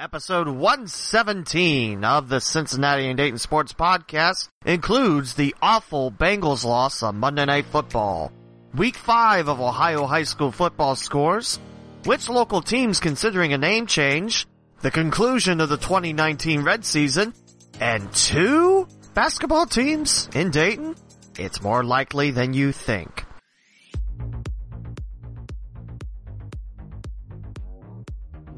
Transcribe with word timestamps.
Episode 0.00 0.46
117 0.46 2.04
of 2.04 2.28
the 2.28 2.40
Cincinnati 2.40 3.08
and 3.08 3.16
Dayton 3.16 3.40
Sports 3.40 3.72
Podcast 3.72 4.48
includes 4.64 5.34
the 5.34 5.56
awful 5.60 6.12
Bengals 6.12 6.64
loss 6.64 7.02
on 7.02 7.18
Monday 7.18 7.44
Night 7.44 7.66
Football, 7.66 8.30
Week 8.72 8.94
5 8.94 9.48
of 9.48 9.60
Ohio 9.60 10.06
high 10.06 10.22
school 10.22 10.52
football 10.52 10.94
scores, 10.94 11.58
which 12.04 12.28
local 12.28 12.62
teams 12.62 13.00
considering 13.00 13.52
a 13.52 13.58
name 13.58 13.88
change, 13.88 14.46
the 14.82 14.92
conclusion 14.92 15.60
of 15.60 15.68
the 15.68 15.76
2019 15.76 16.62
Red 16.62 16.84
season, 16.84 17.34
and 17.80 18.12
two 18.12 18.86
basketball 19.14 19.66
teams 19.66 20.28
in 20.32 20.52
Dayton? 20.52 20.94
It's 21.36 21.60
more 21.60 21.82
likely 21.82 22.30
than 22.30 22.54
you 22.54 22.70
think. 22.70 23.24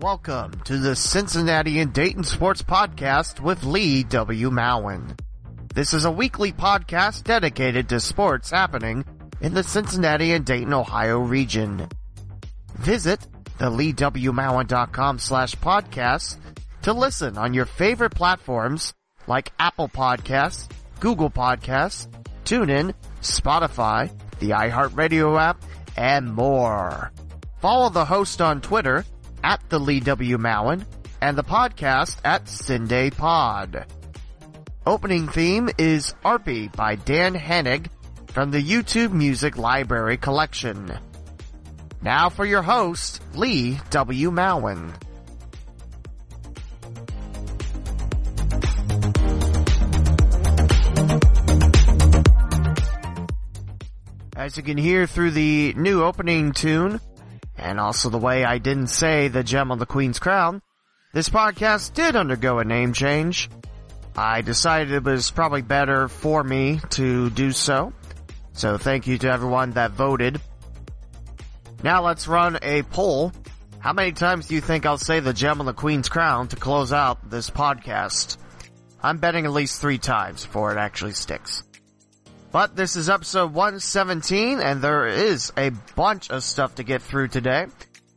Welcome 0.01 0.53
to 0.65 0.79
the 0.79 0.97
Cincinnati 0.97 1.79
and 1.79 1.93
Dayton 1.93 2.25
Sports 2.25 2.63
Podcast 2.63 3.39
with 3.39 3.65
Lee 3.65 4.03
W. 4.05 4.49
Mowen. 4.49 5.21
This 5.75 5.93
is 5.93 6.07
a 6.07 6.11
weekly 6.11 6.53
podcast 6.53 7.25
dedicated 7.25 7.91
to 7.91 8.01
sports 8.01 8.51
happening 8.51 9.05
in 9.43 9.53
the 9.53 9.63
Cincinnati 9.63 10.33
and 10.33 10.47
Dayton, 10.47 10.73
Ohio 10.73 11.19
region. 11.19 11.87
Visit 12.79 13.21
theleewmowen.com 13.59 15.19
slash 15.19 15.55
podcast 15.57 16.39
to 16.81 16.95
listen 16.95 17.37
on 17.37 17.53
your 17.53 17.67
favorite 17.67 18.15
platforms 18.15 18.95
like 19.27 19.53
Apple 19.59 19.91
Podcasts, 19.91 20.67
Google 21.01 21.29
Podcasts, 21.29 22.09
TuneIn, 22.47 22.95
Spotify, 23.21 24.11
the 24.39 24.51
iHeartRadio 24.51 25.39
app, 25.39 25.63
and 25.99 26.33
more. 26.33 27.13
Follow 27.61 27.91
the 27.91 28.07
host 28.07 28.41
on 28.41 28.63
Twitter 28.63 29.05
at 29.43 29.61
the 29.69 29.79
Lee 29.79 30.01
W. 30.01 30.39
Mowen 30.39 30.85
and 31.21 31.37
the 31.37 31.45
podcast 31.45 32.17
at 32.25 32.45
Cinday 32.47 33.15
Pod. 33.17 33.87
Opening 34.87 35.29
theme 35.29 35.69
is 35.79 36.15
Arpy 36.25 36.75
by 36.75 36.95
Dan 36.95 37.35
Hennig 37.35 37.89
from 38.29 38.51
the 38.51 38.63
YouTube 38.63 39.13
Music 39.13 39.57
Library 39.57 40.17
Collection. 40.17 40.99
Now 42.03 42.31
for 42.31 42.47
your 42.47 42.63
host, 42.63 43.23
Lee 43.35 43.79
W. 43.91 44.31
Mowen. 44.31 44.95
As 54.35 54.57
you 54.57 54.63
can 54.63 54.79
hear 54.79 55.07
through 55.07 55.33
the 55.33 55.75
new 55.77 56.03
opening 56.03 56.53
tune, 56.53 56.99
and 57.61 57.79
also 57.79 58.09
the 58.09 58.19
way 58.19 58.45
I 58.45 58.59
didn't 58.59 58.89
say 58.89 59.29
the 59.29 59.45
gem 59.45 59.71
on 59.71 59.79
the 59.79 59.87
Queen's 59.87 60.19
crown, 60.19 60.63
this 61.13 61.29
podcast 61.29 61.95
did 61.95 62.17
undergo 62.17 62.59
a 62.59 62.65
name 62.65 62.93
change. 62.93 63.51
I 64.17 64.41
decided 64.41 64.93
it 64.93 65.05
was 65.05 65.31
probably 65.31 65.63
better 65.63 66.09
for 66.09 66.43
me 66.43 66.81
to 66.91 67.31
do 67.31 67.53
so. 67.53 67.93
So 68.53 68.79
thank 68.79 69.07
you 69.07 69.19
to 69.19 69.31
everyone 69.31 69.73
that 69.73 69.93
voted. 69.93 70.41
Now 71.83 72.05
let's 72.05 72.29
run 72.29 72.59
a 72.63 72.83
poll. 72.83 73.33
How 73.79 73.93
many 73.93 74.13
times 74.13 74.49
do 74.49 74.55
you 74.55 74.61
think 74.61 74.85
I'll 74.85 74.99
say 74.99 75.21
the 75.21 75.33
gem 75.33 75.61
on 75.61 75.67
the 75.67 75.73
Queen's 75.73 76.09
crown 76.09 76.49
to 76.49 76.57
close 76.57 76.93
out 76.93 77.31
this 77.31 77.49
podcast? 77.49 78.37
I'm 79.03 79.19
betting 79.19 79.47
at 79.47 79.53
least 79.53 79.81
three 79.81 79.99
times 79.99 80.45
before 80.45 80.73
it 80.73 80.79
actually 80.79 81.13
sticks. 81.13 81.63
But 82.53 82.75
this 82.75 82.97
is 82.97 83.09
episode 83.09 83.55
117 83.55 84.59
and 84.59 84.83
there 84.83 85.07
is 85.07 85.53
a 85.57 85.71
bunch 85.95 86.31
of 86.31 86.43
stuff 86.43 86.75
to 86.75 86.83
get 86.83 87.01
through 87.01 87.29
today. 87.29 87.67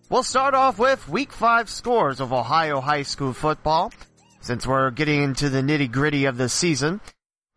We'll 0.09 0.23
start 0.23 0.55
off 0.55 0.79
with 0.79 1.07
week 1.07 1.31
5 1.31 1.69
scores 1.69 2.19
of 2.19 2.33
Ohio 2.33 2.81
high 2.81 3.03
school 3.03 3.33
football. 3.33 3.93
Since 4.41 4.65
we're 4.65 4.89
getting 4.89 5.21
into 5.21 5.49
the 5.49 5.61
nitty 5.61 5.91
gritty 5.91 6.25
of 6.25 6.37
the 6.37 6.49
season, 6.49 6.99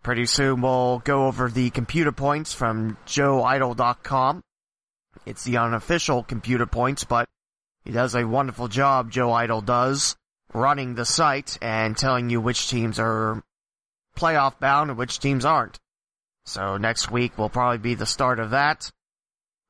pretty 0.02 0.26
soon 0.26 0.60
we'll 0.60 0.98
go 0.98 1.26
over 1.26 1.48
the 1.48 1.70
computer 1.70 2.12
points 2.12 2.52
from 2.52 2.98
joeidle.com. 3.06 4.42
It's 5.24 5.44
the 5.44 5.56
unofficial 5.56 6.24
computer 6.24 6.66
points, 6.66 7.04
but 7.04 7.26
he 7.86 7.90
does 7.92 8.14
a 8.14 8.26
wonderful 8.26 8.68
job, 8.68 9.10
Joe 9.10 9.32
Idle 9.32 9.62
does, 9.62 10.14
running 10.52 10.94
the 10.94 11.06
site 11.06 11.56
and 11.62 11.96
telling 11.96 12.28
you 12.28 12.40
which 12.40 12.68
teams 12.68 12.98
are 12.98 13.42
playoff 14.14 14.58
bound 14.60 14.90
and 14.90 14.98
which 14.98 15.18
teams 15.18 15.46
aren't. 15.46 15.78
So 16.46 16.76
next 16.76 17.10
week 17.10 17.36
will 17.36 17.50
probably 17.50 17.78
be 17.78 17.94
the 17.94 18.06
start 18.06 18.38
of 18.38 18.50
that. 18.50 18.90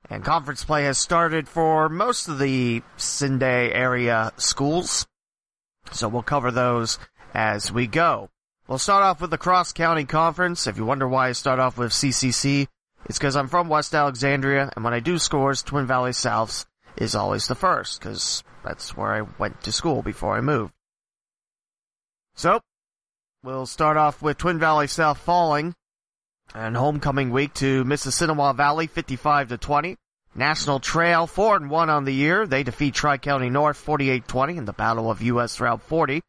And 0.08 0.22
conference 0.22 0.62
play 0.62 0.84
has 0.84 0.98
started 0.98 1.48
for 1.48 1.88
most 1.88 2.28
of 2.28 2.38
the 2.38 2.82
Cinday 2.96 3.74
area 3.74 4.32
schools. 4.36 5.06
So 5.90 6.08
we'll 6.08 6.22
cover 6.22 6.50
those 6.50 6.98
as 7.34 7.72
we 7.72 7.86
go. 7.86 8.28
We'll 8.68 8.78
start 8.78 9.02
off 9.02 9.20
with 9.20 9.30
the 9.30 9.38
Cross 9.38 9.72
County 9.72 10.04
Conference. 10.04 10.66
If 10.66 10.76
you 10.76 10.84
wonder 10.84 11.08
why 11.08 11.28
I 11.28 11.32
start 11.32 11.58
off 11.58 11.78
with 11.78 11.92
CCC, 11.92 12.68
it's 13.06 13.18
because 13.18 13.36
I'm 13.36 13.48
from 13.48 13.68
West 13.68 13.94
Alexandria, 13.94 14.70
and 14.74 14.84
when 14.84 14.94
I 14.94 15.00
do 15.00 15.18
scores, 15.18 15.62
Twin 15.62 15.86
Valley 15.86 16.10
Souths 16.10 16.66
is 16.96 17.14
always 17.14 17.46
the 17.46 17.54
first, 17.54 18.00
because 18.00 18.42
that's 18.64 18.96
where 18.96 19.12
I 19.12 19.22
went 19.38 19.62
to 19.62 19.72
school 19.72 20.02
before 20.02 20.36
I 20.36 20.40
moved. 20.40 20.72
So, 22.34 22.60
we'll 23.44 23.66
start 23.66 23.96
off 23.96 24.20
with 24.20 24.38
Twin 24.38 24.58
Valley 24.58 24.88
South 24.88 25.18
falling 25.18 25.74
and 26.54 26.76
homecoming 26.76 27.30
week 27.30 27.54
to 27.54 27.84
Mississinewa 27.84 28.56
Valley 28.56 28.86
55 28.86 29.48
to 29.48 29.58
20. 29.58 29.96
National 30.34 30.80
Trail 30.80 31.26
4 31.26 31.56
and 31.56 31.70
1 31.70 31.90
on 31.90 32.04
the 32.04 32.12
year. 32.12 32.46
They 32.46 32.62
defeat 32.62 32.94
Tri-County 32.94 33.48
North 33.48 33.84
48-20 33.84 34.58
in 34.58 34.64
the 34.66 34.72
Battle 34.72 35.10
of 35.10 35.22
US 35.22 35.60
Route 35.60 35.82
40. 35.82 36.20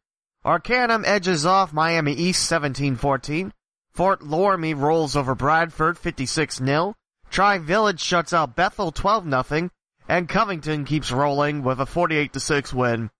Arcanum 0.44 1.04
edges 1.04 1.44
off 1.44 1.72
Miami 1.72 2.14
East 2.14 2.50
17-14. 2.50 3.50
Fort 3.92 4.20
Loramie 4.20 4.78
rolls 4.78 5.16
over 5.16 5.34
Bradford 5.34 5.98
56-0. 5.98 6.94
Tri-Village 7.30 8.00
shuts 8.00 8.32
out 8.32 8.56
Bethel 8.56 8.92
12-0. 8.92 9.70
And 10.08 10.28
Covington 10.28 10.86
keeps 10.86 11.12
rolling 11.12 11.62
with 11.62 11.80
a 11.80 11.84
48-6 11.84 12.72
win 12.72 13.10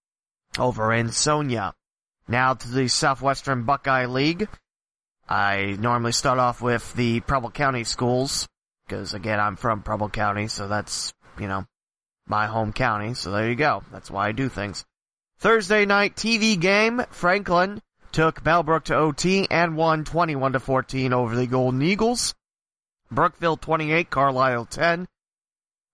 over 0.59 0.91
Ansonia. 0.91 1.75
Now 2.27 2.55
to 2.55 2.69
the 2.69 2.89
Southwestern 2.89 3.65
Buckeye 3.65 4.07
League. 4.07 4.49
I 5.29 5.77
normally 5.79 6.13
start 6.13 6.39
off 6.39 6.63
with 6.63 6.95
the 6.95 7.21
Preble 7.21 7.51
County 7.51 7.85
schools, 7.85 8.49
because 8.87 9.13
again, 9.13 9.39
I'm 9.39 9.57
from 9.57 9.83
Preble 9.83 10.09
County, 10.09 10.49
so 10.49 10.69
that's, 10.69 11.13
you 11.39 11.49
know, 11.49 11.67
my 12.27 12.47
home 12.47 12.73
county, 12.73 13.15
so 13.15 13.31
there 13.31 13.49
you 13.49 13.55
go. 13.55 13.83
That's 13.93 14.11
why 14.11 14.29
I 14.29 14.33
do 14.33 14.49
things. 14.49 14.85
Thursday 15.39 15.85
night 15.85 16.17
TV 16.17 16.59
game, 16.59 17.03
Franklin 17.11 17.81
took 18.11 18.43
Bellbrook 18.43 18.85
to 18.85 18.97
OT 18.97 19.47
and 19.51 19.77
won 19.77 20.05
21 20.05 20.53
to 20.55 20.61
14 20.61 21.13
over 21.13 21.37
the 21.37 21.47
Golden 21.47 21.83
Eagles. 21.83 22.35
Brookville 23.11 23.57
28, 23.57 24.11
Carlisle 24.11 24.67
10. 24.67 25.09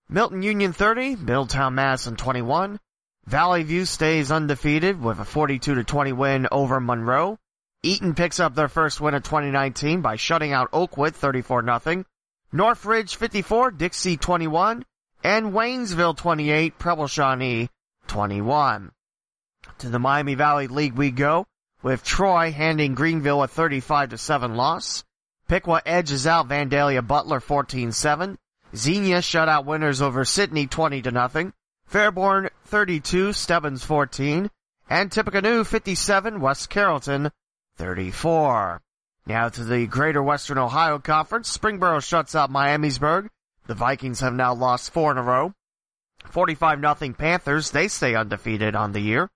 Milton 0.09 0.43
Union 0.43 0.71
30, 0.71 1.15
Middletown 1.15 1.75
Madison 1.75 2.15
21. 2.15 2.79
Valley 3.25 3.63
View 3.63 3.85
stays 3.85 4.31
undefeated 4.31 5.01
with 5.01 5.19
a 5.19 5.25
42 5.25 5.75
to 5.75 5.83
20 5.83 6.13
win 6.13 6.47
over 6.51 6.79
Monroe. 6.79 7.37
Eaton 7.85 8.15
picks 8.15 8.39
up 8.39 8.55
their 8.55 8.67
first 8.67 8.99
win 8.99 9.13
of 9.13 9.21
2019 9.21 10.01
by 10.01 10.15
shutting 10.15 10.51
out 10.51 10.69
Oakwood 10.73 11.13
34-0. 11.13 12.03
Northridge 12.51 13.15
54, 13.15 13.71
Dixie 13.71 14.17
21, 14.17 14.83
and 15.23 15.53
Waynesville 15.53 16.17
28, 16.17 16.79
Preble 16.79 17.07
Shawnee 17.07 17.69
21. 18.07 18.91
To 19.79 19.89
the 19.89 19.99
Miami 19.99 20.33
Valley 20.33 20.67
League 20.67 20.95
we 20.95 21.11
go, 21.11 21.45
with 21.83 22.03
Troy 22.03 22.51
handing 22.51 22.95
Greenville 22.95 23.43
a 23.43 23.47
35-7 23.47 24.55
loss. 24.55 25.03
Piqua 25.47 25.81
edges 25.85 26.25
out 26.25 26.47
Vandalia 26.47 27.05
Butler 27.05 27.39
14-7. 27.39 28.37
Xenia 28.75 29.21
shut 29.21 29.47
out 29.47 29.67
winners 29.67 30.01
over 30.01 30.25
Sidney 30.25 30.65
20-0. 30.65 31.53
Fairborn 31.91 32.49
32, 32.65 33.31
Stebbins 33.33 33.83
14. 33.83 34.49
And 34.89 35.11
Tippecanoe 35.11 35.63
57, 35.63 36.39
West 36.39 36.69
Carrollton 36.71 37.31
34. 37.77 38.81
Now 39.27 39.49
to 39.49 39.63
the 39.63 39.87
Greater 39.87 40.21
Western 40.21 40.57
Ohio 40.57 40.99
Conference. 40.99 41.55
Springboro 41.55 42.03
shuts 42.03 42.35
out 42.35 42.51
Miamisburg. 42.51 43.29
The 43.67 43.73
Vikings 43.73 44.19
have 44.19 44.33
now 44.33 44.53
lost 44.53 44.91
four 44.91 45.11
in 45.11 45.17
a 45.17 45.23
row. 45.23 45.53
45 46.25 46.79
nothing 46.79 47.13
Panthers. 47.13 47.71
They 47.71 47.87
stay 47.87 48.15
undefeated 48.15 48.75
on 48.75 48.91
the 48.91 48.99
year. 48.99 49.29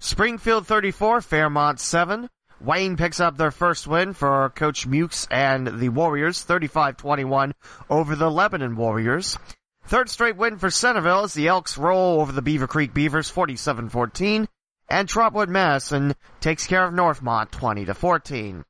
Springfield 0.00 0.66
34, 0.66 1.20
Fairmont 1.20 1.80
7. 1.80 2.28
Wayne 2.60 2.96
picks 2.96 3.18
up 3.18 3.36
their 3.36 3.50
first 3.50 3.88
win 3.88 4.12
for 4.14 4.48
Coach 4.50 4.86
Mukes 4.86 5.26
and 5.30 5.80
the 5.80 5.88
Warriors, 5.88 6.44
35-21 6.44 7.52
over 7.90 8.14
the 8.14 8.30
Lebanon 8.30 8.76
Warriors. 8.76 9.36
Third 9.84 10.08
straight 10.08 10.36
win 10.36 10.58
for 10.58 10.70
Centerville 10.70 11.24
as 11.24 11.34
the 11.34 11.48
Elks 11.48 11.76
roll 11.76 12.20
over 12.20 12.30
the 12.30 12.42
Beavercreek 12.42 12.94
Beavers 12.94 13.30
47-14 13.32 14.46
and 14.92 15.08
Trotwood 15.08 15.48
Madison 15.48 16.14
takes 16.40 16.66
care 16.66 16.84
of 16.84 16.92
Northmont 16.92 17.50
20 17.50 17.86
to 17.86 17.94
14. 17.94 18.62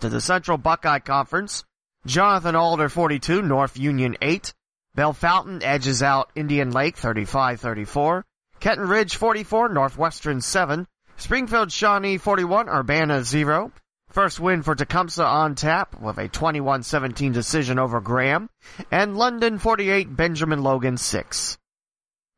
To 0.00 0.08
the 0.08 0.20
Central 0.20 0.56
Buckeye 0.56 1.00
Conference, 1.00 1.62
Jonathan 2.06 2.56
Alder 2.56 2.88
42, 2.88 3.42
North 3.42 3.76
Union 3.76 4.16
8. 4.22 4.54
Bellefontaine 4.94 5.62
edges 5.62 6.02
out 6.02 6.30
Indian 6.34 6.70
Lake 6.70 6.96
35-34. 6.96 8.22
Kenton 8.60 8.88
Ridge 8.88 9.16
44, 9.16 9.68
Northwestern 9.68 10.40
7. 10.40 10.86
Springfield 11.18 11.70
Shawnee 11.70 12.16
41, 12.16 12.70
Urbana 12.70 13.22
0. 13.22 13.72
First 14.08 14.40
win 14.40 14.62
for 14.62 14.74
Tecumseh 14.74 15.22
on 15.22 15.54
tap 15.54 16.00
with 16.00 16.16
a 16.16 16.30
21-17 16.30 17.34
decision 17.34 17.78
over 17.78 18.00
Graham. 18.00 18.48
And 18.90 19.18
London 19.18 19.58
48, 19.58 20.16
Benjamin 20.16 20.62
Logan 20.62 20.96
6. 20.96 21.58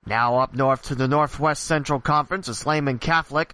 Now 0.08 0.38
up 0.38 0.54
north 0.54 0.84
to 0.84 0.94
the 0.94 1.06
Northwest 1.06 1.64
Central 1.64 2.00
Conference 2.00 2.48
as 2.48 2.64
Lehman 2.64 2.98
Catholic 2.98 3.52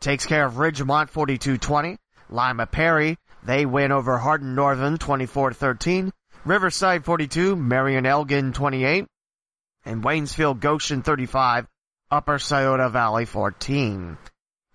takes 0.00 0.26
care 0.26 0.46
of 0.46 0.54
Ridgemont 0.54 1.10
42-20. 1.10 1.98
Lima 2.30 2.66
Perry, 2.66 3.16
they 3.42 3.66
win 3.66 3.90
over 3.90 4.16
Hardin 4.16 4.54
Northern 4.54 4.96
24-13. 4.98 6.12
Riverside 6.44 7.04
42, 7.04 7.56
Marion 7.56 8.06
Elgin 8.06 8.52
28. 8.52 9.06
And 9.84 10.04
Waynesfield 10.04 10.60
Goshen 10.60 11.02
35, 11.02 11.66
Upper 12.12 12.38
Scioto 12.38 12.88
Valley 12.90 13.24
14. 13.24 14.18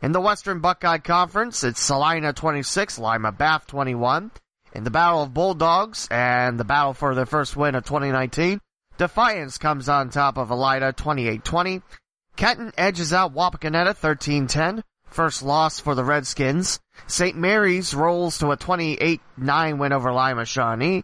In 0.01 0.11
the 0.11 0.19
Western 0.19 0.59
Buckeye 0.59 0.97
Conference, 0.97 1.63
it's 1.63 1.79
Celina 1.79 2.33
26, 2.33 2.99
Lima 2.99 3.31
Bath 3.31 3.65
21. 3.67 4.29
In 4.73 4.83
the 4.83 4.91
Battle 4.91 5.23
of 5.23 5.33
Bulldogs 5.33 6.05
and 6.11 6.59
the 6.59 6.65
battle 6.65 6.93
for 6.93 7.15
their 7.15 7.25
first 7.25 7.55
win 7.55 7.75
of 7.75 7.85
2019, 7.85 8.59
Defiance 8.97 9.57
comes 9.57 9.89
on 9.89 10.09
top 10.09 10.37
of 10.37 10.49
Elida 10.49 10.93
28-20. 10.93 11.81
Kenton 12.35 12.71
edges 12.77 13.13
out 13.13 13.33
Wapakoneta 13.33 13.95
13-10. 13.95 14.83
First 15.05 15.43
loss 15.43 15.79
for 15.79 15.95
the 15.95 16.03
Redskins. 16.03 16.79
St. 17.07 17.37
Mary's 17.37 17.93
rolls 17.93 18.37
to 18.39 18.51
a 18.51 18.57
28-9 18.57 19.77
win 19.77 19.93
over 19.93 20.11
Lima 20.11 20.45
Shawnee. 20.45 21.03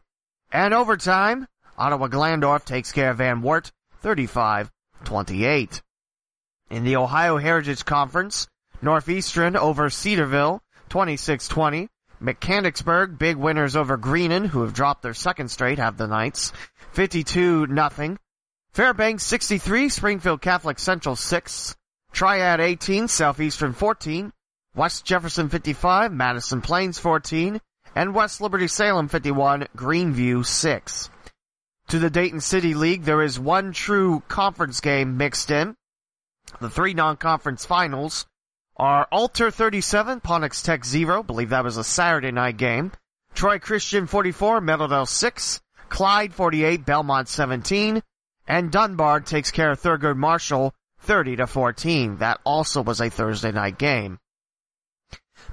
And 0.51 0.73
overtime, 0.73 1.47
Ottawa 1.77 2.07
Glandorf 2.07 2.65
takes 2.65 2.91
care 2.91 3.11
of 3.11 3.17
Van 3.17 3.41
Wert 3.41 3.71
35-28. 4.03 5.81
In 6.69 6.83
the 6.83 6.95
Ohio 6.95 7.37
Heritage 7.37 7.85
Conference, 7.85 8.47
Northeastern 8.81 9.55
over 9.55 9.89
Cedarville 9.89 10.61
26-20. 10.89 11.87
Mechanicsburg, 12.19 13.17
big 13.17 13.37
winners 13.37 13.75
over 13.75 13.97
Greenon, 13.97 14.45
who 14.47 14.61
have 14.63 14.73
dropped 14.73 15.01
their 15.03 15.13
second 15.13 15.49
straight, 15.49 15.79
have 15.79 15.97
the 15.97 16.07
Knights. 16.07 16.51
52 16.91 17.67
nothing. 17.67 18.17
Fairbanks 18.71 19.23
63, 19.23 19.89
Springfield 19.89 20.41
Catholic 20.41 20.79
Central 20.79 21.15
6. 21.15 21.75
Triad 22.11 22.59
18, 22.59 23.07
Southeastern 23.07 23.73
14. 23.73 24.31
West 24.75 25.05
Jefferson 25.05 25.49
55, 25.49 26.11
Madison 26.13 26.61
Plains 26.61 26.99
14. 26.99 27.59
And 27.95 28.13
West 28.13 28.41
Liberty 28.41 28.67
Salem 28.67 29.07
51, 29.07 29.67
Greeneview 29.75 30.45
6. 30.45 31.09
To 31.89 31.99
the 31.99 32.09
Dayton 32.09 32.39
City 32.39 32.75
League, 32.75 33.03
there 33.03 33.23
is 33.23 33.39
one 33.39 33.73
true 33.73 34.21
conference 34.27 34.79
game 34.79 35.17
mixed 35.17 35.49
in. 35.49 35.75
The 36.61 36.69
three 36.69 36.93
non-conference 36.93 37.65
finals 37.65 38.27
are 38.77 39.07
Alter 39.11 39.51
37, 39.51 40.21
Ponitz 40.21 40.63
Tech 40.63 40.85
0, 40.85 41.23
believe 41.23 41.49
that 41.49 41.63
was 41.63 41.77
a 41.77 41.83
Saturday 41.83 42.31
night 42.31 42.57
game. 42.57 42.91
Troy 43.33 43.59
Christian 43.59 44.07
44, 44.07 44.61
Meadowdale 44.61 45.07
6, 45.07 45.61
Clyde 45.89 46.33
48, 46.33 46.85
Belmont 46.85 47.27
17, 47.27 48.01
and 48.47 48.71
Dunbar 48.71 49.21
takes 49.21 49.51
care 49.51 49.71
of 49.71 49.81
Thurgood 49.81 50.17
Marshall 50.17 50.73
30 51.01 51.37
to 51.37 51.47
14. 51.47 52.17
That 52.17 52.39
also 52.43 52.81
was 52.81 53.01
a 53.01 53.09
Thursday 53.09 53.51
night 53.51 53.77
game. 53.77 54.19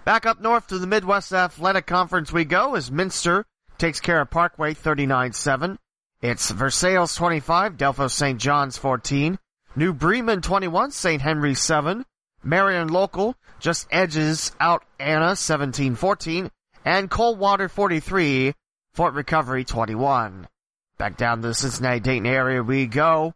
Back 0.04 0.26
up 0.26 0.40
north 0.40 0.68
to 0.68 0.78
the 0.78 0.86
Midwest 0.86 1.32
Athletic 1.32 1.86
Conference 1.86 2.32
we 2.32 2.44
go 2.44 2.74
as 2.74 2.90
Minster 2.90 3.44
takes 3.78 4.00
care 4.00 4.20
of 4.20 4.30
Parkway 4.30 4.74
39-7. 4.74 5.78
It's 6.22 6.50
Versailles 6.50 7.14
25, 7.14 7.76
Delphos 7.76 8.12
St. 8.12 8.40
John's 8.40 8.78
14, 8.78 9.38
New 9.74 9.92
Bremen 9.92 10.40
21, 10.40 10.90
St. 10.90 11.20
Henry 11.20 11.54
7, 11.54 12.04
Marion 12.42 12.88
Local 12.88 13.36
just 13.58 13.86
edges 13.90 14.52
out 14.58 14.84
Anna 14.98 15.32
17-14, 15.32 16.50
and 16.84 17.10
Coldwater 17.10 17.68
43, 17.68 18.54
Fort 18.96 19.12
Recovery 19.12 19.62
21. 19.62 20.48
Back 20.96 21.18
down 21.18 21.42
to 21.42 21.48
the 21.48 21.54
Cincinnati 21.54 22.00
Dayton 22.00 22.24
area 22.24 22.62
we 22.62 22.86
go. 22.86 23.34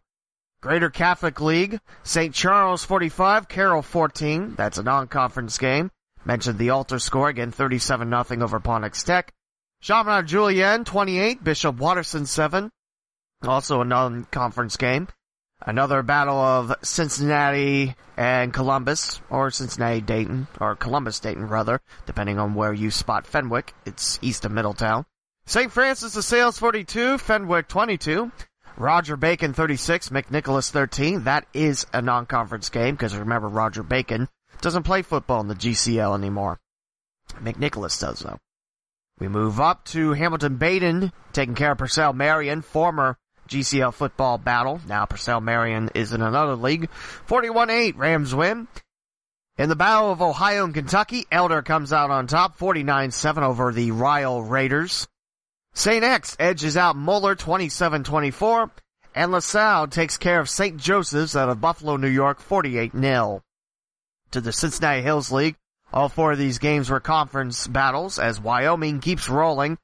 Greater 0.59 0.89
Catholic 0.89 1.39
League, 1.39 1.79
St. 2.01 2.33
Charles 2.33 2.83
45, 2.83 3.47
Carroll 3.47 3.83
14. 3.83 4.55
That's 4.55 4.79
a 4.79 4.83
non-conference 4.83 5.59
game. 5.59 5.91
Mentioned 6.25 6.57
the 6.57 6.71
Alter 6.71 6.97
score 6.97 7.29
again, 7.29 7.51
37 7.51 8.09
nothing 8.09 8.41
over 8.41 8.59
Ponitz 8.59 9.05
Tech. 9.05 9.31
Chaminade 9.81 10.25
Julienne 10.25 10.83
28, 10.83 11.43
Bishop 11.43 11.77
Watterson 11.77 12.25
7. 12.25 12.71
Also 13.43 13.81
a 13.81 13.85
non-conference 13.85 14.77
game. 14.77 15.09
Another 15.61 16.01
battle 16.01 16.39
of 16.39 16.73
Cincinnati 16.81 17.93
and 18.17 18.51
Columbus, 18.51 19.21
or 19.29 19.51
Cincinnati 19.51 20.01
Dayton, 20.01 20.47
or 20.59 20.75
Columbus 20.75 21.19
Dayton 21.19 21.47
rather, 21.47 21.81
depending 22.07 22.39
on 22.39 22.55
where 22.55 22.73
you 22.73 22.89
spot 22.89 23.27
Fenwick. 23.27 23.75
It's 23.85 24.17
east 24.23 24.43
of 24.43 24.51
Middletown. 24.51 25.05
St. 25.51 25.69
Francis 25.69 26.13
de 26.13 26.21
Sales 26.21 26.57
42, 26.57 27.17
Fenwick 27.17 27.67
22. 27.67 28.31
Roger 28.77 29.17
Bacon 29.17 29.51
36, 29.51 30.07
McNicholas 30.07 30.71
13. 30.71 31.25
That 31.25 31.45
is 31.53 31.85
a 31.91 32.01
non-conference 32.01 32.69
game, 32.69 32.95
because 32.95 33.17
remember 33.17 33.49
Roger 33.49 33.83
Bacon 33.83 34.29
doesn't 34.61 34.83
play 34.83 35.01
football 35.01 35.41
in 35.41 35.49
the 35.49 35.55
GCL 35.55 36.15
anymore. 36.15 36.57
McNicholas 37.43 37.99
does 37.99 38.19
though. 38.19 38.37
We 39.19 39.27
move 39.27 39.59
up 39.59 39.83
to 39.87 40.13
Hamilton 40.13 40.57
Badin 40.57 41.11
taking 41.33 41.55
care 41.55 41.73
of 41.73 41.79
Purcell 41.79 42.13
Marian, 42.13 42.61
former 42.61 43.17
GCL 43.49 43.93
football 43.93 44.37
battle. 44.37 44.79
Now 44.87 45.03
Purcell 45.03 45.41
Marian 45.41 45.89
is 45.93 46.13
in 46.13 46.21
another 46.21 46.55
league. 46.55 46.89
41-8, 47.27 47.97
Rams 47.97 48.33
win. 48.33 48.69
In 49.57 49.67
the 49.67 49.75
battle 49.75 50.13
of 50.13 50.21
Ohio 50.21 50.63
and 50.63 50.73
Kentucky, 50.73 51.25
Elder 51.29 51.61
comes 51.61 51.91
out 51.91 52.09
on 52.09 52.27
top, 52.27 52.57
49-7 52.57 53.43
over 53.43 53.73
the 53.73 53.91
Ryle 53.91 54.41
Raiders. 54.41 55.09
St. 55.73 56.03
X 56.03 56.35
edges 56.39 56.75
out 56.75 56.95
Moeller 56.95 57.35
27-24, 57.35 58.69
and 59.15 59.31
LaSalle 59.31 59.87
takes 59.87 60.17
care 60.17 60.39
of 60.39 60.49
St. 60.49 60.77
Joseph's 60.77 61.35
out 61.35 61.49
of 61.49 61.61
Buffalo, 61.61 61.97
New 61.97 62.09
York, 62.09 62.41
48-0. 62.41 63.41
To 64.31 64.41
the 64.41 64.51
Cincinnati 64.51 65.01
Hills 65.01 65.31
League, 65.31 65.55
all 65.93 66.09
four 66.09 66.33
of 66.33 66.37
these 66.37 66.59
games 66.59 66.89
were 66.89 66.99
conference 66.99 67.67
battles 67.67 68.19
as 68.19 68.39
Wyoming 68.39 68.99
keeps 68.99 69.27
rolling. 69.27 69.77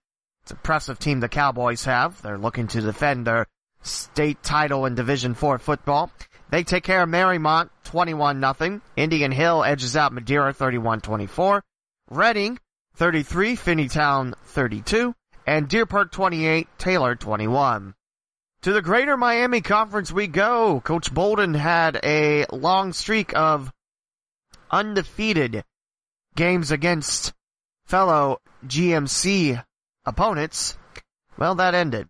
It's 0.44 0.52
an 0.52 0.58
impressive 0.58 1.00
team 1.00 1.20
the 1.20 1.28
Cowboys 1.28 1.84
have. 1.86 2.22
They're 2.22 2.38
looking 2.38 2.68
to 2.68 2.82
defend 2.82 3.28
their 3.28 3.48
state 3.82 4.42
title 4.44 4.86
in 4.86 4.96
Division 4.96 5.34
4 5.34 5.60
football. 5.60 6.12
They 6.50 6.64
take 6.64 6.84
care 6.84 7.04
of 7.04 7.10
Mariemont 7.10 7.70
21-0. 7.86 8.82
Indian 8.96 9.32
Hill 9.32 9.64
edges 9.64 9.98
out 9.98 10.14
Madeira 10.14 10.54
31-24. 10.54 11.62
Reading 12.10 12.58
33, 12.96 13.58
Finneytown 13.58 14.34
32, 14.46 15.14
and 15.48 15.70
Deer 15.70 15.86
Park 15.86 16.12
28, 16.12 16.68
Taylor 16.78 17.16
21. 17.16 17.96
To 18.64 18.74
the 18.74 18.82
Greater 18.82 19.16
Miami 19.16 19.62
Conference 19.62 20.12
we 20.12 20.28
go. 20.28 20.82
Coach 20.82 21.14
Bolden 21.14 21.54
had 21.54 22.02
a 22.04 22.46
long 22.52 22.92
streak 22.92 23.36
of 23.36 23.72
undefeated 24.70 25.64
games 26.36 26.70
against 26.70 27.34
fellow 27.86 28.42
GMC 28.66 29.64
opponents. 30.06 30.78
Well, 31.38 31.56
that 31.56 31.74
ended 31.74 32.10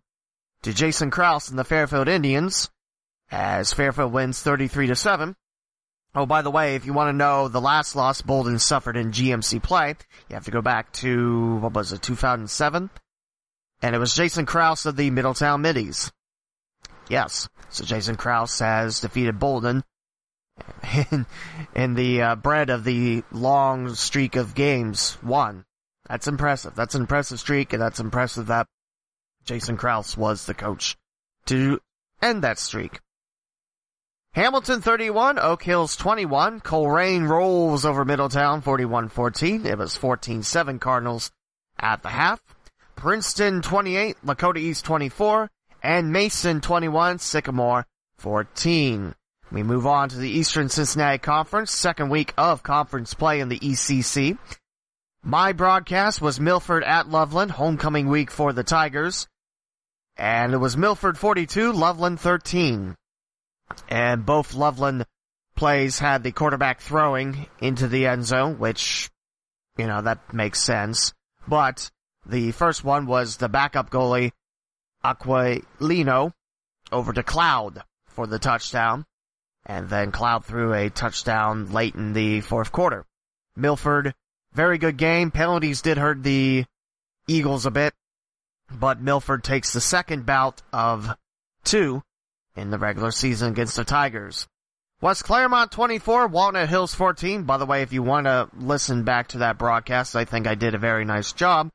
to 0.62 0.74
Jason 0.74 1.12
Krause 1.12 1.48
and 1.48 1.58
the 1.58 1.64
Fairfield 1.64 2.08
Indians 2.08 2.70
as 3.30 3.72
Fairfield 3.72 4.12
wins 4.12 4.42
33 4.42 4.88
to 4.88 4.96
7. 4.96 5.36
Oh, 6.14 6.26
by 6.26 6.42
the 6.42 6.50
way, 6.50 6.74
if 6.74 6.86
you 6.86 6.92
want 6.92 7.10
to 7.10 7.16
know 7.16 7.46
the 7.46 7.60
last 7.60 7.94
loss 7.94 8.22
Bolden 8.22 8.58
suffered 8.58 8.96
in 8.96 9.12
GMC 9.12 9.62
play, 9.62 9.94
you 10.28 10.34
have 10.34 10.46
to 10.46 10.50
go 10.50 10.62
back 10.62 10.90
to, 10.94 11.56
what 11.56 11.74
was 11.74 11.92
it, 11.92 12.02
2007? 12.02 12.90
And 13.82 13.94
it 13.94 13.98
was 13.98 14.14
Jason 14.14 14.46
Krause 14.46 14.86
of 14.86 14.96
the 14.96 15.10
Middletown 15.10 15.62
Middies. 15.62 16.10
Yes. 17.08 17.48
So 17.70 17.84
Jason 17.84 18.16
Krause 18.16 18.58
has 18.58 19.00
defeated 19.00 19.38
Bolden 19.38 19.84
in, 21.10 21.26
in 21.74 21.94
the 21.94 22.22
uh, 22.22 22.34
bread 22.36 22.70
of 22.70 22.84
the 22.84 23.22
long 23.30 23.94
streak 23.94 24.36
of 24.36 24.54
games 24.54 25.16
won. 25.22 25.64
That's 26.08 26.28
impressive. 26.28 26.74
That's 26.74 26.94
an 26.94 27.02
impressive 27.02 27.38
streak, 27.38 27.72
and 27.72 27.82
that's 27.82 28.00
impressive 28.00 28.46
that 28.46 28.66
Jason 29.44 29.76
Krause 29.76 30.16
was 30.16 30.46
the 30.46 30.54
coach 30.54 30.96
to 31.46 31.80
end 32.22 32.42
that 32.42 32.58
streak. 32.58 33.00
Hamilton 34.32 34.80
31, 34.80 35.38
Oak 35.38 35.62
Hills 35.62 35.96
21, 35.96 36.60
Colerain 36.60 37.28
rolls 37.28 37.84
over 37.84 38.04
Middletown 38.04 38.62
41-14. 38.62 39.64
It 39.64 39.78
was 39.78 39.98
14-7 39.98 40.80
Cardinals 40.80 41.30
at 41.78 42.02
the 42.02 42.10
half. 42.10 42.40
Princeton 42.98 43.62
28, 43.62 44.16
Lakota 44.26 44.56
East 44.56 44.84
24, 44.84 45.48
and 45.84 46.12
Mason 46.12 46.60
21, 46.60 47.20
Sycamore 47.20 47.86
14. 48.18 49.14
We 49.52 49.62
move 49.62 49.86
on 49.86 50.08
to 50.08 50.16
the 50.16 50.28
Eastern 50.28 50.68
Cincinnati 50.68 51.18
Conference, 51.18 51.70
second 51.70 52.08
week 52.08 52.34
of 52.36 52.64
conference 52.64 53.14
play 53.14 53.38
in 53.38 53.48
the 53.48 53.60
ECC. 53.60 54.36
My 55.22 55.52
broadcast 55.52 56.20
was 56.20 56.40
Milford 56.40 56.82
at 56.82 57.08
Loveland, 57.08 57.52
homecoming 57.52 58.08
week 58.08 58.32
for 58.32 58.52
the 58.52 58.64
Tigers. 58.64 59.28
And 60.16 60.52
it 60.52 60.58
was 60.58 60.76
Milford 60.76 61.16
42, 61.16 61.70
Loveland 61.70 62.18
13. 62.18 62.96
And 63.88 64.26
both 64.26 64.54
Loveland 64.54 65.06
plays 65.54 66.00
had 66.00 66.24
the 66.24 66.32
quarterback 66.32 66.80
throwing 66.80 67.46
into 67.60 67.86
the 67.86 68.08
end 68.08 68.26
zone, 68.26 68.58
which, 68.58 69.08
you 69.76 69.86
know, 69.86 70.02
that 70.02 70.34
makes 70.34 70.60
sense. 70.60 71.12
But 71.46 71.92
the 72.28 72.52
first 72.52 72.84
one 72.84 73.06
was 73.06 73.36
the 73.36 73.48
backup 73.48 73.90
goalie, 73.90 74.32
Aquilino, 75.04 76.32
over 76.92 77.12
to 77.12 77.22
Cloud 77.22 77.82
for 78.06 78.26
the 78.26 78.38
touchdown. 78.38 79.06
And 79.64 79.88
then 79.88 80.12
Cloud 80.12 80.44
threw 80.44 80.72
a 80.72 80.90
touchdown 80.90 81.72
late 81.72 81.94
in 81.94 82.12
the 82.12 82.40
fourth 82.40 82.72
quarter. 82.72 83.04
Milford, 83.56 84.14
very 84.52 84.78
good 84.78 84.96
game. 84.96 85.30
Penalties 85.30 85.82
did 85.82 85.98
hurt 85.98 86.22
the 86.22 86.64
Eagles 87.26 87.66
a 87.66 87.70
bit, 87.70 87.92
but 88.70 89.00
Milford 89.00 89.44
takes 89.44 89.72
the 89.72 89.80
second 89.80 90.24
bout 90.24 90.62
of 90.72 91.14
two 91.64 92.02
in 92.56 92.70
the 92.70 92.78
regular 92.78 93.10
season 93.10 93.50
against 93.50 93.76
the 93.76 93.84
Tigers. 93.84 94.46
West 95.00 95.24
Clermont 95.24 95.70
24, 95.70 96.26
Walnut 96.26 96.68
Hills 96.68 96.94
14. 96.94 97.44
By 97.44 97.56
the 97.56 97.66
way, 97.66 97.82
if 97.82 97.92
you 97.92 98.02
want 98.02 98.26
to 98.26 98.48
listen 98.58 99.04
back 99.04 99.28
to 99.28 99.38
that 99.38 99.58
broadcast, 99.58 100.16
I 100.16 100.24
think 100.24 100.46
I 100.46 100.54
did 100.56 100.74
a 100.74 100.78
very 100.78 101.04
nice 101.04 101.32
job. 101.32 101.70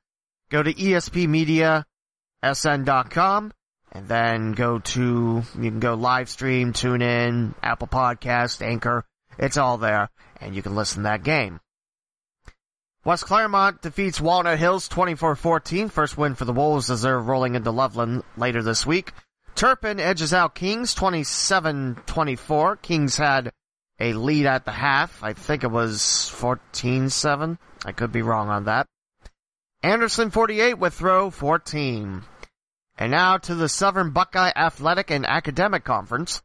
Go 0.53 0.61
to 0.61 0.71
espmediasn.com 0.71 3.53
and 3.91 4.07
then 4.07 4.51
go 4.51 4.77
to, 4.77 5.43
you 5.59 5.71
can 5.71 5.79
go 5.79 5.95
live 5.95 6.29
stream, 6.29 6.73
tune 6.73 7.01
in, 7.01 7.55
Apple 7.63 7.87
Podcast, 7.87 8.61
Anchor. 8.61 9.03
It's 9.39 9.57
all 9.57 9.79
there 9.79 10.11
and 10.39 10.55
you 10.55 10.61
can 10.61 10.75
listen 10.75 10.97
to 10.97 11.09
that 11.09 11.23
game. 11.23 11.59
West 13.03 13.25
Clermont 13.25 13.81
defeats 13.81 14.21
Walnut 14.21 14.59
Hills 14.59 14.87
24-14. 14.89 15.89
First 15.89 16.19
win 16.19 16.35
for 16.35 16.45
the 16.45 16.53
Wolves 16.53 16.91
as 16.91 17.01
they're 17.01 17.19
rolling 17.19 17.55
into 17.55 17.71
Loveland 17.71 18.21
later 18.37 18.61
this 18.61 18.85
week. 18.85 19.11
Turpin 19.55 19.99
edges 19.99 20.35
out 20.35 20.53
Kings 20.53 20.93
27-24. 20.93 22.79
Kings 22.79 23.17
had 23.17 23.51
a 23.99 24.13
lead 24.13 24.45
at 24.45 24.65
the 24.65 24.71
half. 24.71 25.23
I 25.23 25.33
think 25.33 25.63
it 25.63 25.71
was 25.71 25.99
14-7. 26.35 27.57
I 27.85 27.91
could 27.91 28.11
be 28.11 28.21
wrong 28.21 28.49
on 28.49 28.65
that. 28.65 28.85
Anderson 29.83 30.31
48 30.31 30.75
Withrow 30.75 31.29
14. 31.29 32.23
And 32.97 33.11
now 33.11 33.37
to 33.37 33.53
the 33.53 33.67
Southern 33.67 34.11
Buckeye 34.11 34.53
Athletic 34.55 35.11
and 35.11 35.25
Academic 35.25 35.83
Conference. 35.83 36.41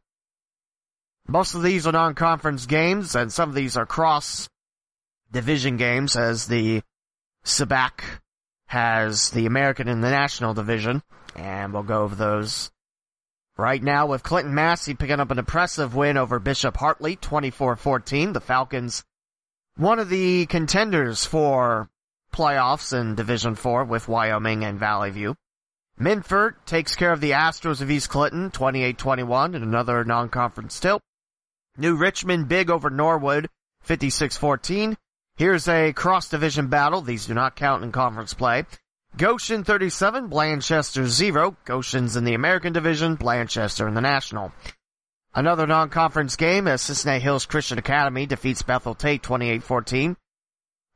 Most 1.25 1.55
of 1.55 1.63
these 1.63 1.87
are 1.87 1.93
non-conference 1.93 2.65
games, 2.65 3.15
and 3.15 3.31
some 3.31 3.47
of 3.47 3.55
these 3.55 3.77
are 3.77 3.85
cross 3.85 4.49
division 5.31 5.77
games 5.77 6.15
as 6.17 6.47
the 6.47 6.81
SABAC 7.45 8.01
has 8.67 9.29
the 9.29 9.45
American 9.45 9.87
and 9.87 10.03
the 10.03 10.09
National 10.09 10.53
Division, 10.53 11.01
and 11.35 11.71
we'll 11.71 11.83
go 11.83 12.01
over 12.03 12.15
those 12.15 12.71
Right 13.59 13.83
now 13.83 14.05
with 14.05 14.23
Clinton 14.23 14.55
Massie 14.55 14.93
picking 14.93 15.19
up 15.19 15.31
an 15.31 15.37
impressive 15.37 15.93
win 15.93 16.15
over 16.15 16.39
Bishop 16.39 16.77
Hartley, 16.77 17.17
24-14. 17.17 18.31
The 18.31 18.39
Falcons, 18.39 19.03
one 19.75 19.99
of 19.99 20.07
the 20.07 20.45
contenders 20.45 21.25
for 21.25 21.89
playoffs 22.31 22.97
in 22.99 23.15
Division 23.15 23.55
4 23.55 23.85
with 23.85 24.07
Wyoming 24.07 24.63
and 24.63 24.79
Valley 24.79 25.11
View. 25.11 25.35
Minford 25.97 26.55
takes 26.65 26.95
care 26.95 27.11
of 27.11 27.19
the 27.19 27.31
Astros 27.31 27.81
of 27.81 27.91
East 27.91 28.09
Clinton, 28.09 28.51
28-21 28.51 29.55
in 29.55 29.63
another 29.63 30.03
non-conference 30.03 30.79
tilt. 30.79 31.01
New 31.77 31.95
Richmond 31.97 32.47
big 32.47 32.69
over 32.69 32.89
Norwood, 32.89 33.49
56-14. 33.87 34.95
Here's 35.35 35.67
a 35.67 35.93
cross-division 35.93 36.67
battle. 36.67 37.01
These 37.01 37.25
do 37.25 37.33
not 37.33 37.55
count 37.55 37.83
in 37.83 37.91
conference 37.91 38.33
play. 38.33 38.65
Goshen 39.17 39.63
37, 39.63 40.29
Blanchester 40.29 41.05
0. 41.05 41.57
Goshen's 41.65 42.15
in 42.15 42.23
the 42.23 42.33
American 42.33 42.73
Division, 42.73 43.17
Blanchester 43.17 43.87
in 43.87 43.93
the 43.93 44.01
National. 44.01 44.51
Another 45.33 45.67
non-conference 45.67 46.35
game 46.35 46.67
as 46.67 46.81
Cincinnati 46.81 47.21
Hills 47.21 47.45
Christian 47.45 47.77
Academy 47.77 48.25
defeats 48.25 48.61
Bethel 48.61 48.95
Tate 48.95 49.21
28-14. 49.21 50.15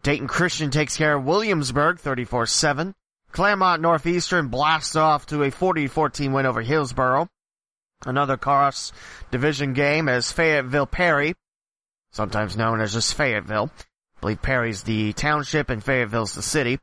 Dayton 0.04 0.28
Christian 0.28 0.70
takes 0.70 0.98
care 0.98 1.16
of 1.16 1.24
Williamsburg 1.24 1.98
34-7. 1.98 2.94
Clermont 3.32 3.82
Northeastern 3.82 4.50
blasts 4.50 4.98
off 4.98 5.26
to 5.28 5.44
a 5.44 5.50
40-14 5.50 6.34
win 6.34 6.46
over 6.46 6.62
Hillsboro. 6.62 7.30
Another 8.06 8.36
cross 8.36 8.92
division 9.32 9.72
game 9.72 10.10
as 10.10 10.30
Fayetteville 10.30 10.88
Perry, 10.88 11.36
sometimes 12.12 12.58
known 12.58 12.82
as 12.82 12.92
just 12.92 13.16
Fayetteville. 13.16 13.72
I 13.78 14.20
believe 14.20 14.42
Perry's 14.42 14.84
the 14.84 15.14
township 15.14 15.70
and 15.70 15.82
Fayetteville's 15.82 16.36
the 16.36 16.42
city. 16.42 16.80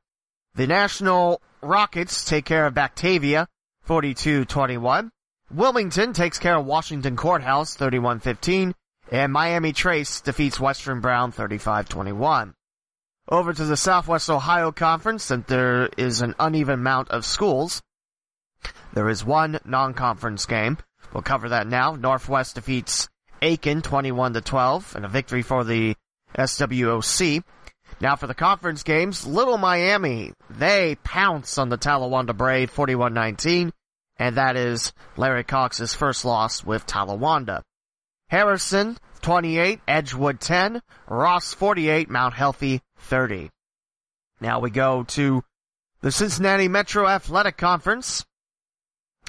The 0.55 0.67
National 0.67 1.43
Rockets 1.61 2.25
take 2.25 2.47
care 2.47 2.65
of 2.65 2.75
Batavia, 2.75 3.47
42-21. 3.87 5.11
Wilmington 5.53 6.15
takes 6.15 6.39
care 6.39 6.57
of 6.57 6.65
Washington 6.65 7.17
Courthouse, 7.17 7.77
31-15. 7.77 8.73
And 9.13 9.33
Miami 9.33 9.73
Trace 9.73 10.23
defeats 10.23 10.59
Western 10.59 11.01
Brown, 11.01 11.33
35-21. 11.33 12.55
Over 13.31 13.53
to 13.53 13.65
the 13.65 13.77
Southwest 13.77 14.29
Ohio 14.29 14.73
Conference, 14.73 15.31
and 15.31 15.45
there 15.45 15.89
is 15.97 16.21
an 16.21 16.35
uneven 16.41 16.75
amount 16.81 17.11
of 17.11 17.25
schools. 17.25 17.81
There 18.93 19.09
is 19.09 19.25
one 19.25 19.61
non-conference 19.65 20.47
game. 20.47 20.79
We'll 21.15 21.23
cover 21.23 21.51
that 21.51 21.69
now. 21.69 21.95
Northwest 21.95 22.57
defeats 22.57 23.09
Aiken 23.41 23.83
21 23.83 24.35
to 24.35 24.41
12 24.41 24.97
and 24.97 25.05
a 25.05 25.09
victory 25.09 25.43
for 25.43 25.63
the 25.63 25.95
SWOC. 26.37 27.45
Now 28.01 28.17
for 28.17 28.27
the 28.27 28.35
conference 28.35 28.83
games, 28.83 29.25
Little 29.25 29.59
Miami, 29.59 30.33
they 30.51 30.97
pounce 31.05 31.57
on 31.57 31.69
the 31.69 31.79
Talawanda 31.79 32.37
Brave 32.37 32.75
41-19, 32.75 33.71
and 34.19 34.37
that 34.39 34.57
is 34.57 34.93
Larry 35.17 35.45
Cox's 35.45 35.95
first 35.95 36.25
loss 36.25 36.65
with 36.65 36.85
Talawanda. 36.85 37.63
Harrison, 38.29 38.99
28, 39.23 39.81
Edgewood 39.87 40.41
10, 40.41 40.83
Ross 41.09 41.55
48, 41.55 42.11
Mount 42.11 42.35
Healthy 42.35 42.81
30. 43.01 43.51
Now 44.41 44.61
we 44.61 44.71
go 44.71 45.05
to 45.05 45.45
the 46.01 46.11
Cincinnati 46.11 46.69
Metro 46.69 47.07
Athletic 47.07 47.57
Conference. 47.57 48.25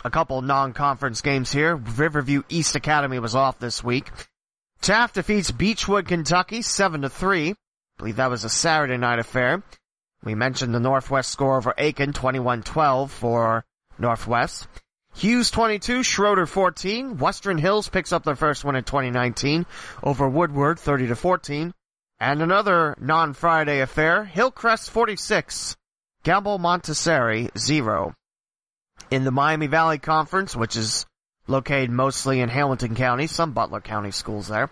A 0.04 0.10
couple 0.10 0.42
non-conference 0.42 1.22
games 1.22 1.51
here. 1.51 1.75
Riverview 1.75 2.44
East 2.50 2.75
Academy 2.75 3.20
was 3.20 3.36
off 3.36 3.60
this 3.60 3.84
week. 3.84 4.10
Taft 4.82 5.16
defeats 5.16 5.51
Beechwood, 5.51 6.08
Kentucky 6.08 6.62
7 6.62 7.01
to 7.01 7.10
3 7.10 7.51
I 7.51 7.56
believe 7.98 8.16
that 8.16 8.32
was 8.32 8.44
a 8.44 8.50
Saturday 8.50 8.98
night 8.98 9.20
affair. 9.20 9.62
We 10.24 10.34
mentioned 10.34 10.74
the 10.74 10.80
Northwest 10.80 11.30
score 11.30 11.58
over 11.58 11.74
Aiken, 11.78 12.13
21-12 12.13 13.10
for 13.10 13.63
Northwest. 14.00 14.68
Hughes 15.13 15.51
22, 15.51 16.00
Shroder 16.00 16.48
14. 16.48 17.18
Western 17.18 17.58
Hills 17.58 17.90
picks 17.90 18.12
up 18.12 18.24
their 18.24 18.36
first 18.36 18.63
win 18.63 18.75
in 18.75 18.84
2019 18.84 19.66
over 20.01 20.28
Woodward 20.28 20.80
30 20.80 21.08
to 21.08 21.16
14. 21.16 21.74
And 22.22 22.44
another 22.44 22.96
non-Friday 23.00 23.82
affair, 23.82 24.25
Hillcrest 24.25 24.92
46, 24.92 25.75
Gamble 26.22 26.60
Montessori 26.60 27.50
0. 27.58 28.13
In 29.10 29.24
the 29.24 29.32
Miami 29.32 29.66
Valley 29.66 29.98
Conference, 29.98 30.56
which 30.56 30.75
is 30.75 31.08
located 31.48 31.90
mostly 31.90 32.40
in 32.40 32.48
Hamilton 32.48 32.94
County, 32.94 33.25
some 33.25 33.54
Butler 33.54 33.82
County 33.82 34.12
schools 34.12 34.50
there. 34.50 34.70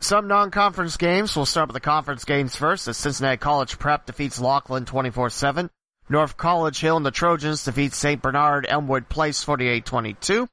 Some 0.00 0.26
non-conference 0.26 0.96
games. 0.96 1.36
We'll 1.36 1.44
start 1.44 1.68
with 1.68 1.74
the 1.74 1.80
conference 1.80 2.24
games 2.24 2.56
first. 2.56 2.86
The 2.86 2.94
Cincinnati 2.94 3.36
College 3.36 3.78
Prep 3.78 4.06
defeats 4.06 4.40
Laughlin 4.40 4.86
24-7. 4.86 5.68
North 6.08 6.38
College 6.38 6.80
Hill 6.80 6.96
and 6.96 7.04
the 7.04 7.10
Trojans 7.10 7.64
defeat 7.64 7.92
St. 7.92 8.22
Bernard 8.22 8.64
Elmwood 8.66 9.10
Place 9.10 9.44
48-22. 9.44 10.48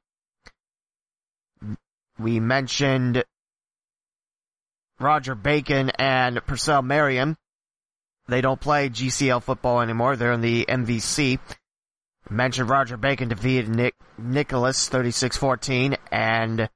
We 2.18 2.40
mentioned 2.40 3.24
Roger 5.02 5.34
Bacon 5.34 5.90
and 5.98 6.44
Purcell 6.46 6.82
Marian. 6.82 7.36
They 8.28 8.40
don't 8.40 8.60
play 8.60 8.88
GCL 8.88 9.42
football 9.42 9.80
anymore. 9.80 10.16
They're 10.16 10.32
in 10.32 10.40
the 10.40 10.64
MVC. 10.68 11.38
mentioned 12.30 12.70
Roger 12.70 12.96
Bacon 12.96 13.28
defeated 13.28 13.68
Nick 13.68 13.94
Nicholas 14.16 14.88
36-14 14.88 15.96
and 16.10 16.68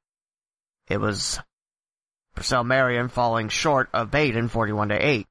it 0.89 0.99
was 0.99 1.39
Purcell 2.35 2.65
Marian 2.65 3.09
falling 3.09 3.49
short 3.49 3.89
of 3.95 4.11
Badin 4.11 4.51
41 4.51 4.89
to 4.91 5.07
8. 5.07 5.27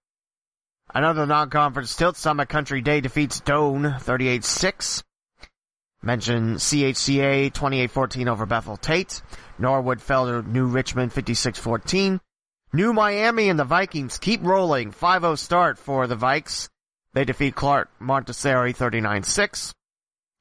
Another 0.93 1.25
non-conference 1.25 1.95
tilt, 1.95 2.15
Summit 2.15 2.47
Country 2.47 2.81
Day 2.81 3.01
defeats 3.01 3.41
Doane 3.41 3.99
38-6. 3.99 5.03
Mention 6.01 6.55
CHCA 6.55 7.51
28-14 7.51 8.27
over 8.27 8.45
Bethel 8.45 8.77
Tate. 8.77 9.21
Norwood 9.57 10.01
fell 10.01 10.27
to 10.27 10.47
New 10.47 10.67
Richmond 10.67 11.11
56-14. 11.11 12.19
New 12.73 12.93
Miami 12.93 13.49
and 13.49 13.59
the 13.59 13.63
Vikings 13.63 14.17
keep 14.17 14.43
rolling. 14.43 14.91
5-0 14.91 15.37
start 15.37 15.77
for 15.77 16.07
the 16.07 16.15
Vikes. 16.17 16.69
They 17.13 17.23
defeat 17.23 17.55
Clark 17.55 17.89
Montessori 17.99 18.73
39-6. 18.73 19.73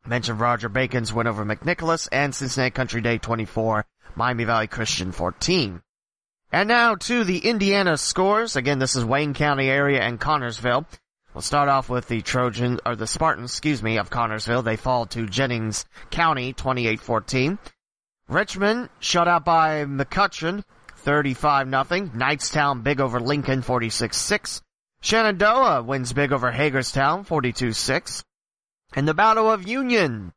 Mention 0.07 0.39
Roger 0.39 0.69
Bacon's 0.69 1.13
win 1.13 1.27
over 1.27 1.45
McNicholas 1.45 2.09
and 2.11 2.35
Cincinnati 2.35 2.71
Country 2.73 3.01
Day 3.01 3.19
24, 3.19 3.87
Miami 4.17 4.45
Valley 4.45 4.67
Christian 4.67 5.13
14. 5.13 5.81
And 6.53 6.69
now 6.69 6.95
to 6.95 7.25
the 7.25 7.39
Indiana 7.39 7.97
scores. 7.97 8.55
Again, 8.57 8.79
this 8.79 8.97
is 8.97 9.05
Wayne 9.05 9.35
County 9.35 9.69
area 9.69 10.01
and 10.03 10.21
Connersville. 10.21 10.87
We'll 11.33 11.43
start 11.43 11.69
off 11.69 11.89
with 11.89 12.07
the 12.07 12.23
Trojan, 12.23 12.79
or 12.87 12.95
the 12.95 13.09
Spartans, 13.09 13.51
excuse 13.51 13.83
me, 13.83 13.99
of 13.99 14.11
Connersville. 14.11 14.63
They 14.63 14.77
fall 14.77 15.07
to 15.07 15.27
Jennings 15.27 15.85
County, 16.11 16.53
28-14. 16.55 17.59
Richmond, 18.29 18.89
shut 19.01 19.27
out 19.27 19.45
by 19.45 19.85
McCutcheon, 19.85 20.63
35 21.05 21.69
nothing. 21.69 22.11
Knightstown 22.11 22.83
big 22.83 23.01
over 23.01 23.21
Lincoln 23.21 23.63
46-6. 23.63 24.63
Shenandoah 25.01 25.83
wins 25.83 26.13
big 26.15 26.33
over 26.33 26.51
Hagerstown 26.51 27.25
42-6. 27.25 28.25
In 28.97 29.05
the 29.05 29.15
Battle 29.15 29.51
of 29.51 29.69
Union. 29.69 30.33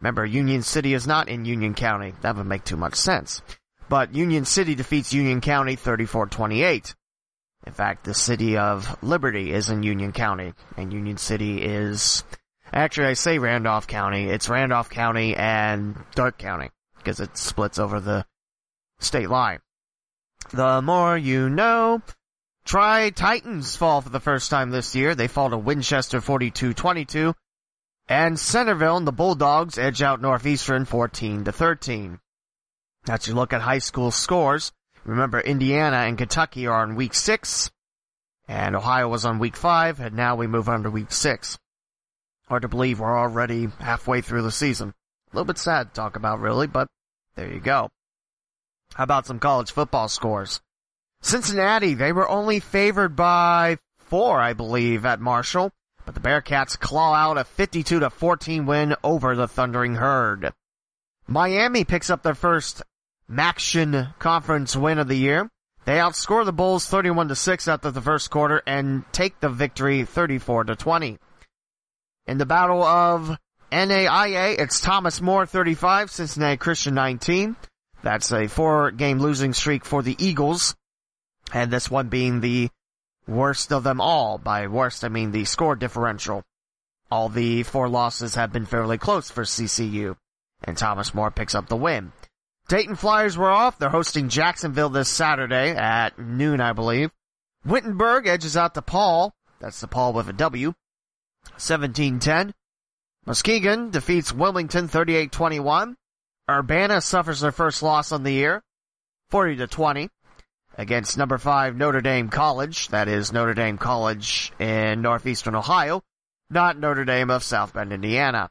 Remember, 0.00 0.26
Union 0.26 0.62
City 0.62 0.92
is 0.94 1.06
not 1.06 1.28
in 1.28 1.44
Union 1.44 1.74
County. 1.74 2.12
That 2.20 2.36
would 2.36 2.46
make 2.46 2.64
too 2.64 2.76
much 2.76 2.96
sense. 2.96 3.40
But 3.88 4.14
Union 4.14 4.44
City 4.44 4.74
defeats 4.74 5.14
Union 5.14 5.40
County 5.40 5.76
34-28. 5.76 6.94
In 7.66 7.72
fact, 7.72 8.04
the 8.04 8.14
city 8.14 8.56
of 8.56 9.02
Liberty 9.02 9.52
is 9.52 9.70
in 9.70 9.82
Union 9.82 10.12
County, 10.12 10.52
and 10.76 10.92
Union 10.92 11.16
City 11.16 11.62
is, 11.62 12.24
actually 12.72 13.06
I 13.06 13.12
say 13.12 13.38
Randolph 13.38 13.86
County, 13.86 14.28
it's 14.28 14.48
Randolph 14.48 14.90
County 14.90 15.36
and 15.36 15.96
Darke 16.16 16.38
County, 16.38 16.70
because 16.98 17.20
it 17.20 17.36
splits 17.36 17.78
over 17.78 18.00
the 18.00 18.26
state 18.98 19.30
line. 19.30 19.60
The 20.52 20.82
more 20.82 21.16
you 21.16 21.48
know, 21.48 22.02
Tri 22.64 23.10
Titans 23.10 23.76
fall 23.76 24.00
for 24.00 24.10
the 24.10 24.20
first 24.20 24.50
time 24.50 24.70
this 24.70 24.94
year. 24.94 25.14
They 25.14 25.28
fall 25.28 25.50
to 25.50 25.58
Winchester 25.58 26.20
42-22, 26.20 27.34
and 28.08 28.38
Centerville 28.38 28.96
and 28.96 29.06
the 29.06 29.12
Bulldogs 29.12 29.78
edge 29.78 30.02
out 30.02 30.20
Northeastern 30.20 30.84
14 30.84 31.44
to 31.44 31.52
13. 31.52 32.20
As 33.08 33.26
you 33.26 33.34
look 33.34 33.52
at 33.52 33.62
high 33.62 33.78
school 33.78 34.10
scores, 34.10 34.72
Remember, 35.04 35.40
Indiana 35.40 35.98
and 35.98 36.16
Kentucky 36.16 36.66
are 36.66 36.80
on 36.82 36.94
week 36.94 37.14
six, 37.14 37.70
and 38.46 38.76
Ohio 38.76 39.08
was 39.08 39.24
on 39.24 39.40
week 39.40 39.56
five, 39.56 39.98
and 39.98 40.14
now 40.14 40.36
we 40.36 40.46
move 40.46 40.68
on 40.68 40.84
to 40.84 40.90
week 40.90 41.10
six. 41.10 41.58
Hard 42.48 42.62
to 42.62 42.68
believe 42.68 43.00
we're 43.00 43.18
already 43.18 43.68
halfway 43.80 44.20
through 44.20 44.42
the 44.42 44.52
season. 44.52 44.90
A 44.90 45.36
little 45.36 45.46
bit 45.46 45.58
sad 45.58 45.88
to 45.88 45.94
talk 45.94 46.16
about, 46.16 46.40
really, 46.40 46.66
but 46.66 46.86
there 47.34 47.52
you 47.52 47.60
go. 47.60 47.88
How 48.94 49.04
about 49.04 49.26
some 49.26 49.38
college 49.38 49.70
football 49.70 50.08
scores? 50.08 50.60
Cincinnati, 51.22 51.94
they 51.94 52.12
were 52.12 52.28
only 52.28 52.60
favored 52.60 53.16
by 53.16 53.78
four, 53.98 54.40
I 54.40 54.52
believe, 54.52 55.06
at 55.06 55.20
Marshall, 55.20 55.72
but 56.04 56.14
the 56.14 56.20
Bearcats 56.20 56.78
claw 56.78 57.14
out 57.14 57.38
a 57.38 57.44
52 57.44 58.00
to 58.00 58.10
14 58.10 58.66
win 58.66 58.94
over 59.02 59.34
the 59.34 59.48
Thundering 59.48 59.94
Herd. 59.94 60.52
Miami 61.26 61.84
picks 61.84 62.10
up 62.10 62.22
their 62.22 62.34
first 62.34 62.82
MACtion 63.30 64.18
Conference 64.18 64.76
win 64.76 64.98
of 64.98 65.08
the 65.08 65.16
year. 65.16 65.48
They 65.84 65.96
outscore 65.96 66.44
the 66.44 66.52
Bulls 66.52 66.86
31 66.86 67.28
to 67.28 67.34
6 67.34 67.68
after 67.68 67.90
the 67.90 68.02
first 68.02 68.30
quarter 68.30 68.62
and 68.66 69.04
take 69.12 69.40
the 69.40 69.48
victory 69.48 70.04
34 70.04 70.64
to 70.64 70.76
20. 70.76 71.18
In 72.26 72.38
the 72.38 72.46
battle 72.46 72.82
of 72.82 73.36
NAIA, 73.72 74.60
it's 74.60 74.80
Thomas 74.80 75.20
More 75.20 75.46
35, 75.46 76.10
Cincinnati 76.10 76.56
Christian 76.56 76.94
19. 76.94 77.56
That's 78.02 78.32
a 78.32 78.48
four 78.48 78.90
game 78.90 79.18
losing 79.18 79.52
streak 79.52 79.84
for 79.84 80.02
the 80.02 80.16
Eagles. 80.18 80.74
And 81.52 81.70
this 81.70 81.90
one 81.90 82.08
being 82.08 82.40
the 82.40 82.70
worst 83.26 83.72
of 83.72 83.84
them 83.84 84.00
all. 84.00 84.38
By 84.38 84.66
worst, 84.66 85.04
I 85.04 85.08
mean 85.08 85.30
the 85.30 85.44
score 85.44 85.76
differential. 85.76 86.42
All 87.10 87.28
the 87.28 87.62
four 87.62 87.88
losses 87.88 88.34
have 88.34 88.52
been 88.52 88.66
fairly 88.66 88.98
close 88.98 89.30
for 89.30 89.44
CCU. 89.44 90.16
And 90.64 90.76
Thomas 90.76 91.14
More 91.14 91.30
picks 91.30 91.54
up 91.54 91.68
the 91.68 91.76
win. 91.76 92.12
Dayton 92.68 92.96
Flyers 92.96 93.36
were 93.36 93.50
off. 93.50 93.78
They're 93.78 93.90
hosting 93.90 94.28
Jacksonville 94.28 94.88
this 94.88 95.08
Saturday 95.08 95.70
at 95.70 96.18
noon, 96.18 96.60
I 96.60 96.72
believe. 96.72 97.10
Wittenberg 97.64 98.26
edges 98.26 98.56
out 98.56 98.74
DePauw. 98.74 99.32
That's 99.60 99.80
the 99.80 99.88
Paul 99.88 100.12
with 100.12 100.28
a 100.28 100.32
W. 100.32 100.72
17-10. 101.58 102.52
Muskingum 103.26 103.90
defeats 103.90 104.32
Wilmington 104.32 104.88
38-21. 104.88 105.94
Urbana 106.50 107.00
suffers 107.00 107.40
their 107.40 107.52
first 107.52 107.82
loss 107.82 108.10
on 108.12 108.24
the 108.24 108.32
year, 108.32 108.62
40 109.30 109.56
to 109.56 109.66
20, 109.66 110.10
against 110.76 111.16
number 111.16 111.38
5 111.38 111.76
Notre 111.76 112.00
Dame 112.00 112.28
College. 112.28 112.88
That 112.88 113.08
is 113.08 113.32
Notre 113.32 113.54
Dame 113.54 113.78
College 113.78 114.52
in 114.58 115.02
northeastern 115.02 115.54
Ohio, 115.54 116.02
not 116.50 116.78
Notre 116.78 117.04
Dame 117.04 117.30
of 117.30 117.44
South 117.44 117.74
Bend, 117.74 117.92
Indiana. 117.92 118.50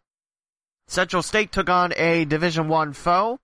Central 0.87 1.21
State 1.21 1.51
took 1.51 1.69
on 1.69 1.93
a 1.97 2.25
Division 2.25 2.67
1 2.69 2.93
foe, 2.93 3.39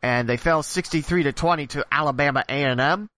and 0.00 0.28
they 0.28 0.36
fell 0.36 0.62
63 0.62 1.24
to 1.24 1.32
20 1.32 1.66
to 1.68 1.86
Alabama 1.90 2.44
A&M. 2.48 3.08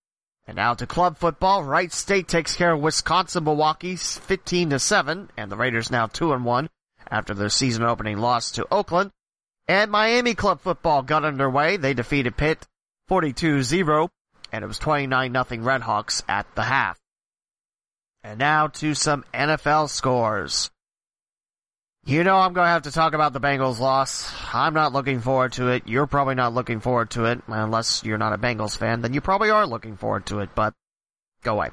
And 0.46 0.56
now 0.56 0.74
to 0.74 0.86
club 0.86 1.16
football, 1.16 1.64
Wright 1.64 1.90
State 1.92 2.28
takes 2.28 2.54
care 2.54 2.72
of 2.72 2.80
Wisconsin 2.80 3.44
Milwaukee 3.44 3.96
15 3.96 4.70
to 4.70 4.78
7, 4.78 5.30
and 5.36 5.50
the 5.50 5.56
Raiders 5.56 5.90
now 5.90 6.06
2 6.06 6.32
and 6.32 6.44
1 6.44 6.68
after 7.10 7.32
their 7.34 7.48
season 7.48 7.84
opening 7.84 8.18
loss 8.18 8.50
to 8.52 8.66
Oakland. 8.70 9.10
And 9.66 9.90
Miami 9.90 10.34
club 10.34 10.60
football 10.60 11.02
got 11.02 11.24
underway. 11.24 11.76
They 11.76 11.94
defeated 11.94 12.36
Pitt 12.36 12.66
42-0, 13.10 14.08
and 14.52 14.64
it 14.64 14.66
was 14.66 14.78
29 14.78 15.32
nothing 15.32 15.62
Redhawks 15.62 16.22
at 16.28 16.46
the 16.54 16.62
half. 16.62 16.98
And 18.22 18.38
now 18.38 18.68
to 18.68 18.94
some 18.94 19.24
NFL 19.32 19.88
scores. 19.90 20.70
You 22.06 22.22
know 22.22 22.36
I'm 22.36 22.52
going 22.52 22.66
to 22.66 22.70
have 22.70 22.82
to 22.82 22.90
talk 22.90 23.14
about 23.14 23.32
the 23.32 23.40
Bengals 23.40 23.80
loss. 23.80 24.30
I'm 24.52 24.74
not 24.74 24.92
looking 24.92 25.20
forward 25.20 25.52
to 25.54 25.68
it. 25.68 25.84
You're 25.86 26.06
probably 26.06 26.34
not 26.34 26.52
looking 26.52 26.80
forward 26.80 27.10
to 27.12 27.24
it. 27.24 27.40
Unless 27.46 28.04
you're 28.04 28.18
not 28.18 28.34
a 28.34 28.38
Bengals 28.38 28.76
fan, 28.76 29.00
then 29.00 29.14
you 29.14 29.22
probably 29.22 29.48
are 29.48 29.66
looking 29.66 29.96
forward 29.96 30.26
to 30.26 30.40
it, 30.40 30.50
but 30.54 30.74
go 31.42 31.54
away. 31.54 31.70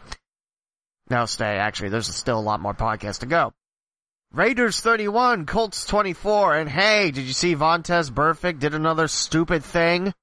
No, 1.10 1.26
stay. 1.26 1.58
Actually, 1.58 1.90
there's 1.90 2.08
still 2.16 2.40
a 2.40 2.42
lot 2.42 2.62
more 2.62 2.74
podcasts 2.74 3.20
to 3.20 3.26
go. 3.26 3.52
Raiders 4.34 4.80
31, 4.80 5.46
Colts 5.46 5.86
24, 5.86 6.56
and 6.56 6.70
hey, 6.70 7.12
did 7.12 7.26
you 7.26 7.34
see 7.34 7.54
Vontaze 7.54 8.10
Burfict 8.10 8.60
did 8.60 8.74
another 8.74 9.10
stupid 9.10 9.62
thing? 9.62 10.14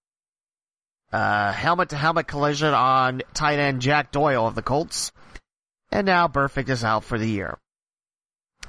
Uh, 1.12 1.52
helmet 1.52 1.90
to 1.90 1.96
helmet 1.96 2.26
collision 2.26 2.72
on 2.72 3.20
tight 3.34 3.58
end 3.58 3.82
Jack 3.82 4.10
Doyle 4.10 4.46
of 4.46 4.54
the 4.54 4.62
Colts. 4.62 5.12
And 5.92 6.06
now 6.06 6.26
Burfict 6.26 6.70
is 6.70 6.84
out 6.84 7.04
for 7.04 7.18
the 7.18 7.28
year. 7.28 7.58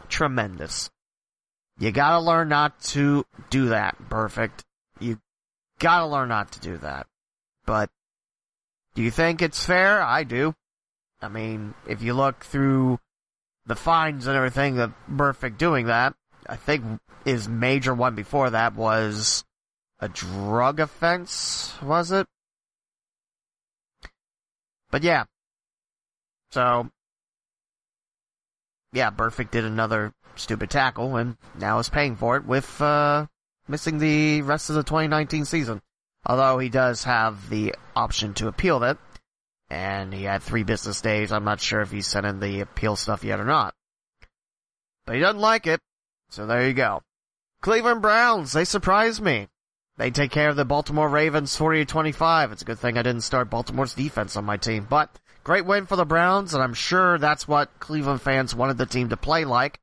Tremendous. 0.09 0.89
You 1.77 1.91
gotta 1.91 2.19
learn 2.19 2.49
not 2.49 2.81
to 2.81 3.25
do 3.49 3.69
that, 3.69 3.97
Burfict. 4.09 4.63
You 4.99 5.21
gotta 5.79 6.07
learn 6.07 6.27
not 6.27 6.51
to 6.51 6.59
do 6.59 6.77
that. 6.79 7.07
But, 7.65 7.89
do 8.93 9.01
you 9.01 9.11
think 9.11 9.41
it's 9.41 9.63
fair? 9.63 10.01
I 10.01 10.25
do. 10.25 10.53
I 11.21 11.29
mean, 11.29 11.75
if 11.87 12.01
you 12.01 12.13
look 12.13 12.43
through 12.43 12.99
the 13.65 13.75
fines 13.75 14.27
and 14.27 14.35
everything 14.35 14.75
that 14.75 14.91
Burfict 15.09 15.57
doing 15.57 15.87
that, 15.87 16.15
I 16.47 16.55
think 16.55 16.83
his 17.25 17.47
major 17.47 17.93
one 17.93 18.15
before 18.15 18.49
that 18.49 18.75
was 18.75 19.43
a 19.99 20.09
drug 20.09 20.79
offense, 20.79 21.73
was 21.81 22.11
it? 22.11 22.27
But 24.91 25.03
yeah. 25.03 25.25
So, 26.51 26.89
yeah, 28.93 29.11
Burfict 29.11 29.51
did 29.51 29.65
another 29.65 30.13
stupid 30.35 30.69
tackle 30.69 31.17
and 31.17 31.37
now 31.57 31.79
is 31.79 31.89
paying 31.89 32.15
for 32.15 32.37
it 32.37 32.45
with 32.45 32.81
uh, 32.81 33.27
missing 33.67 33.99
the 33.99 34.41
rest 34.41 34.69
of 34.69 34.75
the 34.75 34.83
2019 34.83 35.45
season. 35.45 35.81
Although 36.25 36.59
he 36.59 36.69
does 36.69 37.03
have 37.03 37.49
the 37.49 37.75
option 37.95 38.33
to 38.35 38.47
appeal 38.47 38.79
that, 38.79 38.97
and 39.69 40.13
he 40.13 40.23
had 40.23 40.41
three 40.41 40.63
business 40.63 41.01
days. 41.01 41.31
I'm 41.31 41.43
not 41.43 41.61
sure 41.61 41.81
if 41.81 41.91
he's 41.91 42.07
sent 42.07 42.25
in 42.25 42.39
the 42.39 42.61
appeal 42.61 42.95
stuff 42.95 43.23
yet 43.23 43.39
or 43.39 43.45
not. 43.45 43.73
But 45.05 45.15
he 45.15 45.21
doesn't 45.21 45.41
like 45.41 45.67
it, 45.67 45.79
so 46.29 46.45
there 46.45 46.67
you 46.67 46.73
go. 46.73 47.01
Cleveland 47.61 48.01
Browns, 48.01 48.53
they 48.53 48.65
surprised 48.65 49.21
me. 49.21 49.47
They 49.97 50.11
take 50.11 50.31
care 50.31 50.49
of 50.49 50.55
the 50.55 50.65
Baltimore 50.65 51.09
Ravens 51.09 51.57
40-25. 51.57 52.53
It's 52.53 52.61
a 52.61 52.65
good 52.65 52.79
thing 52.79 52.97
I 52.97 53.01
didn't 53.01 53.21
start 53.21 53.49
Baltimore's 53.49 53.93
defense 53.93 54.37
on 54.37 54.45
my 54.45 54.55
team, 54.55 54.87
but 54.89 55.19
great 55.43 55.65
win 55.65 55.87
for 55.87 55.97
the 55.97 56.05
Browns, 56.05 56.53
and 56.53 56.63
I'm 56.63 56.73
sure 56.73 57.17
that's 57.17 57.47
what 57.47 57.79
Cleveland 57.79 58.21
fans 58.21 58.55
wanted 58.55 58.77
the 58.77 58.85
team 58.85 59.09
to 59.09 59.17
play 59.17 59.43
like 59.45 59.79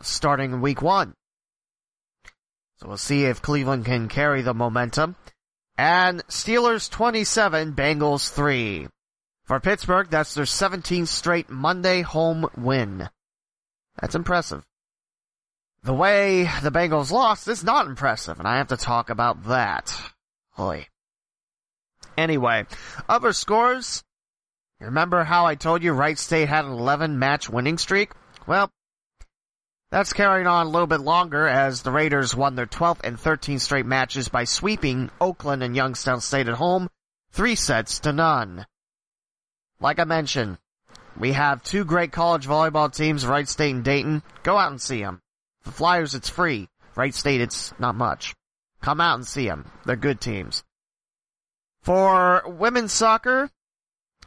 starting 0.00 0.60
week 0.60 0.82
one. 0.82 1.14
So 2.78 2.88
we'll 2.88 2.96
see 2.96 3.26
if 3.26 3.42
Cleveland 3.42 3.84
can 3.84 4.08
carry 4.08 4.42
the 4.42 4.54
momentum. 4.54 5.14
And 5.76 6.26
Steelers 6.28 6.90
27, 6.90 7.72
Bengals 7.72 8.30
3. 8.30 8.88
For 9.44 9.60
Pittsburgh, 9.60 10.08
that's 10.10 10.34
their 10.34 10.44
17th 10.44 11.08
straight 11.08 11.50
Monday 11.50 12.02
home 12.02 12.46
win. 12.56 13.08
That's 14.00 14.14
impressive. 14.14 14.64
The 15.82 15.94
way 15.94 16.44
the 16.62 16.70
Bengals 16.70 17.10
lost 17.10 17.48
is 17.48 17.64
not 17.64 17.86
impressive, 17.86 18.38
and 18.38 18.46
I 18.46 18.58
have 18.58 18.68
to 18.68 18.76
talk 18.76 19.10
about 19.10 19.44
that. 19.44 19.94
Holy. 20.52 20.88
Anyway, 22.16 22.66
other 23.08 23.32
scores. 23.32 24.04
Remember 24.80 25.24
how 25.24 25.46
I 25.46 25.54
told 25.54 25.82
you 25.82 25.92
Wright 25.92 26.18
State 26.18 26.48
had 26.48 26.64
an 26.64 26.72
11 26.72 27.18
match 27.18 27.48
winning 27.48 27.78
streak? 27.78 28.12
Well, 28.46 28.70
that's 29.92 30.14
carrying 30.14 30.46
on 30.46 30.66
a 30.66 30.70
little 30.70 30.86
bit 30.86 31.02
longer 31.02 31.46
as 31.46 31.82
the 31.82 31.92
Raiders 31.92 32.34
won 32.34 32.54
their 32.54 32.66
12th 32.66 33.00
and 33.04 33.18
13th 33.18 33.60
straight 33.60 33.84
matches 33.84 34.28
by 34.28 34.44
sweeping 34.44 35.10
Oakland 35.20 35.62
and 35.62 35.76
Youngstown 35.76 36.22
State 36.22 36.48
at 36.48 36.54
home, 36.54 36.88
three 37.30 37.54
sets 37.54 38.00
to 38.00 38.12
none. 38.14 38.64
Like 39.80 39.98
I 39.98 40.04
mentioned, 40.04 40.56
we 41.18 41.32
have 41.32 41.62
two 41.62 41.84
great 41.84 42.10
college 42.10 42.46
volleyball 42.46 42.90
teams, 42.90 43.26
Wright 43.26 43.46
State 43.46 43.74
and 43.74 43.84
Dayton. 43.84 44.22
Go 44.42 44.56
out 44.56 44.70
and 44.70 44.80
see 44.80 45.02
them. 45.02 45.20
The 45.64 45.72
Flyers, 45.72 46.14
it's 46.14 46.30
free. 46.30 46.70
Wright 46.96 47.14
State, 47.14 47.42
it's 47.42 47.78
not 47.78 47.94
much. 47.94 48.34
Come 48.80 48.98
out 48.98 49.16
and 49.16 49.26
see 49.26 49.46
them. 49.46 49.70
They're 49.84 49.96
good 49.96 50.22
teams. 50.22 50.64
For 51.82 52.44
women's 52.46 52.92
soccer, 52.92 53.50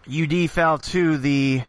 UD 0.08 0.48
fell 0.52 0.78
to 0.78 1.18
the 1.18 1.64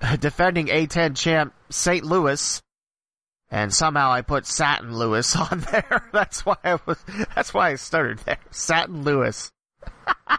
defending 0.20 0.66
A10 0.66 1.16
champ 1.16 1.54
St. 1.70 2.04
Louis. 2.04 2.62
And 3.50 3.72
somehow 3.72 4.10
I 4.10 4.22
put 4.22 4.46
Satin 4.46 4.96
Louis 4.96 5.36
on 5.36 5.60
there. 5.72 6.08
That's 6.12 6.44
why 6.44 6.56
I 6.64 6.78
was, 6.86 6.98
that's 7.34 7.54
why 7.54 7.70
I 7.70 7.74
started 7.76 8.18
there. 8.20 8.38
Satin 8.50 9.04
Louis. 9.04 9.50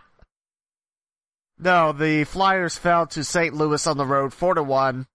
no, 1.59 1.93
the 1.93 2.25
Flyers 2.25 2.77
fell 2.77 3.07
to 3.07 3.23
St. 3.23 3.53
Louis 3.53 3.85
on 3.87 3.97
the 3.97 4.05
road 4.05 4.33
4 4.33 4.55
to 4.55 4.63
1. 4.63 5.07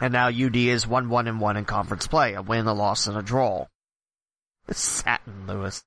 And 0.00 0.12
now 0.12 0.28
UD 0.28 0.56
is 0.56 0.86
1-1 0.86 1.28
and 1.28 1.40
1 1.40 1.56
in 1.56 1.64
conference 1.66 2.06
play. 2.06 2.34
A 2.34 2.42
win, 2.42 2.66
a 2.66 2.72
loss, 2.72 3.06
and 3.06 3.16
a 3.16 3.22
draw. 3.22 3.66
Satin 4.70 5.46
Louis. 5.46 5.82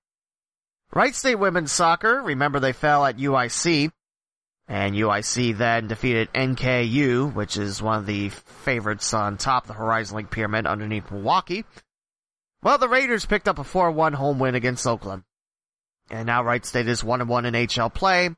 Wright 0.93 1.15
State 1.15 1.35
women's 1.35 1.71
soccer, 1.71 2.21
remember 2.21 2.59
they 2.59 2.73
fell 2.73 3.05
at 3.05 3.17
UIC. 3.17 3.91
And 4.67 4.95
UIC 4.95 5.57
then 5.57 5.87
defeated 5.87 6.31
NKU, 6.33 7.33
which 7.33 7.57
is 7.57 7.81
one 7.81 7.99
of 7.99 8.05
the 8.05 8.29
favorites 8.29 9.13
on 9.13 9.37
top 9.37 9.63
of 9.63 9.67
the 9.67 9.73
Horizon 9.73 10.17
League 10.17 10.31
pyramid 10.31 10.65
underneath 10.65 11.11
Milwaukee. 11.11 11.65
Well, 12.61 12.77
the 12.77 12.87
Raiders 12.87 13.25
picked 13.25 13.49
up 13.49 13.59
a 13.59 13.63
4-1 13.63 14.13
home 14.13 14.39
win 14.39 14.55
against 14.55 14.87
Oakland. 14.87 15.23
And 16.09 16.27
now 16.27 16.43
Wright 16.43 16.65
State 16.65 16.87
is 16.87 17.03
1-1 17.03 17.45
in 17.45 17.53
HL 17.53 17.93
play. 17.93 18.29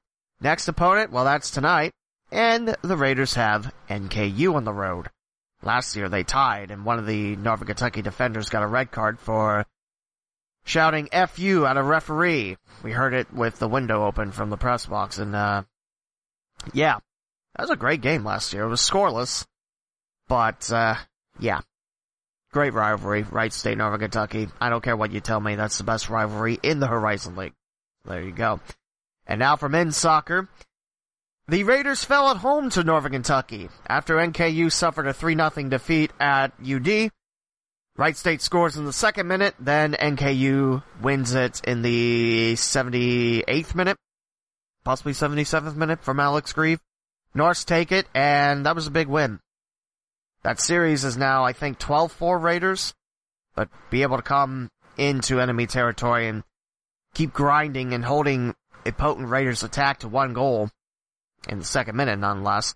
Next 0.42 0.68
opponent, 0.68 1.12
well 1.12 1.26
that's 1.26 1.52
tonight. 1.52 1.92
And 2.32 2.76
the 2.82 2.98
Raiders 2.98 3.36
have 3.36 3.72
NKU 3.90 4.56
on 4.56 4.64
the 4.64 4.74
road. 4.74 5.10
Last 5.62 5.96
year 5.96 6.10
they 6.10 6.24
tied 6.24 6.72
and 6.72 6.86
one 6.86 7.00
of 7.00 7.06
the 7.06 7.36
Northern 7.36 7.68
Kentucky 7.68 8.02
defenders 8.02 8.50
got 8.50 8.64
a 8.64 8.68
red 8.68 8.92
card 8.92 9.20
for 9.20 9.66
shouting 10.66 11.08
FU 11.28 11.66
at 11.66 11.78
a 11.78 11.84
referee. 11.84 12.58
We 12.84 12.92
heard 12.92 13.14
it 13.14 13.32
with 13.34 13.60
the 13.60 13.68
window 13.68 14.06
open 14.06 14.32
from 14.32 14.50
the 14.50 14.58
press 14.58 14.86
box 14.86 15.20
and, 15.20 15.36
uh, 15.36 15.64
yeah, 16.74 17.00
that 17.56 17.64
was 17.64 17.70
a 17.70 17.76
great 17.76 18.02
game 18.02 18.24
last 18.24 18.54
year. 18.54 18.64
It 18.64 18.70
was 18.70 18.82
scoreless, 18.82 19.46
but, 20.28 20.72
uh, 20.72 20.96
yeah. 21.40 21.62
Great 22.52 22.74
rivalry, 22.74 23.24
Wright 23.24 23.52
State, 23.52 23.78
Northern 23.78 24.00
Kentucky. 24.00 24.48
I 24.62 24.70
don't 24.70 24.84
care 24.84 24.96
what 24.96 25.12
you 25.12 25.20
tell 25.20 25.40
me, 25.40 25.56
that's 25.56 25.78
the 25.78 25.84
best 25.84 26.10
rivalry 26.10 26.58
in 26.64 26.80
the 26.80 26.88
Horizon 26.88 27.36
League. 27.36 27.54
There 28.06 28.22
you 28.22 28.32
go. 28.32 28.60
And 29.28 29.40
now 29.40 29.56
for 29.56 29.70
men's 29.70 29.98
soccer. 29.98 30.48
The 31.48 31.64
Raiders 31.64 32.04
fell 32.04 32.32
at 32.32 32.38
home 32.38 32.72
to 32.72 32.84
Northern 32.84 33.12
Kentucky 33.12 33.70
after 33.88 34.16
NKU 34.16 34.72
suffered 34.72 35.06
a 35.06 35.14
3-0 35.14 35.70
defeat 35.70 36.12
at 36.20 36.54
UD. 36.60 37.12
Wright 37.98 38.18
State 38.18 38.42
scores 38.42 38.78
in 38.78 38.86
the 38.86 38.94
second 38.94 39.28
minute, 39.28 39.54
then 39.60 39.94
NKU 39.94 40.84
wins 41.02 41.34
it 41.34 41.62
in 41.64 41.82
the 41.82 42.54
78th 42.54 43.76
minute 43.76 43.98
possibly 44.86 45.12
77th 45.12 45.76
minute 45.76 46.02
from 46.02 46.22
Alex 46.22 46.54
Grieve. 46.54 46.80
Norse 47.34 47.66
take 47.66 47.92
it, 47.92 48.08
and 48.16 48.66
that 48.66 48.76
was 48.76 48.88
a 48.88 48.92
big 48.92 49.08
win. 49.08 49.42
That 50.44 50.62
series 50.62 51.04
is 51.04 51.18
now, 51.18 51.44
I 51.44 51.52
think, 51.52 51.80
12-4 51.80 52.42
Raiders, 52.42 52.94
but 53.56 53.68
be 53.90 54.04
able 54.04 54.16
to 54.16 54.24
come 54.24 54.70
into 54.98 55.42
enemy 55.42 55.68
territory 55.68 56.28
and 56.28 56.44
keep 57.14 57.34
grinding 57.34 57.94
and 57.94 58.06
holding 58.06 58.56
a 58.86 58.92
potent 58.92 59.28
Raiders 59.28 59.64
attack 59.64 60.00
to 60.00 60.08
one 60.08 60.34
goal 60.34 60.70
in 61.50 61.60
the 61.60 61.66
second 61.66 61.98
minute, 61.98 62.20
nonetheless. 62.20 62.76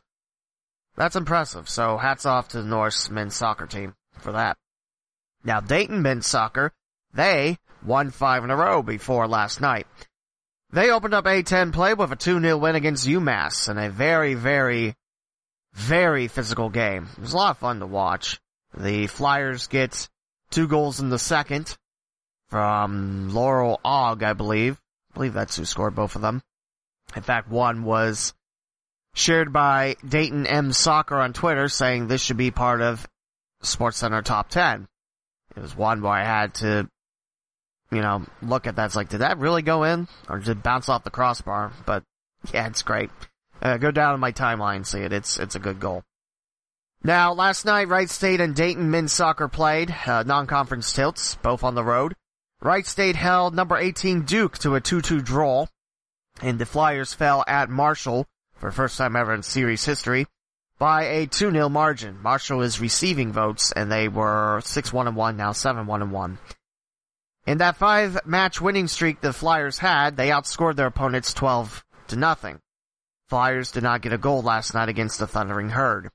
That's 0.97 1.15
impressive. 1.15 1.69
So 1.69 1.97
hats 1.97 2.25
off 2.25 2.49
to 2.49 2.61
the 2.61 2.67
Norse 2.67 3.09
men's 3.09 3.35
soccer 3.35 3.67
team 3.67 3.93
for 4.17 4.33
that. 4.33 4.57
Now 5.43 5.61
Dayton 5.61 6.01
men's 6.01 6.27
soccer, 6.27 6.73
they 7.13 7.57
won 7.85 8.11
five 8.11 8.43
in 8.43 8.49
a 8.49 8.55
row 8.55 8.81
before 8.81 9.27
last 9.27 9.61
night. 9.61 9.87
They 10.71 10.91
opened 10.91 11.15
up 11.15 11.25
A10 11.25 11.73
play 11.73 11.93
with 11.93 12.11
a 12.11 12.15
2-0 12.15 12.59
win 12.59 12.75
against 12.75 13.07
UMass 13.07 13.69
in 13.69 13.77
a 13.77 13.89
very, 13.89 14.35
very, 14.35 14.95
very 15.73 16.27
physical 16.27 16.69
game. 16.69 17.07
It 17.13 17.21
was 17.21 17.33
a 17.33 17.37
lot 17.37 17.51
of 17.51 17.57
fun 17.57 17.79
to 17.79 17.87
watch. 17.87 18.39
The 18.77 19.07
Flyers 19.07 19.67
get 19.67 20.07
two 20.51 20.67
goals 20.67 20.99
in 20.99 21.09
the 21.09 21.17
second 21.17 21.75
from 22.49 23.33
Laurel 23.33 23.79
Ogg, 23.83 24.21
I 24.21 24.33
believe. 24.33 24.79
I 25.11 25.13
believe 25.15 25.33
that's 25.33 25.57
who 25.57 25.65
scored 25.65 25.95
both 25.95 26.15
of 26.15 26.21
them. 26.21 26.43
In 27.15 27.23
fact, 27.23 27.49
one 27.49 27.83
was 27.83 28.33
shared 29.15 29.51
by 29.51 29.95
Dayton 30.07 30.45
M 30.45 30.71
Soccer 30.71 31.15
on 31.15 31.33
Twitter 31.33 31.67
saying 31.67 32.07
this 32.07 32.21
should 32.21 32.37
be 32.37 32.51
part 32.51 32.81
of 32.81 33.07
Sports 33.61 33.97
Center 33.97 34.21
Top 34.21 34.49
10. 34.49 34.87
It 35.55 35.61
was 35.61 35.75
one 35.75 36.03
where 36.03 36.11
I 36.11 36.23
had 36.23 36.53
to 36.55 36.87
you 37.91 38.01
know, 38.01 38.25
look 38.41 38.67
at 38.67 38.75
that. 38.75 38.85
It's 38.85 38.95
like, 38.95 39.09
did 39.09 39.19
that 39.19 39.39
really 39.39 39.61
go 39.61 39.83
in? 39.83 40.07
Or 40.27 40.39
did 40.39 40.49
it 40.49 40.63
bounce 40.63 40.89
off 40.89 41.03
the 41.03 41.09
crossbar? 41.09 41.71
But, 41.85 42.03
yeah, 42.53 42.67
it's 42.67 42.83
great. 42.83 43.09
Uh, 43.61 43.77
go 43.77 43.91
down 43.91 44.13
in 44.13 44.19
my 44.19 44.31
timeline, 44.31 44.85
see 44.85 44.99
it. 44.99 45.11
It's, 45.11 45.37
it's 45.37 45.55
a 45.55 45.59
good 45.59 45.79
goal. 45.79 46.03
Now, 47.03 47.33
last 47.33 47.65
night, 47.65 47.87
Wright 47.87 48.09
State 48.09 48.41
and 48.41 48.55
Dayton 48.55 48.91
men's 48.91 49.13
soccer 49.13 49.47
played, 49.47 49.95
uh, 50.05 50.23
non-conference 50.23 50.91
tilts, 50.91 51.35
both 51.35 51.63
on 51.63 51.75
the 51.75 51.83
road. 51.83 52.13
Wright 52.61 52.85
State 52.85 53.15
held 53.15 53.55
number 53.55 53.77
18 53.77 54.23
Duke 54.23 54.57
to 54.59 54.75
a 54.75 54.81
2-2 54.81 55.23
draw, 55.23 55.67
and 56.41 56.59
the 56.59 56.65
Flyers 56.65 57.13
fell 57.13 57.43
at 57.47 57.69
Marshall 57.69 58.27
for 58.55 58.69
first 58.71 58.97
time 58.97 59.15
ever 59.15 59.33
in 59.33 59.43
series 59.43 59.85
history 59.85 60.27
by 60.77 61.03
a 61.03 61.27
2-0 61.27 61.71
margin. 61.71 62.21
Marshall 62.21 62.61
is 62.61 62.81
receiving 62.81 63.31
votes, 63.31 63.71
and 63.71 63.89
they 63.89 64.09
were 64.09 64.59
6-1-1, 64.63 65.37
now 65.37 65.51
7-1-1. 65.51 66.37
In 67.45 67.59
that 67.59 67.77
five 67.77 68.25
match 68.25 68.61
winning 68.61 68.87
streak 68.87 69.21
the 69.21 69.33
Flyers 69.33 69.77
had, 69.77 70.17
they 70.17 70.29
outscored 70.29 70.75
their 70.75 70.87
opponents 70.87 71.33
12 71.33 71.83
to 72.09 72.15
nothing. 72.15 72.59
Flyers 73.29 73.71
did 73.71 73.83
not 73.83 74.01
get 74.01 74.13
a 74.13 74.17
goal 74.17 74.41
last 74.41 74.73
night 74.73 74.89
against 74.89 75.19
the 75.19 75.27
Thundering 75.27 75.69
Herd. 75.69 76.09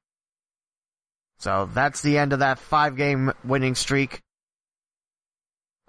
So 1.39 1.69
that's 1.73 2.03
the 2.03 2.19
end 2.19 2.33
of 2.33 2.41
that 2.41 2.59
five 2.59 2.97
game 2.97 3.33
winning 3.45 3.75
streak. 3.75 4.21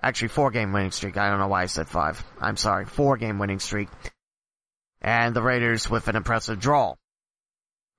Actually, 0.02 0.28
four 0.30 0.52
game 0.52 0.72
winning 0.72 0.92
streak. 0.92 1.18
I 1.18 1.30
don't 1.30 1.40
know 1.40 1.48
why 1.48 1.64
I 1.64 1.68
said 1.68 1.88
five. 1.88 2.24
I'm 2.40 2.58
sorry. 2.58 2.86
Four 2.86 3.18
game 3.18 3.40
winning 3.40 3.60
streak. 3.60 3.90
And 5.02 5.36
the 5.36 5.42
Raiders 5.42 5.90
with 5.90 6.08
an 6.08 6.16
impressive 6.16 6.60
draw. 6.60 6.96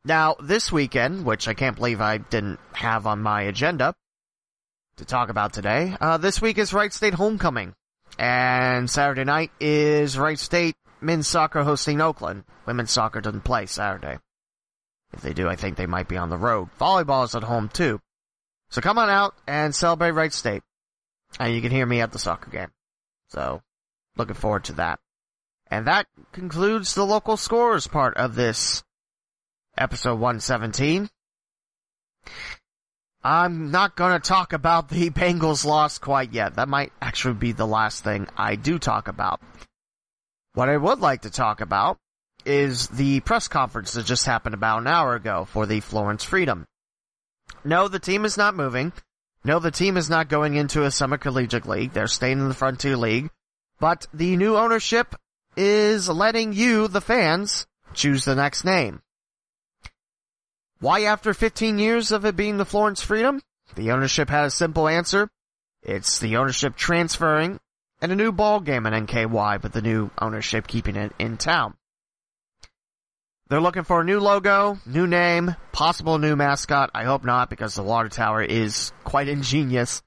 Now, 0.05 0.37
this 0.40 0.70
weekend, 0.70 1.25
which 1.25 1.49
I 1.49 1.55
can't 1.55 1.77
believe 1.77 2.01
I 2.01 2.18
didn't 2.18 2.61
have 2.72 3.07
on 3.09 3.22
my 3.22 3.42
agenda, 3.42 3.94
to 4.96 5.04
talk 5.04 5.28
about 5.28 5.52
today. 5.52 5.94
Uh, 6.00 6.16
this 6.16 6.40
week 6.40 6.59
is 6.59 6.72
Wright 6.72 6.92
State 6.92 7.14
homecoming, 7.14 7.74
and 8.18 8.88
Saturday 8.88 9.24
night 9.24 9.50
is 9.61 10.18
Wright 10.18 10.38
State 10.38 10.76
men's 11.00 11.28
soccer 11.28 11.62
hosting 11.62 12.00
Oakland. 12.00 12.44
Women's 12.64 12.92
soccer 12.92 13.20
doesn't 13.20 13.44
play 13.44 13.66
Saturday. 13.66 14.18
If 15.12 15.20
they 15.20 15.35
do, 15.35 15.48
I 15.48 15.56
think 15.56 15.76
they 15.76 15.87
might 15.87 16.09
be 16.09 16.16
on 16.16 16.30
the 16.30 16.38
road. 16.38 16.68
Volleyball 16.80 17.24
is 17.24 17.35
at 17.35 17.42
home 17.42 17.68
too. 17.68 18.00
So 18.70 18.80
come 18.80 18.98
on 18.98 19.11
out 19.11 19.35
and 19.46 19.74
celebrate 19.74 20.12
Wright 20.12 20.32
State. 20.32 20.62
And 21.38 21.54
you 21.54 21.61
can 21.61 21.70
hear 21.70 21.87
me 21.87 22.00
at 22.00 22.12
the 22.12 22.18
soccer 22.18 22.50
game. 22.50 22.70
So, 23.28 23.61
looking 24.16 24.35
forward 24.35 24.64
to 24.64 24.74
that. 24.74 24.98
And 25.68 25.87
that 25.87 26.06
concludes 26.32 26.94
the 26.94 27.04
local 27.04 27.37
scores 27.37 27.87
part 27.87 28.16
of 28.16 28.35
this 28.35 28.82
episode 29.76 30.14
117. 30.14 31.11
I'm 33.27 33.73
not 33.73 33.97
gonna 33.97 34.21
talk 34.21 34.53
about 34.53 34.89
the 34.89 35.11
Bengals 35.11 35.65
loss 35.65 35.99
quite 35.99 36.33
yet. 36.33 36.55
That 36.55 36.69
might 36.69 36.93
actually 37.03 37.35
be 37.35 37.51
the 37.51 37.67
last 37.67 38.05
thing 38.05 38.29
I 38.37 38.55
do 38.55 38.79
talk 38.79 39.09
about. 39.09 39.41
What 40.55 40.69
I 40.69 40.77
would 40.77 41.01
like 41.01 41.23
to 41.23 41.31
talk 41.31 41.61
about 41.61 41.99
is 42.45 42.87
the 42.87 43.19
press 43.19 43.49
conference 43.49 43.95
that 43.95 44.07
just 44.07 44.27
happened 44.27 44.55
about 44.55 44.79
an 44.79 44.87
hour 44.87 45.17
ago 45.17 45.45
for 45.45 45.67
the 45.67 45.81
Florence 45.81 46.23
Freedom. 46.23 46.67
No, 47.65 47.89
the 47.89 47.99
team 47.99 48.25
is 48.25 48.37
not 48.37 48.55
moving. 48.55 48.93
No, 49.43 49.59
the 49.59 49.73
team 49.73 49.97
is 49.97 50.09
not 50.09 50.29
going 50.29 50.55
into 50.55 50.85
a 50.85 50.93
summer 50.93 51.19
collegiate 51.19 51.67
league. 51.67 51.95
They're 51.95 52.07
staying 52.07 52.39
in 52.39 52.47
the 52.47 52.55
Frontier 52.55 52.97
League. 52.97 53.31
But 53.81 54.07
the 54.15 54.37
new 54.37 54.57
ownership 54.57 55.17
is 55.57 56.09
letting 56.09 56.53
you, 56.53 56.87
the 56.87 57.01
fans, 57.01 57.67
choose 57.93 58.25
the 58.25 58.37
next 58.37 58.65
name. 58.65 59.03
Why 60.79 61.03
after 61.03 61.33
15 61.33 61.79
years 61.79 62.12
of 62.12 62.25
it 62.25 62.37
being 62.37 62.59
the 62.59 62.65
Florence 62.65 63.01
Freedom? 63.01 63.41
The 63.75 63.93
ownership 63.93 64.29
had 64.29 64.45
a 64.45 64.51
simple 64.51 64.89
answer. 64.89 65.29
It's 65.83 66.19
the 66.19 66.37
ownership 66.37 66.77
transferring 66.77 67.61
and 68.03 68.12
a 68.12 68.17
new 68.17 68.33
ball 68.33 68.61
game 68.61 68.87
in 68.87 69.07
NKY, 69.07 69.61
but 69.61 69.73
the 69.73 69.81
new 69.81 70.11
ownership 70.19 70.67
keeping 70.67 70.97
it 70.97 71.12
in 71.19 71.39
town. 71.39 71.75
They're 73.49 73.61
looking 73.61 73.85
for 73.85 74.01
a 74.01 74.05
new 74.05 74.21
logo, 74.21 74.79
new 74.85 75.07
name, 75.07 75.55
possible 75.73 76.19
new 76.19 76.37
mascot. 76.37 76.91
I 76.95 77.05
hope 77.05 77.25
not 77.25 77.49
because 77.49 77.75
the 77.75 77.83
water 77.83 78.09
tower 78.09 78.43
is 78.43 78.93
quite 79.05 79.29
ingenious. 79.29 80.03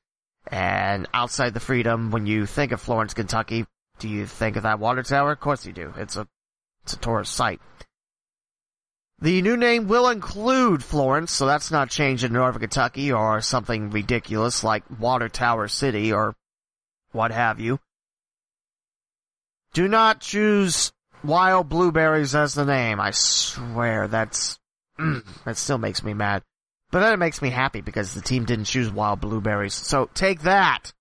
And 0.51 1.07
outside 1.13 1.53
the 1.53 1.59
freedom, 1.59 2.11
when 2.11 2.25
you 2.25 2.45
think 2.45 2.73
of 2.73 2.81
Florence, 2.81 3.13
Kentucky, 3.13 3.65
do 3.99 4.09
you 4.09 4.25
think 4.25 4.55
of 4.55 4.63
that 4.63 4.79
water 4.79 5.03
tower? 5.03 5.31
Of 5.31 5.39
course 5.39 5.65
you 5.65 5.73
do. 5.73 5.93
It's 5.97 6.17
a, 6.17 6.27
it's 6.83 6.93
a 6.93 6.99
tourist 6.99 7.33
site. 7.33 7.61
The 9.21 9.41
new 9.41 9.57
name 9.57 9.87
will 9.89 10.07
include 10.07 10.81
Florence, 10.81 11.33
so 11.33 11.45
that's 11.45 11.71
not 11.71 11.89
changed 11.89 12.23
in 12.23 12.31
Northern 12.31 12.61
Kentucky 12.61 13.11
or 13.11 13.41
something 13.41 13.89
ridiculous 13.89 14.63
like 14.63 14.83
Water 14.97 15.27
Tower 15.27 15.67
City 15.67 16.13
or 16.13 16.35
what 17.11 17.31
have 17.31 17.59
you. 17.59 17.79
Do 19.73 19.89
not 19.89 20.21
choose 20.21 20.93
wild 21.21 21.67
blueberries 21.67 22.33
as 22.33 22.53
the 22.53 22.63
name. 22.63 23.01
I 23.01 23.11
swear 23.11 24.07
that's, 24.07 24.57
mm, 24.97 25.25
that 25.43 25.57
still 25.57 25.77
makes 25.77 26.01
me 26.01 26.13
mad. 26.13 26.43
But 26.89 27.01
then 27.01 27.13
it 27.13 27.17
makes 27.17 27.41
me 27.41 27.49
happy 27.49 27.81
because 27.81 28.13
the 28.13 28.21
team 28.21 28.45
didn't 28.45 28.65
choose 28.65 28.89
wild 28.89 29.19
blueberries. 29.19 29.73
So 29.73 30.09
take 30.13 30.41
that! 30.41 30.93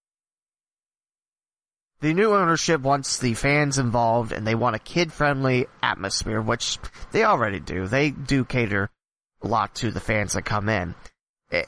The 2.00 2.14
new 2.14 2.32
ownership 2.32 2.80
wants 2.80 3.18
the 3.18 3.34
fans 3.34 3.78
involved 3.78 4.30
and 4.32 4.46
they 4.46 4.54
want 4.54 4.76
a 4.76 4.80
kid-friendly 4.80 5.66
atmosphere, 5.82 6.40
which 6.40 6.78
they 7.10 7.24
already 7.24 7.58
do. 7.58 7.88
They 7.88 8.10
do 8.10 8.44
cater 8.44 8.88
a 9.42 9.48
lot 9.48 9.74
to 9.76 9.90
the 9.90 10.00
fans 10.00 10.34
that 10.34 10.42
come 10.42 10.68
in. 10.68 10.94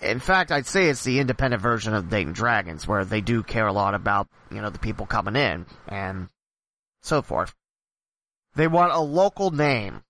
In 0.02 0.20
fact, 0.20 0.52
I'd 0.52 0.66
say 0.66 0.88
it's 0.88 1.04
the 1.04 1.18
independent 1.18 1.62
version 1.62 1.94
of 1.94 2.10
Dayton 2.10 2.32
Dragons, 2.32 2.86
where 2.86 3.04
they 3.04 3.20
do 3.20 3.42
care 3.42 3.66
a 3.66 3.72
lot 3.72 3.94
about, 3.94 4.28
you 4.50 4.60
know, 4.60 4.70
the 4.70 4.78
people 4.78 5.06
coming 5.06 5.36
in 5.36 5.66
and 5.88 6.28
so 7.02 7.22
forth. 7.22 7.54
They 8.54 8.68
want 8.68 8.92
a 8.92 9.00
local 9.00 9.50
name. 9.50 10.02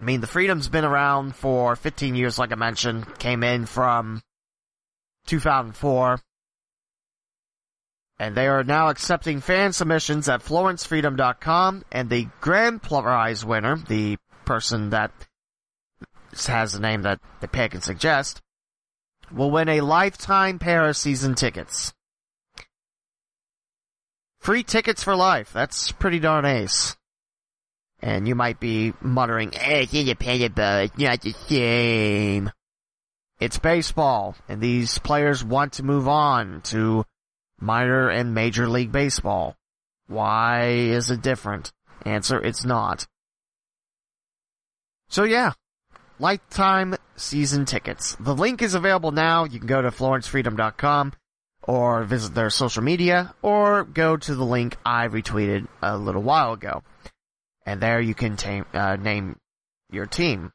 I 0.00 0.04
mean, 0.04 0.20
the 0.20 0.26
Freedom's 0.26 0.68
been 0.68 0.84
around 0.84 1.36
for 1.36 1.76
15 1.76 2.16
years, 2.16 2.38
like 2.38 2.52
I 2.52 2.56
mentioned, 2.56 3.18
came 3.18 3.44
in 3.44 3.66
from 3.66 4.20
2004 5.26 6.18
and 8.22 8.36
they 8.36 8.46
are 8.46 8.62
now 8.62 8.88
accepting 8.88 9.40
fan 9.40 9.72
submissions 9.72 10.28
at 10.28 10.44
FlorenceFreedom.com, 10.44 11.82
and 11.90 12.08
the 12.08 12.28
grand 12.40 12.80
prize 12.80 13.44
winner, 13.44 13.76
the 13.88 14.16
person 14.44 14.90
that 14.90 15.10
has 16.46 16.72
the 16.72 16.78
name 16.78 17.02
that 17.02 17.18
the 17.40 17.48
pick 17.48 17.74
and 17.74 17.82
suggest, 17.82 18.40
will 19.32 19.50
win 19.50 19.68
a 19.68 19.80
lifetime 19.80 20.60
pair 20.60 20.88
of 20.88 20.96
season 20.96 21.34
tickets. 21.34 21.92
Free 24.38 24.62
tickets 24.62 25.02
for 25.02 25.16
life. 25.16 25.52
That's 25.52 25.90
pretty 25.90 26.20
darn 26.20 26.44
ace. 26.44 26.96
And 28.00 28.28
you 28.28 28.36
might 28.36 28.60
be 28.60 28.92
muttering, 29.00 29.52
eh, 29.56 29.80
it's 29.80 29.94
independent, 29.94 30.54
but 30.54 30.84
it's 30.84 30.96
not 30.96 31.20
the 31.22 31.32
same. 31.32 32.52
It's 33.40 33.58
baseball, 33.58 34.36
and 34.48 34.60
these 34.60 34.98
players 34.98 35.42
want 35.42 35.72
to 35.74 35.82
move 35.82 36.06
on 36.06 36.60
to 36.66 37.04
minor 37.62 38.10
and 38.10 38.34
major 38.34 38.68
league 38.68 38.92
baseball. 38.92 39.56
Why 40.08 40.66
is 40.66 41.10
it 41.10 41.22
different? 41.22 41.72
Answer, 42.04 42.40
it's 42.40 42.64
not. 42.64 43.06
So 45.08 45.24
yeah, 45.24 45.52
lifetime 46.18 46.96
season 47.16 47.64
tickets. 47.64 48.16
The 48.18 48.34
link 48.34 48.60
is 48.62 48.74
available 48.74 49.12
now. 49.12 49.44
You 49.44 49.58
can 49.58 49.68
go 49.68 49.80
to 49.80 49.90
florencefreedom.com 49.90 51.12
or 51.62 52.02
visit 52.02 52.34
their 52.34 52.50
social 52.50 52.82
media 52.82 53.34
or 53.40 53.84
go 53.84 54.16
to 54.16 54.34
the 54.34 54.44
link 54.44 54.76
I 54.84 55.08
retweeted 55.08 55.68
a 55.80 55.96
little 55.96 56.22
while 56.22 56.54
ago. 56.54 56.82
And 57.64 57.80
there 57.80 58.00
you 58.00 58.14
can 58.14 58.36
ta- 58.36 58.64
uh, 58.74 58.96
name 58.96 59.36
your 59.90 60.06
team 60.06 60.52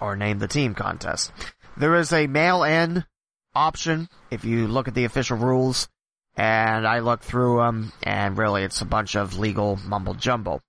or 0.00 0.16
name 0.16 0.38
the 0.38 0.48
team 0.48 0.74
contest. 0.74 1.30
There 1.76 1.94
is 1.96 2.12
a 2.12 2.26
mail-in 2.26 3.04
option 3.54 4.08
if 4.30 4.44
you 4.44 4.66
look 4.66 4.88
at 4.88 4.94
the 4.94 5.04
official 5.04 5.36
rules 5.36 5.88
and 6.36 6.86
I 6.86 7.00
looked 7.00 7.24
through 7.24 7.58
them, 7.58 7.92
and 8.02 8.38
really 8.38 8.62
it's 8.62 8.80
a 8.80 8.86
bunch 8.86 9.16
of 9.16 9.38
legal 9.38 9.76
mumble 9.84 10.14
jumble, 10.14 10.60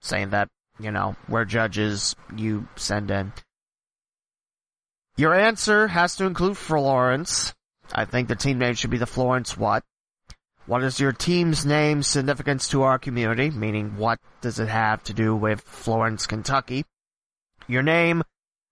saying 0.00 0.30
that, 0.30 0.48
you 0.80 0.90
know, 0.90 1.16
we're 1.28 1.44
judges, 1.44 2.16
you 2.34 2.68
send 2.76 3.10
in. 3.10 3.32
Your 5.16 5.34
answer 5.34 5.88
has 5.88 6.16
to 6.16 6.24
include 6.24 6.56
Florence. 6.56 7.54
I 7.94 8.06
think 8.06 8.28
the 8.28 8.36
team 8.36 8.58
name 8.58 8.74
should 8.74 8.90
be 8.90 8.98
the 8.98 9.06
Florence 9.06 9.56
what? 9.56 9.84
What 10.64 10.82
is 10.82 11.00
your 11.00 11.12
team's 11.12 11.66
name 11.66 12.02
significance 12.02 12.68
to 12.68 12.82
our 12.82 12.98
community? 12.98 13.50
Meaning, 13.50 13.96
what 13.96 14.18
does 14.40 14.58
it 14.60 14.68
have 14.68 15.02
to 15.04 15.12
do 15.12 15.36
with 15.36 15.60
Florence, 15.60 16.26
Kentucky? 16.26 16.86
Your 17.66 17.82
name, 17.82 18.22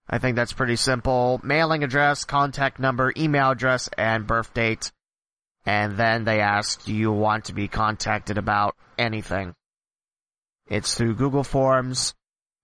I 0.08 0.18
think 0.18 0.36
that's 0.36 0.52
pretty 0.52 0.76
simple. 0.76 1.40
Mailing 1.42 1.84
address, 1.84 2.24
contact 2.24 2.78
number, 2.78 3.12
email 3.16 3.50
address, 3.50 3.90
and 3.98 4.26
birth 4.26 4.54
date 4.54 4.90
and 5.66 5.96
then 5.96 6.24
they 6.24 6.40
ask, 6.40 6.84
do 6.84 6.94
you 6.94 7.12
want 7.12 7.46
to 7.46 7.52
be 7.52 7.68
contacted 7.68 8.38
about 8.38 8.76
anything? 8.98 9.54
It's 10.66 10.94
through 10.94 11.16
Google 11.16 11.44
Forms, 11.44 12.14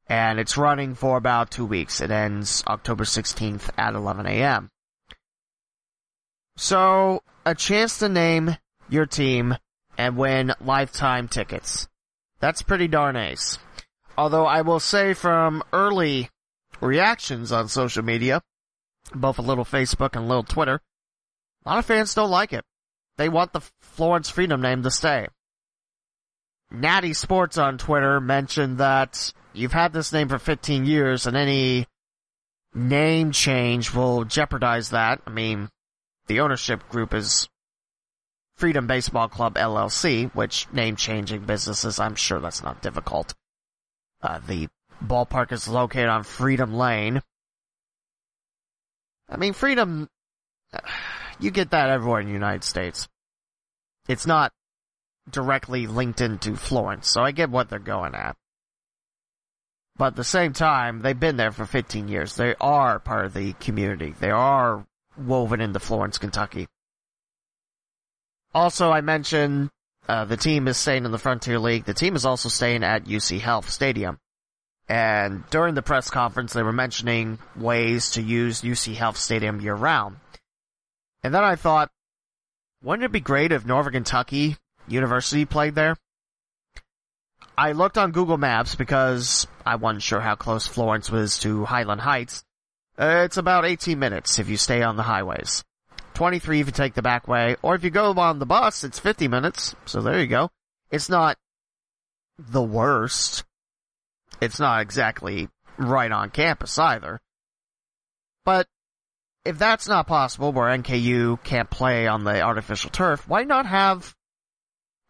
and 0.08 0.38
it's 0.38 0.56
running 0.56 0.94
for 0.94 1.16
about 1.16 1.50
two 1.50 1.66
weeks. 1.66 2.00
It 2.00 2.10
ends 2.10 2.62
October 2.66 3.04
16th 3.04 3.70
at 3.76 3.94
11 3.94 4.26
a.m. 4.26 4.70
So, 6.56 7.22
a 7.44 7.54
chance 7.54 7.98
to 7.98 8.08
name 8.08 8.56
your 8.88 9.06
team 9.06 9.56
and 9.98 10.16
win 10.16 10.54
lifetime 10.60 11.28
tickets. 11.28 11.88
That's 12.40 12.62
pretty 12.62 12.88
darn 12.88 13.16
ace. 13.16 13.58
Although 14.16 14.46
I 14.46 14.62
will 14.62 14.80
say 14.80 15.12
from 15.12 15.62
early 15.72 16.30
reactions 16.80 17.52
on 17.52 17.68
social 17.68 18.02
media, 18.02 18.42
both 19.14 19.38
a 19.38 19.42
little 19.42 19.64
Facebook 19.64 20.16
and 20.16 20.24
a 20.24 20.28
little 20.28 20.42
Twitter, 20.42 20.80
a 21.64 21.68
lot 21.68 21.78
of 21.78 21.84
fans 21.84 22.14
don't 22.14 22.30
like 22.30 22.52
it. 22.52 22.64
They 23.18 23.28
want 23.28 23.52
the 23.52 23.62
Florence 23.80 24.30
Freedom 24.30 24.60
name 24.60 24.82
to 24.82 24.90
stay. 24.90 25.28
Natty 26.70 27.14
Sports 27.14 27.58
on 27.58 27.78
Twitter 27.78 28.20
mentioned 28.20 28.78
that 28.78 29.32
you've 29.52 29.72
had 29.72 29.92
this 29.92 30.12
name 30.12 30.28
for 30.28 30.38
15 30.38 30.84
years 30.84 31.26
and 31.26 31.36
any 31.36 31.86
name 32.74 33.30
change 33.32 33.94
will 33.94 34.24
jeopardize 34.24 34.90
that. 34.90 35.22
I 35.26 35.30
mean, 35.30 35.68
the 36.26 36.40
ownership 36.40 36.88
group 36.88 37.14
is 37.14 37.48
Freedom 38.56 38.86
Baseball 38.86 39.28
Club 39.28 39.54
LLC, 39.54 40.34
which 40.34 40.66
name 40.72 40.96
changing 40.96 41.44
businesses, 41.44 42.00
I'm 42.00 42.14
sure 42.14 42.40
that's 42.40 42.62
not 42.62 42.82
difficult. 42.82 43.34
Uh, 44.22 44.40
the 44.46 44.68
ballpark 45.04 45.52
is 45.52 45.68
located 45.68 46.08
on 46.08 46.22
Freedom 46.24 46.74
Lane. 46.74 47.20
I 49.28 49.36
mean, 49.36 49.52
Freedom, 49.52 50.08
you 51.38 51.50
get 51.50 51.70
that 51.70 51.90
everywhere 51.90 52.20
in 52.20 52.26
the 52.26 52.32
United 52.32 52.64
States. 52.64 53.08
It's 54.08 54.26
not 54.26 54.52
directly 55.30 55.86
linked 55.86 56.20
into 56.20 56.56
Florence, 56.56 57.08
so 57.08 57.22
I 57.22 57.32
get 57.32 57.50
what 57.50 57.68
they're 57.68 57.78
going 57.78 58.14
at. 58.14 58.36
But 59.96 60.08
at 60.08 60.16
the 60.16 60.24
same 60.24 60.52
time, 60.52 61.00
they've 61.00 61.18
been 61.18 61.36
there 61.36 61.52
for 61.52 61.64
15 61.64 62.08
years. 62.08 62.36
They 62.36 62.54
are 62.60 62.98
part 62.98 63.26
of 63.26 63.34
the 63.34 63.54
community. 63.54 64.14
They 64.18 64.30
are 64.30 64.86
woven 65.16 65.60
into 65.60 65.80
Florence, 65.80 66.18
Kentucky. 66.18 66.66
Also, 68.54 68.90
I 68.90 69.00
mentioned 69.00 69.70
uh, 70.08 70.24
the 70.26 70.36
team 70.36 70.68
is 70.68 70.76
staying 70.76 71.04
in 71.04 71.12
the 71.12 71.18
Frontier 71.18 71.58
League. 71.58 71.84
The 71.84 71.94
team 71.94 72.14
is 72.14 72.26
also 72.26 72.48
staying 72.48 72.84
at 72.84 73.04
UC 73.04 73.40
Health 73.40 73.70
Stadium. 73.70 74.18
And 74.88 75.44
during 75.50 75.74
the 75.74 75.82
press 75.82 76.10
conference, 76.10 76.52
they 76.52 76.62
were 76.62 76.72
mentioning 76.72 77.38
ways 77.56 78.12
to 78.12 78.22
use 78.22 78.62
UC 78.62 78.94
Health 78.94 79.16
Stadium 79.16 79.60
year 79.60 79.74
round. 79.74 80.16
And 81.26 81.34
then 81.34 81.42
I 81.42 81.56
thought, 81.56 81.90
wouldn't 82.84 83.04
it 83.04 83.10
be 83.10 83.18
great 83.18 83.50
if 83.50 83.66
Northern 83.66 83.94
Kentucky 83.94 84.56
University 84.86 85.44
played 85.44 85.74
there? 85.74 85.96
I 87.58 87.72
looked 87.72 87.98
on 87.98 88.12
Google 88.12 88.38
Maps 88.38 88.76
because 88.76 89.48
I 89.66 89.74
wasn't 89.74 90.04
sure 90.04 90.20
how 90.20 90.36
close 90.36 90.68
Florence 90.68 91.10
was 91.10 91.40
to 91.40 91.64
Highland 91.64 92.02
Heights. 92.02 92.44
Uh, 92.96 93.22
it's 93.24 93.38
about 93.38 93.64
18 93.64 93.98
minutes 93.98 94.38
if 94.38 94.48
you 94.48 94.56
stay 94.56 94.84
on 94.84 94.94
the 94.94 95.02
highways. 95.02 95.64
23 96.14 96.60
if 96.60 96.66
you 96.66 96.72
take 96.72 96.94
the 96.94 97.02
back 97.02 97.26
way, 97.26 97.56
or 97.60 97.74
if 97.74 97.82
you 97.82 97.90
go 97.90 98.12
on 98.12 98.38
the 98.38 98.46
bus, 98.46 98.84
it's 98.84 99.00
50 99.00 99.26
minutes. 99.26 99.74
So 99.84 100.02
there 100.02 100.20
you 100.20 100.28
go. 100.28 100.52
It's 100.92 101.08
not 101.08 101.38
the 102.38 102.62
worst. 102.62 103.42
It's 104.40 104.60
not 104.60 104.80
exactly 104.80 105.48
right 105.76 106.12
on 106.12 106.30
campus 106.30 106.78
either. 106.78 107.20
But 108.44 108.68
if 109.46 109.58
that's 109.58 109.88
not 109.88 110.06
possible, 110.06 110.52
where 110.52 110.76
NKU 110.76 111.42
can't 111.42 111.70
play 111.70 112.06
on 112.06 112.24
the 112.24 112.40
artificial 112.40 112.90
turf, 112.90 113.28
why 113.28 113.44
not 113.44 113.66
have 113.66 114.14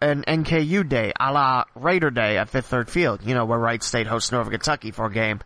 an 0.01 0.25
NKU 0.29 0.89
day, 0.89 1.13
a 1.19 1.33
la 1.33 1.65
Raider 1.75 2.11
Day 2.11 2.37
at 2.37 2.51
Fifth 2.51 2.67
Third 2.67 2.91
Field? 2.91 3.21
You 3.25 3.35
know, 3.35 3.47
where 3.47 3.59
Wright 3.59 3.83
State 3.83 4.07
hosts 4.07 4.31
Northern 4.31 4.53
Kentucky 4.53 4.91
for 4.91 5.07
a 5.07 5.13
game 5.13 5.41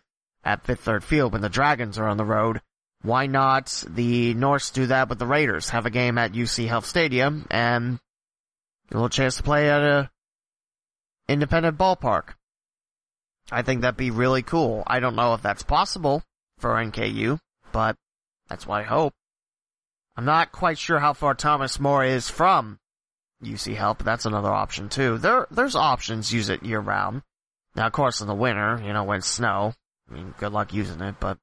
at 0.44 0.64
Fifth 0.64 0.80
Third 0.80 1.04
Field 1.04 1.32
when 1.32 1.42
the 1.42 1.48
Dragons 1.48 1.98
are 1.98 2.08
on 2.08 2.16
the 2.16 2.24
road. 2.24 2.60
Why 3.02 3.26
not 3.26 3.82
the 3.88 4.34
Norse 4.34 4.70
do 4.70 4.86
that 4.86 5.08
with 5.08 5.18
the 5.18 5.26
Raiders? 5.26 5.70
Have 5.70 5.86
a 5.86 5.90
game 5.90 6.18
at 6.18 6.32
UC 6.32 6.68
Health 6.68 6.84
Stadium 6.84 7.46
and 7.50 7.98
a 8.90 8.94
little 8.94 9.08
chance 9.08 9.36
to 9.36 9.42
play 9.42 9.70
at 9.70 9.82
a 9.82 10.10
independent 11.28 11.78
ballpark. 11.78 12.34
I 13.50 13.62
think 13.62 13.80
that'd 13.80 13.96
be 13.96 14.10
really 14.10 14.42
cool. 14.42 14.82
I 14.86 15.00
don't 15.00 15.16
know 15.16 15.34
if 15.34 15.42
that's 15.42 15.62
possible 15.62 16.22
for 16.58 16.74
NKU, 16.74 17.38
but 17.72 17.96
that's 18.50 18.66
I 18.66 18.82
hope. 18.82 19.14
I'm 20.16 20.26
not 20.26 20.52
quite 20.52 20.76
sure 20.76 20.98
how 20.98 21.14
far 21.14 21.34
Thomas 21.34 21.80
More 21.80 22.04
is 22.04 22.28
from 22.28 22.78
UC 23.42 23.76
Health, 23.76 23.98
but 23.98 24.06
that's 24.06 24.26
another 24.26 24.50
option 24.50 24.90
too. 24.90 25.16
There, 25.16 25.46
there's 25.50 25.76
options 25.76 26.32
use 26.32 26.50
it 26.50 26.62
year 26.62 26.80
round. 26.80 27.22
Now, 27.74 27.86
of 27.86 27.92
course, 27.92 28.20
in 28.20 28.26
the 28.26 28.34
winter, 28.34 28.82
you 28.84 28.92
know, 28.92 29.04
when 29.04 29.22
snow, 29.22 29.72
I 30.10 30.14
mean, 30.14 30.34
good 30.38 30.52
luck 30.52 30.74
using 30.74 31.00
it, 31.00 31.14
but 31.20 31.38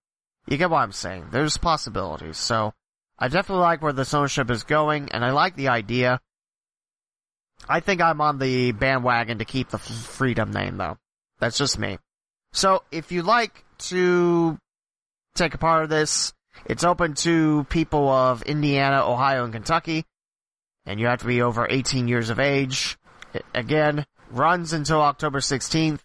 you 0.45 0.57
get 0.57 0.69
what 0.69 0.79
I'm 0.79 0.91
saying. 0.91 1.29
There's 1.31 1.57
possibilities. 1.57 2.37
So, 2.37 2.73
I 3.17 3.29
definitely 3.29 3.63
like 3.63 3.81
where 3.81 3.93
this 3.93 4.13
ownership 4.13 4.51
is 4.51 4.63
going, 4.63 5.09
and 5.11 5.25
I 5.25 5.31
like 5.31 5.55
the 5.55 5.69
idea. 5.69 6.19
I 7.67 7.79
think 7.79 8.01
I'm 8.01 8.21
on 8.21 8.37
the 8.37 8.73
bandwagon 8.73 9.39
to 9.39 9.45
keep 9.45 9.69
the 9.69 9.79
freedom 9.79 10.51
name 10.51 10.77
though. 10.77 10.97
That's 11.39 11.57
just 11.57 11.79
me. 11.79 11.97
So 12.53 12.83
if 12.91 13.11
you'd 13.11 13.25
like 13.25 13.65
to 13.89 14.57
take 15.35 15.53
a 15.53 15.57
part 15.57 15.83
of 15.83 15.89
this, 15.89 16.33
it's 16.65 16.83
open 16.83 17.13
to 17.15 17.65
people 17.69 18.09
of 18.09 18.41
Indiana, 18.43 19.05
Ohio, 19.05 19.43
and 19.43 19.53
Kentucky, 19.53 20.05
and 20.85 20.99
you 20.99 21.07
have 21.07 21.19
to 21.19 21.27
be 21.27 21.41
over 21.41 21.67
18 21.69 22.07
years 22.07 22.29
of 22.29 22.39
age. 22.39 22.97
It, 23.33 23.45
again, 23.53 24.05
runs 24.31 24.73
until 24.73 25.01
October 25.01 25.39
16th. 25.39 25.99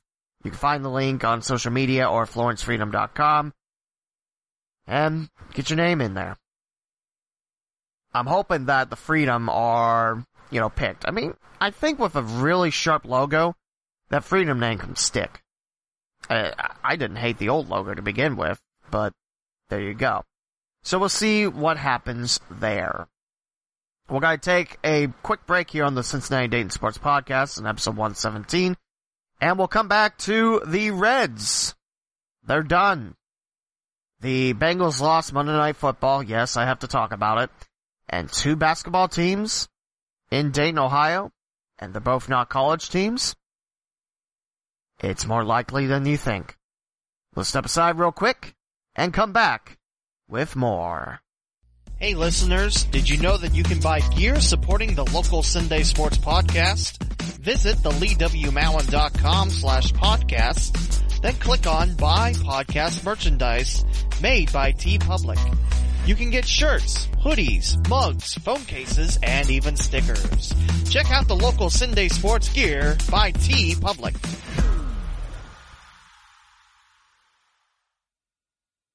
You 0.44 0.50
can 0.50 0.58
find 0.58 0.84
the 0.84 0.90
link 0.90 1.24
on 1.24 1.42
social 1.42 1.70
media 1.70 2.08
or 2.08 2.26
florencefreedom.com 2.26 3.52
and 4.86 5.30
get 5.54 5.70
your 5.70 5.76
name 5.76 6.00
in 6.00 6.14
there. 6.14 6.36
I'm 8.14 8.26
hoping 8.26 8.66
that 8.66 8.90
the 8.90 8.96
Freedom 8.96 9.48
are, 9.48 10.24
you 10.50 10.60
know, 10.60 10.68
picked. 10.68 11.04
I 11.06 11.12
mean, 11.12 11.34
I 11.60 11.70
think 11.70 11.98
with 11.98 12.16
a 12.16 12.22
really 12.22 12.70
sharp 12.70 13.04
logo, 13.04 13.54
that 14.10 14.24
Freedom 14.24 14.58
name 14.60 14.78
can 14.78 14.96
stick. 14.96 15.42
I, 16.28 16.52
I 16.84 16.96
didn't 16.96 17.16
hate 17.16 17.38
the 17.38 17.48
old 17.48 17.68
logo 17.68 17.94
to 17.94 18.02
begin 18.02 18.36
with, 18.36 18.60
but 18.90 19.12
there 19.70 19.80
you 19.80 19.94
go. 19.94 20.24
So 20.82 20.98
we'll 20.98 21.08
see 21.08 21.46
what 21.46 21.76
happens 21.76 22.40
there. 22.50 23.06
We're 24.10 24.20
going 24.20 24.38
to 24.38 24.44
take 24.44 24.78
a 24.84 25.08
quick 25.22 25.46
break 25.46 25.70
here 25.70 25.84
on 25.84 25.94
the 25.94 26.02
Cincinnati 26.02 26.48
Dayton 26.48 26.70
Sports 26.70 26.98
Podcast 26.98 27.58
in 27.58 27.66
episode 27.66 27.96
117, 27.96 28.76
and 29.40 29.58
we'll 29.58 29.68
come 29.68 29.88
back 29.88 30.18
to 30.18 30.60
the 30.66 30.90
Reds. 30.90 31.74
They're 32.44 32.64
done. 32.64 33.14
The 34.20 34.54
Bengals 34.54 35.00
lost 35.00 35.32
Monday 35.32 35.52
Night 35.52 35.76
Football. 35.76 36.24
Yes, 36.24 36.56
I 36.56 36.64
have 36.64 36.80
to 36.80 36.88
talk 36.88 37.12
about 37.12 37.42
it. 37.42 37.50
And 38.08 38.30
two 38.30 38.56
basketball 38.56 39.08
teams 39.08 39.68
in 40.30 40.50
Dayton, 40.50 40.78
Ohio, 40.78 41.30
and 41.78 41.94
they're 41.94 42.00
both 42.00 42.28
not 42.28 42.48
college 42.48 42.90
teams. 42.90 43.34
It's 45.00 45.26
more 45.26 45.44
likely 45.44 45.86
than 45.86 46.06
you 46.06 46.16
think. 46.16 46.56
We'll 47.34 47.44
step 47.44 47.64
aside 47.64 47.98
real 47.98 48.12
quick 48.12 48.54
and 48.94 49.14
come 49.14 49.32
back 49.32 49.78
with 50.32 50.56
more. 50.56 51.20
Hey 51.96 52.14
listeners, 52.14 52.82
did 52.84 53.08
you 53.08 53.18
know 53.18 53.36
that 53.36 53.54
you 53.54 53.62
can 53.62 53.78
buy 53.78 54.00
gear 54.00 54.40
supporting 54.40 54.94
the 54.94 55.04
local 55.04 55.42
Sunday 55.42 55.84
Sports 55.84 56.18
Podcast? 56.18 57.00
Visit 57.38 57.80
the 57.82 57.90
leewmowen.com 57.90 59.50
slash 59.50 59.92
podcast, 59.92 61.20
then 61.20 61.34
click 61.34 61.66
on 61.68 61.94
Buy 61.94 62.32
Podcast 62.32 63.04
Merchandise 63.04 63.84
made 64.20 64.52
by 64.52 64.72
TeePublic. 64.72 65.38
You 66.06 66.16
can 66.16 66.30
get 66.30 66.44
shirts, 66.44 67.06
hoodies, 67.22 67.88
mugs, 67.88 68.34
phone 68.34 68.64
cases, 68.64 69.18
and 69.22 69.48
even 69.50 69.76
stickers. 69.76 70.52
Check 70.90 71.12
out 71.12 71.28
the 71.28 71.36
local 71.36 71.70
Sunday 71.70 72.08
Sports 72.08 72.48
gear 72.52 72.96
by 73.10 73.30
TeePublic. 73.32 74.71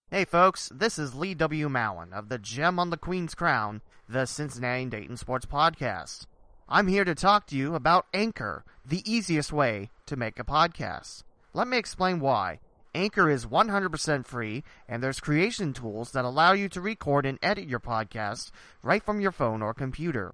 Hey 0.09 0.23
folks, 0.23 0.71
this 0.73 0.97
is 0.97 1.15
Lee 1.15 1.33
W. 1.33 1.67
Mowen 1.67 2.13
of 2.13 2.29
the 2.29 2.37
Gem 2.37 2.79
on 2.79 2.91
the 2.91 2.97
Queen's 2.97 3.35
Crown, 3.35 3.81
the 4.07 4.25
Cincinnati 4.25 4.83
and 4.83 4.91
Dayton 4.91 5.17
Sports 5.17 5.45
Podcast. 5.45 6.27
I'm 6.69 6.87
here 6.87 7.03
to 7.03 7.13
talk 7.13 7.45
to 7.47 7.57
you 7.57 7.75
about 7.75 8.05
Anchor, 8.13 8.63
the 8.85 9.03
easiest 9.03 9.51
way 9.51 9.89
to 10.05 10.15
make 10.15 10.39
a 10.39 10.45
podcast. 10.45 11.23
Let 11.53 11.67
me 11.67 11.77
explain 11.77 12.21
why. 12.21 12.61
Anchor 12.95 13.29
is 13.29 13.47
100% 13.47 14.25
free, 14.25 14.63
and 14.87 15.03
there's 15.03 15.19
creation 15.19 15.73
tools 15.73 16.13
that 16.13 16.23
allow 16.23 16.53
you 16.53 16.69
to 16.69 16.79
record 16.79 17.25
and 17.25 17.37
edit 17.41 17.67
your 17.67 17.81
podcast 17.81 18.51
right 18.81 19.03
from 19.03 19.19
your 19.19 19.33
phone 19.33 19.61
or 19.61 19.73
computer. 19.73 20.33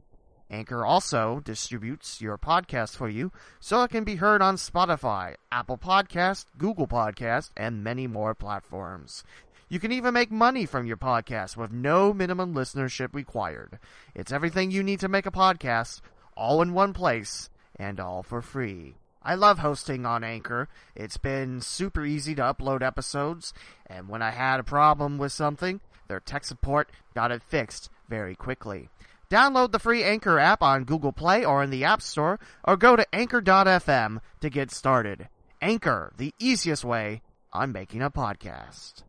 Anchor 0.52 0.86
also 0.86 1.42
distributes 1.44 2.22
your 2.22 2.38
podcast 2.38 2.96
for 2.96 3.10
you 3.10 3.32
so 3.60 3.82
it 3.82 3.90
can 3.90 4.04
be 4.04 4.18
heard 4.18 4.40
on 4.40 4.56
Spotify, 4.56 5.34
Apple 5.52 5.80
Podcast, 5.80 6.46
Google 6.60 6.86
Podcast, 6.86 7.50
and 7.58 7.84
many 7.84 8.06
more 8.06 8.36
platforms. 8.36 9.24
You 9.70 9.80
can 9.80 9.92
even 9.92 10.14
make 10.14 10.32
money 10.32 10.66
from 10.66 10.86
your 10.86 10.98
podcast 10.98 11.58
with 11.58 11.72
no 11.72 12.14
minimum 12.14 12.54
listenership 12.54 13.14
required. 13.14 13.80
It's 14.14 14.32
everything 14.32 14.72
you 14.72 14.84
need 14.84 15.00
to 15.00 15.08
make 15.08 15.26
a 15.26 15.32
podcast, 15.32 16.02
all 16.36 16.62
in 16.62 16.74
one 16.74 16.94
place, 16.94 17.50
and 17.76 18.00
all 18.00 18.24
for 18.24 18.42
free. 18.42 18.96
I 19.24 19.36
love 19.36 19.60
hosting 19.60 20.06
on 20.06 20.24
Anchor. 20.24 20.68
It's 20.96 21.18
been 21.18 21.62
super 21.62 22.06
easy 22.06 22.36
to 22.36 22.42
upload 22.42 22.84
episodes, 22.84 23.54
and 23.88 24.10
when 24.10 24.22
I 24.22 24.32
had 24.32 24.60
a 24.60 24.64
problem 24.64 25.18
with 25.18 25.32
something, 25.32 25.80
their 26.08 26.20
tech 26.20 26.44
support 26.44 26.92
got 27.16 27.32
it 27.32 27.42
fixed 27.42 27.90
very 28.10 28.36
quickly. 28.36 28.90
Download 29.30 29.72
the 29.72 29.80
free 29.80 30.04
Anchor 30.04 30.38
app 30.38 30.62
on 30.62 30.84
Google 30.84 31.14
Play 31.14 31.44
or 31.44 31.64
in 31.64 31.70
the 31.70 31.86
App 31.86 32.02
Store, 32.02 32.40
or 32.64 32.78
go 32.78 32.96
to 32.96 33.16
anchor.fm 33.16 34.20
to 34.42 34.50
get 34.50 34.70
started. 34.72 35.30
Anchor, 35.62 36.14
the 36.18 36.34
easiest 36.38 36.84
way 36.84 37.22
on 37.54 37.72
making 37.72 38.02
a 38.02 38.12
podcast. 38.12 39.04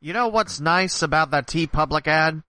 You 0.00 0.12
know 0.12 0.28
what's 0.28 0.60
nice 0.60 1.02
about 1.02 1.32
that 1.32 1.48
TeePublic 1.48 2.06
ad? 2.06 2.42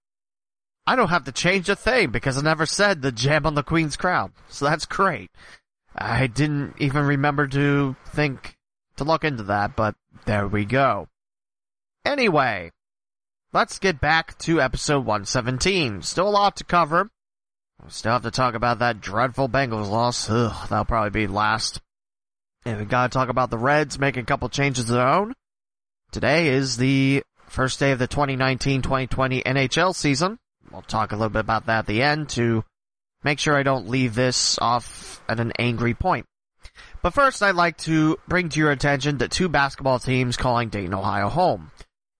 I 0.85 0.95
don't 0.95 1.09
have 1.09 1.23
to 1.23 1.31
change 1.31 1.67
a 1.67 1.75
thing 1.75 2.11
because 2.11 2.37
I 2.37 2.41
never 2.41 2.65
said 2.65 3.01
the 3.01 3.11
gem 3.11 3.45
on 3.45 3.55
the 3.55 3.63
Queen's 3.63 3.97
crown. 3.97 4.33
So 4.49 4.65
that's 4.65 4.85
great. 4.85 5.31
I 5.95 6.27
didn't 6.27 6.75
even 6.77 7.05
remember 7.05 7.47
to 7.47 7.95
think 8.07 8.55
to 8.97 9.03
look 9.03 9.23
into 9.23 9.43
that, 9.43 9.75
but 9.75 9.95
there 10.25 10.47
we 10.47 10.65
go. 10.65 11.07
Anyway, 12.05 12.71
let's 13.51 13.79
get 13.79 13.99
back 13.99 14.37
to 14.39 14.61
episode 14.61 15.05
117. 15.05 16.03
Still 16.03 16.27
a 16.27 16.29
lot 16.29 16.55
to 16.57 16.63
cover. 16.63 17.09
We 17.83 17.89
still 17.89 18.11
have 18.11 18.23
to 18.23 18.31
talk 18.31 18.53
about 18.53 18.79
that 18.79 19.01
dreadful 19.01 19.49
Bengals 19.49 19.89
loss. 19.89 20.29
Ugh, 20.29 20.67
that'll 20.69 20.85
probably 20.85 21.09
be 21.09 21.27
last. 21.27 21.81
And 22.65 22.77
we 22.77 22.85
gotta 22.85 23.09
talk 23.09 23.29
about 23.29 23.49
the 23.49 23.57
Reds 23.57 23.97
making 23.97 24.23
a 24.23 24.25
couple 24.25 24.49
changes 24.49 24.89
of 24.89 24.95
their 24.97 25.07
own. 25.07 25.33
Today 26.11 26.49
is 26.49 26.77
the 26.77 27.23
First 27.49 27.79
day 27.79 27.91
of 27.91 27.99
the 27.99 28.07
2019-2020 28.07 29.43
NHL 29.43 29.95
season. 29.95 30.37
We'll 30.71 30.81
talk 30.83 31.11
a 31.11 31.15
little 31.15 31.29
bit 31.29 31.39
about 31.39 31.65
that 31.65 31.79
at 31.79 31.87
the 31.87 32.03
end 32.03 32.29
to 32.29 32.63
make 33.23 33.39
sure 33.39 33.55
I 33.55 33.63
don't 33.63 33.89
leave 33.89 34.13
this 34.15 34.59
off 34.59 35.21
at 35.27 35.39
an 35.39 35.51
angry 35.57 35.93
point. 35.93 36.25
But 37.01 37.13
first, 37.13 37.41
I'd 37.41 37.55
like 37.55 37.77
to 37.79 38.17
bring 38.27 38.49
to 38.49 38.59
your 38.59 38.71
attention 38.71 39.17
the 39.17 39.27
two 39.27 39.49
basketball 39.49 39.99
teams 39.99 40.37
calling 40.37 40.69
Dayton, 40.69 40.93
Ohio 40.93 41.29
home. 41.29 41.71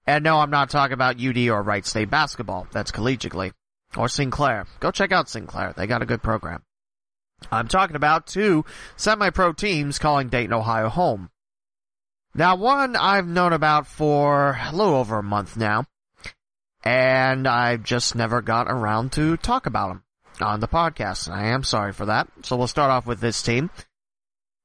And 0.07 0.23
no, 0.23 0.39
I'm 0.39 0.49
not 0.49 0.71
talking 0.71 0.93
about 0.93 1.21
UD 1.23 1.37
or 1.49 1.61
Wright 1.61 1.85
State 1.85 2.09
basketball. 2.09 2.67
That's 2.71 2.91
collegiately. 2.91 3.51
Or 3.95 4.07
Sinclair. 4.07 4.65
Go 4.79 4.91
check 4.91 5.11
out 5.11 5.29
Sinclair. 5.29 5.73
They 5.75 5.85
got 5.85 6.01
a 6.01 6.07
good 6.07 6.23
program. 6.23 6.63
I'm 7.51 7.67
talking 7.67 7.95
about 7.95 8.27
two 8.27 8.65
semi-pro 8.97 9.53
teams 9.53 9.99
calling 9.99 10.29
Dayton, 10.29 10.53
Ohio 10.53 10.89
home. 10.89 11.29
Now, 12.35 12.55
one 12.55 12.95
I've 12.95 13.27
known 13.27 13.53
about 13.53 13.87
for 13.87 14.57
a 14.61 14.71
little 14.71 14.95
over 14.95 15.17
a 15.17 15.23
month 15.23 15.57
now, 15.57 15.85
and 16.83 17.47
I've 17.47 17.83
just 17.83 18.15
never 18.15 18.41
got 18.41 18.67
around 18.69 19.11
to 19.13 19.35
talk 19.37 19.65
about 19.65 19.89
them 19.89 20.03
on 20.39 20.59
the 20.59 20.67
podcast, 20.67 21.27
and 21.27 21.35
I 21.35 21.47
am 21.47 21.63
sorry 21.63 21.91
for 21.91 22.05
that. 22.05 22.27
So 22.43 22.55
we'll 22.55 22.67
start 22.67 22.91
off 22.91 23.05
with 23.05 23.19
this 23.19 23.41
team. 23.41 23.69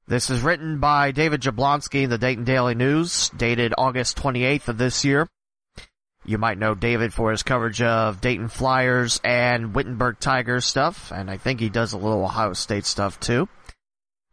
This 0.06 0.28
is 0.28 0.42
written 0.42 0.78
by 0.78 1.12
David 1.12 1.40
Jablonski 1.40 2.02
in 2.02 2.10
the 2.10 2.18
Dayton 2.18 2.44
Daily 2.44 2.74
News, 2.74 3.30
dated 3.30 3.72
August 3.78 4.18
28th 4.18 4.68
of 4.68 4.76
this 4.76 5.04
year. 5.04 5.26
You 6.26 6.36
might 6.38 6.58
know 6.58 6.74
David 6.74 7.12
for 7.12 7.30
his 7.30 7.42
coverage 7.42 7.80
of 7.82 8.20
Dayton 8.20 8.48
Flyers 8.48 9.20
and 9.24 9.74
Wittenberg 9.74 10.20
Tigers 10.20 10.66
stuff, 10.66 11.10
and 11.10 11.30
I 11.30 11.38
think 11.38 11.60
he 11.60 11.70
does 11.70 11.94
a 11.94 11.98
little 11.98 12.24
Ohio 12.24 12.52
State 12.52 12.84
stuff 12.84 13.18
too. 13.18 13.48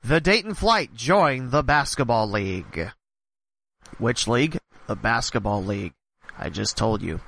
The 0.03 0.19
Dayton 0.19 0.53
Flight 0.53 0.93
joined 0.93 1.51
the 1.51 1.63
Basketball 1.63 2.29
League. 2.29 2.91
Which 4.01 4.27
league? 4.27 4.57
The 4.87 4.95
basketball 4.95 5.63
league. 5.63 5.93
I 6.35 6.49
just 6.49 6.75
told 6.75 7.03
you. 7.03 7.21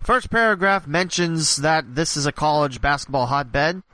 First 0.00 0.30
paragraph 0.30 0.84
mentions 0.84 1.58
that 1.58 1.94
this 1.94 2.16
is 2.16 2.26
a 2.26 2.32
college 2.32 2.80
basketball 2.80 3.26
hotbed. 3.26 3.84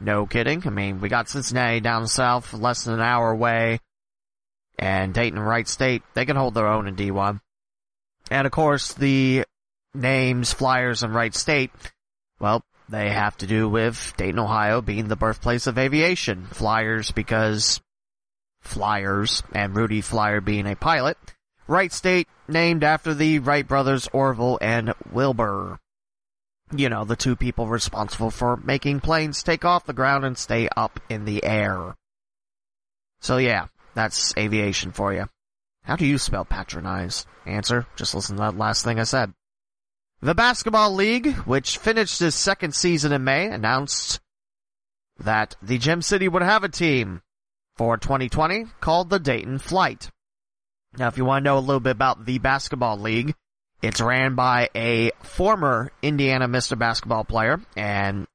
No 0.00 0.26
kidding. 0.26 0.66
I 0.66 0.70
mean, 0.70 1.00
we 1.00 1.08
got 1.08 1.28
Cincinnati 1.28 1.78
down 1.78 2.08
south, 2.08 2.52
less 2.52 2.82
than 2.82 2.94
an 2.94 3.00
hour 3.00 3.30
away, 3.30 3.78
and 4.76 5.14
Dayton 5.14 5.38
and 5.38 5.46
Wright 5.46 5.68
State, 5.68 6.02
they 6.14 6.26
can 6.26 6.34
hold 6.34 6.54
their 6.54 6.66
own 6.66 6.88
in 6.88 6.96
D1. 6.96 7.40
And 8.28 8.44
of 8.44 8.52
course, 8.52 8.94
the 8.94 9.44
names 9.94 10.52
Flyers 10.52 11.04
and 11.04 11.14
Wright 11.14 11.32
State, 11.32 11.70
well, 12.40 12.64
they 12.88 13.10
have 13.10 13.36
to 13.36 13.46
do 13.46 13.68
with 13.68 14.14
Dayton, 14.16 14.40
Ohio 14.40 14.80
being 14.80 15.06
the 15.06 15.14
birthplace 15.14 15.68
of 15.68 15.78
aviation. 15.78 16.46
Flyers 16.46 17.12
because 17.12 17.80
Flyers 18.62 19.44
and 19.52 19.76
Rudy 19.76 20.00
Flyer 20.00 20.40
being 20.40 20.66
a 20.66 20.74
pilot. 20.74 21.16
Wright 21.66 21.92
State 21.92 22.28
named 22.48 22.84
after 22.84 23.14
the 23.14 23.38
Wright 23.38 23.66
brothers 23.66 24.08
Orville 24.12 24.58
and 24.60 24.94
Wilbur. 25.10 25.78
You 26.74 26.88
know, 26.88 27.04
the 27.04 27.16
two 27.16 27.36
people 27.36 27.66
responsible 27.66 28.30
for 28.30 28.56
making 28.56 29.00
planes 29.00 29.42
take 29.42 29.64
off 29.64 29.86
the 29.86 29.92
ground 29.92 30.24
and 30.24 30.36
stay 30.38 30.68
up 30.76 31.00
in 31.08 31.24
the 31.24 31.44
air. 31.44 31.94
So 33.20 33.36
yeah, 33.36 33.66
that's 33.94 34.34
aviation 34.36 34.92
for 34.92 35.12
you. 35.12 35.28
How 35.84 35.96
do 35.96 36.06
you 36.06 36.18
spell 36.18 36.44
patronize? 36.44 37.26
Answer, 37.44 37.86
just 37.96 38.14
listen 38.14 38.36
to 38.36 38.42
that 38.42 38.56
last 38.56 38.84
thing 38.84 38.98
I 38.98 39.04
said. 39.04 39.32
The 40.20 40.34
Basketball 40.34 40.94
League, 40.94 41.34
which 41.38 41.78
finished 41.78 42.22
its 42.22 42.36
second 42.36 42.74
season 42.74 43.12
in 43.12 43.24
May, 43.24 43.46
announced 43.46 44.20
that 45.18 45.56
the 45.60 45.78
Gem 45.78 46.00
City 46.00 46.28
would 46.28 46.42
have 46.42 46.62
a 46.62 46.68
team 46.68 47.22
for 47.76 47.96
2020 47.96 48.66
called 48.80 49.10
the 49.10 49.18
Dayton 49.18 49.58
Flight. 49.58 50.10
Now, 50.98 51.08
if 51.08 51.16
you 51.16 51.24
want 51.24 51.42
to 51.42 51.50
know 51.50 51.58
a 51.58 51.60
little 51.60 51.80
bit 51.80 51.92
about 51.92 52.26
the 52.26 52.38
basketball 52.38 52.98
league, 52.98 53.34
it's 53.80 54.00
ran 54.00 54.34
by 54.34 54.68
a 54.74 55.10
former 55.22 55.90
Indiana 56.02 56.46
Mr. 56.46 56.78
Basketball 56.78 57.24
player, 57.24 57.60
and 57.76 58.26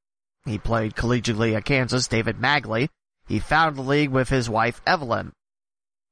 he 0.46 0.58
played 0.58 0.96
collegiately 0.96 1.56
at 1.56 1.66
Kansas, 1.66 2.08
David 2.08 2.38
Magley. 2.38 2.90
He 3.28 3.40
founded 3.40 3.78
the 3.78 3.88
league 3.88 4.10
with 4.10 4.30
his 4.30 4.50
wife, 4.50 4.82
Evelyn. 4.88 5.34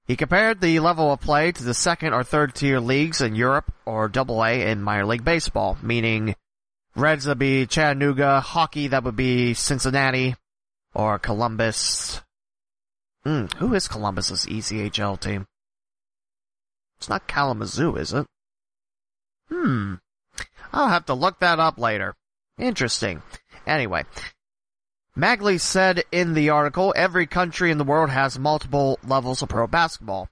He 0.08 0.16
compared 0.16 0.62
the 0.62 0.80
level 0.80 1.12
of 1.12 1.20
play 1.20 1.52
to 1.52 1.64
the 1.64 1.74
second 1.74 2.14
or 2.14 2.24
third 2.24 2.54
tier 2.54 2.80
leagues 2.80 3.22
in 3.22 3.36
Europe 3.36 3.74
or 3.86 4.08
double 4.08 4.44
A 4.44 4.70
in 4.70 4.84
minor 4.84 5.06
league 5.06 5.26
baseball, 5.26 5.78
meaning 5.82 6.36
Reds 6.96 7.26
would 7.26 7.40
be 7.40 7.66
Chattanooga, 7.66 8.40
hockey 8.40 8.88
that 8.90 9.04
would 9.04 9.16
be 9.16 9.56
Cincinnati, 9.56 10.36
or 10.94 11.18
Columbus. 11.18 12.22
Mm, 13.26 13.52
who 13.56 13.74
is 13.74 13.88
Columbus's 13.88 14.46
ECHL 14.46 15.20
team? 15.20 15.48
It's 17.06 17.10
not 17.12 17.28
Kalamazoo, 17.28 17.98
is 17.98 18.14
it? 18.14 18.26
Hmm. 19.50 19.94
I'll 20.74 20.88
have 20.88 21.06
to 21.06 21.14
look 21.14 21.38
that 21.38 21.60
up 21.60 21.78
later. 21.78 22.16
Interesting. 22.58 23.22
Anyway. 23.68 24.06
Magley 25.16 25.62
said 25.62 26.04
in 26.12 26.34
the 26.34 26.50
article, 26.50 26.96
every 26.98 27.28
country 27.28 27.70
in 27.70 27.78
the 27.78 27.84
world 27.84 28.10
has 28.10 28.40
multiple 28.40 28.98
levels 29.06 29.44
of 29.44 29.50
pro 29.50 29.68
basketball. 29.68 30.30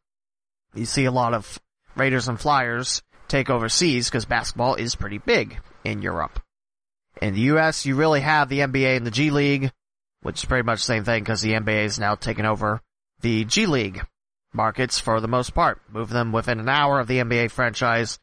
You 0.74 0.86
see 0.86 1.06
a 1.06 1.12
lot 1.12 1.36
of 1.36 1.60
Raiders 1.96 2.28
and 2.28 2.42
Flyers 2.42 3.04
take 3.28 3.52
overseas 3.52 4.10
because 4.10 4.26
basketball 4.26 4.74
is 4.74 4.96
pretty 4.96 5.20
big 5.20 5.60
in 5.84 6.02
Europe. 6.02 6.40
In 7.22 7.36
the 7.36 7.52
US, 7.52 7.86
you 7.86 7.96
really 7.96 8.22
have 8.22 8.50
the 8.50 8.62
NBA 8.62 8.98
and 8.98 9.06
the 9.06 9.12
G 9.12 9.30
League, 9.30 9.72
which 10.24 10.42
is 10.42 10.46
pretty 10.46 10.66
much 10.66 10.80
the 10.80 10.86
same 10.86 11.04
thing 11.04 11.22
because 11.22 11.44
the 11.44 11.54
NBA 11.54 11.86
is 11.86 12.00
now 12.00 12.16
taking 12.16 12.46
over 12.46 12.82
the 13.22 13.46
G 13.46 13.68
League 13.68 14.04
markets 14.54 15.00
for 15.00 15.20
the 15.20 15.28
most 15.28 15.54
part. 15.54 15.82
Move 15.92 16.10
them 16.10 16.32
within 16.32 16.60
an 16.60 16.70
hour 16.70 17.00
of 17.00 17.08
the 17.08 17.20
NBA 17.20 17.52
franchise 17.52 18.20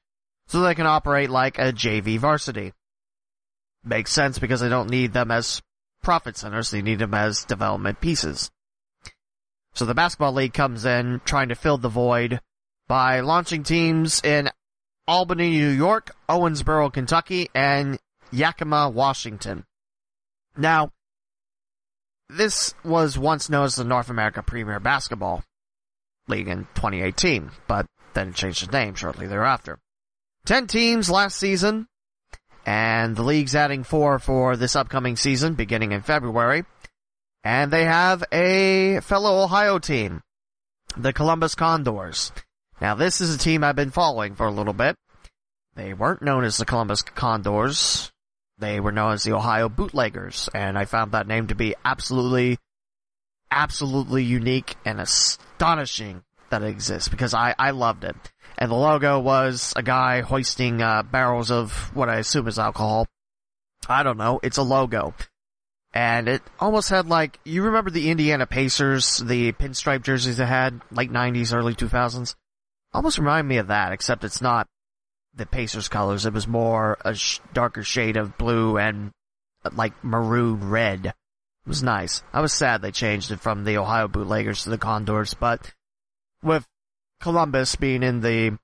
so 0.46 0.60
they 0.60 0.74
can 0.74 0.86
operate 0.86 1.30
like 1.30 1.58
a 1.58 1.72
JV 1.72 2.18
varsity. 2.18 2.72
Makes 3.84 4.12
sense 4.12 4.38
because 4.38 4.60
they 4.60 4.68
don't 4.68 4.90
need 4.90 5.12
them 5.12 5.30
as 5.30 5.62
profit 6.02 6.36
centers, 6.36 6.70
they 6.70 6.82
need 6.82 6.98
them 6.98 7.14
as 7.14 7.44
development 7.44 8.00
pieces. 8.00 8.50
So 9.74 9.84
the 9.84 9.94
basketball 9.94 10.32
league 10.32 10.52
comes 10.52 10.84
in 10.84 11.20
trying 11.24 11.48
to 11.50 11.54
fill 11.54 11.78
the 11.78 11.88
void 11.88 12.40
by 12.88 13.20
launching 13.20 13.62
teams 13.62 14.20
in 14.24 14.50
Albany, 15.06 15.50
New 15.50 15.70
York, 15.70 16.14
Owensboro, 16.28 16.92
Kentucky, 16.92 17.48
and 17.54 17.98
Yakima, 18.32 18.90
Washington. 18.90 19.64
Now, 20.56 20.92
this 22.28 22.74
was 22.84 23.18
once 23.18 23.48
known 23.48 23.64
as 23.64 23.76
the 23.76 23.84
North 23.84 24.10
America 24.10 24.42
Premier 24.42 24.80
Basketball 24.80 25.44
League 26.30 26.48
in 26.48 26.60
2018, 26.74 27.50
but 27.66 27.86
then 28.14 28.32
changed 28.32 28.62
its 28.62 28.72
name 28.72 28.94
shortly 28.94 29.26
thereafter. 29.26 29.78
Ten 30.46 30.66
teams 30.66 31.10
last 31.10 31.36
season, 31.36 31.86
and 32.64 33.16
the 33.16 33.22
league's 33.22 33.54
adding 33.54 33.84
four 33.84 34.18
for 34.18 34.56
this 34.56 34.76
upcoming 34.76 35.16
season 35.16 35.54
beginning 35.54 35.92
in 35.92 36.02
February. 36.02 36.64
And 37.42 37.70
they 37.70 37.84
have 37.84 38.22
a 38.32 39.00
fellow 39.00 39.42
Ohio 39.42 39.78
team, 39.78 40.22
the 40.96 41.12
Columbus 41.12 41.54
Condors. 41.54 42.32
Now 42.80 42.94
this 42.94 43.20
is 43.20 43.34
a 43.34 43.38
team 43.38 43.64
I've 43.64 43.76
been 43.76 43.90
following 43.90 44.34
for 44.34 44.46
a 44.46 44.52
little 44.52 44.72
bit. 44.72 44.96
They 45.74 45.94
weren't 45.94 46.22
known 46.22 46.44
as 46.44 46.58
the 46.58 46.64
Columbus 46.64 47.02
Condors. 47.02 48.10
They 48.58 48.80
were 48.80 48.92
known 48.92 49.12
as 49.12 49.22
the 49.22 49.32
Ohio 49.32 49.70
Bootleggers, 49.70 50.50
and 50.54 50.76
I 50.78 50.84
found 50.84 51.12
that 51.12 51.26
name 51.26 51.46
to 51.46 51.54
be 51.54 51.74
absolutely, 51.84 52.58
absolutely 53.50 54.24
unique 54.24 54.76
and 54.84 55.00
astonishing 55.00 56.22
that 56.50 56.62
it 56.62 56.68
exists 56.68 57.08
because 57.08 57.34
I, 57.34 57.54
I 57.58 57.70
loved 57.70 58.04
it. 58.04 58.16
And 58.58 58.70
the 58.70 58.76
logo 58.76 59.18
was 59.18 59.72
a 59.76 59.82
guy 59.82 60.20
hoisting 60.20 60.82
uh, 60.82 61.02
barrels 61.02 61.50
of 61.50 61.72
what 61.94 62.08
I 62.08 62.16
assume 62.16 62.46
is 62.48 62.58
alcohol. 62.58 63.06
I 63.88 64.02
don't 64.02 64.18
know. 64.18 64.40
It's 64.42 64.58
a 64.58 64.62
logo. 64.62 65.14
And 65.92 66.28
it 66.28 66.42
almost 66.58 66.90
had 66.90 67.06
like, 67.06 67.40
you 67.44 67.62
remember 67.62 67.90
the 67.90 68.10
Indiana 68.10 68.46
Pacers, 68.46 69.18
the 69.18 69.52
pinstripe 69.52 70.02
jerseys 70.02 70.36
they 70.36 70.46
had, 70.46 70.80
late 70.92 71.10
90s, 71.10 71.54
early 71.54 71.74
2000s? 71.74 72.36
Almost 72.92 73.18
remind 73.18 73.48
me 73.48 73.56
of 73.56 73.68
that, 73.68 73.92
except 73.92 74.24
it's 74.24 74.40
not 74.40 74.68
the 75.34 75.46
Pacers 75.46 75.88
colors. 75.88 76.26
It 76.26 76.32
was 76.32 76.46
more 76.46 76.98
a 77.04 77.14
sh- 77.14 77.40
darker 77.52 77.82
shade 77.82 78.16
of 78.16 78.36
blue 78.36 78.78
and 78.78 79.10
like 79.72 79.92
maroon 80.04 80.70
red. 80.70 81.14
It 81.66 81.68
was 81.68 81.82
nice. 81.82 82.22
I 82.32 82.40
was 82.40 82.52
sad 82.52 82.80
they 82.80 82.90
changed 82.90 83.30
it 83.30 83.40
from 83.40 83.64
the 83.64 83.78
Ohio 83.78 84.08
Bootleggers 84.08 84.64
to 84.64 84.70
the 84.70 84.78
Condors, 84.78 85.34
but 85.34 85.72
with 86.42 86.66
Columbus 87.20 87.76
being 87.76 88.02
in 88.02 88.20
the 88.20 88.58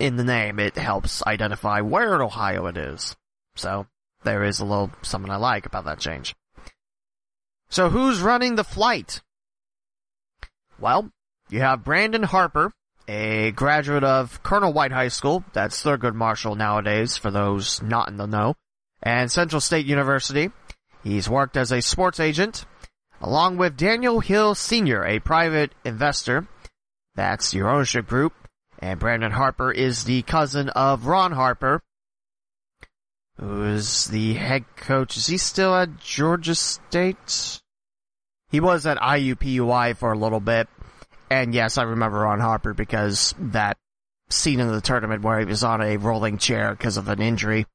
in 0.00 0.16
the 0.16 0.24
name, 0.24 0.58
it 0.58 0.76
helps 0.76 1.24
identify 1.24 1.80
where 1.80 2.16
in 2.16 2.20
Ohio 2.20 2.66
it 2.66 2.76
is. 2.76 3.16
So 3.54 3.86
there 4.24 4.42
is 4.42 4.58
a 4.58 4.64
little 4.64 4.90
something 5.02 5.30
I 5.30 5.36
like 5.36 5.66
about 5.66 5.84
that 5.84 6.00
change. 6.00 6.34
So 7.70 7.90
who's 7.90 8.20
running 8.20 8.56
the 8.56 8.64
flight? 8.64 9.20
Well, 10.80 11.10
you 11.50 11.60
have 11.60 11.84
Brandon 11.84 12.22
Harper, 12.22 12.72
a 13.06 13.52
graduate 13.52 14.04
of 14.04 14.42
Colonel 14.42 14.72
White 14.72 14.92
High 14.92 15.08
School, 15.08 15.44
that's 15.52 15.82
Thurgood 15.82 16.14
Marshall 16.14 16.54
nowadays 16.54 17.16
for 17.16 17.30
those 17.30 17.82
not 17.82 18.08
in 18.08 18.16
the 18.16 18.26
know, 18.26 18.54
and 19.02 19.30
Central 19.30 19.60
State 19.60 19.86
University. 19.86 20.50
He's 21.02 21.28
worked 21.28 21.56
as 21.56 21.72
a 21.72 21.80
sports 21.80 22.20
agent, 22.20 22.64
along 23.20 23.56
with 23.56 23.76
Daniel 23.76 24.20
Hill 24.20 24.54
Sr., 24.54 25.04
a 25.04 25.20
private 25.20 25.72
investor. 25.84 26.46
That's 27.14 27.54
your 27.54 27.68
ownership 27.68 28.06
group. 28.06 28.32
And 28.78 29.00
Brandon 29.00 29.32
Harper 29.32 29.72
is 29.72 30.04
the 30.04 30.22
cousin 30.22 30.68
of 30.68 31.06
Ron 31.06 31.32
Harper, 31.32 31.82
who 33.38 33.64
is 33.64 34.06
the 34.06 34.34
head 34.34 34.64
coach. 34.76 35.16
Is 35.16 35.26
he 35.26 35.36
still 35.36 35.74
at 35.74 35.98
Georgia 35.98 36.54
State? 36.54 37.60
He 38.50 38.60
was 38.60 38.86
at 38.86 38.98
IUPUI 38.98 39.96
for 39.96 40.12
a 40.12 40.18
little 40.18 40.40
bit. 40.40 40.68
And 41.30 41.54
yes, 41.54 41.76
I 41.76 41.82
remember 41.82 42.20
Ron 42.20 42.40
Harper 42.40 42.72
because 42.72 43.34
that 43.38 43.76
scene 44.30 44.60
in 44.60 44.68
the 44.68 44.80
tournament 44.80 45.22
where 45.22 45.40
he 45.40 45.44
was 45.44 45.64
on 45.64 45.82
a 45.82 45.96
rolling 45.96 46.38
chair 46.38 46.70
because 46.70 46.96
of 46.96 47.08
an 47.08 47.20
injury. 47.20 47.66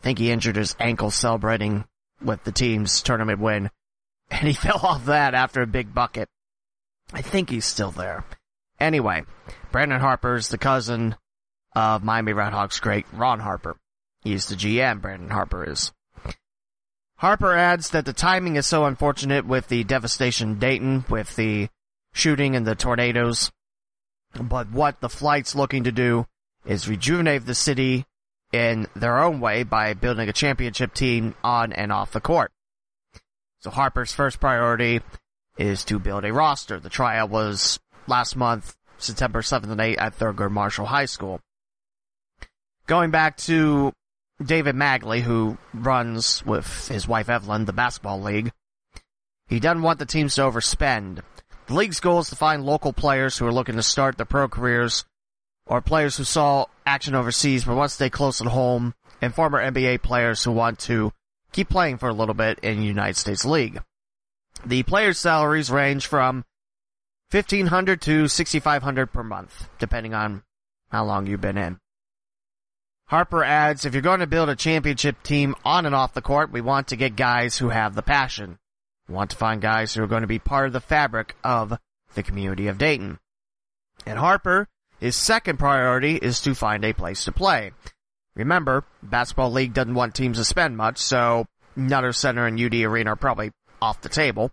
I 0.00 0.02
think 0.02 0.18
he 0.18 0.30
injured 0.30 0.56
his 0.56 0.76
ankle 0.78 1.10
celebrating 1.10 1.84
with 2.22 2.44
the 2.44 2.52
team's 2.52 3.02
tournament 3.02 3.40
win. 3.40 3.70
And 4.28 4.48
he 4.48 4.54
fell 4.54 4.80
off 4.82 5.04
that 5.04 5.34
after 5.34 5.62
a 5.62 5.68
big 5.68 5.94
bucket. 5.94 6.28
I 7.12 7.22
think 7.22 7.48
he's 7.48 7.64
still 7.64 7.92
there. 7.92 8.24
Anyway, 8.80 9.22
Brandon 9.70 10.00
Harper's 10.00 10.48
the 10.48 10.58
cousin 10.58 11.14
of 11.76 12.02
Miami 12.02 12.32
Redhawks 12.32 12.80
great 12.80 13.06
Ron 13.12 13.38
Harper. 13.38 13.76
He's 14.22 14.46
the 14.46 14.56
GM, 14.56 15.00
Brandon 15.00 15.30
Harper 15.30 15.70
is. 15.70 15.92
Harper 17.18 17.54
adds 17.54 17.90
that 17.90 18.04
the 18.04 18.12
timing 18.12 18.56
is 18.56 18.66
so 18.66 18.84
unfortunate 18.84 19.46
with 19.46 19.68
the 19.68 19.84
devastation 19.84 20.58
Dayton, 20.58 21.04
with 21.08 21.36
the 21.36 21.68
shooting 22.12 22.56
and 22.56 22.66
the 22.66 22.74
tornadoes. 22.74 23.52
But 24.34 24.70
what 24.70 25.00
the 25.00 25.08
flight's 25.08 25.54
looking 25.54 25.84
to 25.84 25.92
do 25.92 26.26
is 26.64 26.88
rejuvenate 26.88 27.46
the 27.46 27.54
city 27.54 28.06
in 28.52 28.86
their 28.94 29.18
own 29.18 29.40
way 29.40 29.62
by 29.62 29.94
building 29.94 30.28
a 30.28 30.32
championship 30.32 30.94
team 30.94 31.34
on 31.42 31.72
and 31.72 31.92
off 31.92 32.12
the 32.12 32.20
court. 32.20 32.52
So 33.60 33.70
Harper's 33.70 34.12
first 34.12 34.40
priority 34.40 35.00
is 35.58 35.84
to 35.86 35.98
build 35.98 36.24
a 36.24 36.32
roster. 36.32 36.78
The 36.78 36.90
tryout 36.90 37.30
was 37.30 37.80
last 38.06 38.36
month, 38.36 38.76
September 38.98 39.42
7th 39.42 39.70
and 39.70 39.80
8th 39.80 40.00
at 40.00 40.18
Thurgood 40.18 40.50
Marshall 40.50 40.86
High 40.86 41.06
School. 41.06 41.40
Going 42.86 43.10
back 43.10 43.36
to 43.38 43.92
David 44.42 44.76
Magley, 44.76 45.20
who 45.20 45.58
runs 45.74 46.44
with 46.44 46.88
his 46.88 47.08
wife 47.08 47.28
Evelyn 47.28 47.64
the 47.64 47.72
basketball 47.72 48.20
league, 48.20 48.52
he 49.48 49.60
doesn't 49.60 49.82
want 49.82 49.98
the 49.98 50.06
teams 50.06 50.34
to 50.36 50.42
overspend. 50.42 51.20
The 51.66 51.74
league's 51.74 52.00
goal 52.00 52.20
is 52.20 52.28
to 52.30 52.36
find 52.36 52.64
local 52.64 52.92
players 52.92 53.36
who 53.36 53.46
are 53.46 53.52
looking 53.52 53.76
to 53.76 53.82
start 53.82 54.16
their 54.16 54.26
pro 54.26 54.48
careers, 54.48 55.04
or 55.66 55.80
players 55.80 56.16
who 56.16 56.24
saw 56.24 56.66
action 56.86 57.14
overseas 57.14 57.64
but 57.64 57.76
want 57.76 57.90
to 57.90 57.94
stay 57.94 58.10
close 58.10 58.40
at 58.40 58.46
home, 58.46 58.94
and 59.20 59.34
former 59.34 59.60
NBA 59.60 60.02
players 60.02 60.44
who 60.44 60.52
want 60.52 60.78
to 60.80 61.12
keep 61.52 61.68
playing 61.68 61.98
for 61.98 62.08
a 62.08 62.14
little 62.14 62.34
bit 62.34 62.58
in 62.60 62.80
the 62.80 62.86
United 62.86 63.16
States 63.16 63.44
League. 63.44 63.80
The 64.64 64.82
players' 64.82 65.18
salaries 65.18 65.70
range 65.70 66.06
from 66.06 66.44
1500 67.30 68.00
to 68.02 68.28
6500 68.28 69.12
per 69.12 69.22
month, 69.22 69.68
depending 69.78 70.14
on 70.14 70.42
how 70.90 71.04
long 71.04 71.26
you've 71.26 71.40
been 71.40 71.58
in. 71.58 71.78
Harper 73.06 73.44
adds, 73.44 73.84
if 73.84 73.94
you're 73.94 74.02
going 74.02 74.20
to 74.20 74.26
build 74.26 74.48
a 74.48 74.56
championship 74.56 75.22
team 75.22 75.54
on 75.64 75.86
and 75.86 75.94
off 75.94 76.14
the 76.14 76.22
court, 76.22 76.50
we 76.50 76.60
want 76.60 76.88
to 76.88 76.96
get 76.96 77.14
guys 77.14 77.56
who 77.56 77.68
have 77.68 77.94
the 77.94 78.02
passion. 78.02 78.58
We 79.08 79.14
want 79.14 79.30
to 79.30 79.36
find 79.36 79.60
guys 79.60 79.94
who 79.94 80.02
are 80.02 80.08
going 80.08 80.22
to 80.22 80.26
be 80.26 80.40
part 80.40 80.66
of 80.66 80.72
the 80.72 80.80
fabric 80.80 81.36
of 81.44 81.78
the 82.14 82.22
community 82.22 82.66
of 82.66 82.78
Dayton. 82.78 83.18
And 84.04 84.18
Harper, 84.18 84.68
his 85.00 85.16
second 85.16 85.58
priority 85.58 86.16
is 86.16 86.40
to 86.42 86.54
find 86.54 86.84
a 86.84 86.92
place 86.92 87.24
to 87.24 87.32
play. 87.32 87.72
Remember, 88.34 88.84
basketball 89.02 89.50
league 89.50 89.74
doesn't 89.74 89.94
want 89.94 90.14
teams 90.14 90.38
to 90.38 90.44
spend 90.44 90.76
much, 90.76 90.98
so 90.98 91.46
Nutter 91.74 92.12
Center 92.12 92.46
and 92.46 92.60
UD 92.60 92.74
Arena 92.74 93.12
are 93.12 93.16
probably 93.16 93.52
off 93.80 94.00
the 94.00 94.08
table. 94.08 94.50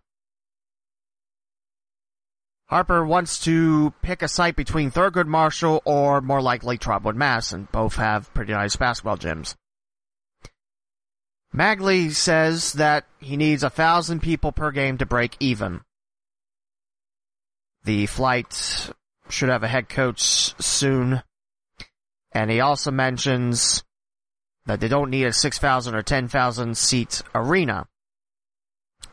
Harper 2.67 3.05
wants 3.05 3.43
to 3.43 3.93
pick 4.01 4.21
a 4.21 4.27
site 4.27 4.55
between 4.55 4.89
Thurgood 4.89 5.27
Marshall 5.27 5.81
or 5.85 6.21
more 6.21 6.41
likely 6.41 6.77
Trotwood 6.77 7.15
Mass, 7.15 7.51
and 7.51 7.71
both 7.71 7.95
have 7.95 8.33
pretty 8.33 8.53
nice 8.53 8.75
basketball 8.75 9.17
gyms. 9.17 9.55
Magley 11.53 12.11
says 12.11 12.73
that 12.73 13.05
he 13.19 13.37
needs 13.37 13.63
a 13.63 13.69
thousand 13.69 14.21
people 14.21 14.51
per 14.51 14.71
game 14.71 14.97
to 14.97 15.05
break 15.05 15.35
even. 15.39 15.81
The 17.83 18.07
flight 18.07 18.89
should 19.33 19.49
have 19.49 19.63
a 19.63 19.67
head 19.67 19.89
coach 19.89 20.21
soon. 20.61 21.23
And 22.31 22.49
he 22.49 22.59
also 22.59 22.91
mentions 22.91 23.83
that 24.65 24.79
they 24.79 24.87
don't 24.87 25.09
need 25.09 25.25
a 25.25 25.33
6,000 25.33 25.95
or 25.95 26.01
10,000 26.01 26.77
seat 26.77 27.21
arena. 27.35 27.87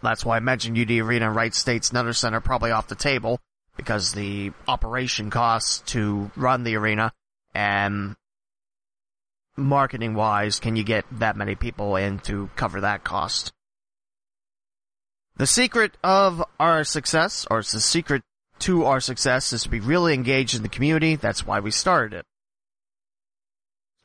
That's 0.03 0.25
why 0.25 0.37
I 0.37 0.41
mentioned 0.41 0.79
UD 0.79 0.91
Arena, 0.91 1.31
Wright 1.31 1.55
State's 1.55 1.91
another 1.91 2.12
center 2.12 2.41
probably 2.41 2.71
off 2.71 2.89
the 2.89 2.95
table 2.95 3.41
because 3.77 4.12
the 4.12 4.53
operation 4.68 5.31
costs 5.31 5.81
to 5.93 6.31
run 6.37 6.64
the 6.64 6.77
arena 6.77 7.12
and 7.55 8.16
marketing 9.57 10.14
wise, 10.14 10.61
can 10.61 10.77
you 10.77 10.85
get 10.85 11.05
that 11.12 11.37
many 11.37 11.55
people 11.55 11.97
in 11.97 12.18
to 12.21 12.49
cover 12.57 12.81
that 12.83 13.05
cost? 13.05 13.53
The 15.37 15.47
secret 15.47 15.97
of 16.03 16.43
our 16.59 16.85
success, 16.85 17.47
or 17.51 17.61
it's 17.61 17.73
the 17.73 17.81
secret 17.81 18.23
to 18.61 18.85
our 18.85 19.01
success, 19.01 19.53
is 19.53 19.65
to 19.65 19.69
be 19.69 19.81
really 19.81 20.15
engaged 20.15 20.55
in 20.55 20.63
the 20.63 20.69
community. 20.69 21.17
That's 21.17 21.47
why 21.47 21.61
we 21.61 21.71
started 21.71 22.19
it. 22.19 22.27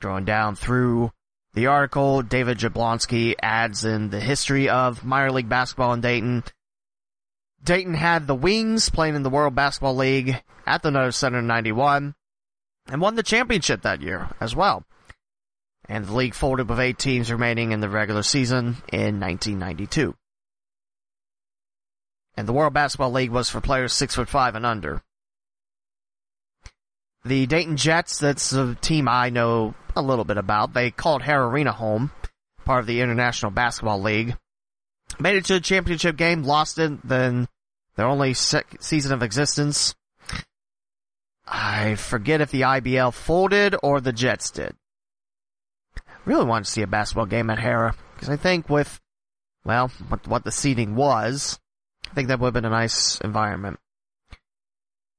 Going 0.02 0.26
down 0.26 0.56
through 0.56 1.12
the 1.54 1.68
article, 1.68 2.22
David 2.22 2.58
Jablonski 2.58 3.36
adds 3.42 3.86
in 3.86 4.10
the 4.10 4.20
history 4.20 4.70
of 4.70 5.06
minor 5.06 5.32
league 5.32 5.50
basketball 5.50 5.94
in 5.94 6.02
Dayton. 6.02 6.44
Dayton 7.64 7.94
had 7.94 8.28
the 8.28 8.36
Wings 8.36 8.90
playing 8.90 9.16
in 9.16 9.24
the 9.24 9.30
World 9.30 9.56
Basketball 9.56 9.96
League 9.96 10.44
at 10.68 10.84
the 10.84 10.92
Nutter 10.92 11.12
Center 11.12 11.40
in 11.40 11.48
91 11.48 12.14
and 12.88 13.02
won 13.02 13.16
the 13.16 13.24
championship 13.24 13.82
that 13.82 14.02
year 14.02 14.30
as 14.40 14.56
well 14.56 14.86
and 15.88 16.06
the 16.06 16.14
league 16.14 16.34
folded 16.34 16.70
with 16.70 16.80
eight 16.80 16.98
teams 16.98 17.32
remaining 17.32 17.72
in 17.72 17.80
the 17.80 17.90
regular 17.90 18.24
season 18.24 18.78
in 18.92 19.20
1992. 19.20 20.16
And 22.38 22.48
the 22.48 22.54
World 22.54 22.74
Basketball 22.74 23.12
League 23.12 23.32
was 23.32 23.50
for 23.50 23.62
players 23.62 23.94
six 23.94 24.16
foot 24.16 24.30
five 24.30 24.56
and 24.56 24.66
under. 24.66 25.02
The 27.24 27.46
Dayton 27.48 27.78
Jets, 27.78 28.20
that's 28.20 28.54
a 28.54 28.76
team 28.76 29.08
I 29.08 29.30
know 29.30 29.74
a 29.96 30.02
little 30.02 30.26
bit 30.26 30.38
about. 30.38 30.74
They 30.74 30.92
called 30.92 31.24
Hara 31.24 31.48
Arena 31.48 31.72
home, 31.72 32.12
part 32.66 32.82
of 32.82 32.88
the 32.88 33.02
International 33.02 33.52
Basketball 33.52 34.02
League. 34.02 34.38
Made 35.20 35.38
it 35.38 35.46
to 35.46 35.54
the 35.54 35.60
championship 35.60 36.18
game, 36.18 36.44
lost 36.44 36.78
it, 36.78 37.08
then 37.08 37.48
their 37.96 38.06
only 38.06 38.34
season 38.34 39.14
of 39.14 39.24
existence. 39.24 39.96
I 41.48 41.96
forget 41.96 42.42
if 42.42 42.52
the 42.52 42.62
IBL 42.62 43.14
folded 43.14 43.76
or 43.82 44.02
the 44.02 44.14
Jets 44.14 44.52
did 44.52 44.76
really 46.26 46.46
wanted 46.46 46.66
to 46.66 46.72
see 46.72 46.82
a 46.82 46.88
basketball 46.88 47.26
game 47.26 47.50
at 47.50 47.60
Hara 47.60 47.96
because 48.14 48.30
I 48.30 48.36
think 48.36 48.70
with, 48.70 49.00
well, 49.64 49.92
what, 50.08 50.28
what 50.28 50.44
the 50.44 50.52
seating 50.52 50.96
was, 50.96 51.60
think 52.16 52.30
that 52.30 52.40
would 52.40 52.48
have 52.48 52.54
been 52.54 52.66
a 52.66 52.70
nice 52.70 53.20
environment. 53.22 53.80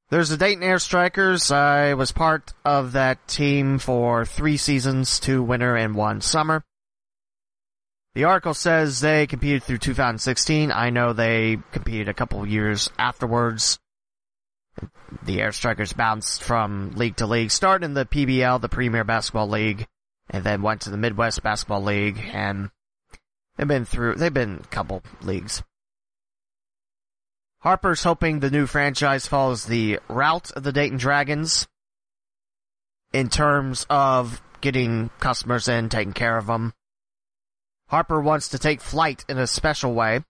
There's 0.08 0.28
the 0.28 0.36
Dayton 0.36 0.62
Air 0.62 0.78
Strikers. 0.78 1.50
I 1.50 1.94
was 1.94 2.12
part 2.12 2.52
of 2.64 2.92
that 2.92 3.26
team 3.28 3.78
for 3.78 4.24
three 4.24 4.56
seasons, 4.56 5.20
two 5.20 5.42
winter 5.42 5.76
and 5.76 5.94
one 5.94 6.20
summer. 6.20 6.64
The 8.14 8.24
article 8.24 8.54
says 8.54 9.00
they 9.00 9.26
competed 9.26 9.62
through 9.62 9.78
2016. 9.78 10.72
I 10.72 10.90
know 10.90 11.12
they 11.12 11.58
competed 11.72 12.08
a 12.08 12.14
couple 12.14 12.46
years 12.46 12.88
afterwards. 12.98 13.78
The 15.22 15.40
Air 15.40 15.52
Strikers 15.52 15.92
bounced 15.92 16.42
from 16.42 16.92
league 16.96 17.16
to 17.16 17.26
league, 17.26 17.50
started 17.50 17.84
in 17.84 17.94
the 17.94 18.06
PBL, 18.06 18.60
the 18.60 18.68
Premier 18.68 19.04
Basketball 19.04 19.48
League, 19.48 19.86
and 20.30 20.44
then 20.44 20.62
went 20.62 20.82
to 20.82 20.90
the 20.90 20.96
Midwest 20.96 21.42
Basketball 21.42 21.82
League, 21.82 22.22
and 22.32 22.70
they've 23.56 23.68
been 23.68 23.84
through, 23.84 24.14
they've 24.14 24.32
been 24.32 24.60
a 24.64 24.68
couple 24.68 25.02
leagues. 25.20 25.62
Harper's 27.66 28.04
hoping 28.04 28.38
the 28.38 28.48
new 28.48 28.64
franchise 28.64 29.26
follows 29.26 29.64
the 29.64 29.98
route 30.06 30.52
of 30.52 30.62
the 30.62 30.70
Dayton 30.70 30.98
Dragons 30.98 31.66
in 33.12 33.28
terms 33.28 33.84
of 33.90 34.40
getting 34.60 35.10
customers 35.18 35.66
in, 35.66 35.88
taking 35.88 36.12
care 36.12 36.36
of 36.36 36.46
them. 36.46 36.72
Harper 37.88 38.20
wants 38.20 38.50
to 38.50 38.58
take 38.60 38.80
flight 38.80 39.24
in 39.28 39.36
a 39.36 39.48
special 39.48 39.94
way. 39.94 40.22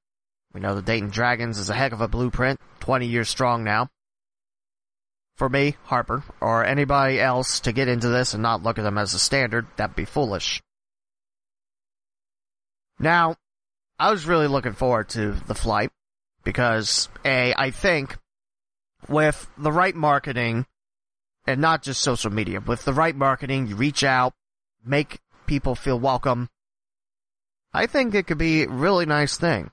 We 0.55 0.63
know 0.63 0.75
the 0.75 0.81
Dayton 0.81 1.11
Dragons 1.11 1.59
is 1.59 1.69
a 1.69 1.75
heck 1.75 1.93
of 1.93 2.01
a 2.01 2.09
blueprint, 2.09 2.59
20 2.81 3.07
years 3.07 3.29
strong 3.29 3.65
now 3.65 3.91
for 5.35 5.51
me, 5.51 5.77
Harper, 5.85 6.25
or 6.41 6.65
anybody 6.65 7.21
else 7.21 7.61
to 7.61 7.73
get 7.73 7.87
into 7.87 8.09
this 8.09 8.33
and 8.33 8.43
not 8.43 8.63
look 8.63 8.79
at 8.79 8.83
them 8.83 8.97
as 8.97 9.13
a 9.13 9.19
standard, 9.19 9.67
that'd 9.77 9.95
be 9.95 10.07
foolish. 10.07 10.63
Now, 12.99 13.37
I 13.99 14.11
was 14.11 14.25
really 14.25 14.47
looking 14.47 14.73
forward 14.73 15.11
to 15.11 15.33
the 15.33 15.55
flight 15.55 15.91
because 16.47 17.09
A, 17.25 17.53
I 17.57 17.73
think 17.73 18.17
with 19.09 19.51
the 19.59 19.73
right 19.73 19.97
marketing 19.97 20.65
and 21.45 21.61
not 21.61 21.83
just 21.83 22.01
social 22.01 22.31
media, 22.31 22.61
with 22.61 22.85
the 22.85 22.93
right 22.93 23.17
marketing, 23.17 23.67
you 23.67 23.75
reach 23.75 24.05
out, 24.05 24.33
make 24.85 25.19
people 25.47 25.75
feel 25.75 25.99
welcome. 25.99 26.49
I 27.75 27.87
think 27.87 28.15
it 28.15 28.29
could 28.29 28.39
be 28.39 28.63
a 28.63 28.69
really 28.69 29.07
nice 29.07 29.37
thing. 29.37 29.73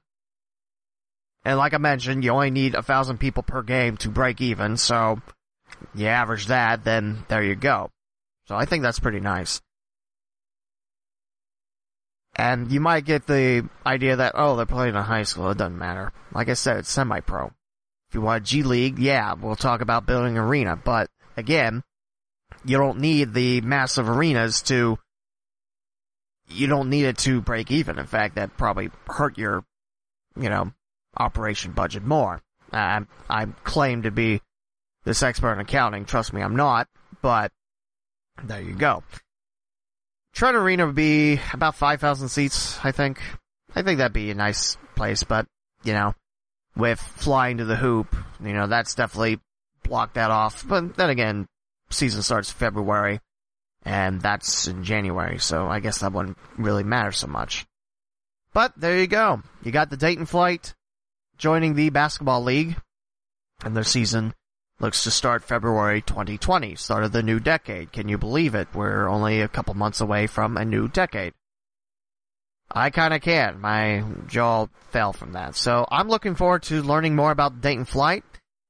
And 1.46 1.60
like 1.60 1.76
I 1.76 1.78
mentioned, 1.78 2.24
you 2.24 2.32
only 2.32 2.50
need 2.50 2.74
a 2.74 2.82
thousand 2.82 3.20
people 3.20 3.44
per 3.44 3.62
game 3.62 3.96
to 3.98 4.10
break 4.10 4.42
even, 4.42 4.76
so 4.78 5.22
you 5.94 6.08
average 6.08 6.48
that, 6.48 6.84
then 6.84 7.24
there 7.28 7.44
you 7.44 7.56
go. 7.56 7.92
So 8.48 8.56
I 8.56 8.66
think 8.66 8.82
that's 8.82 9.00
pretty 9.00 9.20
nice. 9.20 9.62
And 12.36 12.72
you 12.72 12.80
might 12.80 13.06
get 13.06 13.28
the 13.28 13.70
idea 13.86 14.16
that, 14.16 14.34
oh, 14.36 14.56
they're 14.56 14.66
playing 14.66 14.96
in 14.96 15.02
high 15.02 15.24
school, 15.24 15.52
it 15.52 15.58
doesn't 15.58 15.78
matter. 15.78 16.12
Like 16.32 16.50
I 16.50 16.54
said, 16.54 16.78
it's 16.78 16.90
semi-pro. 16.92 17.48
If 18.10 18.16
you 18.16 18.22
want 18.22 18.44
G 18.44 18.64
League, 18.64 18.98
yeah, 18.98 19.34
we'll 19.34 19.56
talk 19.56 19.82
about 19.82 20.06
building 20.06 20.38
an 20.38 20.44
arena, 20.44 20.76
but 20.76 21.10
again, 21.38 21.84
you 22.66 22.78
don't 22.78 23.00
need 23.00 23.34
the 23.34 23.62
massive 23.62 24.10
arenas 24.10 24.62
to, 24.64 24.98
you 26.48 26.68
don't 26.68 26.90
need 26.90 27.06
it 27.06 27.18
to 27.20 27.42
break 27.42 27.72
even. 27.72 28.00
In 28.00 28.06
fact, 28.08 28.36
that 28.36 28.58
probably 28.58 28.90
hurt 29.08 29.38
your, 29.38 29.64
you 30.40 30.50
know, 30.50 30.72
operation 31.18 31.72
budget 31.72 32.04
more. 32.04 32.42
I, 32.72 33.02
I 33.30 33.46
claim 33.64 34.04
to 34.04 34.12
be 34.12 34.42
this 35.04 35.22
expert 35.22 35.54
in 35.54 35.60
accounting. 35.60 36.06
Trust 36.06 36.34
me, 36.34 36.42
I'm 36.42 36.56
not, 36.56 36.88
but 37.22 37.52
there 38.44 38.62
you 38.62 38.74
go. 38.74 39.04
Trent 40.34 40.58
Arena 40.58 40.86
would 40.88 40.96
be 40.96 41.40
about 41.54 41.76
5,000 41.76 42.30
seats, 42.30 42.80
I 42.84 42.92
think. 42.92 43.20
I 43.76 43.82
think 43.82 43.98
that'd 43.98 44.14
be 44.14 44.32
a 44.32 44.36
nice 44.36 44.78
place, 44.96 45.24
but, 45.24 45.46
you 45.84 45.94
know, 45.94 46.16
with 46.76 47.00
flying 47.00 47.58
to 47.58 47.66
the 47.66 47.76
hoop, 47.76 48.16
you 48.44 48.54
know, 48.54 48.68
that's 48.68 48.96
definitely 48.96 49.40
blocked 49.84 50.16
that 50.16 50.32
off. 50.32 50.68
But 50.68 50.96
then 50.96 51.10
again, 51.10 51.48
season 51.90 52.24
starts 52.24 52.52
February, 52.52 53.20
and 53.84 54.22
that's 54.22 54.68
in 54.68 54.84
January, 54.84 55.38
so 55.40 55.68
I 55.68 55.80
guess 55.80 56.00
that 56.00 56.14
wouldn't 56.14 56.38
really 56.58 56.84
matter 56.84 57.12
so 57.12 57.28
much. 57.28 57.66
But 58.54 58.74
there 58.76 59.00
you 59.00 59.08
go. 59.08 59.42
You 59.64 59.72
got 59.72 59.90
the 59.90 59.98
Dayton 59.98 60.26
flight 60.26 60.74
joining 61.38 61.76
the 61.76 61.90
basketball 61.90 62.44
league, 62.44 62.78
and 63.64 63.76
their 63.76 63.84
season 63.84 64.34
looks 64.84 65.06
to 65.06 65.12
start 65.12 65.46
February 65.46 66.02
2020, 66.02 66.76
start 66.76 67.06
of 67.06 67.14
the 67.14 67.24
new 67.24 67.40
decade. 67.40 67.94
Can 67.94 68.10
you 68.10 68.18
believe 68.18 68.54
it? 68.54 68.68
We're 68.76 69.08
only 69.08 69.40
a 69.40 69.48
couple 69.48 69.74
months 69.76 70.02
away 70.02 70.28
from 70.28 70.58
a 70.58 70.66
new 70.66 70.90
decade. 70.90 71.34
I 72.70 72.90
kinda 72.90 73.22
can. 73.22 73.62
My 73.62 74.04
jaw 74.28 74.68
fell 74.92 75.14
from 75.14 75.32
that. 75.32 75.56
So 75.56 75.88
I'm 75.90 76.10
looking 76.10 76.36
forward 76.36 76.64
to 76.64 76.84
learning 76.84 77.16
more 77.16 77.32
about 77.32 77.62
Dayton 77.62 77.86
Flight. 77.86 78.26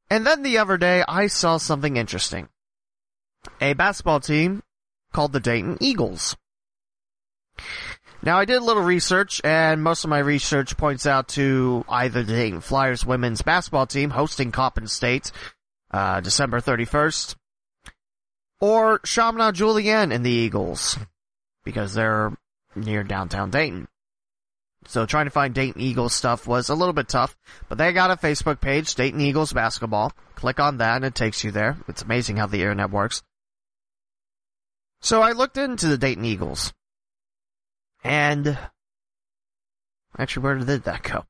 And 0.07 0.25
then 0.27 0.43
the 0.43 0.59
other 0.59 0.77
day 0.77 1.03
I 1.07 1.25
saw 1.25 1.57
something 1.57 1.97
interesting. 1.97 2.47
A 3.59 3.73
basketball 3.73 4.19
team 4.19 4.61
called 5.13 5.33
the 5.33 5.39
Dayton 5.39 5.79
Eagles. 5.79 6.37
Now 8.21 8.37
I 8.37 8.45
did 8.45 8.57
a 8.57 8.63
little 8.63 8.83
research 8.83 9.41
and 9.43 9.81
most 9.81 10.03
of 10.03 10.11
my 10.11 10.19
research 10.19 10.77
points 10.77 11.07
out 11.07 11.27
to 11.29 11.83
either 11.89 12.21
the 12.21 12.33
Dayton 12.33 12.61
Flyers 12.61 13.03
women's 13.03 13.41
basketball 13.41 13.87
team 13.87 14.11
hosting 14.11 14.51
Coppin 14.51 14.87
State 14.87 15.31
uh, 15.93 16.19
December 16.19 16.59
31st. 16.59 17.35
Or 18.59 18.99
Chaminade 18.99 19.55
Julienne 19.55 20.11
and 20.11 20.25
the 20.25 20.31
Eagles, 20.31 20.97
because 21.63 21.93
they're 21.93 22.35
near 22.75 23.03
downtown 23.03 23.49
Dayton. 23.49 23.87
So 24.87 25.05
trying 25.05 25.25
to 25.25 25.31
find 25.31 25.53
Dayton 25.53 25.81
Eagles 25.81 26.13
stuff 26.13 26.47
was 26.47 26.69
a 26.69 26.75
little 26.75 26.93
bit 26.93 27.07
tough, 27.07 27.37
but 27.69 27.77
they 27.77 27.91
got 27.93 28.11
a 28.11 28.15
Facebook 28.15 28.59
page, 28.59 28.95
Dayton 28.95 29.21
Eagles 29.21 29.53
Basketball. 29.53 30.11
Click 30.35 30.59
on 30.59 30.77
that 30.77 30.97
and 30.97 31.05
it 31.05 31.15
takes 31.15 31.43
you 31.43 31.51
there. 31.51 31.77
It's 31.87 32.01
amazing 32.01 32.37
how 32.37 32.47
the 32.47 32.61
internet 32.61 32.89
works. 32.89 33.21
So 35.01 35.21
I 35.21 35.31
looked 35.33 35.57
into 35.57 35.87
the 35.87 35.97
Dayton 35.97 36.25
Eagles. 36.25 36.73
And 38.03 38.57
actually, 40.17 40.43
where 40.43 40.55
did 40.55 40.83
that 40.83 41.03
go? 41.03 41.25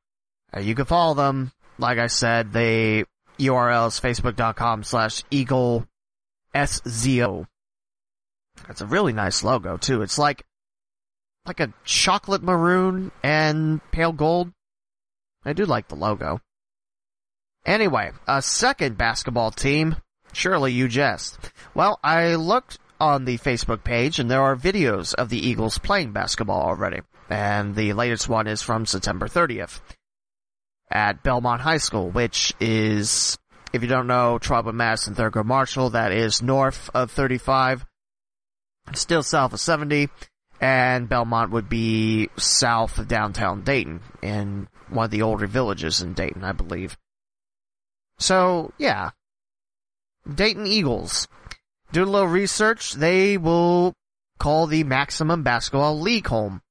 Uh, 0.56 0.60
you 0.62 0.76
can 0.76 0.86
follow 0.86 1.14
them. 1.14 1.52
Like 1.78 1.98
I 1.98 2.08
said, 2.08 2.54
the 2.54 3.06
URL 3.40 3.88
is 3.88 4.00
facebook.com 4.00 4.84
slash 4.84 5.24
eagle 5.32 5.86
SZO. 6.54 7.46
That's 8.68 8.82
a 8.82 8.86
really 8.86 9.14
nice 9.14 9.44
logo 9.44 9.78
too. 9.78 10.02
It's 10.02 10.18
like, 10.18 10.44
like 11.46 11.60
a 11.60 11.74
chocolate 11.84 12.44
maroon 12.44 13.12
and 13.24 13.82
pale 13.92 14.14
gold. 14.14 14.52
I 15.44 15.54
do 15.54 15.66
like 15.66 15.88
the 15.88 15.96
logo. 15.96 16.40
Anyway, 17.66 18.12
a 18.28 18.42
second 18.42 18.98
basketball 18.98 19.52
team. 19.52 19.98
Surely 20.32 20.72
you 20.72 20.88
jest. 20.88 21.38
Well, 21.74 22.00
I 22.04 22.36
looked 22.36 22.80
on 23.00 23.26
the 23.26 23.38
Facebook 23.38 23.84
page 23.84 24.20
and 24.20 24.30
there 24.30 24.42
are 24.42 24.56
videos 24.56 25.14
of 25.14 25.30
the 25.30 25.48
Eagles 25.48 25.78
playing 25.78 26.12
basketball 26.12 26.62
already. 26.62 27.02
And 27.30 27.76
the 27.76 27.94
latest 27.94 28.30
one 28.30 28.48
is 28.48 28.62
from 28.62 28.86
September 28.86 29.28
30th 29.28 29.82
at 30.94 31.24
Belmont 31.24 31.62
High 31.62 31.80
School, 31.80 32.12
which 32.12 32.54
is, 32.60 33.38
if 33.74 33.82
you 33.82 33.90
don't 33.90 34.08
know, 34.08 34.38
Trotwood 34.38 34.76
Madison 34.76 35.16
Thurgood 35.16 35.46
Marshall, 35.46 35.90
that 35.90 36.12
is 36.12 36.42
north 36.42 36.90
of 36.94 37.12
35, 37.12 37.86
still 38.94 39.24
south 39.24 39.54
of 39.54 39.60
70, 39.60 40.10
and 40.62 41.10
Belmont 41.10 41.52
would 41.52 41.68
be 41.68 42.30
south 42.38 43.00
of 43.00 43.08
downtown 43.08 43.64
Dayton, 43.64 44.02
in 44.22 44.68
one 44.90 45.06
of 45.06 45.12
the 45.12 45.24
older 45.24 45.48
villages 45.48 46.02
in 46.02 46.14
Dayton, 46.14 46.44
I 46.44 46.52
believe. 46.52 46.96
So, 48.20 48.72
yeah. 48.78 49.10
Dayton 50.32 50.68
Eagles. 50.68 51.28
Do 51.92 52.04
a 52.04 52.06
little 52.06 52.28
research, 52.28 52.94
they 52.94 53.38
will 53.38 53.94
call 54.40 54.68
the 54.68 54.84
Maximum 54.84 55.42
Basketball 55.44 56.00
League 56.00 56.28
home. 56.28 56.62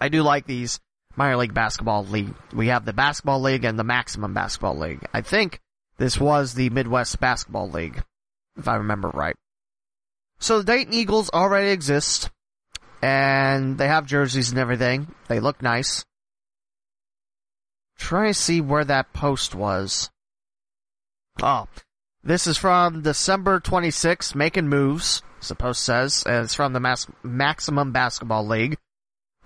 I 0.00 0.08
do 0.08 0.22
like 0.22 0.46
these 0.46 0.80
minor 1.16 1.36
league 1.36 1.54
basketball 1.54 2.04
league. 2.04 2.34
We 2.52 2.68
have 2.68 2.84
the 2.84 2.92
basketball 2.92 3.40
league 3.40 3.64
and 3.64 3.78
the 3.78 3.84
maximum 3.84 4.34
basketball 4.34 4.76
league. 4.76 5.04
I 5.12 5.20
think 5.20 5.60
this 5.98 6.18
was 6.18 6.54
the 6.54 6.70
Midwest 6.70 7.20
basketball 7.20 7.70
league, 7.70 8.02
if 8.56 8.66
I 8.68 8.76
remember 8.76 9.08
right. 9.10 9.36
So 10.38 10.58
the 10.58 10.64
Dayton 10.64 10.94
Eagles 10.94 11.30
already 11.30 11.70
exist, 11.70 12.30
and 13.00 13.78
they 13.78 13.86
have 13.88 14.06
jerseys 14.06 14.50
and 14.50 14.58
everything. 14.58 15.14
They 15.28 15.40
look 15.40 15.62
nice. 15.62 16.04
Try 17.96 18.28
to 18.28 18.34
see 18.34 18.60
where 18.60 18.84
that 18.84 19.12
post 19.12 19.54
was. 19.54 20.10
Oh, 21.42 21.68
this 22.22 22.46
is 22.46 22.56
from 22.56 23.02
December 23.02 23.60
26, 23.60 24.34
making 24.34 24.68
moves, 24.68 25.22
the 25.46 25.54
post 25.54 25.82
says, 25.82 26.24
and 26.26 26.44
it's 26.44 26.54
from 26.54 26.72
the 26.72 26.80
Mas- 26.80 27.06
Maximum 27.22 27.92
Basketball 27.92 28.46
League 28.46 28.76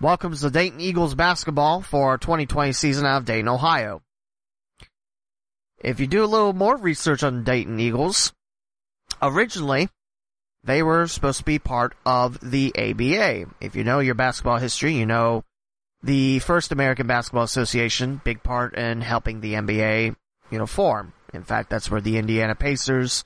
welcomes 0.01 0.41
the 0.41 0.49
Dayton 0.49 0.79
Eagles 0.79 1.15
basketball 1.15 1.81
for 1.81 2.09
our 2.09 2.17
2020 2.17 2.73
season 2.73 3.05
out 3.05 3.17
of 3.17 3.25
Dayton, 3.25 3.49
Ohio. 3.49 4.01
If 5.79 5.99
you 5.99 6.07
do 6.07 6.23
a 6.23 6.27
little 6.27 6.53
more 6.53 6.77
research 6.77 7.23
on 7.23 7.43
Dayton 7.43 7.79
Eagles, 7.79 8.33
originally 9.21 9.89
they 10.63 10.83
were 10.83 11.07
supposed 11.07 11.39
to 11.39 11.45
be 11.45 11.59
part 11.59 11.95
of 12.05 12.39
the 12.41 12.73
ABA. 12.77 13.49
If 13.61 13.75
you 13.75 13.83
know 13.83 13.99
your 13.99 14.15
basketball 14.15 14.57
history, 14.57 14.93
you 14.93 15.05
know 15.05 15.43
the 16.03 16.39
first 16.39 16.71
American 16.71 17.07
Basketball 17.07 17.43
Association, 17.43 18.21
big 18.23 18.43
part 18.43 18.75
in 18.75 19.01
helping 19.01 19.41
the 19.41 19.53
NBA, 19.53 20.15
you 20.51 20.57
know, 20.57 20.65
form. 20.65 21.13
In 21.33 21.43
fact, 21.43 21.69
that's 21.69 21.91
where 21.91 22.01
the 22.01 22.17
Indiana 22.17 22.55
Pacers, 22.55 23.23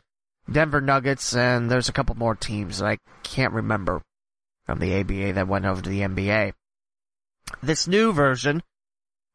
Denver 0.52 0.82
Nuggets, 0.82 1.36
and 1.36 1.70
there's 1.70 1.90
a 1.90 1.94
couple 1.94 2.16
more 2.16 2.36
teams 2.36 2.80
that 2.80 2.88
I 2.88 2.98
can't 3.24 3.54
remember 3.54 4.02
from 4.66 4.80
the 4.80 5.00
ABA 5.00 5.34
that 5.34 5.48
went 5.48 5.66
over 5.66 5.82
to 5.82 5.90
the 5.90 6.02
NBA. 6.02 6.54
This 7.62 7.88
new 7.88 8.12
version, 8.12 8.64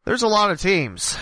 there's 0.05 0.23
a 0.23 0.29
lot 0.29 0.51
of 0.51 0.61
teams. 0.61 1.17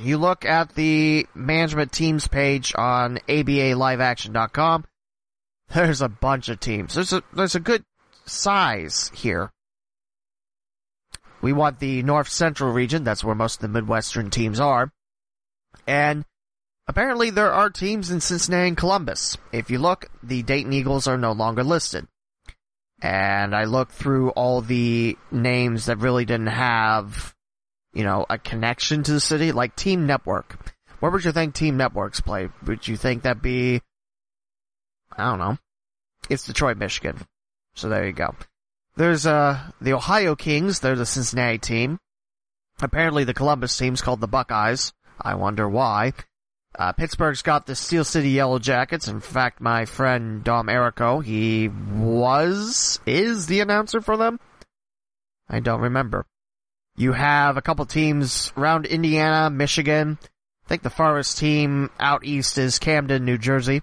You 0.00 0.18
look 0.18 0.44
at 0.44 0.74
the 0.74 1.26
management 1.34 1.92
teams 1.92 2.28
page 2.28 2.74
on 2.76 3.18
abaliveaction.com, 3.28 4.84
there's 5.74 6.02
a 6.02 6.08
bunch 6.08 6.48
of 6.48 6.60
teams. 6.60 6.94
There's 6.94 7.12
a, 7.12 7.22
there's 7.32 7.54
a 7.54 7.60
good 7.60 7.84
size 8.26 9.10
here. 9.14 9.50
We 11.40 11.52
want 11.52 11.78
the 11.78 12.02
North 12.02 12.28
Central 12.28 12.72
region, 12.72 13.04
that's 13.04 13.24
where 13.24 13.34
most 13.34 13.56
of 13.56 13.62
the 13.62 13.68
Midwestern 13.68 14.30
teams 14.30 14.58
are. 14.60 14.92
And 15.86 16.24
apparently 16.88 17.30
there 17.30 17.52
are 17.52 17.68
teams 17.68 18.10
in 18.10 18.20
Cincinnati 18.20 18.68
and 18.68 18.76
Columbus. 18.76 19.36
If 19.52 19.70
you 19.70 19.78
look, 19.78 20.06
the 20.22 20.42
Dayton 20.42 20.72
Eagles 20.72 21.06
are 21.06 21.18
no 21.18 21.32
longer 21.32 21.62
listed 21.62 22.06
and 23.04 23.54
I 23.54 23.64
looked 23.64 23.92
through 23.92 24.30
all 24.30 24.62
the 24.62 25.18
names 25.30 25.86
that 25.86 25.98
really 25.98 26.24
didn't 26.24 26.46
have, 26.46 27.34
you 27.92 28.02
know, 28.02 28.24
a 28.30 28.38
connection 28.38 29.02
to 29.02 29.12
the 29.12 29.20
city, 29.20 29.52
like 29.52 29.76
Team 29.76 30.06
Network. 30.06 30.74
Where 31.00 31.12
would 31.12 31.22
you 31.22 31.32
think 31.32 31.52
Team 31.52 31.76
Networks 31.76 32.22
play? 32.22 32.48
Would 32.64 32.88
you 32.88 32.96
think 32.96 33.22
that'd 33.22 33.42
be, 33.42 33.82
I 35.12 35.24
don't 35.24 35.38
know. 35.38 35.58
It's 36.30 36.46
Detroit, 36.46 36.78
Michigan. 36.78 37.18
So 37.74 37.90
there 37.90 38.06
you 38.06 38.12
go. 38.12 38.34
There's, 38.96 39.26
uh, 39.26 39.60
the 39.82 39.92
Ohio 39.92 40.34
Kings, 40.34 40.80
they're 40.80 40.96
the 40.96 41.04
Cincinnati 41.04 41.58
team. 41.58 41.98
Apparently 42.80 43.24
the 43.24 43.34
Columbus 43.34 43.76
team's 43.76 44.00
called 44.00 44.22
the 44.22 44.28
Buckeyes. 44.28 44.94
I 45.20 45.34
wonder 45.34 45.68
why. 45.68 46.14
Uh, 46.76 46.92
Pittsburgh's 46.92 47.42
got 47.42 47.66
the 47.66 47.76
Steel 47.76 48.04
City 48.04 48.30
Yellow 48.30 48.58
Jackets. 48.58 49.06
In 49.06 49.20
fact, 49.20 49.60
my 49.60 49.84
friend 49.84 50.42
Dom 50.42 50.66
Erico, 50.66 51.24
he 51.24 51.68
was, 51.68 53.00
is 53.06 53.46
the 53.46 53.60
announcer 53.60 54.00
for 54.00 54.16
them? 54.16 54.40
I 55.48 55.60
don't 55.60 55.82
remember. 55.82 56.26
You 56.96 57.12
have 57.12 57.56
a 57.56 57.62
couple 57.62 57.86
teams 57.86 58.52
around 58.56 58.86
Indiana, 58.86 59.50
Michigan. 59.50 60.18
I 60.64 60.68
think 60.68 60.82
the 60.82 60.90
farthest 60.90 61.38
team 61.38 61.90
out 62.00 62.24
east 62.24 62.58
is 62.58 62.78
Camden, 62.78 63.24
New 63.24 63.38
Jersey. 63.38 63.82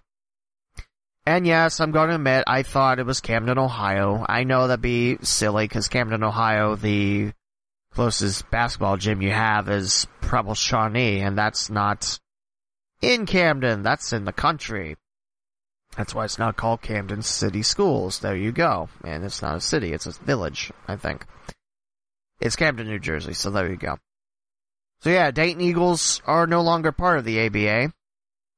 And 1.25 1.45
yes, 1.45 1.79
I'm 1.79 1.91
going 1.91 2.09
to 2.09 2.15
admit, 2.15 2.45
I 2.47 2.63
thought 2.63 2.99
it 2.99 3.05
was 3.05 3.21
Camden, 3.21 3.59
Ohio. 3.59 4.25
I 4.27 4.43
know 4.43 4.67
that'd 4.67 4.81
be 4.81 5.17
silly 5.21 5.65
because 5.65 5.87
Camden, 5.87 6.23
Ohio, 6.23 6.75
the 6.75 7.31
closest 7.93 8.49
basketball 8.49 8.97
gym 8.97 9.21
you 9.21 9.31
have 9.31 9.69
is 9.69 10.07
Preble 10.21 10.55
Shawnee, 10.55 11.19
and 11.19 11.37
that's 11.37 11.69
not 11.69 12.19
in 13.01 13.25
Camden. 13.25 13.83
That's 13.83 14.13
in 14.13 14.25
the 14.25 14.33
country. 14.33 14.95
That's 15.97 16.15
why 16.15 16.25
it's 16.25 16.39
not 16.39 16.55
called 16.55 16.81
Camden 16.81 17.21
City 17.21 17.63
Schools. 17.63 18.19
There 18.19 18.35
you 18.35 18.51
go. 18.51 18.89
And 19.03 19.25
it's 19.25 19.41
not 19.41 19.57
a 19.57 19.61
city, 19.61 19.91
it's 19.91 20.05
a 20.05 20.11
village, 20.11 20.71
I 20.87 20.95
think. 20.95 21.25
It's 22.39 22.55
Camden, 22.55 22.87
New 22.87 22.99
Jersey, 22.99 23.33
so 23.33 23.49
there 23.49 23.69
you 23.69 23.75
go. 23.75 23.97
So 25.01 25.09
yeah, 25.09 25.31
Dayton 25.31 25.61
Eagles 25.61 26.21
are 26.25 26.47
no 26.47 26.61
longer 26.61 26.91
part 26.91 27.17
of 27.17 27.25
the 27.25 27.45
ABA. 27.45 27.93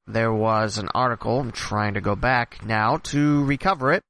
There 0.05 0.33
was 0.33 0.77
an 0.77 0.89
article, 0.93 1.39
I'm 1.39 1.51
trying 1.51 1.93
to 1.93 2.01
go 2.01 2.15
back 2.15 2.63
now 2.65 2.97
to 2.97 3.43
recover 3.45 3.93
it. 3.93 4.03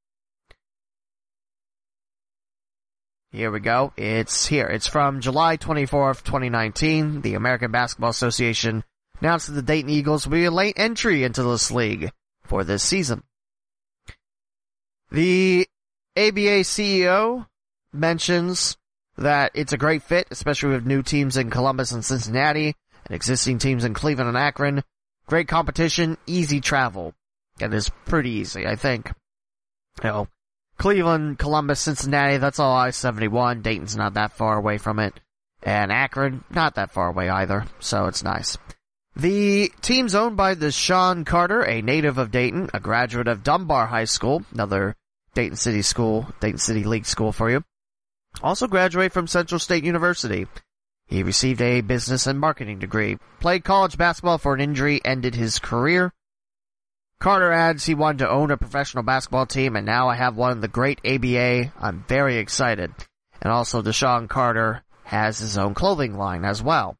Here 3.31 3.51
we 3.51 3.59
go. 3.61 3.93
It's 3.97 4.45
here. 4.45 4.67
It's 4.67 4.85
from 4.85 5.21
July 5.21 5.57
24th, 5.57 6.23
2019. 6.23 7.21
The 7.21 7.33
American 7.33 7.71
Basketball 7.71 8.11
Association 8.11 8.83
announced 9.23 9.47
that 9.47 9.53
the 9.53 9.61
Dayton 9.61 9.89
Eagles 9.89 10.27
will 10.27 10.33
be 10.33 10.45
a 10.45 10.51
late 10.51 10.75
entry 10.77 11.23
into 11.23 11.43
this 11.43 11.71
league 11.71 12.11
for 12.43 12.65
this 12.65 12.83
season. 12.83 13.23
The 15.11 15.65
ABA 16.17 16.63
CEO 16.63 17.47
mentions 17.93 18.75
that 19.17 19.51
it's 19.53 19.71
a 19.71 19.77
great 19.77 20.03
fit, 20.03 20.27
especially 20.29 20.71
with 20.71 20.85
new 20.85 21.01
teams 21.01 21.37
in 21.37 21.49
Columbus 21.49 21.93
and 21.93 22.03
Cincinnati 22.03 22.75
and 23.05 23.15
existing 23.15 23.59
teams 23.59 23.85
in 23.85 23.93
Cleveland 23.93 24.27
and 24.27 24.37
Akron. 24.37 24.83
Great 25.27 25.47
competition, 25.47 26.17
easy 26.27 26.59
travel. 26.59 27.13
And 27.61 27.73
it's 27.73 27.91
pretty 28.05 28.31
easy, 28.31 28.67
I 28.67 28.75
think. 28.75 29.09
You 30.03 30.09
know, 30.09 30.27
Cleveland, 30.77 31.39
Columbus, 31.39 31.79
Cincinnati, 31.79 32.37
that's 32.37 32.59
all 32.59 32.75
I-71. 32.75 33.63
Dayton's 33.63 33.95
not 33.95 34.15
that 34.15 34.33
far 34.33 34.57
away 34.57 34.79
from 34.79 34.99
it. 34.99 35.13
And 35.61 35.93
Akron, 35.93 36.43
not 36.49 36.75
that 36.75 36.91
far 36.91 37.07
away 37.07 37.29
either, 37.29 37.67
so 37.79 38.07
it's 38.07 38.23
nice. 38.23 38.57
The 39.15 39.71
team's 39.81 40.15
owned 40.15 40.37
by 40.37 40.55
Deshaun 40.55 41.23
Carter, 41.23 41.61
a 41.61 41.81
native 41.81 42.17
of 42.17 42.31
Dayton, 42.31 42.71
a 42.73 42.79
graduate 42.79 43.27
of 43.27 43.43
Dunbar 43.43 43.85
High 43.85 44.05
School, 44.05 44.43
another 44.51 44.95
Dayton 45.35 45.55
City 45.55 45.83
school, 45.83 46.33
Dayton 46.39 46.57
City 46.57 46.83
League 46.83 47.05
school 47.05 47.31
for 47.31 47.51
you. 47.51 47.63
Also 48.41 48.67
graduated 48.67 49.13
from 49.13 49.27
Central 49.27 49.59
State 49.59 49.83
University. 49.83 50.47
He 51.05 51.21
received 51.21 51.61
a 51.61 51.81
business 51.81 52.25
and 52.25 52.39
marketing 52.39 52.79
degree, 52.79 53.19
played 53.39 53.63
college 53.63 53.99
basketball 53.99 54.39
for 54.39 54.55
an 54.55 54.61
injury, 54.61 54.99
ended 55.05 55.35
his 55.35 55.59
career. 55.59 56.11
Carter 57.19 57.51
adds 57.51 57.85
he 57.85 57.93
wanted 57.93 58.19
to 58.19 58.29
own 58.29 58.49
a 58.49 58.57
professional 58.57 59.03
basketball 59.03 59.45
team 59.45 59.75
and 59.75 59.85
now 59.85 60.09
I 60.09 60.15
have 60.15 60.35
one 60.35 60.53
in 60.53 60.61
the 60.61 60.67
great 60.67 60.99
ABA. 61.05 61.71
I'm 61.79 62.03
very 62.07 62.37
excited. 62.37 62.91
And 63.41 63.51
also 63.51 63.83
Deshaun 63.83 64.27
Carter 64.27 64.83
has 65.03 65.37
his 65.37 65.57
own 65.57 65.75
clothing 65.75 66.17
line 66.17 66.43
as 66.45 66.63
well. 66.63 66.97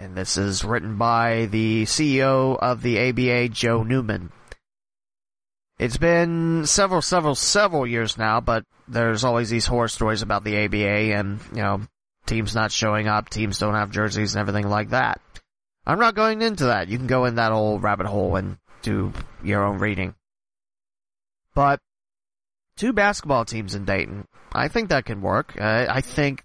And 0.00 0.16
this 0.16 0.38
is 0.38 0.64
written 0.64 0.96
by 0.96 1.44
the 1.50 1.82
CEO 1.84 2.58
of 2.58 2.80
the 2.80 3.10
ABA, 3.10 3.50
Joe 3.50 3.82
Newman. 3.82 4.32
It's 5.78 5.98
been 5.98 6.64
several, 6.64 7.02
several, 7.02 7.34
several 7.34 7.86
years 7.86 8.16
now, 8.16 8.40
but 8.40 8.64
there's 8.88 9.24
always 9.24 9.50
these 9.50 9.66
horror 9.66 9.88
stories 9.88 10.22
about 10.22 10.42
the 10.42 10.64
ABA 10.64 11.14
and, 11.14 11.38
you 11.50 11.60
know, 11.60 11.82
teams 12.24 12.54
not 12.54 12.72
showing 12.72 13.08
up, 13.08 13.28
teams 13.28 13.58
don't 13.58 13.74
have 13.74 13.90
jerseys 13.90 14.34
and 14.34 14.40
everything 14.40 14.70
like 14.70 14.88
that. 14.88 15.20
I'm 15.86 15.98
not 15.98 16.14
going 16.14 16.40
into 16.40 16.64
that. 16.64 16.88
You 16.88 16.96
can 16.96 17.06
go 17.06 17.26
in 17.26 17.34
that 17.34 17.52
old 17.52 17.82
rabbit 17.82 18.06
hole 18.06 18.36
and 18.36 18.56
do 18.80 19.12
your 19.44 19.64
own 19.64 19.80
reading. 19.80 20.14
But 21.54 21.78
two 22.76 22.94
basketball 22.94 23.44
teams 23.44 23.74
in 23.74 23.84
Dayton, 23.84 24.26
I 24.50 24.68
think 24.68 24.88
that 24.88 25.04
can 25.04 25.20
work. 25.20 25.60
Uh, 25.60 25.86
I 25.90 26.00
think, 26.00 26.42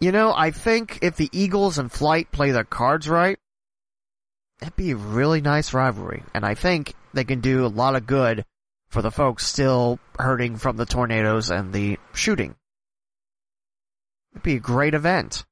you 0.00 0.12
know, 0.12 0.32
I 0.32 0.50
think 0.50 1.00
if 1.02 1.16
the 1.16 1.28
Eagles 1.32 1.78
and 1.78 1.90
Flight 1.90 2.30
play 2.30 2.50
their 2.50 2.64
cards 2.64 3.08
right, 3.08 3.38
it'd 4.62 4.76
be 4.76 4.92
a 4.92 4.96
really 4.96 5.40
nice 5.40 5.72
rivalry. 5.72 6.22
And 6.34 6.44
I 6.44 6.54
think 6.54 6.94
they 7.14 7.24
can 7.24 7.40
do 7.40 7.66
a 7.66 7.68
lot 7.68 7.96
of 7.96 8.06
good 8.06 8.44
for 8.88 9.02
the 9.02 9.10
folks 9.10 9.46
still 9.46 9.98
hurting 10.18 10.56
from 10.56 10.76
the 10.76 10.86
tornadoes 10.86 11.50
and 11.50 11.72
the 11.72 11.98
shooting. 12.12 12.54
It'd 14.32 14.42
be 14.42 14.54
a 14.54 14.60
great 14.60 14.94
event. 14.94 15.44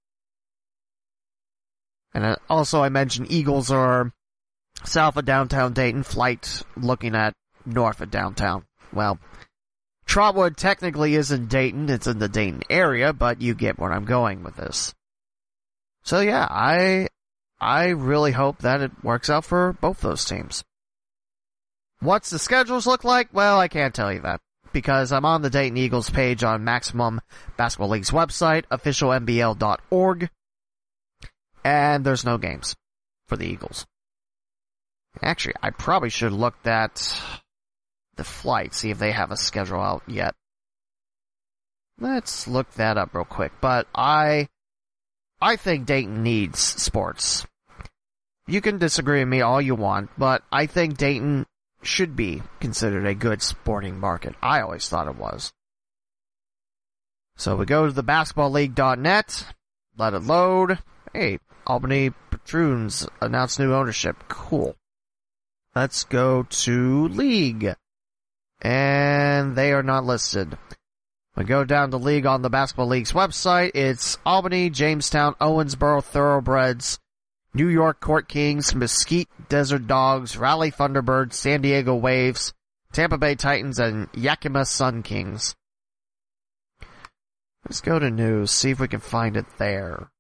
And 2.15 2.37
also 2.49 2.83
I 2.83 2.89
mentioned 2.89 3.31
Eagles 3.31 3.71
are 3.71 4.13
south 4.85 5.17
of 5.17 5.25
downtown 5.25 5.73
Dayton, 5.73 6.03
flight 6.03 6.63
looking 6.77 7.15
at 7.15 7.35
north 7.67 8.01
of 8.01 8.11
downtown. 8.11 8.65
Well, 8.93 9.19
Trotwood 10.07 10.57
technically 10.57 11.15
is 11.15 11.33
in 11.33 11.47
Dayton, 11.47 11.89
it's 11.91 12.07
in 12.07 12.19
the 12.19 12.29
Dayton 12.29 12.63
area, 12.71 13.13
but 13.13 13.43
you 13.43 13.55
get 13.55 13.79
where 13.79 13.93
I'm 13.93 14.05
going 14.05 14.43
with 14.43 14.57
this. 14.57 14.95
So 16.05 16.21
yeah, 16.21 16.47
I, 16.49 17.09
I 17.61 17.89
really 17.89 18.33
hope 18.33 18.59
that 18.59 18.81
it 18.81 18.93
works 19.03 19.29
out 19.29 19.45
for 19.45 19.73
both 19.81 20.01
those 20.01 20.25
teams. 20.25 20.63
What's 22.01 22.31
the 22.31 22.39
schedules 22.39 22.87
look 22.87 23.05
like? 23.05 23.29
Well, 23.33 23.59
I 23.59 23.69
can't 23.69 23.95
tell 23.95 24.13
you 24.13 24.21
that 24.21 24.41
because 24.73 25.11
I'm 25.11 25.25
on 25.25 25.43
the 25.43 25.51
Dayton 25.51 25.77
Eagles 25.77 26.11
page 26.11 26.45
on 26.45 26.63
Maximum 26.63 27.21
Basketball 27.57 27.89
League's 27.89 28.11
website, 28.11 28.65
officialnbl.org, 28.71 30.31
and 31.65 32.05
there's 32.05 32.25
no 32.25 32.39
games 32.39 32.77
for 33.27 33.37
the 33.37 33.47
Eagles. 33.47 33.87
Actually, 35.23 35.55
I 35.63 35.71
probably 35.71 36.11
should 36.11 36.33
look 36.33 36.41
looked 36.41 36.67
at 36.67 37.21
the 38.17 38.25
flight, 38.25 38.75
see 38.75 38.91
if 38.91 38.99
they 38.99 39.13
have 39.13 39.31
a 39.31 39.37
schedule 39.37 39.81
out 39.81 40.03
yet. 40.07 40.35
Let's 41.99 42.47
look 42.47 42.71
that 42.73 42.99
up 42.99 43.15
real 43.15 43.25
quick. 43.25 43.53
But 43.61 43.87
I, 43.95 44.49
I 45.41 45.57
think 45.57 45.87
Dayton 45.87 46.23
needs 46.23 46.59
sports. 46.59 47.47
You 48.47 48.61
can 48.61 48.79
disagree 48.79 49.21
with 49.21 49.29
me 49.29 49.41
all 49.41 49.61
you 49.61 49.75
want, 49.75 50.11
but 50.17 50.43
I 50.53 50.67
think 50.67 50.97
Dayton 50.97 51.47
should 51.83 52.17
be 52.17 52.43
considered 52.61 53.07
a 53.07 53.15
good 53.15 53.43
sporting 53.43 53.99
market. 53.99 54.35
I 54.43 54.61
always 54.61 54.89
thought 54.89 55.09
it 55.09 55.17
was. 55.17 55.53
So 57.37 57.57
we 57.57 57.67
go 57.67 57.87
to 57.87 57.93
the 57.93 58.05
basketballleague.net, 58.05 59.47
let 59.99 60.15
it 60.15 60.23
load. 60.23 60.79
Hey, 61.13 61.39
Albany 61.67 62.13
Patroons 62.31 63.07
announced 63.21 63.59
new 63.59 63.75
ownership. 63.75 64.17
Cool. 64.29 64.77
Let's 65.75 66.05
go 66.05 66.45
to 66.45 67.09
league. 67.09 67.75
And 68.61 69.57
they 69.57 69.73
are 69.73 69.83
not 69.83 70.05
listed. 70.05 70.57
We 71.37 71.45
go 71.45 71.65
down 71.65 71.91
to 71.91 71.99
league 71.99 72.25
on 72.25 72.41
the 72.41 72.49
Basketball 72.49 72.87
League's 72.87 73.13
website. 73.13 73.73
It's 73.75 74.17
Albany, 74.25 74.71
Jamestown, 74.71 75.35
Owensboro 75.35 76.03
Thoroughbreds, 76.03 76.99
New 77.53 77.69
York 77.69 78.01
Court 78.01 78.27
Kings, 78.29 78.75
Mesquite 78.75 79.29
Desert 79.49 79.87
Dogs, 79.87 80.37
Raleigh 80.37 80.71
Thunderbirds, 80.71 81.35
San 81.35 81.61
Diego 81.61 81.95
Waves, 81.95 82.55
Tampa 82.93 83.19
Bay 83.19 83.35
Titans, 83.35 83.79
and 83.79 84.09
Yakima 84.15 84.65
Sun 84.65 85.03
Kings. 85.03 85.55
Let's 87.67 87.81
go 87.81 87.99
to 87.99 88.11
news, 88.11 88.51
see 88.51 88.71
if 88.71 88.81
we 88.81 88.89
can 88.89 89.01
find 89.01 89.37
it 89.37 89.47
there. 89.59 90.11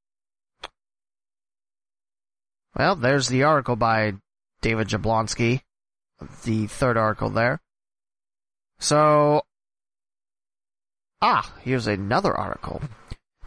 Well, 2.76 2.97
there's 2.97 3.28
the 3.28 3.45
article 3.45 3.76
by 3.76 4.14
David 4.61 4.89
Jablonski, 4.89 5.62
the 6.45 6.66
third 6.66 6.99
article 6.99 7.30
there. 7.30 7.61
So, 8.78 9.42
ah, 11.20 11.52
here's 11.62 11.86
another 11.86 12.34
article. 12.34 12.82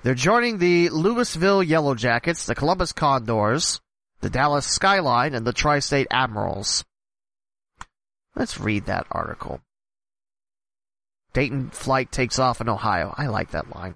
They're 0.02 0.16
joining 0.16 0.58
the 0.58 0.90
Louisville 0.90 1.62
Yellow 1.62 1.94
Jackets, 1.96 2.46
the 2.46 2.56
Columbus 2.56 2.94
Condors, 2.94 3.82
the 4.22 4.30
Dallas 4.30 4.66
Skyline, 4.66 5.34
and 5.34 5.46
the 5.46 5.54
Tri-State 5.54 6.08
Admirals. 6.10 6.86
Let's 8.36 8.60
read 8.60 8.86
that 8.86 9.08
article. 9.12 9.62
Dayton 11.34 11.70
flight 11.70 12.12
takes 12.12 12.40
off 12.40 12.62
in 12.62 12.70
Ohio. 12.70 13.14
I 13.18 13.28
like 13.28 13.52
that 13.52 13.74
line. 13.76 13.96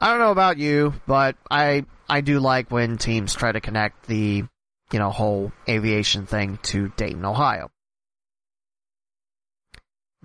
I 0.00 0.10
don't 0.10 0.18
know 0.18 0.30
about 0.30 0.58
you, 0.58 0.94
but 1.06 1.36
I 1.50 1.84
I 2.08 2.20
do 2.20 2.38
like 2.38 2.70
when 2.70 2.98
teams 2.98 3.34
try 3.34 3.50
to 3.52 3.60
connect 3.60 4.06
the 4.06 4.44
you 4.92 4.98
know 4.98 5.10
whole 5.10 5.52
aviation 5.68 6.26
thing 6.26 6.58
to 6.64 6.92
Dayton, 6.96 7.24
Ohio. 7.24 7.70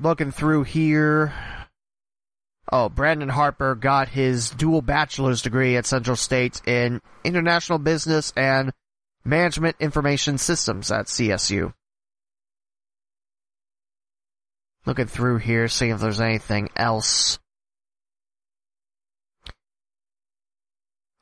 Looking 0.01 0.31
through 0.31 0.63
here, 0.63 1.31
Oh, 2.71 2.89
Brandon 2.89 3.29
Harper 3.29 3.75
got 3.75 4.07
his 4.07 4.49
dual 4.49 4.81
bachelor's 4.81 5.41
degree 5.41 5.75
at 5.75 5.85
Central 5.85 6.15
State 6.15 6.61
in 6.65 7.01
International 7.23 7.77
Business 7.77 8.31
and 8.37 8.71
Management 9.25 9.75
Information 9.79 10.37
Systems 10.37 10.89
at 10.89 11.07
CSU. 11.07 11.73
Looking 14.85 15.07
through 15.07 15.37
here, 15.37 15.67
seeing 15.67 15.91
if 15.91 15.99
there's 15.99 16.21
anything 16.21 16.69
else. 16.77 17.37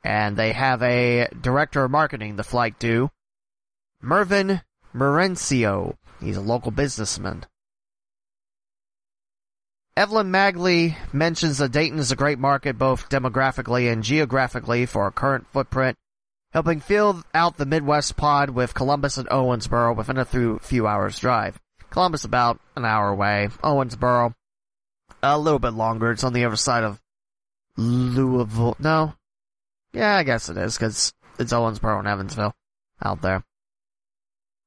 And 0.04 0.36
they 0.36 0.52
have 0.52 0.82
a 0.82 1.28
director 1.38 1.84
of 1.84 1.90
marketing, 1.90 2.36
the 2.36 2.44
flight 2.44 2.78
do. 2.78 3.10
Mervin 4.00 4.62
Merencio. 4.94 5.96
He's 6.20 6.38
a 6.38 6.40
local 6.40 6.70
businessman. 6.70 7.44
Evelyn 9.96 10.30
Magley 10.30 10.96
mentions 11.12 11.58
that 11.58 11.72
Dayton 11.72 11.98
is 11.98 12.12
a 12.12 12.16
great 12.16 12.38
market 12.38 12.78
both 12.78 13.08
demographically 13.08 13.92
and 13.92 14.02
geographically 14.02 14.86
for 14.86 15.02
our 15.02 15.10
current 15.10 15.46
footprint, 15.52 15.98
helping 16.52 16.80
fill 16.80 17.22
out 17.34 17.56
the 17.56 17.66
Midwest 17.66 18.16
pod 18.16 18.50
with 18.50 18.74
Columbus 18.74 19.18
and 19.18 19.28
Owensboro 19.28 19.96
within 19.96 20.16
a 20.16 20.58
few 20.58 20.86
hours 20.86 21.18
drive. 21.18 21.58
Columbus 21.90 22.24
about 22.24 22.60
an 22.76 22.84
hour 22.84 23.08
away. 23.08 23.48
Owensboro 23.64 24.32
a 25.22 25.38
little 25.38 25.58
bit 25.58 25.74
longer. 25.74 26.12
It's 26.12 26.24
on 26.24 26.32
the 26.32 26.44
other 26.44 26.56
side 26.56 26.84
of 26.84 27.00
Louisville. 27.76 28.76
No? 28.78 29.14
Yeah, 29.92 30.16
I 30.16 30.22
guess 30.22 30.48
it 30.48 30.56
is, 30.56 30.76
because 30.76 31.12
it's 31.38 31.52
Owensboro 31.52 31.98
and 31.98 32.08
Evansville 32.08 32.54
out 33.02 33.22
there. 33.22 33.42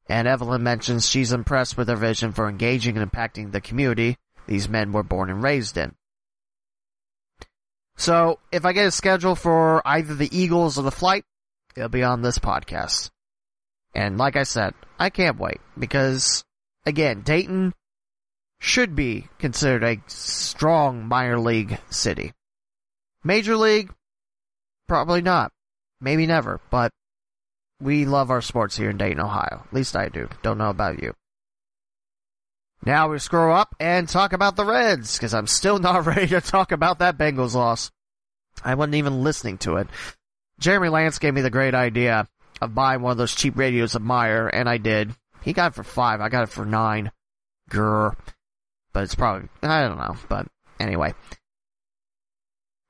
And 0.10 0.28
Evelyn 0.28 0.64
mentions 0.64 1.08
she's 1.08 1.32
impressed 1.32 1.78
with 1.78 1.88
their 1.88 1.96
vision 1.96 2.34
for 2.34 2.50
engaging 2.50 2.98
and 2.98 3.10
impacting 3.10 3.52
the 3.54 3.62
community, 3.62 4.18
these 4.48 4.70
men 4.70 4.92
were 4.92 5.04
born 5.04 5.30
and 5.30 5.44
raised 5.44 5.78
in. 5.78 5.96
So, 7.96 8.40
if 8.52 8.66
I 8.66 8.74
get 8.74 8.88
a 8.88 8.92
schedule 8.92 9.36
for 9.36 9.82
either 9.86 10.16
the 10.16 10.36
Eagles 10.36 10.78
or 10.78 10.82
the 10.82 10.92
flight, 10.92 11.26
it'll 11.76 11.90
be 11.90 12.04
on 12.04 12.22
this 12.22 12.40
podcast. 12.40 13.12
And 13.94 14.18
like 14.18 14.36
I 14.36 14.44
said, 14.44 14.74
I 15.00 15.10
can't 15.10 15.40
wait 15.40 15.62
because, 15.78 16.44
again, 16.86 17.22
Dayton 17.22 17.74
should 18.60 18.96
be 18.96 19.28
considered 19.38 19.84
a 19.84 20.02
strong 20.08 21.06
minor 21.06 21.40
league 21.40 21.78
city. 21.90 22.34
Major 23.24 23.56
league, 23.56 23.92
probably 24.88 25.22
not. 25.22 25.52
Maybe 26.02 26.26
never, 26.26 26.60
but 26.70 26.92
we 27.80 28.06
love 28.06 28.32
our 28.32 28.42
sports 28.42 28.76
here 28.76 28.90
in 28.90 28.98
Dayton, 28.98 29.20
Ohio. 29.20 29.64
At 29.66 29.74
least 29.74 29.96
I 29.96 30.10
do. 30.10 30.30
Don't 30.42 30.58
know 30.58 30.70
about 30.70 31.02
you. 31.02 31.14
Now 32.86 33.10
we 33.10 33.20
scroll 33.20 33.56
up 33.56 33.76
and 33.80 34.10
talk 34.10 34.34
about 34.34 34.58
the 34.58 34.66
Reds, 34.66 35.18
because 35.18 35.34
I'm 35.34 35.48
still 35.48 35.80
not 35.80 36.06
ready 36.06 36.28
to 36.28 36.42
talk 36.42 36.72
about 36.72 37.00
that 37.00 37.18
Bengals 37.18 37.56
loss. 37.56 37.92
I 38.64 38.76
wasn't 38.76 38.96
even 38.96 39.24
listening 39.24 39.58
to 39.60 39.78
it. 39.78 39.88
Jeremy 40.60 40.90
Lance 40.90 41.18
gave 41.20 41.34
me 41.34 41.42
the 41.42 41.50
great 41.50 41.76
idea 41.76 42.28
of 42.62 42.76
buying 42.76 43.02
one 43.02 43.14
of 43.14 43.18
those 43.18 43.34
cheap 43.34 43.58
radios 43.58 43.96
of 43.96 44.02
Meijer, 44.02 44.50
and 44.52 44.68
I 44.68 44.78
did. 44.78 45.16
He 45.42 45.54
got 45.54 45.72
it 45.72 45.76
for 45.76 45.84
five, 45.84 46.20
I 46.20 46.30
got 46.30 46.44
it 46.44 46.50
for 46.50 46.66
nine. 46.66 47.12
Grr. 47.70 48.16
But 48.92 49.04
it's 49.04 49.16
probably, 49.16 49.48
I 49.62 49.88
don't 49.88 49.98
know, 49.98 50.18
but 50.28 50.48
anyway. 50.80 51.14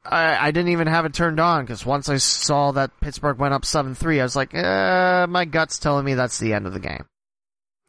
I, 0.04 0.48
I 0.48 0.52
didn't 0.52 0.72
even 0.72 0.88
have 0.88 1.06
it 1.06 1.14
turned 1.14 1.40
on, 1.40 1.64
because 1.64 1.86
once 1.86 2.10
I 2.10 2.18
saw 2.18 2.72
that 2.72 3.00
Pittsburgh 3.00 3.38
went 3.38 3.54
up 3.54 3.62
7-3, 3.62 4.20
I 4.20 4.24
was 4.24 4.36
like, 4.36 4.56
eh, 4.56 5.28
my 5.30 5.46
gut's 5.46 5.78
telling 5.78 6.04
me 6.04 6.16
that's 6.16 6.40
the 6.40 6.54
end 6.54 6.66
of 6.66 6.74
the 6.74 6.80
game. 6.80 7.06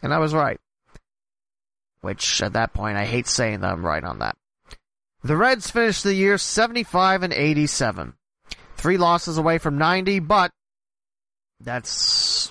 And 0.03 0.13
I 0.13 0.19
was 0.19 0.35
right 0.35 0.61
which 2.05 2.43
at 2.43 2.53
that 2.53 2.75
point 2.75 2.99
I 2.99 3.07
hate 3.07 3.27
saying 3.27 3.61
that 3.61 3.73
I'm 3.73 3.85
right 3.85 4.05
on 4.05 4.19
that. 4.19 4.37
The 5.23 5.37
Reds 5.37 5.71
finished 5.71 6.05
the 6.05 6.15
year 6.15 6.37
75 6.37 7.23
and 7.23 7.33
87. 7.33 8.13
Three 8.77 8.99
losses 8.99 9.39
away 9.39 9.57
from 9.57 9.79
90, 9.79 10.19
but 10.19 10.51
that 11.61 11.85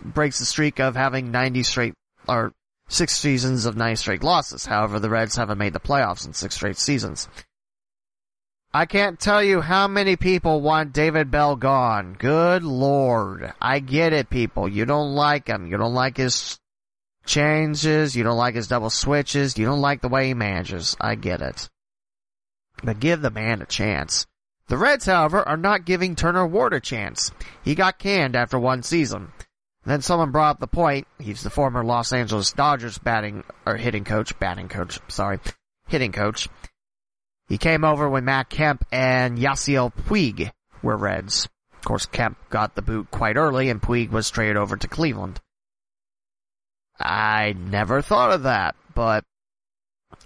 breaks 0.04 0.40
the 0.40 0.46
streak 0.46 0.80
of 0.80 0.96
having 0.96 1.30
90 1.30 1.62
straight, 1.62 1.94
or 2.28 2.52
six 2.90 3.16
seasons 3.16 3.68
of 3.68 3.78
90 3.78 3.98
straight 3.98 4.24
losses. 4.24 4.66
However, 4.66 5.00
the 5.00 5.10
Reds 5.10 5.36
haven't 5.36 5.60
made 5.60 5.74
the 5.74 5.80
playoffs 5.80 6.26
in 6.26 6.34
six 6.34 6.56
straight 6.56 6.78
seasons. 6.78 7.30
I 8.74 8.88
can't 8.88 9.20
tell 9.20 9.44
you 9.44 9.62
how 9.62 9.88
many 9.88 10.16
people 10.16 10.62
want 10.62 10.94
David 10.94 11.30
Bell 11.30 11.56
gone. 11.56 12.16
Good 12.18 12.64
lord. 12.64 13.54
I 13.62 13.78
get 13.78 14.14
it, 14.14 14.32
people. 14.32 14.68
You 14.68 14.86
don't 14.86 15.14
like 15.14 15.48
him. 15.48 15.68
You 15.68 15.78
don't 15.78 15.94
like 15.94 16.18
his 16.18 16.58
changes. 17.26 18.16
You 18.16 18.24
don't 18.24 18.38
like 18.38 18.56
his 18.56 18.68
double 18.68 18.90
switches. 18.90 19.58
You 19.58 19.66
don't 19.66 19.82
like 19.82 20.02
the 20.02 20.10
way 20.10 20.28
he 20.28 20.34
manages. 20.34 20.96
I 21.00 21.16
get 21.16 21.42
it. 21.42 21.70
But 22.84 23.00
give 23.00 23.22
the 23.22 23.32
man 23.32 23.62
a 23.62 23.66
chance. 23.66 24.26
The 24.68 24.78
Reds, 24.78 25.06
however, 25.06 25.48
are 25.48 25.58
not 25.58 25.86
giving 25.86 26.16
Turner 26.16 26.48
Ward 26.48 26.74
a 26.74 26.80
chance. 26.80 27.32
He 27.64 27.76
got 27.76 28.00
canned 28.00 28.36
after 28.36 28.58
one 28.58 28.84
season. 28.84 29.32
Then 29.86 30.02
someone 30.02 30.32
brought 30.32 30.52
up 30.52 30.60
the 30.60 30.68
point. 30.68 31.08
He's 31.20 31.44
the 31.44 31.50
former 31.50 31.84
Los 31.84 32.14
Angeles 32.14 32.54
Dodgers 32.54 32.98
batting, 32.98 33.44
or 33.66 33.76
hitting 33.76 34.06
coach, 34.06 34.38
batting 34.40 34.70
coach, 34.70 35.00
sorry, 35.10 35.40
hitting 35.88 36.14
coach. 36.14 36.48
He 37.50 37.58
came 37.58 37.84
over 37.84 38.10
when 38.10 38.24
Matt 38.26 38.50
Kemp 38.50 38.86
and 38.92 39.38
Yasiel 39.38 39.94
Puig 39.94 40.52
were 40.82 40.96
Reds. 40.96 41.50
Of 41.74 41.82
course, 41.84 42.06
Kemp 42.06 42.38
got 42.50 42.76
the 42.76 42.82
boot 42.82 43.12
quite 43.12 43.36
early 43.36 43.70
and 43.70 43.82
Puig 43.82 44.10
was 44.10 44.30
traded 44.30 44.56
over 44.56 44.78
to 44.78 44.88
Cleveland. 44.88 45.42
I 47.00 47.56
never 47.58 48.02
thought 48.02 48.32
of 48.32 48.44
that, 48.44 48.76
but 48.94 49.26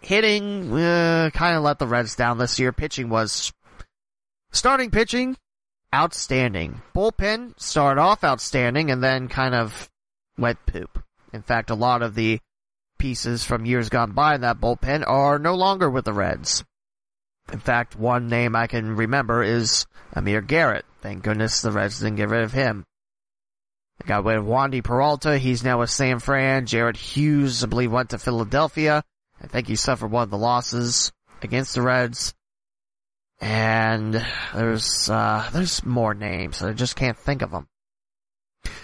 hitting, 0.02 0.72
uh, 0.74 1.30
kind 1.34 1.56
of 1.56 1.64
let 1.64 1.80
the 1.80 1.88
Reds 1.88 2.16
down 2.16 2.38
this 2.38 2.60
year. 2.60 2.72
Pitching 2.72 3.10
was, 3.10 3.52
starting 4.52 4.92
pitching, 4.92 5.38
outstanding. 5.94 6.82
Bullpen 6.96 7.60
started 7.60 8.02
off 8.02 8.24
outstanding 8.24 8.92
and 8.92 9.04
then 9.04 9.28
kind 9.28 9.56
of 9.56 9.90
went 10.38 10.66
poop. 10.66 11.04
In 11.34 11.42
fact, 11.42 11.70
a 11.70 11.76
lot 11.76 12.02
of 12.02 12.16
the 12.16 12.40
pieces 12.98 13.44
from 13.44 13.66
years 13.66 13.90
gone 13.90 14.12
by 14.12 14.36
in 14.36 14.42
that 14.42 14.60
bullpen 14.60 15.04
are 15.08 15.40
no 15.40 15.56
longer 15.56 15.90
with 15.90 16.06
the 16.06 16.14
Reds. 16.14 16.64
In 17.52 17.60
fact, 17.60 17.96
one 17.96 18.28
name 18.28 18.56
I 18.56 18.68
can 18.68 18.96
remember 18.96 19.42
is 19.44 19.86
Amir 20.14 20.42
Garrett. 20.42 20.86
Thank 21.02 21.24
goodness 21.24 21.62
the 21.62 21.72
Reds 21.72 22.00
didn't 22.00 22.18
get 22.18 22.30
rid 22.30 22.44
of 22.44 22.52
him. 22.52 22.86
They 24.00 24.08
got 24.08 24.26
rid 24.26 24.38
of 24.38 24.46
Wandy 24.46 24.84
Peralta. 24.84 25.38
He's 25.38 25.64
now 25.64 25.80
with 25.80 25.90
San 25.90 26.20
Fran. 26.20 26.66
Jared 26.66 26.98
Hughes, 26.98 27.64
I 27.64 27.68
believe, 27.68 27.92
went 27.92 28.12
to 28.12 28.18
Philadelphia. 28.18 29.04
I 29.42 29.48
think 29.48 29.68
he 29.68 29.76
suffered 29.76 30.12
one 30.12 30.24
of 30.24 30.30
the 30.30 30.38
losses 30.38 31.12
against 31.42 31.76
the 31.76 31.82
Reds. 31.82 32.34
And 33.40 34.26
there's, 34.54 35.10
uh, 35.10 35.50
there's 35.54 35.86
more 35.86 36.14
names. 36.14 36.62
I 36.64 36.74
just 36.74 36.96
can't 36.96 37.18
think 37.18 37.42
of 37.42 37.52
them. 37.52 37.68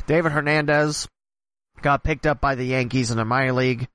David 0.06 0.32
Hernandez 0.32 1.08
got 1.82 2.04
picked 2.04 2.28
up 2.28 2.40
by 2.40 2.56
the 2.56 2.66
Yankees 2.66 3.12
in 3.12 3.18
the 3.18 3.26
minor 3.26 3.54
league, 3.54 3.88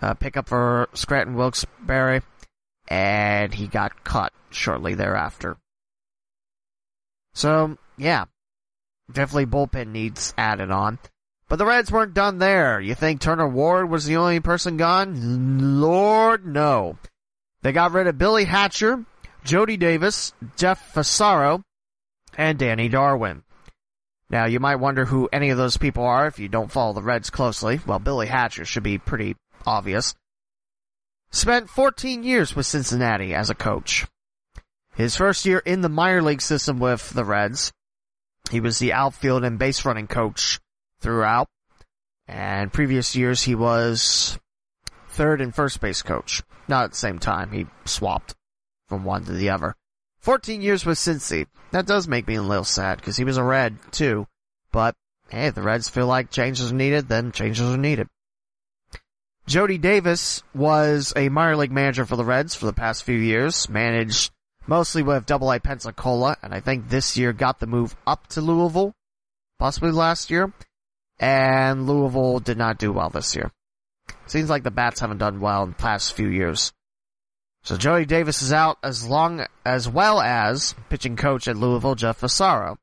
uh, 0.00 0.14
pickup 0.14 0.48
for 0.48 0.88
Scranton 0.94 1.34
Wilkes-Barre 1.34 2.22
and 2.88 3.54
he 3.54 3.66
got 3.68 4.04
cut 4.04 4.32
shortly 4.50 4.94
thereafter. 4.94 5.56
So, 7.34 7.78
yeah. 7.96 8.26
Definitely 9.10 9.46
bullpen 9.46 9.88
needs 9.88 10.34
added 10.36 10.70
on. 10.70 10.98
But 11.48 11.56
the 11.56 11.66
Reds 11.66 11.90
weren't 11.90 12.14
done 12.14 12.38
there. 12.38 12.80
You 12.80 12.94
think 12.94 13.20
Turner 13.20 13.48
Ward 13.48 13.90
was 13.90 14.06
the 14.06 14.16
only 14.16 14.40
person 14.40 14.76
gone? 14.76 15.80
Lord, 15.80 16.46
no. 16.46 16.96
They 17.62 17.72
got 17.72 17.92
rid 17.92 18.06
of 18.06 18.18
Billy 18.18 18.44
Hatcher, 18.44 19.04
Jody 19.44 19.76
Davis, 19.76 20.32
Jeff 20.56 20.94
Fassero, 20.94 21.62
and 22.36 22.58
Danny 22.58 22.88
Darwin. 22.88 23.42
Now, 24.30 24.46
you 24.46 24.60
might 24.60 24.76
wonder 24.76 25.04
who 25.04 25.28
any 25.30 25.50
of 25.50 25.58
those 25.58 25.76
people 25.76 26.04
are 26.04 26.26
if 26.26 26.38
you 26.38 26.48
don't 26.48 26.72
follow 26.72 26.94
the 26.94 27.02
Reds 27.02 27.28
closely. 27.28 27.80
Well, 27.86 27.98
Billy 27.98 28.28
Hatcher 28.28 28.64
should 28.64 28.82
be 28.82 28.96
pretty 28.96 29.36
obvious. 29.66 30.14
Spent 31.30 31.68
14 31.68 32.22
years 32.22 32.56
with 32.56 32.64
Cincinnati 32.64 33.34
as 33.34 33.50
a 33.50 33.54
coach. 33.54 34.06
His 34.94 35.16
first 35.16 35.44
year 35.44 35.58
in 35.58 35.82
the 35.82 35.88
minor 35.88 36.22
league 36.22 36.40
system 36.40 36.78
with 36.78 37.10
the 37.10 37.24
Reds, 37.24 37.72
he 38.52 38.60
was 38.60 38.78
the 38.78 38.92
outfield 38.92 39.44
and 39.44 39.58
base 39.58 39.84
running 39.86 40.06
coach 40.06 40.60
throughout. 41.00 41.48
And 42.28 42.70
previous 42.70 43.16
years 43.16 43.42
he 43.42 43.54
was 43.54 44.38
third 45.08 45.40
and 45.40 45.54
first 45.54 45.80
base 45.80 46.02
coach. 46.02 46.42
Not 46.68 46.84
at 46.84 46.90
the 46.90 46.96
same 46.96 47.18
time. 47.18 47.50
He 47.50 47.66
swapped 47.86 48.34
from 48.88 49.04
one 49.04 49.24
to 49.24 49.32
the 49.32 49.48
other. 49.48 49.74
14 50.20 50.60
years 50.60 50.84
with 50.84 50.98
Cincy. 50.98 51.46
That 51.70 51.86
does 51.86 52.06
make 52.06 52.28
me 52.28 52.34
a 52.34 52.42
little 52.42 52.62
sad 52.62 52.98
because 52.98 53.16
he 53.16 53.24
was 53.24 53.38
a 53.38 53.42
Red 53.42 53.78
too. 53.90 54.26
But 54.70 54.96
hey, 55.30 55.46
if 55.46 55.54
the 55.54 55.62
Reds 55.62 55.88
feel 55.88 56.06
like 56.06 56.30
changes 56.30 56.70
are 56.70 56.74
needed, 56.74 57.08
then 57.08 57.32
changes 57.32 57.68
are 57.68 57.78
needed. 57.78 58.08
Jody 59.46 59.78
Davis 59.78 60.42
was 60.54 61.14
a 61.16 61.30
minor 61.30 61.56
league 61.56 61.72
manager 61.72 62.04
for 62.04 62.16
the 62.16 62.24
Reds 62.24 62.54
for 62.54 62.66
the 62.66 62.74
past 62.74 63.02
few 63.02 63.16
years, 63.16 63.70
managed 63.70 64.30
mostly 64.66 65.02
with 65.02 65.26
Double 65.26 65.50
A 65.52 65.60
Pensacola, 65.60 66.36
and 66.42 66.54
I 66.54 66.60
think 66.60 66.88
this 66.88 67.16
year 67.16 67.32
got 67.32 67.60
the 67.60 67.66
move 67.66 67.96
up 68.06 68.26
to 68.28 68.40
Louisville, 68.40 68.94
possibly 69.58 69.90
last 69.90 70.30
year, 70.30 70.52
and 71.18 71.86
Louisville 71.86 72.40
did 72.40 72.58
not 72.58 72.78
do 72.78 72.92
well 72.92 73.10
this 73.10 73.34
year. 73.34 73.50
Seems 74.26 74.50
like 74.50 74.62
the 74.62 74.70
Bats 74.70 75.00
haven't 75.00 75.18
done 75.18 75.40
well 75.40 75.62
in 75.64 75.70
the 75.70 75.76
past 75.76 76.14
few 76.14 76.28
years. 76.28 76.72
So 77.64 77.76
Joey 77.76 78.06
Davis 78.06 78.42
is 78.42 78.52
out 78.52 78.78
as 78.82 79.06
long 79.06 79.46
as 79.64 79.88
well 79.88 80.20
as 80.20 80.74
pitching 80.88 81.16
coach 81.16 81.46
at 81.46 81.56
Louisville, 81.56 81.94
Jeff 81.94 82.20
Fassero. 82.20 82.76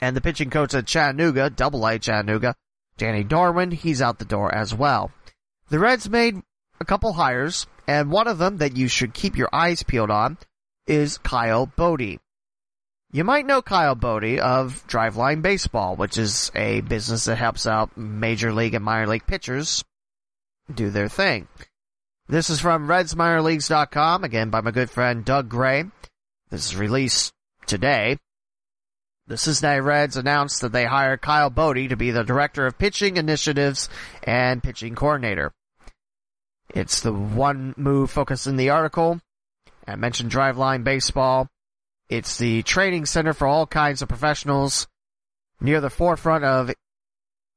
And 0.00 0.16
the 0.16 0.20
pitching 0.20 0.50
coach 0.50 0.74
at 0.74 0.86
Chattanooga, 0.86 1.50
Double 1.50 1.84
A 1.86 1.98
Chattanooga, 1.98 2.54
Danny 2.96 3.24
Darwin, 3.24 3.72
he's 3.72 4.00
out 4.00 4.18
the 4.18 4.24
door 4.24 4.54
as 4.54 4.72
well. 4.72 5.10
The 5.70 5.78
Reds 5.78 6.08
made 6.08 6.36
a 6.80 6.84
couple 6.84 7.12
hires, 7.14 7.66
and 7.86 8.10
one 8.10 8.28
of 8.28 8.38
them 8.38 8.58
that 8.58 8.76
you 8.76 8.86
should 8.86 9.14
keep 9.14 9.36
your 9.36 9.48
eyes 9.52 9.82
peeled 9.82 10.10
on 10.10 10.38
is 10.90 11.18
Kyle 11.18 11.66
Boddy. 11.66 12.18
You 13.12 13.22
might 13.22 13.46
know 13.46 13.62
Kyle 13.62 13.94
Boddy 13.94 14.40
of 14.40 14.84
Driveline 14.88 15.40
Baseball, 15.40 15.94
which 15.94 16.18
is 16.18 16.50
a 16.56 16.80
business 16.80 17.26
that 17.26 17.36
helps 17.36 17.64
out 17.64 17.96
major 17.96 18.52
league 18.52 18.74
and 18.74 18.84
minor 18.84 19.06
league 19.06 19.26
pitchers 19.26 19.84
do 20.72 20.90
their 20.90 21.08
thing. 21.08 21.46
This 22.28 22.50
is 22.50 22.60
from 22.60 22.88
RedsMinorLeagues.com, 22.88 24.24
again 24.24 24.50
by 24.50 24.60
my 24.62 24.72
good 24.72 24.90
friend 24.90 25.24
Doug 25.24 25.48
Gray. 25.48 25.84
This 26.50 26.66
is 26.66 26.76
released 26.76 27.32
today. 27.66 28.18
The 29.28 29.36
Cincinnati 29.36 29.80
Reds 29.80 30.16
announced 30.16 30.60
that 30.60 30.72
they 30.72 30.86
hired 30.86 31.22
Kyle 31.22 31.50
Boddy 31.50 31.86
to 31.86 31.96
be 31.96 32.10
the 32.10 32.24
Director 32.24 32.66
of 32.66 32.78
Pitching 32.78 33.16
Initiatives 33.16 33.88
and 34.24 34.60
Pitching 34.60 34.96
Coordinator. 34.96 35.52
It's 36.68 37.00
the 37.00 37.12
one 37.12 37.74
move 37.76 38.10
focused 38.10 38.48
in 38.48 38.56
the 38.56 38.70
article. 38.70 39.20
I 39.86 39.96
mentioned 39.96 40.30
Driveline 40.30 40.84
Baseball. 40.84 41.48
It's 42.08 42.38
the 42.38 42.62
training 42.62 43.06
center 43.06 43.32
for 43.32 43.46
all 43.46 43.66
kinds 43.66 44.02
of 44.02 44.08
professionals 44.08 44.88
near 45.60 45.80
the 45.80 45.90
forefront 45.90 46.44
of 46.44 46.72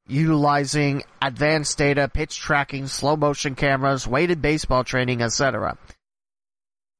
utilizing 0.08 1.04
advanced 1.22 1.78
data, 1.78 2.10
pitch 2.14 2.38
tracking, 2.40 2.88
slow 2.88 3.16
motion 3.16 3.56
cameras, 3.56 4.08
weighted 4.08 4.42
baseball 4.42 4.84
training, 4.84 5.22
etc. 5.22 5.78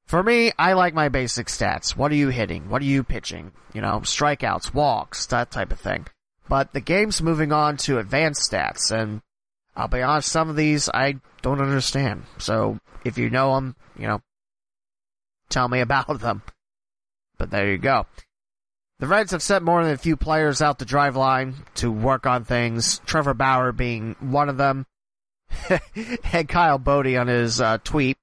For 0.06 0.24
me, 0.24 0.52
I 0.58 0.74
like 0.74 0.94
my 0.94 1.10
basic 1.10 1.48
stats. 1.48 1.96
What 1.96 2.12
are 2.12 2.16
you 2.16 2.30
hitting? 2.30 2.70
What 2.70 2.82
are 2.82 2.86
you 2.86 3.04
pitching? 3.04 3.52
You 3.74 3.82
know, 3.82 4.00
strikeouts, 4.02 4.74
walks, 4.74 5.26
that 5.28 5.52
type 5.52 5.72
of 5.72 5.80
thing. 5.80 6.08
But 6.48 6.74
the 6.74 6.82
game's 6.82 7.22
moving 7.22 7.52
on 7.52 7.78
to 7.78 8.00
advanced 8.00 8.52
stats, 8.52 8.92
and 8.92 9.22
I'll 9.76 9.88
be 9.88 10.02
honest, 10.02 10.32
some 10.32 10.50
of 10.50 10.56
these 10.56 10.90
I 10.90 11.16
don't 11.42 11.62
understand. 11.62 12.24
So 12.38 12.80
if 13.04 13.18
you 13.18 13.30
know 13.30 13.56
them, 13.56 13.76
you 13.98 14.08
know, 14.08 14.22
tell 15.54 15.68
me 15.68 15.80
about 15.80 16.20
them. 16.20 16.42
But 17.38 17.52
there 17.52 17.72
you 17.72 17.78
go. 17.78 18.06
The 19.00 19.08
Reds 19.08 19.32
have 19.32 19.42
sent 19.42 19.66
more 19.66 19.84
than 19.84 19.94
a 19.94 19.98
few 19.98 20.16
players 20.16 20.62
out 20.62 20.80
the 20.80 20.86
Driveline 20.86 21.56
to 21.76 21.92
work 21.92 22.26
on 22.26 22.46
things, 22.46 23.00
Trevor 23.06 23.34
Bauer 23.34 23.72
being 23.72 24.16
one 24.20 24.50
of 24.50 24.58
them. 24.58 24.86
and 26.32 26.48
Kyle 26.48 26.78
Boddy 26.78 27.18
on 27.18 27.28
his 27.28 27.62
uh, 27.62 27.78
tweet. 27.84 28.18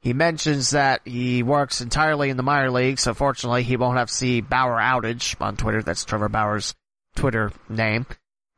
He 0.00 0.12
mentions 0.12 0.70
that 0.70 1.00
he 1.04 1.42
works 1.42 1.80
entirely 1.80 2.30
in 2.30 2.36
the 2.36 2.42
minor 2.42 2.70
leagues, 2.70 3.02
so 3.02 3.12
fortunately 3.12 3.64
he 3.64 3.76
won't 3.76 3.98
have 3.98 4.08
to 4.08 4.14
see 4.14 4.40
BauerOutage 4.40 5.40
on 5.40 5.56
Twitter. 5.56 5.82
That's 5.82 6.04
Trevor 6.04 6.28
Bauer's 6.28 6.74
Twitter 7.16 7.52
name 7.68 8.06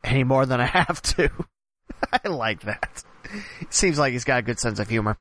any 0.04 0.24
more 0.24 0.46
than 0.46 0.60
I 0.60 0.66
have 0.66 1.00
to. 1.02 1.30
I 2.12 2.28
like 2.28 2.62
that. 2.62 3.02
Seems 3.70 3.98
like 3.98 4.12
he's 4.12 4.24
got 4.24 4.40
a 4.40 4.42
good 4.42 4.58
sense 4.58 4.78
of 4.78 4.88
humor. 4.88 5.16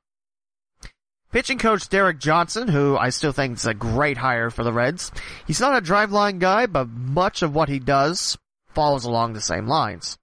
Pitching 1.32 1.60
coach 1.60 1.88
Derek 1.90 2.18
Johnson, 2.18 2.68
who 2.68 2.98
I 2.98 3.10
still 3.10 3.32
think 3.32 3.58
is 3.58 3.68
a 3.68 3.74
great 3.76 4.18
hire 4.18 4.50
for 4.50 4.64
the 4.64 4.74
Reds. 4.74 5.12
He's 5.46 5.60
not 5.60 5.78
a 5.78 5.86
driveline 5.86 6.40
guy, 6.40 6.66
but 6.66 6.90
much 6.90 7.44
of 7.44 7.54
what 7.54 7.70
he 7.70 7.78
does 7.78 8.36
follows 8.74 9.06
along 9.06 9.34
the 9.34 9.42
same 9.42 9.68
lines. 9.68 10.18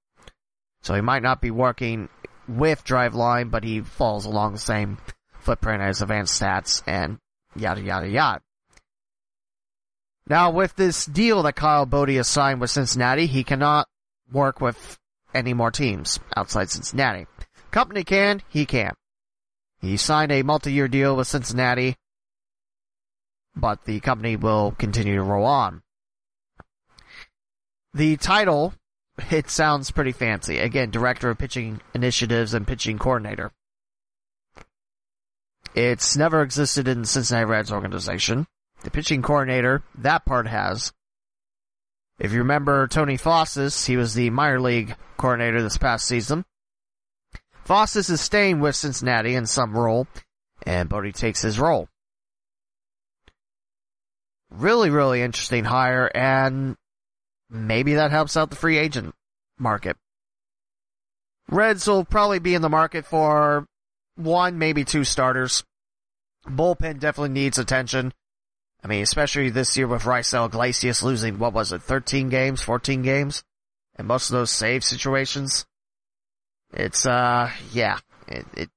So 0.82 0.94
he 0.94 1.00
might 1.00 1.22
not 1.22 1.40
be 1.40 1.52
working 1.52 2.08
with 2.48 2.84
driveline, 2.84 3.52
but 3.52 3.62
he 3.62 3.82
falls 3.82 4.24
along 4.24 4.52
the 4.52 4.58
same 4.58 4.98
footprint 5.40 5.80
as 5.80 6.02
advanced 6.02 6.40
stats 6.40 6.82
and 6.88 7.18
yada 7.54 7.80
yada 7.80 8.08
yada. 8.08 8.40
Now 10.28 10.50
with 10.50 10.74
this 10.74 11.06
deal 11.06 11.44
that 11.44 11.54
Kyle 11.54 11.86
Boddy 11.86 12.16
has 12.16 12.26
signed 12.26 12.60
with 12.60 12.70
Cincinnati, 12.70 13.26
he 13.26 13.44
cannot 13.44 13.86
work 14.32 14.60
with 14.60 14.98
any 15.32 15.54
more 15.54 15.70
teams 15.70 16.18
outside 16.36 16.68
Cincinnati. 16.68 17.26
Company 17.70 18.02
can, 18.02 18.42
he 18.48 18.66
can. 18.66 18.92
He 19.80 19.96
signed 19.96 20.32
a 20.32 20.42
multi-year 20.42 20.88
deal 20.88 21.16
with 21.16 21.28
Cincinnati. 21.28 21.96
but 23.56 23.84
the 23.84 24.00
company 24.00 24.36
will 24.36 24.72
continue 24.72 25.16
to 25.16 25.22
roll 25.22 25.46
on. 25.46 25.82
The 27.94 28.18
title, 28.18 28.74
it 29.30 29.48
sounds 29.48 29.90
pretty 29.90 30.12
fancy. 30.12 30.58
Again, 30.58 30.90
Director 30.90 31.30
of 31.30 31.38
Pitching 31.38 31.80
Initiatives 31.94 32.52
and 32.52 32.66
Pitching 32.66 32.98
Coordinator. 32.98 33.52
It's 35.74 36.16
never 36.16 36.42
existed 36.42 36.86
in 36.86 37.00
the 37.02 37.06
Cincinnati 37.06 37.46
Reds 37.46 37.72
organization. 37.72 38.46
The 38.82 38.90
pitching 38.90 39.22
coordinator, 39.22 39.82
that 39.96 40.24
part 40.26 40.46
has. 40.46 40.92
If 42.18 42.32
you 42.32 42.38
remember 42.38 42.86
Tony 42.86 43.16
Fossas, 43.18 43.86
he 43.86 43.96
was 43.96 44.14
the 44.14 44.30
minor 44.30 44.60
league 44.60 44.94
coordinator 45.16 45.62
this 45.62 45.76
past 45.78 46.06
season. 46.06 46.44
Fossas 47.66 48.10
is 48.10 48.20
staying 48.20 48.60
with 48.60 48.76
Cincinnati 48.76 49.34
in 49.34 49.46
some 49.46 49.76
role, 49.76 50.06
and 50.64 50.88
Boddy 50.88 51.12
takes 51.12 51.42
his 51.42 51.58
role. 51.58 51.88
Really, 54.50 54.90
really 54.90 55.20
interesting 55.20 55.64
hire, 55.64 56.08
and 56.14 56.76
maybe 57.50 57.94
that 57.94 58.12
helps 58.12 58.36
out 58.36 58.50
the 58.50 58.56
free 58.56 58.78
agent 58.78 59.14
market. 59.58 59.96
Reds 61.48 61.88
will 61.88 62.04
probably 62.04 62.38
be 62.38 62.54
in 62.54 62.62
the 62.62 62.68
market 62.68 63.04
for 63.04 63.66
one, 64.14 64.58
maybe 64.58 64.84
two 64.84 65.02
starters. 65.02 65.64
Bullpen 66.46 67.00
definitely 67.00 67.30
needs 67.30 67.58
attention. 67.58 68.12
I 68.84 68.86
mean, 68.86 69.02
especially 69.02 69.50
this 69.50 69.76
year 69.76 69.88
with 69.88 70.02
Raisel 70.02 70.46
Iglesias 70.46 71.02
losing, 71.02 71.40
what 71.40 71.52
was 71.52 71.72
it, 71.72 71.82
13 71.82 72.28
games, 72.28 72.62
14 72.62 73.02
games? 73.02 73.42
And 73.96 74.06
most 74.06 74.30
of 74.30 74.34
those 74.34 74.50
save 74.52 74.84
situations. 74.84 75.66
It's, 76.76 77.06
uh, 77.06 77.50
yeah, 77.72 77.98
it, 78.28 78.46
it, 78.54 78.70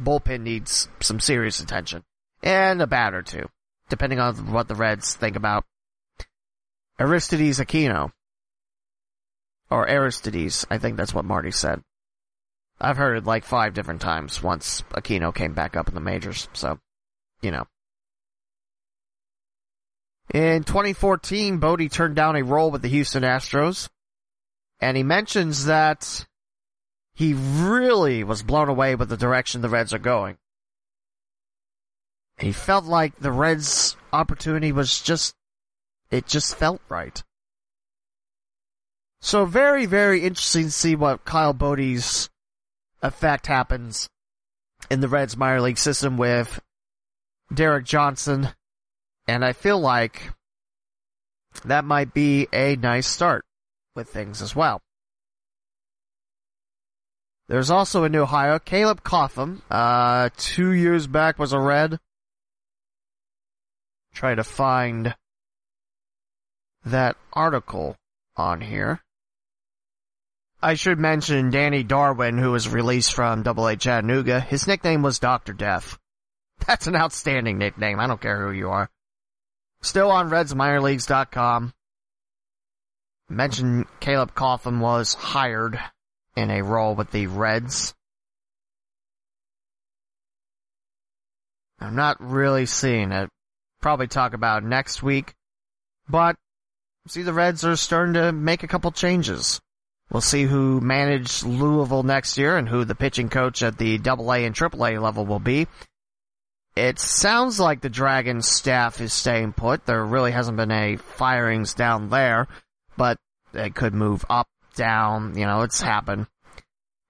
bullpen 0.00 0.40
needs 0.40 0.88
some 1.00 1.20
serious 1.20 1.60
attention. 1.60 2.02
And 2.42 2.80
a 2.80 2.86
bat 2.86 3.14
or 3.14 3.22
two, 3.22 3.46
depending 3.90 4.18
on 4.18 4.50
what 4.50 4.66
the 4.66 4.74
Reds 4.74 5.14
think 5.14 5.36
about 5.36 5.64
Aristides 6.98 7.60
Aquino. 7.60 8.12
Or 9.70 9.88
Aristides, 9.88 10.66
I 10.70 10.78
think 10.78 10.96
that's 10.96 11.14
what 11.14 11.24
Marty 11.24 11.50
said. 11.50 11.82
I've 12.80 12.96
heard 12.96 13.18
it 13.18 13.24
like 13.24 13.44
five 13.44 13.74
different 13.74 14.00
times 14.00 14.42
once 14.42 14.82
Aquino 14.90 15.34
came 15.34 15.52
back 15.52 15.76
up 15.76 15.88
in 15.88 15.94
the 15.94 16.00
majors, 16.00 16.48
so, 16.54 16.78
you 17.42 17.50
know. 17.50 17.64
In 20.32 20.64
2014, 20.64 21.58
Boddy 21.58 21.88
turned 21.88 22.16
down 22.16 22.36
a 22.36 22.42
role 22.42 22.70
with 22.70 22.82
the 22.82 22.88
Houston 22.88 23.22
Astros, 23.22 23.88
and 24.80 24.96
he 24.96 25.02
mentions 25.02 25.66
that 25.66 26.26
he 27.14 27.32
really 27.34 28.24
was 28.24 28.42
blown 28.42 28.68
away 28.68 28.94
with 28.94 29.08
the 29.08 29.16
direction 29.16 29.60
the 29.60 29.68
Reds 29.68 29.94
are 29.94 29.98
going. 29.98 30.36
He 32.38 32.50
felt 32.50 32.84
like 32.84 33.16
the 33.18 33.30
Reds' 33.30 33.96
opportunity 34.12 34.72
was 34.72 35.00
just, 35.00 35.34
it 36.10 36.26
just 36.26 36.56
felt 36.56 36.80
right. 36.88 37.22
So 39.20 39.46
very, 39.46 39.86
very 39.86 40.22
interesting 40.22 40.64
to 40.64 40.70
see 40.70 40.96
what 40.96 41.24
Kyle 41.24 41.52
Boddy's 41.52 42.28
effect 43.02 43.46
happens 43.46 44.08
in 44.90 45.00
the 45.00 45.08
Reds 45.08 45.36
minor 45.36 45.60
league 45.60 45.78
system 45.78 46.16
with 46.16 46.60
Derek 47.52 47.84
Johnson. 47.84 48.50
And 49.28 49.44
I 49.44 49.52
feel 49.52 49.78
like 49.78 50.30
that 51.64 51.84
might 51.84 52.12
be 52.12 52.48
a 52.52 52.76
nice 52.76 53.06
start 53.06 53.44
with 53.94 54.08
things 54.08 54.42
as 54.42 54.56
well. 54.56 54.82
There's 57.46 57.70
also 57.70 58.04
new 58.08 58.24
hire, 58.24 58.58
Caleb 58.58 59.04
Cotham, 59.04 59.62
uh, 59.70 60.30
two 60.36 60.70
years 60.70 61.06
back 61.06 61.38
was 61.38 61.52
a 61.52 61.60
Red. 61.60 61.98
Try 64.14 64.34
to 64.34 64.44
find 64.44 65.14
that 66.86 67.16
article 67.32 67.96
on 68.36 68.60
here. 68.60 69.00
I 70.62 70.74
should 70.74 70.98
mention 70.98 71.50
Danny 71.50 71.82
Darwin, 71.82 72.38
who 72.38 72.52
was 72.52 72.68
released 72.68 73.12
from 73.12 73.42
Double 73.42 73.66
A 73.66 73.76
Chattanooga. 73.76 74.40
His 74.40 74.66
nickname 74.66 75.02
was 75.02 75.18
Dr. 75.18 75.52
Death. 75.52 75.98
That's 76.66 76.86
an 76.86 76.96
outstanding 76.96 77.58
nickname. 77.58 78.00
I 78.00 78.06
don't 78.06 78.20
care 78.20 78.46
who 78.46 78.52
you 78.52 78.70
are. 78.70 78.88
Still 79.82 80.10
on 80.10 80.30
RedsMinorLeagues.com. 80.30 81.74
Mentioned 83.28 83.86
Caleb 84.00 84.34
Cotham 84.34 84.80
was 84.80 85.12
hired 85.12 85.78
in 86.36 86.50
a 86.50 86.62
role 86.62 86.94
with 86.94 87.10
the 87.10 87.26
Reds. 87.26 87.94
I'm 91.80 91.96
not 91.96 92.16
really 92.20 92.66
seeing 92.66 93.12
it. 93.12 93.28
Probably 93.80 94.06
talk 94.06 94.32
about 94.32 94.64
next 94.64 95.02
week. 95.02 95.34
But, 96.08 96.36
see 97.06 97.22
the 97.22 97.32
Reds 97.32 97.64
are 97.64 97.76
starting 97.76 98.14
to 98.14 98.32
make 98.32 98.62
a 98.62 98.68
couple 98.68 98.90
changes. 98.92 99.60
We'll 100.10 100.20
see 100.20 100.44
who 100.44 100.80
managed 100.80 101.44
Louisville 101.44 102.02
next 102.02 102.38
year 102.38 102.56
and 102.56 102.68
who 102.68 102.84
the 102.84 102.94
pitching 102.94 103.28
coach 103.28 103.62
at 103.62 103.78
the 103.78 103.98
double 103.98 104.32
A 104.32 104.44
and 104.44 104.54
triple 104.54 104.86
A 104.86 104.98
level 104.98 105.26
will 105.26 105.40
be. 105.40 105.66
It 106.76 106.98
sounds 106.98 107.60
like 107.60 107.80
the 107.80 107.88
Dragons 107.88 108.48
staff 108.48 109.00
is 109.00 109.12
staying 109.12 109.52
put. 109.52 109.86
There 109.86 110.04
really 110.04 110.32
hasn't 110.32 110.56
been 110.56 110.72
any 110.72 110.96
firings 110.96 111.72
down 111.74 112.10
there, 112.10 112.48
but 112.96 113.18
they 113.52 113.70
could 113.70 113.94
move 113.94 114.24
up, 114.28 114.48
down, 114.74 115.36
you 115.36 115.46
know, 115.46 115.62
it's 115.62 115.80
happened. 115.80 116.26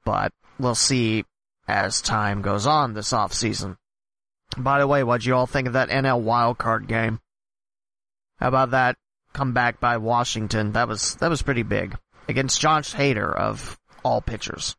But 0.04 0.32
we'll 0.58 0.74
see 0.74 1.24
as 1.66 2.02
time 2.02 2.42
goes 2.42 2.66
on 2.66 2.94
this 2.94 3.12
off 3.12 3.32
season. 3.32 3.76
By 4.56 4.78
the 4.78 4.86
way, 4.86 5.02
what'd 5.02 5.24
you 5.24 5.34
all 5.34 5.46
think 5.46 5.66
of 5.66 5.72
that 5.72 5.88
NL 5.88 6.22
wildcard 6.22 6.86
game? 6.86 7.20
How 8.38 8.48
about 8.48 8.70
that 8.72 8.96
comeback 9.32 9.80
by 9.80 9.96
Washington? 9.96 10.72
That 10.72 10.88
was, 10.88 11.16
that 11.16 11.30
was 11.30 11.42
pretty 11.42 11.62
big 11.62 11.96
against 12.28 12.60
Josh 12.60 12.94
Hader 12.94 13.34
of 13.34 13.78
all 14.04 14.20
pitchers. 14.20 14.76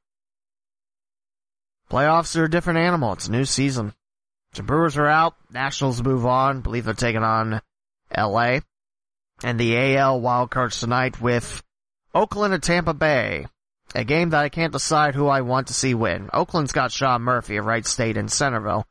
Playoffs 1.89 2.36
are 2.38 2.45
a 2.45 2.49
different 2.49 2.79
animal. 2.79 3.13
It's 3.13 3.27
a 3.27 3.31
new 3.31 3.45
season. 3.45 3.93
The 4.53 4.63
Brewers 4.63 4.97
are 4.97 5.07
out. 5.07 5.36
Nationals 5.51 6.01
move 6.01 6.25
on. 6.25 6.57
I 6.57 6.61
believe 6.61 6.86
they're 6.86 6.93
taking 6.93 7.23
on 7.23 7.61
LA. 8.15 8.59
And 9.43 9.59
the 9.59 9.97
AL 9.97 10.21
wildcards 10.21 10.79
tonight 10.79 11.21
with 11.21 11.61
Oakland 12.16 12.53
and 12.53 12.63
Tampa 12.63 12.93
Bay. 12.93 13.45
A 13.93 14.03
game 14.03 14.32
that 14.32 14.43
I 14.43 14.49
can't 14.49 14.74
decide 14.74 15.13
who 15.13 15.28
I 15.28 15.41
want 15.41 15.68
to 15.68 15.74
see 15.74 15.93
win. 15.93 16.30
Oakland's 16.34 16.72
got 16.72 16.91
Sean 16.91 17.22
Murphy 17.22 17.57
of 17.57 17.66
Wright 17.66 17.86
State 17.86 18.18
in 18.18 18.30
Centerville. 18.30 18.88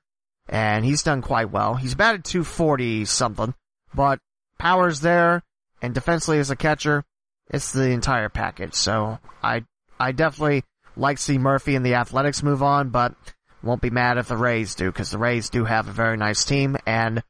And 0.49 0.85
he's 0.85 1.03
done 1.03 1.23
quite 1.23 1.51
well. 1.51 1.75
He's 1.75 1.95
batted 1.95 2.25
240 2.25 3.07
something, 3.07 3.55
but 3.95 4.19
power's 4.59 5.01
there 5.01 5.43
and 5.81 5.95
defensively 5.95 6.39
as 6.39 6.51
a 6.51 6.57
catcher, 6.57 7.03
it's 7.51 7.73
the 7.73 7.91
entire 7.91 8.29
package. 8.29 8.75
So 8.75 9.19
I, 9.43 9.65
I 9.99 10.13
definitely 10.13 10.65
like 10.97 11.17
to 11.17 11.23
see 11.23 11.39
Murphy 11.39 11.77
and 11.77 11.85
the 11.85 11.95
Athletics 11.95 12.43
move 12.43 12.63
on, 12.63 12.91
but 12.91 13.15
won't 13.63 13.83
be 13.83 13.91
mad 13.91 14.19
if 14.19 14.29
the 14.29 14.37
Rays 14.37 14.75
do, 14.75 14.87
because 14.91 15.11
the 15.11 15.19
Rays 15.19 15.49
do 15.49 15.65
have 15.65 15.89
a 15.89 15.93
very 15.93 16.17
nice 16.17 16.45
team, 16.45 16.77
and 16.87 17.23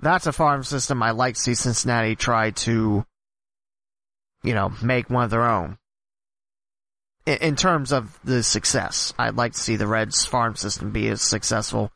that's 0.00 0.26
a 0.26 0.32
farm 0.32 0.64
system 0.64 1.02
I 1.02 1.12
like 1.12 1.34
to 1.34 1.40
see 1.40 1.54
Cincinnati 1.54 2.16
try 2.16 2.50
to, 2.50 3.04
you 4.46 4.54
know, 4.54 4.72
make 4.80 5.10
one 5.10 5.24
of 5.24 5.30
their 5.30 5.44
own. 5.44 5.76
In, 7.26 7.38
in 7.38 7.56
terms 7.56 7.92
of 7.92 8.18
the 8.24 8.42
success, 8.42 9.12
I'd 9.18 9.36
like 9.36 9.52
to 9.52 9.60
see 9.60 9.76
the 9.76 9.88
Reds 9.88 10.24
farm 10.24 10.54
system 10.54 10.92
be 10.92 11.08
as 11.08 11.20
successful, 11.20 11.90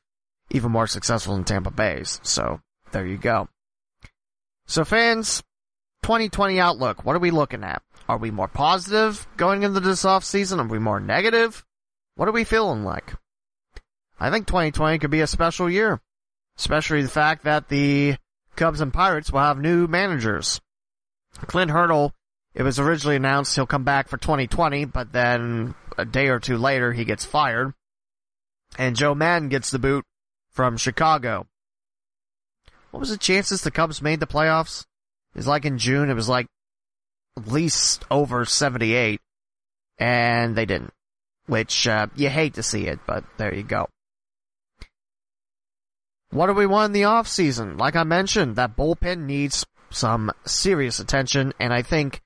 even 0.51 0.73
more 0.73 0.89
successful 0.89 1.35
than 1.35 1.45
Tampa 1.45 1.71
Bay's. 1.71 2.21
So, 2.25 2.61
there 2.91 3.07
you 3.07 3.17
go. 3.17 3.49
So 4.67 4.85
fans, 4.85 5.43
2020 6.03 6.61
outlook, 6.61 7.05
what 7.05 7.17
are 7.17 7.21
we 7.21 7.31
looking 7.31 7.65
at? 7.65 7.83
Are 8.09 8.19
we 8.19 8.33
more 8.33 8.49
positive 8.49 9.27
going 9.37 9.63
into 9.63 9.81
this 9.81 10.05
off 10.05 10.25
season? 10.25 10.59
Are 10.59 10.67
we 10.67 10.81
more 10.81 11.01
negative? 11.01 11.65
What 12.17 12.29
are 12.29 12.33
we 12.33 12.45
feeling 12.45 12.85
like? 12.85 13.15
I 14.19 14.31
think 14.31 14.47
2020 14.47 14.99
could 14.99 15.11
be 15.11 15.21
a 15.21 15.27
special 15.27 15.71
year. 15.71 16.01
Especially 16.59 17.03
the 17.03 17.09
fact 17.09 17.45
that 17.45 17.69
the 17.69 18.17
Cubs 18.57 18.81
and 18.81 18.93
Pirates 18.93 19.33
will 19.33 19.41
have 19.41 19.59
new 19.59 19.87
managers. 19.87 20.61
Clint 21.47 21.71
Hurdle, 21.71 22.13
it 22.61 22.63
was 22.63 22.79
originally 22.79 23.17
announced 23.17 23.55
he'll 23.55 23.65
come 23.65 23.85
back 23.85 24.07
for 24.07 24.19
2020, 24.19 24.85
but 24.85 25.15
then 25.15 25.75
a 25.97 26.05
day 26.05 26.29
or 26.29 26.39
two 26.39 26.59
later 26.59 26.93
he 26.93 27.07
gets 27.07 27.25
fired. 27.25 27.73
And 28.77 28.95
Joe 28.95 29.15
Maddon 29.15 29.49
gets 29.49 29.71
the 29.71 29.79
boot 29.79 30.05
from 30.51 30.77
Chicago. 30.77 31.47
What 32.91 33.01
was 33.01 33.09
the 33.09 33.17
chances 33.17 33.63
the 33.63 33.71
Cubs 33.71 34.03
made 34.03 34.21
the 34.21 34.27
playoffs? 34.27 34.83
It 35.35 35.39
was 35.39 35.47
like 35.47 35.65
in 35.65 35.79
June, 35.79 36.11
it 36.11 36.15
was 36.15 36.29
like 36.29 36.49
at 37.39 37.49
least 37.49 38.05
over 38.11 38.45
78, 38.45 39.23
and 39.97 40.55
they 40.55 40.67
didn't. 40.67 40.93
Which, 41.47 41.87
uh, 41.87 42.09
you 42.15 42.29
hate 42.29 42.53
to 42.55 42.63
see 42.63 42.89
it, 42.89 42.99
but 43.07 43.25
there 43.39 43.55
you 43.55 43.63
go. 43.63 43.89
What 46.29 46.49
do 46.49 46.53
we 46.53 46.67
want 46.67 46.91
in 46.91 46.93
the 46.93 47.05
off 47.05 47.27
season? 47.27 47.79
Like 47.79 47.97
I 47.97 48.05
mentioned, 48.05 48.57
that 48.57 48.77
bullpen 48.77 49.25
needs 49.25 49.65
some 49.89 50.31
serious 50.45 51.01
attention, 51.01 51.55
and 51.59 51.73
I 51.73 51.81
think 51.81 52.21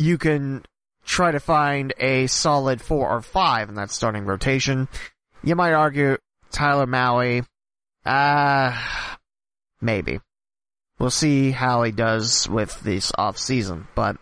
you 0.00 0.16
can 0.16 0.64
try 1.04 1.30
to 1.30 1.40
find 1.40 1.92
a 1.98 2.26
solid 2.26 2.80
four 2.80 3.08
or 3.08 3.20
five 3.20 3.68
in 3.68 3.74
that 3.74 3.90
starting 3.90 4.24
rotation. 4.24 4.88
You 5.42 5.54
might 5.54 5.74
argue 5.74 6.16
Tyler 6.50 6.86
Mahle, 6.86 7.44
uh, 8.06 8.76
maybe. 9.80 10.20
we'll 10.98 11.10
see 11.10 11.50
how 11.50 11.82
he 11.82 11.92
does 11.92 12.48
with 12.48 12.80
this 12.80 13.12
off 13.16 13.38
season. 13.38 13.88
But 13.94 14.16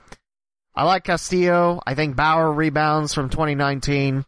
I 0.74 0.84
like 0.84 1.04
Castillo. 1.04 1.80
I 1.86 1.94
think 1.94 2.16
Bauer 2.16 2.52
rebounds 2.52 3.14
from 3.14 3.30
2019. 3.30 4.24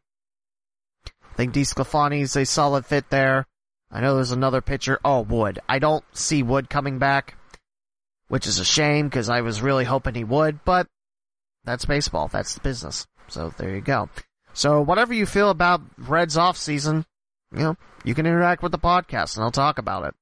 I 1.07 1.11
think 1.37 1.55
DeSclafani's 1.55 2.37
a 2.37 2.45
solid 2.45 2.87
fit 2.87 3.09
there. 3.11 3.47
I 3.91 4.01
know 4.01 4.15
there's 4.15 4.33
another 4.33 4.61
pitcher. 4.61 5.01
Oh, 5.05 5.21
Wood. 5.21 5.59
I 5.69 5.79
don't 5.79 6.05
see 6.13 6.43
Wood 6.43 6.71
coming 6.71 6.99
back, 6.99 7.37
which 8.29 8.47
is 8.47 8.59
a 8.61 8.65
shame 8.65 9.09
because 9.09 9.29
I 9.29 9.41
was 9.41 9.63
really 9.63 9.85
hoping 9.85 10.15
he 10.15 10.25
would, 10.25 10.65
but 10.65 10.87
that's 11.65 11.85
baseball. 11.85 12.29
That's 12.29 12.55
the 12.55 12.61
business. 12.61 13.07
So 13.29 13.53
there 13.57 13.75
you 13.75 13.81
go. 13.81 14.09
So 14.53 14.81
whatever 14.81 15.15
you 15.15 15.27
feel 15.27 15.51
about 15.51 15.83
Reds 15.97 16.37
off 16.37 16.57
season, 16.57 17.05
you 17.53 17.61
know, 17.61 17.77
you 18.05 18.15
can 18.15 18.27
interact 18.27 18.63
with 18.63 18.73
the 18.73 18.79
podcast 18.79 19.37
and 19.37 19.45
I'll 19.45 19.51
talk 19.51 19.79
about 19.79 20.05
it. 20.05 20.15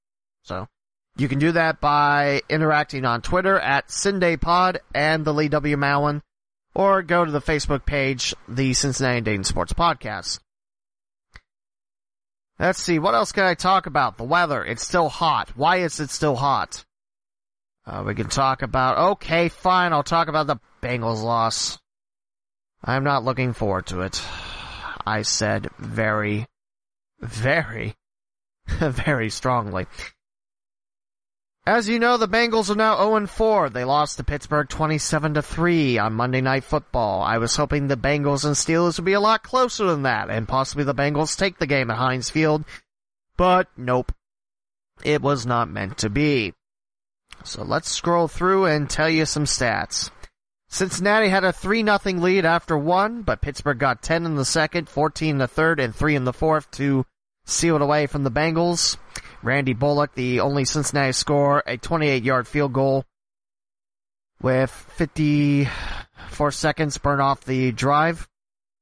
So 0.42 0.68
you 1.16 1.28
can 1.28 1.38
do 1.38 1.52
that 1.52 1.80
by 1.80 2.42
interacting 2.48 3.04
on 3.04 3.22
Twitter 3.22 3.58
at 3.58 3.88
CindayPod 3.88 4.78
and 4.94 5.24
the 5.24 5.34
Lee 5.34 5.48
W. 5.48 5.76
Mowen, 5.76 6.22
or 6.74 7.02
go 7.02 7.24
to 7.24 7.30
the 7.30 7.40
Facebook 7.40 7.84
page, 7.84 8.34
the 8.46 8.74
Cincinnati 8.74 9.20
Dayton 9.20 9.44
Sports 9.44 9.72
Podcast. 9.72 10.40
Let's 12.58 12.80
see, 12.80 12.98
what 12.98 13.14
else 13.14 13.32
can 13.32 13.44
I 13.44 13.54
talk 13.54 13.86
about? 13.86 14.16
The 14.16 14.24
weather. 14.24 14.64
It's 14.64 14.84
still 14.84 15.08
hot. 15.08 15.50
Why 15.56 15.76
is 15.78 16.00
it 16.00 16.10
still 16.10 16.34
hot? 16.36 16.84
Uh, 17.86 18.02
we 18.06 18.14
can 18.14 18.28
talk 18.28 18.62
about, 18.62 19.12
okay, 19.12 19.48
fine, 19.48 19.92
I'll 19.92 20.02
talk 20.02 20.28
about 20.28 20.46
the 20.46 20.58
Bengals 20.80 21.22
loss. 21.22 21.78
I'm 22.82 23.04
not 23.04 23.24
looking 23.24 23.52
forward 23.52 23.86
to 23.86 24.02
it. 24.02 24.22
I 25.06 25.22
said 25.22 25.68
very, 25.78 26.46
very, 27.20 27.96
very 28.66 29.30
strongly. 29.30 29.86
As 31.66 31.86
you 31.86 31.98
know, 31.98 32.16
the 32.16 32.28
Bengals 32.28 32.70
are 32.70 32.76
now 32.76 32.96
0-4. 32.96 33.70
They 33.70 33.84
lost 33.84 34.16
to 34.16 34.24
Pittsburgh 34.24 34.68
27-3 34.68 36.02
on 36.02 36.14
Monday 36.14 36.40
Night 36.40 36.64
Football. 36.64 37.20
I 37.20 37.36
was 37.36 37.56
hoping 37.56 37.88
the 37.88 37.96
Bengals 37.96 38.46
and 38.46 38.54
Steelers 38.54 38.98
would 38.98 39.04
be 39.04 39.12
a 39.12 39.20
lot 39.20 39.42
closer 39.42 39.84
than 39.84 40.04
that, 40.04 40.30
and 40.30 40.48
possibly 40.48 40.84
the 40.84 40.94
Bengals 40.94 41.36
take 41.36 41.58
the 41.58 41.66
game 41.66 41.90
at 41.90 41.98
Heinz 41.98 42.30
Field. 42.30 42.64
But 43.36 43.68
nope. 43.76 44.12
It 45.04 45.20
was 45.20 45.44
not 45.44 45.68
meant 45.68 45.98
to 45.98 46.08
be. 46.08 46.54
So 47.44 47.62
let's 47.62 47.90
scroll 47.90 48.28
through 48.28 48.64
and 48.64 48.88
tell 48.88 49.10
you 49.10 49.26
some 49.26 49.44
stats. 49.44 50.10
Cincinnati 50.68 51.28
had 51.28 51.44
a 51.44 51.52
3-0 51.52 52.20
lead 52.20 52.44
after 52.44 52.76
one, 52.76 53.22
but 53.22 53.40
Pittsburgh 53.40 53.78
got 53.78 54.02
10 54.02 54.26
in 54.26 54.34
the 54.36 54.44
second, 54.44 54.88
14 54.88 55.30
in 55.30 55.38
the 55.38 55.48
third, 55.48 55.80
and 55.80 55.94
3 55.94 56.14
in 56.14 56.24
the 56.24 56.32
fourth 56.32 56.70
to 56.72 57.06
seal 57.46 57.76
it 57.76 57.82
away 57.82 58.06
from 58.06 58.22
the 58.22 58.30
Bengals. 58.30 58.96
Randy 59.42 59.72
Bullock, 59.72 60.14
the 60.14 60.40
only 60.40 60.64
Cincinnati 60.64 61.12
score, 61.12 61.62
a 61.66 61.78
28 61.78 62.22
yard 62.22 62.46
field 62.46 62.72
goal 62.72 63.04
with 64.40 64.70
54 64.70 66.50
seconds 66.52 66.98
burn 66.98 67.20
off 67.20 67.44
the 67.44 67.72
drive 67.72 68.28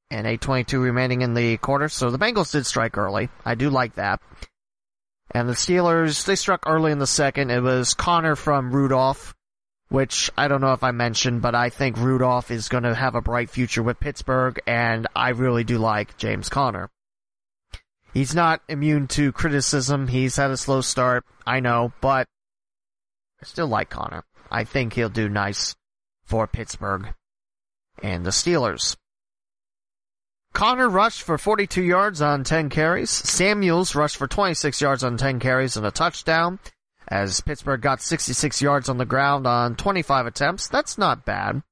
and 0.09 0.27
8.22 0.27 0.81
remaining 0.81 1.21
in 1.21 1.33
the 1.33 1.57
quarter. 1.57 1.89
So 1.89 2.09
the 2.09 2.19
Bengals 2.19 2.51
did 2.51 2.65
strike 2.65 2.97
early. 2.97 3.29
I 3.45 3.55
do 3.55 3.69
like 3.69 3.95
that. 3.95 4.21
And 5.31 5.49
the 5.49 5.53
Steelers, 5.53 6.25
they 6.25 6.35
struck 6.35 6.63
early 6.65 6.91
in 6.91 6.99
the 6.99 7.07
second. 7.07 7.51
It 7.51 7.61
was 7.61 7.93
Conner 7.93 8.35
from 8.35 8.71
Rudolph, 8.71 9.35
which 9.89 10.29
I 10.37 10.47
don't 10.47 10.61
know 10.61 10.73
if 10.73 10.83
I 10.83 10.91
mentioned, 10.91 11.41
but 11.41 11.55
I 11.55 11.69
think 11.69 11.97
Rudolph 11.97 12.51
is 12.51 12.69
going 12.69 12.83
to 12.83 12.95
have 12.95 13.15
a 13.15 13.21
bright 13.21 13.49
future 13.49 13.83
with 13.83 13.99
Pittsburgh, 13.99 14.59
and 14.67 15.07
I 15.15 15.29
really 15.29 15.63
do 15.63 15.77
like 15.77 16.17
James 16.17 16.49
Conner. 16.49 16.89
He's 18.13 18.35
not 18.35 18.61
immune 18.67 19.07
to 19.09 19.31
criticism. 19.31 20.07
He's 20.07 20.35
had 20.35 20.51
a 20.51 20.57
slow 20.57 20.81
start, 20.81 21.23
I 21.45 21.59
know, 21.59 21.93
but 22.01 22.27
I 23.41 23.45
still 23.45 23.67
like 23.67 23.89
Conner. 23.89 24.23
I 24.51 24.63
think 24.63 24.93
he'll 24.93 25.09
do 25.09 25.29
nice 25.29 25.75
for 26.25 26.47
Pittsburgh 26.47 27.13
and 28.01 28.25
the 28.25 28.31
Steelers. 28.31 28.95
Conner 30.53 30.89
rushed 30.89 31.21
for 31.21 31.37
42 31.37 31.83
yards 31.83 32.21
on 32.21 32.43
10 32.43 32.69
carries. 32.69 33.11
Samuels 33.11 33.93
rushed 33.93 34.17
for 34.17 34.27
26 34.27 34.81
yards 34.81 35.03
on 35.03 35.17
10 35.17 35.39
carries 35.39 35.77
and 35.77 35.85
a 35.85 35.91
touchdown. 35.91 36.59
As 37.09 37.41
Pittsburgh 37.41 37.81
got 37.81 38.01
66 38.01 38.61
yards 38.61 38.89
on 38.89 38.97
the 38.97 39.05
ground 39.05 39.47
on 39.47 39.75
25 39.75 40.25
attempts. 40.25 40.67
That's 40.67 40.97
not 40.97 41.25
bad. 41.25 41.63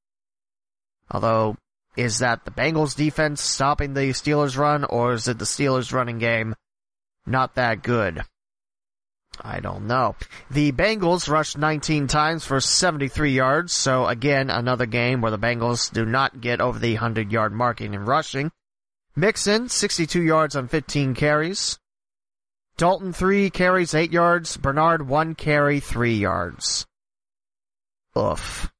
Although 1.11 1.57
is 1.95 2.19
that 2.19 2.43
the 2.43 2.51
Bengals 2.51 2.95
defense 2.95 3.41
stopping 3.41 3.93
the 3.93 4.09
Steelers 4.11 4.57
run, 4.57 4.83
or 4.83 5.13
is 5.13 5.27
it 5.27 5.39
the 5.39 5.45
Steelers 5.45 5.93
running 5.93 6.19
game 6.19 6.55
not 7.25 7.55
that 7.55 7.83
good? 7.83 8.21
I 9.41 9.59
don't 9.59 9.87
know. 9.87 10.15
The 10.49 10.71
Bengals 10.71 11.29
rushed 11.29 11.57
19 11.57 12.07
times 12.07 12.45
for 12.45 12.59
73 12.59 13.31
yards, 13.31 13.73
so 13.73 14.07
again, 14.07 14.49
another 14.49 14.85
game 14.85 15.21
where 15.21 15.31
the 15.31 15.39
Bengals 15.39 15.91
do 15.91 16.05
not 16.05 16.41
get 16.41 16.61
over 16.61 16.79
the 16.79 16.93
100 16.93 17.31
yard 17.31 17.53
marking 17.53 17.93
in 17.93 18.05
rushing. 18.05 18.51
Mixon, 19.15 19.69
62 19.69 20.21
yards 20.21 20.55
on 20.55 20.67
15 20.67 21.15
carries. 21.15 21.79
Dalton, 22.77 23.13
3 23.13 23.49
carries, 23.49 23.93
8 23.93 24.11
yards. 24.11 24.57
Bernard, 24.57 25.07
1 25.07 25.35
carry, 25.35 25.79
3 25.79 26.15
yards. 26.15 26.85
Oof. 28.17 28.71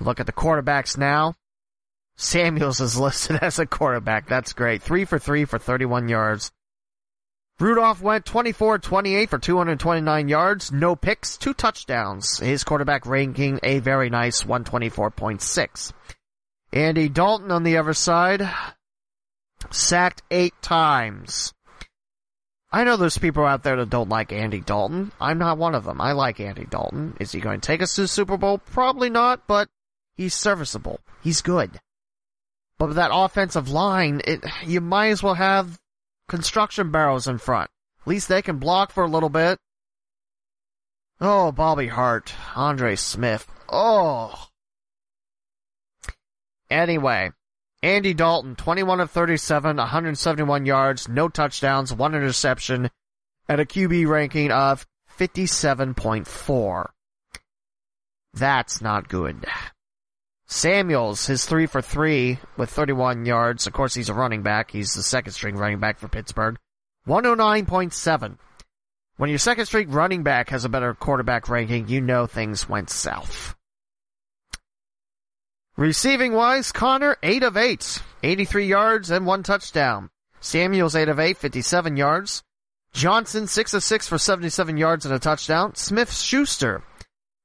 Look 0.00 0.20
at 0.20 0.26
the 0.26 0.32
quarterbacks 0.32 0.98
now. 0.98 1.34
Samuels 2.16 2.80
is 2.80 2.96
listed 2.98 3.38
as 3.42 3.58
a 3.58 3.66
quarterback. 3.66 4.28
That's 4.28 4.52
great. 4.52 4.82
Three 4.82 5.04
for 5.04 5.18
three 5.18 5.44
for 5.44 5.58
31 5.58 6.08
yards. 6.08 6.50
Rudolph 7.58 8.02
went 8.02 8.26
24-28 8.26 9.30
for 9.30 9.38
229 9.38 10.28
yards, 10.28 10.70
no 10.72 10.94
picks, 10.94 11.38
two 11.38 11.54
touchdowns. 11.54 12.38
His 12.38 12.64
quarterback 12.64 13.06
ranking 13.06 13.60
a 13.62 13.78
very 13.78 14.10
nice 14.10 14.42
124.6. 14.42 15.92
Andy 16.74 17.08
Dalton 17.08 17.50
on 17.50 17.62
the 17.62 17.78
other 17.78 17.94
side, 17.94 18.46
sacked 19.70 20.22
eight 20.30 20.52
times. 20.60 21.54
I 22.70 22.84
know 22.84 22.96
there's 22.96 23.18
people 23.18 23.44
out 23.44 23.62
there 23.62 23.76
that 23.76 23.90
don't 23.90 24.08
like 24.08 24.32
Andy 24.32 24.60
Dalton. 24.60 25.12
I'm 25.20 25.38
not 25.38 25.58
one 25.58 25.74
of 25.74 25.84
them. 25.84 26.00
I 26.00 26.12
like 26.12 26.40
Andy 26.40 26.66
Dalton. 26.66 27.16
Is 27.20 27.32
he 27.32 27.40
going 27.40 27.60
to 27.60 27.66
take 27.66 27.80
us 27.80 27.94
to 27.94 28.02
the 28.02 28.08
Super 28.08 28.36
Bowl? 28.36 28.58
Probably 28.58 29.08
not, 29.08 29.46
but 29.46 29.68
He's 30.16 30.34
serviceable. 30.34 31.00
He's 31.22 31.42
good. 31.42 31.78
But 32.78 32.94
that 32.94 33.10
offensive 33.12 33.68
line, 33.68 34.22
it, 34.24 34.44
you 34.64 34.80
might 34.80 35.08
as 35.08 35.22
well 35.22 35.34
have 35.34 35.78
construction 36.28 36.90
barrels 36.90 37.28
in 37.28 37.38
front. 37.38 37.70
At 38.00 38.06
least 38.06 38.28
they 38.28 38.42
can 38.42 38.58
block 38.58 38.92
for 38.92 39.04
a 39.04 39.08
little 39.08 39.28
bit. 39.28 39.58
Oh, 41.20 41.52
Bobby 41.52 41.88
Hart, 41.88 42.34
Andre 42.54 42.96
Smith. 42.96 43.46
Oh. 43.68 44.48
Anyway, 46.70 47.30
Andy 47.86 48.14
Dalton, 48.14 48.56
21 48.56 48.98
of 48.98 49.12
37, 49.12 49.76
171 49.76 50.66
yards, 50.66 51.08
no 51.08 51.28
touchdowns, 51.28 51.94
one 51.94 52.16
interception, 52.16 52.90
at 53.48 53.60
a 53.60 53.64
QB 53.64 54.08
ranking 54.08 54.50
of 54.50 54.84
57.4. 55.16 56.86
That's 58.34 58.82
not 58.82 59.08
good. 59.08 59.46
Samuels, 60.48 61.26
his 61.26 61.46
three 61.46 61.66
for 61.66 61.80
three 61.80 62.40
with 62.56 62.70
31 62.70 63.24
yards. 63.24 63.68
Of 63.68 63.72
course, 63.72 63.94
he's 63.94 64.08
a 64.08 64.14
running 64.14 64.42
back. 64.42 64.72
He's 64.72 64.94
the 64.94 65.02
second 65.04 65.34
string 65.34 65.54
running 65.54 65.78
back 65.78 66.00
for 66.00 66.08
Pittsburgh. 66.08 66.58
109.7. 67.06 68.36
When 69.16 69.30
your 69.30 69.38
second 69.38 69.66
string 69.66 69.92
running 69.92 70.24
back 70.24 70.50
has 70.50 70.64
a 70.64 70.68
better 70.68 70.92
quarterback 70.92 71.48
ranking, 71.48 71.86
you 71.86 72.00
know 72.00 72.26
things 72.26 72.68
went 72.68 72.90
south. 72.90 73.54
Receiving 75.76 76.32
wise, 76.32 76.72
Conner, 76.72 77.18
8 77.22 77.42
of 77.42 77.56
8, 77.58 78.02
83 78.22 78.66
yards 78.66 79.10
and 79.10 79.26
one 79.26 79.42
touchdown. 79.42 80.08
Samuels, 80.40 80.96
8 80.96 81.08
of 81.10 81.18
8, 81.18 81.36
57 81.36 81.96
yards. 81.98 82.42
Johnson, 82.94 83.46
6 83.46 83.74
of 83.74 83.82
6 83.84 84.08
for 84.08 84.16
77 84.16 84.78
yards 84.78 85.04
and 85.04 85.14
a 85.14 85.18
touchdown. 85.18 85.74
Smith 85.74 86.10
Schuster, 86.14 86.82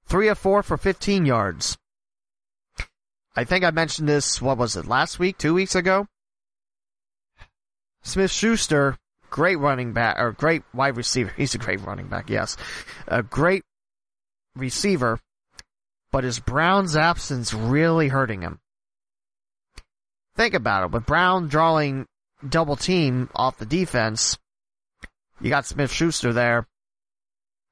3 0.06 0.30
of 0.30 0.38
4 0.38 0.64
for 0.64 0.78
15 0.78 1.26
yards. 1.26 1.78
I 3.36 3.44
think 3.44 3.66
I 3.66 3.72
mentioned 3.72 4.08
this, 4.08 4.42
what 4.42 4.58
was 4.58 4.78
it, 4.78 4.88
last 4.88 5.20
week, 5.20 5.38
two 5.38 5.54
weeks 5.54 5.76
ago? 5.76 6.08
Smith 8.02 8.32
Schuster, 8.32 8.98
great 9.30 9.60
running 9.60 9.92
back, 9.92 10.18
or 10.18 10.32
great 10.32 10.64
wide 10.74 10.96
receiver. 10.96 11.34
He's 11.36 11.54
a 11.54 11.58
great 11.58 11.82
running 11.82 12.08
back, 12.08 12.30
yes. 12.30 12.56
A 13.08 13.22
great 13.22 13.64
receiver, 14.56 15.20
but 16.12 16.26
is 16.26 16.40
Brown's 16.40 16.96
absence 16.96 17.54
really 17.54 18.08
hurting 18.08 18.42
him? 18.42 18.60
Think 20.36 20.54
about 20.54 20.86
it. 20.86 20.92
With 20.92 21.06
Brown 21.06 21.48
drawing 21.48 22.08
double 22.48 22.76
team 22.76 23.30
off 23.36 23.58
the 23.58 23.66
defense, 23.66 24.38
you 25.40 25.50
got 25.50 25.66
Smith 25.66 25.92
Schuster 25.92 26.34
there. 26.34 26.68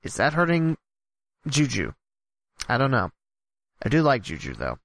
Is 0.04 0.16
that 0.16 0.34
hurting 0.34 0.78
Juju? 1.48 1.94
I 2.68 2.78
don't 2.78 2.92
know. 2.92 3.12
I 3.84 3.90
do 3.90 4.02
like 4.02 4.24
Juju 4.24 4.56
though 4.56 4.80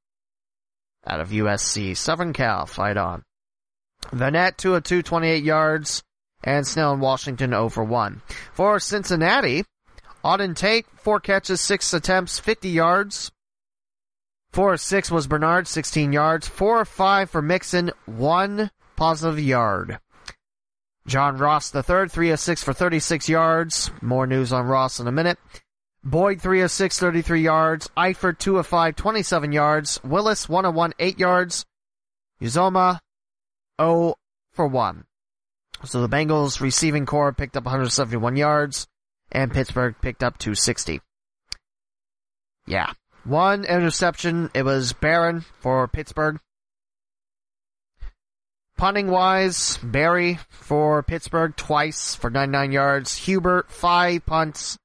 out 1.06 1.20
of 1.20 1.31
USC. 1.31 1.97
Southern 1.97 2.32
Cal, 2.32 2.66
fight 2.66 2.97
on. 2.97 3.22
Vannett 4.12 4.56
2 4.56 4.74
of 4.74 4.85
2, 4.85 5.02
28 5.02 5.44
yards, 5.44 6.02
and 6.43 6.66
Snell 6.66 6.93
and 6.93 7.01
Washington 7.01 7.55
oh 7.55 7.64
over 7.64 7.82
1. 7.82 8.22
For 8.52 8.78
Cincinnati, 8.78 9.64
Auden 10.24 10.56
Tate, 10.56 10.86
four 10.97 11.20
catches, 11.20 11.60
six 11.60 11.93
attempts, 11.93 12.39
50 12.39 12.68
yards. 12.68 13.31
Four 14.55 14.76
six 14.76 15.10
was 15.10 15.26
Bernard, 15.26 15.66
16 15.66 16.12
yards. 16.12 16.47
Four 16.47 16.85
five 16.85 17.28
for 17.28 17.43
Mixon, 17.43 17.90
one 18.06 18.70
positive 18.94 19.40
yard. 19.40 19.98
John 21.09 21.39
Ross 21.39 21.70
the 21.70 21.82
third, 21.82 22.12
three 22.12 22.31
of 22.31 22.39
six 22.39 22.62
for 22.62 22.72
36 22.72 23.28
yards. 23.28 23.90
More 24.01 24.28
news 24.28 24.52
on 24.52 24.64
Ross 24.66 25.01
in 25.01 25.09
a 25.09 25.12
minute. 25.12 25.39
Boyd, 26.05 26.40
3 26.40 26.60
of 26.60 26.70
6, 26.70 27.01
33 27.01 27.40
yards. 27.40 27.90
Eifert, 27.97 28.39
2 28.39 28.59
of 28.59 28.66
5, 28.66 28.94
27 28.94 29.52
yards. 29.52 29.98
Willis, 30.05 30.48
1 30.48 30.66
of 30.66 30.74
1, 30.74 30.93
8 31.01 31.18
yards. 31.18 31.64
Uzomah, 32.40 33.01
0 33.81 34.14
for 34.52 34.66
1. 34.68 35.05
So 35.85 36.01
the 36.01 36.09
Bengals 36.14 36.60
receiving 36.60 37.06
corps 37.06 37.32
picked 37.32 37.56
up 37.56 37.64
171 37.64 38.36
yards, 38.36 38.86
and 39.32 39.51
Pittsburgh 39.51 39.97
picked 40.01 40.22
up 40.22 40.39
260. 40.39 41.01
Yeah. 42.66 42.93
One 43.24 43.64
interception, 43.64 44.51
it 44.55 44.64
was 44.64 44.92
Barron 44.92 45.44
for 45.60 45.88
Pittsburgh. 45.88 46.38
Punting 48.76 49.09
wise, 49.09 49.78
Berry 49.82 50.38
for 50.51 51.02
Pittsburgh 51.02 51.56
twice 51.56 52.14
for 52.14 52.28
99 52.28 52.72
yards. 52.72 53.16
Huber, 53.16 53.64
five 53.68 54.26
punts, 54.26 54.76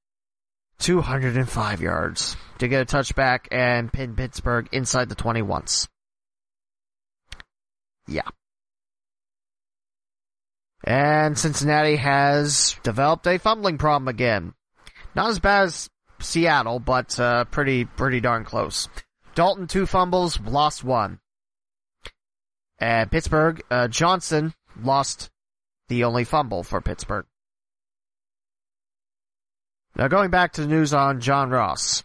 205 0.79 1.81
yards 1.81 2.37
to 2.59 2.67
get 2.67 2.81
a 2.81 2.85
touchback 2.85 3.47
and 3.51 3.91
pin 3.91 4.15
Pittsburgh 4.15 4.69
inside 4.71 5.09
the 5.09 5.15
20 5.15 5.41
once. 5.41 5.87
Yeah. 8.07 8.29
And 10.83 11.37
Cincinnati 11.37 11.97
has 11.97 12.77
developed 12.83 13.27
a 13.27 13.37
fumbling 13.37 13.77
problem 13.77 14.07
again. 14.07 14.53
Not 15.13 15.29
as 15.29 15.39
bad 15.39 15.65
as 15.65 15.89
Seattle, 16.19 16.79
but 16.79 17.19
uh, 17.19 17.45
pretty 17.45 17.85
pretty 17.85 18.19
darn 18.19 18.43
close. 18.45 18.87
Dalton 19.35 19.67
two 19.67 19.85
fumbles, 19.85 20.39
lost 20.39 20.83
one. 20.83 21.19
And 22.79 23.11
Pittsburgh, 23.11 23.61
uh, 23.69 23.87
Johnson 23.87 24.53
lost 24.81 25.29
the 25.89 26.03
only 26.03 26.23
fumble 26.23 26.63
for 26.63 26.81
Pittsburgh. 26.81 27.25
Now 29.95 30.07
going 30.07 30.29
back 30.29 30.53
to 30.53 30.61
the 30.61 30.67
news 30.67 30.93
on 30.93 31.19
John 31.19 31.49
Ross. 31.49 32.03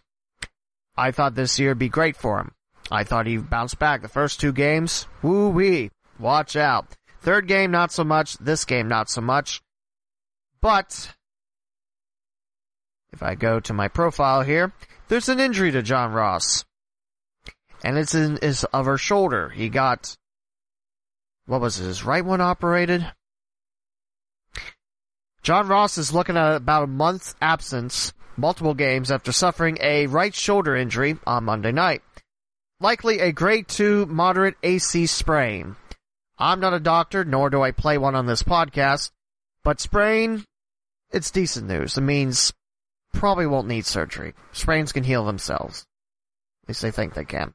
I 0.97 1.11
thought 1.11 1.35
this 1.35 1.59
year 1.59 1.71
would 1.71 1.79
be 1.79 1.89
great 1.89 2.15
for 2.15 2.39
him. 2.39 2.51
I 2.91 3.03
thought 3.03 3.27
he'd 3.27 3.49
bounce 3.49 3.75
back. 3.75 4.01
The 4.01 4.07
first 4.07 4.39
two 4.39 4.51
games, 4.51 5.07
woo 5.21 5.49
wee, 5.49 5.91
watch 6.19 6.55
out. 6.55 6.87
Third 7.21 7.47
game, 7.47 7.71
not 7.71 7.91
so 7.91 8.03
much. 8.03 8.37
This 8.37 8.65
game, 8.65 8.87
not 8.87 9.09
so 9.09 9.21
much. 9.21 9.61
But, 10.61 11.13
if 13.15 13.23
I 13.23 13.35
go 13.35 13.61
to 13.61 13.73
my 13.73 13.87
profile 13.87 14.41
here, 14.41 14.73
there's 15.07 15.29
an 15.29 15.39
injury 15.39 15.71
to 15.71 15.81
John 15.81 16.11
Ross. 16.11 16.65
And 17.81 17.97
it's 17.97 18.13
in 18.13 18.37
his 18.41 18.65
other 18.73 18.97
shoulder. 18.97 19.49
He 19.49 19.69
got, 19.69 20.17
what 21.45 21.61
was 21.61 21.79
it, 21.79 21.85
his 21.85 22.03
right 22.03 22.25
one 22.25 22.41
operated? 22.41 23.09
John 25.43 25.67
Ross 25.67 25.97
is 25.97 26.13
looking 26.13 26.35
at 26.35 26.55
about 26.55 26.83
a 26.83 26.87
month's 26.87 27.35
absence, 27.41 28.11
multiple 28.35 28.73
games 28.73 29.11
after 29.11 29.31
suffering 29.31 29.77
a 29.79 30.07
right 30.07 30.33
shoulder 30.33 30.75
injury 30.75 31.17
on 31.25 31.45
Monday 31.45 31.71
night. 31.71 32.01
Likely 32.81 33.19
a 33.19 33.31
grade 33.31 33.69
2 33.69 34.07
moderate 34.07 34.55
AC 34.61 35.05
sprain. 35.05 35.77
I'm 36.37 36.59
not 36.59 36.73
a 36.73 36.79
doctor, 36.81 37.23
nor 37.23 37.49
do 37.49 37.61
I 37.61 37.71
play 37.71 37.97
one 37.97 38.15
on 38.15 38.25
this 38.25 38.43
podcast, 38.43 39.11
but 39.63 39.79
sprain, 39.79 40.43
it's 41.11 41.31
decent 41.31 41.67
news. 41.67 41.97
It 41.97 42.01
means 42.01 42.51
probably 43.15 43.47
won't 43.47 43.67
need 43.67 43.85
surgery. 43.85 44.33
Sprains 44.51 44.91
can 44.91 45.03
heal 45.03 45.25
themselves. 45.25 45.85
At 46.63 46.69
least 46.69 46.81
they 46.81 46.91
think 46.91 47.13
they 47.13 47.25
can. 47.25 47.53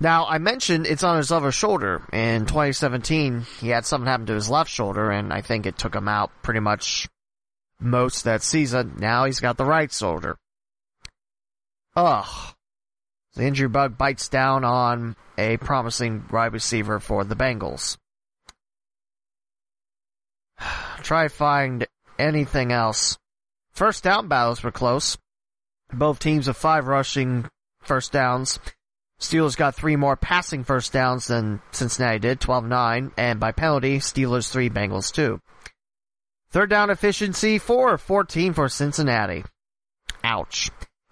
Now, 0.00 0.26
I 0.26 0.38
mentioned 0.38 0.86
it's 0.86 1.04
on 1.04 1.18
his 1.18 1.30
other 1.30 1.52
shoulder. 1.52 2.02
In 2.12 2.46
2017, 2.46 3.46
he 3.60 3.68
had 3.68 3.86
something 3.86 4.06
happen 4.06 4.26
to 4.26 4.34
his 4.34 4.50
left 4.50 4.70
shoulder, 4.70 5.10
and 5.10 5.32
I 5.32 5.40
think 5.40 5.66
it 5.66 5.78
took 5.78 5.94
him 5.94 6.08
out 6.08 6.30
pretty 6.42 6.60
much 6.60 7.08
most 7.80 8.24
that 8.24 8.42
season. 8.42 8.96
Now 8.98 9.24
he's 9.24 9.40
got 9.40 9.56
the 9.56 9.64
right 9.64 9.92
shoulder. 9.92 10.36
Ugh. 11.96 12.54
The 13.34 13.44
injury 13.44 13.68
bug 13.68 13.96
bites 13.96 14.28
down 14.28 14.64
on 14.64 15.16
a 15.38 15.56
promising 15.58 16.24
wide 16.30 16.52
receiver 16.52 17.00
for 17.00 17.24
the 17.24 17.36
Bengals. 17.36 17.96
Try 21.02 21.28
find 21.28 21.86
anything 22.18 22.72
else. 22.72 23.18
First 23.72 24.04
down 24.04 24.28
battles 24.28 24.62
were 24.62 24.70
close. 24.70 25.18
Both 25.92 26.18
teams 26.18 26.46
have 26.46 26.56
five 26.56 26.86
rushing 26.86 27.48
first 27.80 28.12
downs. 28.12 28.58
Steelers 29.20 29.56
got 29.56 29.74
three 29.74 29.96
more 29.96 30.16
passing 30.16 30.64
first 30.64 30.92
downs 30.92 31.28
than 31.28 31.60
Cincinnati 31.70 32.18
did, 32.18 32.40
12-9, 32.40 33.12
and 33.16 33.40
by 33.40 33.52
penalty, 33.52 33.98
Steelers 33.98 34.50
3, 34.50 34.70
Bengals 34.70 35.12
2. 35.12 35.40
Third 36.50 36.70
down 36.70 36.90
efficiency, 36.90 37.58
4 37.58 37.98
14 37.98 38.52
for 38.52 38.68
Cincinnati. 38.68 39.44
Ouch. 40.22 40.70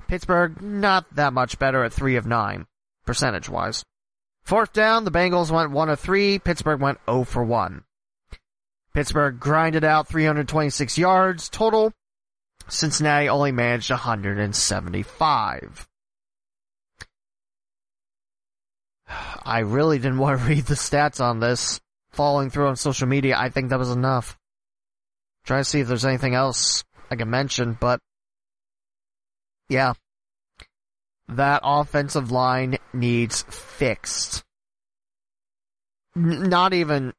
Pittsburgh, 0.08 0.60
not 0.60 1.06
that 1.14 1.32
much 1.32 1.58
better 1.58 1.84
at 1.84 1.92
3 1.92 2.16
of 2.16 2.26
9, 2.26 2.66
percentage-wise. 3.06 3.84
Fourth 4.44 4.72
down, 4.72 5.04
the 5.04 5.10
Bengals 5.10 5.50
went 5.50 5.70
1 5.70 5.88
of 5.88 6.00
3, 6.00 6.38
Pittsburgh 6.38 6.80
went 6.80 6.98
0 7.08 7.24
for 7.24 7.42
1. 7.42 7.84
Pittsburgh 8.94 9.40
grinded 9.40 9.85
out 9.85 10.09
326 10.09 10.98
yards 10.98 11.48
total. 11.48 11.93
Cincinnati 12.69 13.28
only 13.28 13.52
managed 13.52 13.90
175. 13.90 15.89
I 19.44 19.59
really 19.60 19.98
didn't 19.98 20.19
want 20.19 20.40
to 20.40 20.47
read 20.48 20.66
the 20.66 20.74
stats 20.74 21.20
on 21.20 21.40
this. 21.40 21.81
Following 22.12 22.51
through 22.51 22.69
on 22.69 22.77
social 22.77 23.09
media, 23.09 23.39
I 23.39 23.48
think 23.48 23.70
that 23.70 23.78
was 23.78 23.90
enough. 23.90 24.36
Try 25.44 25.59
to 25.59 25.64
see 25.64 25.81
if 25.81 25.89
there's 25.89 26.05
anything 26.05 26.35
else 26.35 26.85
I 27.10 27.16
can 27.16 27.31
mention, 27.31 27.77
but 27.81 28.01
yeah. 29.69 29.94
That 31.28 31.60
offensive 31.64 32.31
line 32.31 32.77
needs 32.93 33.43
fixed. 33.48 34.44
N- 36.14 36.51
not 36.51 36.74
even, 36.74 37.14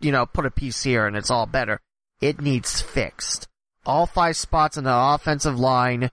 you 0.00 0.12
know, 0.12 0.26
put 0.26 0.46
a 0.46 0.50
piece 0.50 0.82
here 0.82 1.06
and 1.06 1.16
it's 1.16 1.30
all 1.30 1.46
better. 1.46 1.80
It 2.20 2.40
needs 2.40 2.80
fixed. 2.80 3.48
All 3.86 4.06
five 4.06 4.36
spots 4.36 4.76
in 4.76 4.84
the 4.84 4.94
offensive 4.94 5.58
line, 5.58 6.10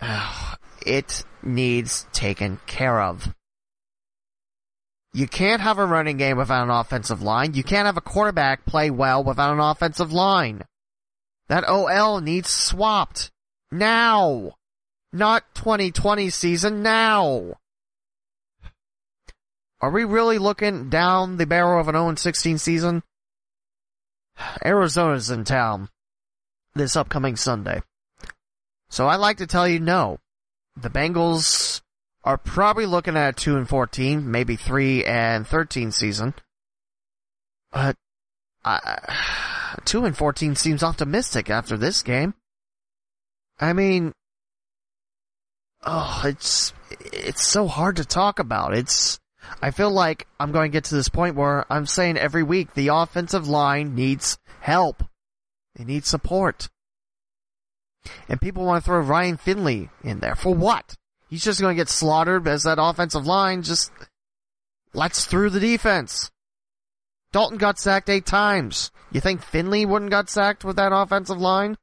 it 0.86 1.24
needs 1.42 2.06
taken 2.12 2.58
care 2.66 3.00
of. 3.00 3.34
You 5.12 5.28
can't 5.28 5.60
have 5.60 5.78
a 5.78 5.86
running 5.86 6.16
game 6.16 6.36
without 6.36 6.64
an 6.64 6.70
offensive 6.70 7.22
line. 7.22 7.54
You 7.54 7.62
can't 7.62 7.86
have 7.86 7.96
a 7.96 8.00
quarterback 8.00 8.66
play 8.66 8.90
well 8.90 9.22
without 9.22 9.52
an 9.52 9.60
offensive 9.60 10.12
line. 10.12 10.64
That 11.46 11.68
OL 11.68 12.20
needs 12.20 12.50
swapped. 12.50 13.30
Now. 13.70 14.54
Not 15.12 15.54
2020 15.54 16.30
season, 16.30 16.82
now. 16.82 17.54
Are 19.80 19.90
we 19.90 20.04
really 20.04 20.38
looking 20.38 20.88
down 20.88 21.36
the 21.36 21.46
barrel 21.46 21.80
of 21.80 21.88
an 21.88 21.94
0-16 21.94 22.58
season? 22.58 23.02
Arizona's 24.64 25.30
in 25.30 25.44
town 25.44 25.88
this 26.74 26.96
upcoming 26.96 27.36
Sunday. 27.36 27.82
So 28.88 29.08
I'd 29.08 29.16
like 29.16 29.38
to 29.38 29.46
tell 29.46 29.66
you 29.66 29.80
no. 29.80 30.18
The 30.76 30.90
Bengals 30.90 31.82
are 32.24 32.38
probably 32.38 32.86
looking 32.86 33.16
at 33.16 33.28
a 33.28 33.32
2 33.32 33.56
and 33.56 33.68
14, 33.68 34.30
maybe 34.30 34.56
3 34.56 35.04
and 35.04 35.46
13 35.46 35.92
season. 35.92 36.34
But, 37.70 37.96
uh, 38.64 38.96
2 39.84 40.04
and 40.04 40.16
14 40.16 40.56
seems 40.56 40.82
optimistic 40.82 41.50
after 41.50 41.76
this 41.76 42.02
game. 42.02 42.34
I 43.60 43.72
mean, 43.72 44.12
oh, 45.84 46.22
it's, 46.24 46.72
it's 47.12 47.46
so 47.46 47.68
hard 47.68 47.96
to 47.96 48.04
talk 48.04 48.38
about. 48.38 48.76
It's, 48.76 49.20
I 49.62 49.70
feel 49.70 49.90
like 49.90 50.26
I'm 50.38 50.52
going 50.52 50.70
to 50.70 50.76
get 50.76 50.84
to 50.84 50.94
this 50.94 51.08
point 51.08 51.36
where 51.36 51.64
I'm 51.72 51.86
saying 51.86 52.16
every 52.16 52.42
week 52.42 52.74
the 52.74 52.88
offensive 52.88 53.48
line 53.48 53.94
needs 53.94 54.38
help. 54.60 55.02
They 55.76 55.84
need 55.84 56.04
support. 56.04 56.68
And 58.28 58.40
people 58.40 58.64
want 58.64 58.84
to 58.84 58.86
throw 58.86 59.00
Ryan 59.00 59.36
Finley 59.36 59.90
in 60.02 60.20
there. 60.20 60.34
For 60.34 60.54
what? 60.54 60.94
He's 61.28 61.44
just 61.44 61.60
going 61.60 61.74
to 61.76 61.80
get 61.80 61.88
slaughtered 61.88 62.46
as 62.46 62.64
that 62.64 62.78
offensive 62.80 63.26
line 63.26 63.62
just 63.62 63.90
lets 64.92 65.24
through 65.24 65.50
the 65.50 65.60
defense. 65.60 66.30
Dalton 67.32 67.58
got 67.58 67.78
sacked 67.78 68.08
eight 68.08 68.26
times. 68.26 68.92
You 69.10 69.20
think 69.20 69.42
Finley 69.42 69.84
wouldn't 69.84 70.10
got 70.10 70.28
sacked 70.28 70.64
with 70.64 70.76
that 70.76 70.92
offensive 70.92 71.40
line? 71.40 71.76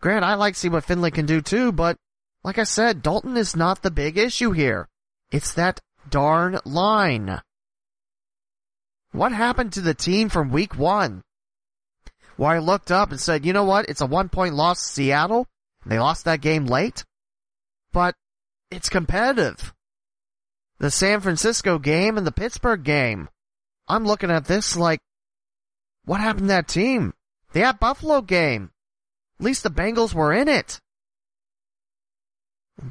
Grant, 0.00 0.24
I 0.24 0.34
like 0.34 0.54
to 0.54 0.60
see 0.60 0.68
what 0.68 0.84
Finley 0.84 1.10
can 1.10 1.26
do 1.26 1.40
too, 1.40 1.72
but 1.72 1.96
like 2.42 2.58
I 2.58 2.64
said, 2.64 3.02
Dalton 3.02 3.36
is 3.36 3.56
not 3.56 3.82
the 3.82 3.90
big 3.90 4.18
issue 4.18 4.52
here. 4.52 4.88
It's 5.30 5.52
that 5.52 5.80
darn 6.10 6.58
line. 6.64 7.40
What 9.12 9.32
happened 9.32 9.72
to 9.74 9.80
the 9.80 9.94
team 9.94 10.28
from 10.28 10.50
week 10.50 10.76
one? 10.76 11.22
where 12.36 12.50
I 12.50 12.58
looked 12.58 12.90
up 12.90 13.10
and 13.10 13.20
said, 13.20 13.44
you 13.44 13.52
know 13.52 13.64
what? 13.64 13.88
It's 13.88 14.00
a 14.00 14.06
one 14.06 14.28
point 14.28 14.54
loss 14.54 14.80
to 14.80 14.92
Seattle. 14.92 15.46
They 15.84 15.98
lost 15.98 16.24
that 16.24 16.40
game 16.40 16.66
late, 16.66 17.04
but 17.92 18.14
it's 18.70 18.88
competitive. 18.88 19.72
The 20.78 20.90
San 20.90 21.20
Francisco 21.20 21.78
game 21.78 22.18
and 22.18 22.26
the 22.26 22.32
Pittsburgh 22.32 22.82
game. 22.82 23.28
I'm 23.88 24.04
looking 24.04 24.30
at 24.30 24.44
this 24.44 24.76
like, 24.76 25.00
what 26.04 26.20
happened 26.20 26.44
to 26.44 26.54
that 26.54 26.68
team? 26.68 27.14
The 27.52 27.62
at 27.62 27.80
Buffalo 27.80 28.20
game. 28.20 28.70
At 29.40 29.44
least 29.44 29.62
the 29.62 29.70
Bengals 29.70 30.12
were 30.12 30.32
in 30.32 30.48
it. 30.48 30.80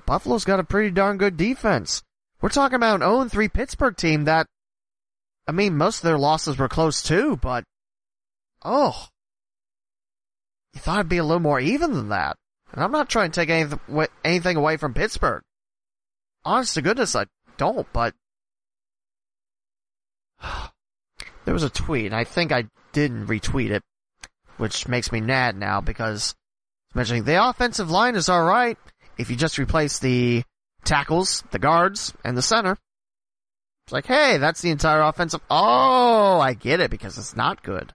Buffalo's 0.06 0.46
got 0.46 0.60
a 0.60 0.64
pretty 0.64 0.90
darn 0.90 1.18
good 1.18 1.38
defense. 1.38 2.02
We're 2.42 2.50
talking 2.50 2.76
about 2.76 3.02
an 3.02 3.08
0-3 3.08 3.52
Pittsburgh 3.52 3.96
team 3.96 4.26
that, 4.26 4.48
I 5.48 5.52
mean, 5.52 5.78
most 5.78 5.98
of 5.98 6.04
their 6.04 6.18
losses 6.18 6.58
were 6.58 6.68
close 6.68 7.02
too, 7.02 7.38
but, 7.38 7.64
oh, 8.64 9.08
you 10.74 10.82
thought 10.82 11.00
it'd 11.00 11.10
be 11.10 11.18
a 11.18 11.24
little 11.24 11.40
more 11.40 11.60
even 11.60 11.94
than 11.94 12.10
that. 12.10 12.38
And 12.74 12.84
I'm 12.84 12.92
not 12.92 13.10
trying 13.10 13.32
to 13.32 13.40
take 13.40 13.50
anything, 13.50 13.80
anything 14.24 14.58
away 14.58 14.78
from 14.78 14.94
Pittsburgh. 14.94 15.42
Honest 16.44 16.74
to 16.76 16.82
goodness, 16.82 17.16
I 17.16 17.26
don't, 17.58 17.88
but 17.94 18.14
there 21.46 21.54
was 21.54 21.64
a 21.64 21.70
tweet, 21.70 22.08
and 22.08 22.16
I 22.16 22.26
think 22.26 22.52
I 22.52 22.66
didn't 22.92 23.28
retweet 23.28 23.72
it, 23.72 23.84
which 24.58 24.88
makes 24.88 25.12
me 25.12 25.22
mad 25.22 25.58
now 25.58 25.82
because 25.82 26.36
mentioning 26.94 27.24
the 27.24 27.48
offensive 27.48 27.90
line 27.90 28.16
is 28.16 28.30
alright 28.30 28.78
if 29.18 29.30
you 29.30 29.36
just 29.36 29.58
replace 29.58 30.00
the 30.00 30.44
tackles, 30.86 31.44
the 31.52 31.60
guards, 31.60 32.14
and 32.24 32.38
the 32.38 32.42
center. 32.42 32.78
It's 33.86 33.94
like, 33.94 34.08
hey, 34.08 34.38
that's 34.38 34.62
the 34.62 34.72
entire 34.72 35.02
offensive. 35.02 35.42
Oh, 35.50 36.40
I 36.40 36.54
get 36.54 36.80
it 36.80 36.90
because 36.90 37.18
it's 37.18 37.36
not 37.36 37.62
good. 37.62 37.94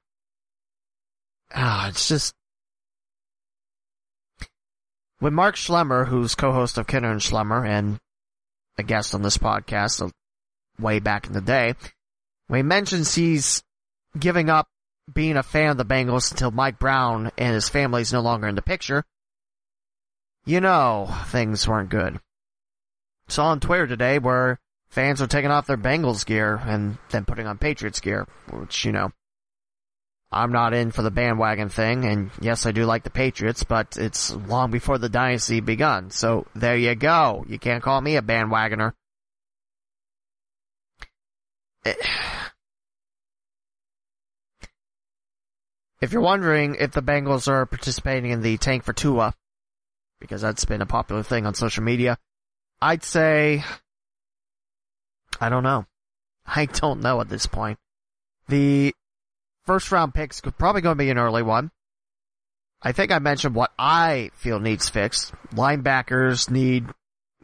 Ah, 1.53 1.89
it's 1.89 2.09
just. 2.09 2.35
When 5.19 5.35
Mark 5.35 5.57
Schlemmer, 5.57 6.07
who's 6.07 6.35
co-host 6.35 6.79
of 6.79 6.87
Kinner 6.87 7.11
and 7.11 7.21
Schlemmer 7.21 7.67
and 7.67 7.99
a 8.79 8.83
guest 8.83 9.15
on 9.15 9.23
this 9.23 9.37
podcast 9.37 10.01
uh, 10.01 10.11
way 10.79 11.01
back 11.01 11.27
in 11.27 11.33
the 11.33 11.41
day, 11.41 11.75
when 12.47 12.59
he 12.59 12.63
mentions 12.63 13.15
he's 13.15 13.63
giving 14.19 14.49
up 14.49 14.69
being 15.13 15.37
a 15.37 15.43
fan 15.43 15.71
of 15.71 15.77
the 15.77 15.85
Bengals 15.85 16.31
until 16.31 16.53
Mike 16.53 16.79
Brown 16.79 17.33
and 17.37 17.53
his 17.53 17.69
family 17.69 18.03
is 18.03 18.13
no 18.13 18.21
longer 18.21 18.47
in 18.47 18.55
the 18.55 18.63
picture, 18.63 19.05
you 20.45 20.61
know 20.61 21.13
things 21.27 21.67
weren't 21.67 21.91
good. 21.91 22.21
Saw 23.31 23.51
on 23.51 23.61
Twitter 23.61 23.87
today 23.87 24.19
where 24.19 24.59
fans 24.89 25.23
are 25.23 25.27
taking 25.29 25.53
off 25.53 25.67
their 25.67 25.77
Bengals 25.77 26.27
gear 26.27 26.61
and 26.65 26.99
then 27.11 27.25
putting 27.25 27.47
on 27.47 27.59
Patriots 27.59 28.01
gear, 28.01 28.27
which, 28.51 28.85
you 28.85 28.91
know, 28.91 29.13
I'm 30.33 30.53
not 30.53 30.75
in 30.75 30.91
for 30.91 31.03
the 31.03 31.11
bandwagon 31.11 31.69
thing, 31.69 32.05
and 32.05 32.31
yes, 32.41 32.67
I 32.67 32.73
do 32.73 32.85
like 32.85 33.03
the 33.03 33.11
Patriots, 33.11 33.65
but 33.65 33.97
it's 33.97 34.33
long 34.33 34.71
before 34.71 34.99
the 34.99 35.09
dynasty 35.09 35.61
begun. 35.61 36.11
So 36.11 36.47
there 36.55 36.77
you 36.77 36.95
go. 36.95 37.45
You 37.49 37.59
can't 37.59 37.83
call 37.83 38.01
me 38.01 38.17
a 38.17 38.23
bandwagoner. 38.23 38.93
If 46.03 46.13
you're 46.13 46.23
wondering 46.23 46.77
if 46.77 46.93
the 46.93 47.03
Bengals 47.03 47.47
are 47.47 47.67
participating 47.67 48.31
in 48.31 48.41
the 48.41 48.57
tank 48.57 48.85
for 48.85 48.95
Tua, 48.95 49.35
because 50.19 50.41
that's 50.41 50.65
been 50.65 50.81
a 50.81 50.87
popular 50.87 51.23
thing 51.23 51.45
on 51.45 51.53
social 51.53 51.85
media, 51.85 52.17
I'd 52.83 53.05
say, 53.05 53.65
I 55.41 55.49
don't 55.49 55.63
know. 55.63 55.87
I 56.47 56.67
don't 56.67 57.01
know 57.01 57.21
at 57.21 57.29
this 57.29 57.47
point. 57.47 57.79
The 58.49 58.95
first 59.65 59.93
round 59.93 60.15
picks 60.15 60.41
could 60.41 60.59
probably 60.59 60.81
going 60.81 60.97
to 60.97 61.05
be 61.05 61.11
an 61.11 61.19
early 61.19 61.43
one. 61.43 61.71
I 62.83 62.93
think 62.93 63.13
I 63.13 63.19
mentioned 63.19 63.55
what 63.55 63.73
I 63.79 64.31
feel 64.35 64.59
needs 64.59 64.89
fixed. 64.89 65.33
Linebackers 65.55 66.51
need, 66.51 66.87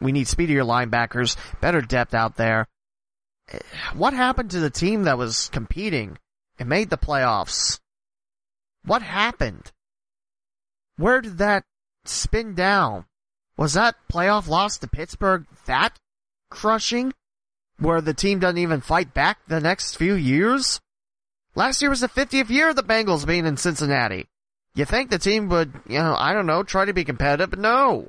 we 0.01 0.13
need 0.13 0.27
speedier 0.27 0.63
linebackers, 0.63 1.37
better 1.61 1.81
depth 1.81 2.15
out 2.15 2.37
there. 2.37 2.67
What 3.95 4.13
happened 4.15 4.51
to 4.51 4.61
the 4.61 4.71
team 4.71 5.05
that 5.05 5.19
was 5.19 5.49
competing 5.51 6.19
and 6.59 6.69
made 6.69 6.91
the 6.91 6.99
playoffs? 6.99 7.79
What 8.85 9.03
happened? 9.03 9.73
Where 10.97 11.21
did 11.21 11.39
that 11.39 11.65
spin 12.05 12.55
down? 12.55 13.05
Was 13.57 13.73
that 13.73 13.97
playoff 14.13 14.49
loss 14.49 14.79
to 14.79 14.89
Pittsburgh 14.89 15.47
that 15.67 15.99
crushing? 16.51 17.13
Where 17.79 18.01
the 18.01 18.15
team 18.15 18.39
doesn't 18.39 18.59
even 18.59 18.81
fight 18.81 19.13
back 19.15 19.39
the 19.49 19.61
next 19.61 19.97
few 19.97 20.15
years? 20.15 20.81
Last 21.55 21.81
year 21.81 21.91
was 21.91 22.01
the 22.01 22.09
50th 22.09 22.51
year 22.51 22.71
of 22.71 22.77
the 22.77 22.83
Bengals 22.83 23.27
being 23.27 23.47
in 23.47 23.57
Cincinnati. 23.57 24.27
You 24.75 24.85
think 24.85 25.11
the 25.11 25.19
team 25.19 25.49
would, 25.49 25.73
you 25.89 25.99
know, 25.99 26.15
I 26.19 26.35
don't 26.35 26.47
know, 26.47 26.63
try 26.63 26.85
to 26.85 26.93
be 26.93 27.05
competitive, 27.05 27.51
but 27.51 27.59
no. 27.59 28.09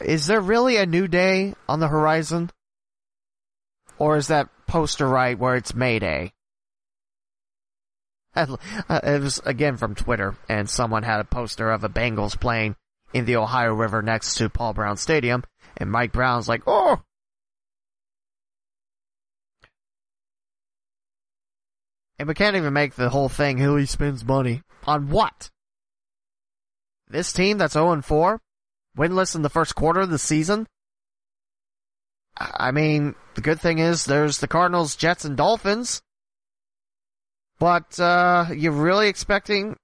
Is 0.00 0.26
there 0.26 0.40
really 0.40 0.76
a 0.76 0.86
new 0.86 1.08
day 1.08 1.54
on 1.68 1.80
the 1.80 1.88
horizon? 1.88 2.50
Or 3.98 4.16
is 4.16 4.26
that 4.28 4.48
poster 4.66 5.08
right 5.08 5.38
where 5.38 5.56
it's 5.56 5.74
Mayday? 5.74 6.32
Uh, 8.88 9.00
it 9.02 9.22
was 9.22 9.40
again 9.46 9.76
from 9.78 9.94
Twitter, 9.94 10.36
and 10.48 10.68
someone 10.68 11.02
had 11.02 11.20
a 11.20 11.24
poster 11.24 11.70
of 11.70 11.82
a 11.82 11.88
Bengals 11.88 12.38
plane 12.38 12.76
in 13.14 13.24
the 13.24 13.36
Ohio 13.36 13.72
River 13.72 14.02
next 14.02 14.34
to 14.36 14.50
Paul 14.50 14.74
Brown 14.74 14.98
Stadium, 14.98 15.42
and 15.78 15.90
Mike 15.90 16.12
Brown's 16.12 16.48
like, 16.48 16.62
oh! 16.66 17.00
And 22.18 22.28
we 22.28 22.34
can't 22.34 22.56
even 22.56 22.72
make 22.72 22.94
the 22.94 23.08
whole 23.08 23.28
thing 23.28 23.58
who 23.58 23.76
he 23.76 23.86
spends 23.86 24.24
money. 24.24 24.62
On 24.84 25.08
what? 25.08 25.50
This 27.08 27.32
team 27.32 27.58
that's 27.58 27.74
0-4? 27.74 28.38
Winless 28.96 29.34
in 29.34 29.42
the 29.42 29.50
first 29.50 29.74
quarter 29.74 30.00
of 30.00 30.10
the 30.10 30.18
season? 30.18 30.66
I 32.36 32.70
mean, 32.70 33.14
the 33.34 33.40
good 33.40 33.60
thing 33.60 33.78
is 33.78 34.04
there's 34.04 34.38
the 34.38 34.48
Cardinals, 34.48 34.96
Jets, 34.96 35.24
and 35.24 35.36
Dolphins. 35.36 36.02
But, 37.58 37.98
uh, 37.98 38.46
you're 38.54 38.72
really 38.72 39.08
expecting 39.08 39.76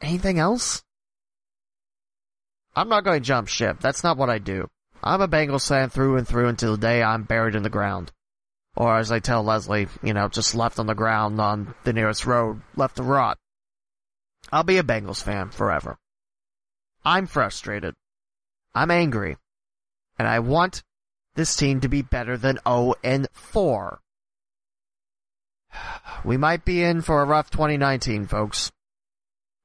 anything 0.00 0.38
else? 0.38 0.82
I'm 2.74 2.88
not 2.88 3.04
going 3.04 3.20
to 3.20 3.26
jump 3.26 3.48
ship. 3.48 3.78
That's 3.80 4.04
not 4.04 4.16
what 4.16 4.30
I 4.30 4.38
do. 4.38 4.68
I'm 5.02 5.20
a 5.20 5.28
Bengals 5.28 5.66
fan 5.66 5.90
through 5.90 6.16
and 6.16 6.28
through 6.28 6.48
until 6.48 6.72
the 6.72 6.80
day 6.80 7.02
I'm 7.02 7.24
buried 7.24 7.54
in 7.54 7.62
the 7.62 7.70
ground. 7.70 8.12
Or 8.76 8.98
as 8.98 9.10
I 9.10 9.18
tell 9.18 9.42
Leslie, 9.42 9.88
you 10.02 10.14
know, 10.14 10.28
just 10.28 10.54
left 10.54 10.78
on 10.78 10.86
the 10.86 10.94
ground 10.94 11.40
on 11.40 11.74
the 11.84 11.92
nearest 11.92 12.26
road, 12.26 12.62
left 12.76 12.96
to 12.96 13.02
rot. 13.02 13.38
I'll 14.52 14.62
be 14.62 14.78
a 14.78 14.82
Bengals 14.82 15.22
fan 15.22 15.50
forever. 15.50 15.98
I'm 17.04 17.26
frustrated. 17.26 17.94
I'm 18.74 18.90
angry. 18.90 19.36
And 20.18 20.28
I 20.28 20.40
want 20.40 20.82
this 21.34 21.56
team 21.56 21.80
to 21.80 21.88
be 21.88 22.02
better 22.02 22.36
than 22.36 22.58
0 22.66 22.94
and 23.02 23.26
4. 23.32 24.00
We 26.24 26.36
might 26.36 26.64
be 26.64 26.82
in 26.82 27.02
for 27.02 27.22
a 27.22 27.26
rough 27.26 27.50
2019, 27.50 28.26
folks. 28.26 28.70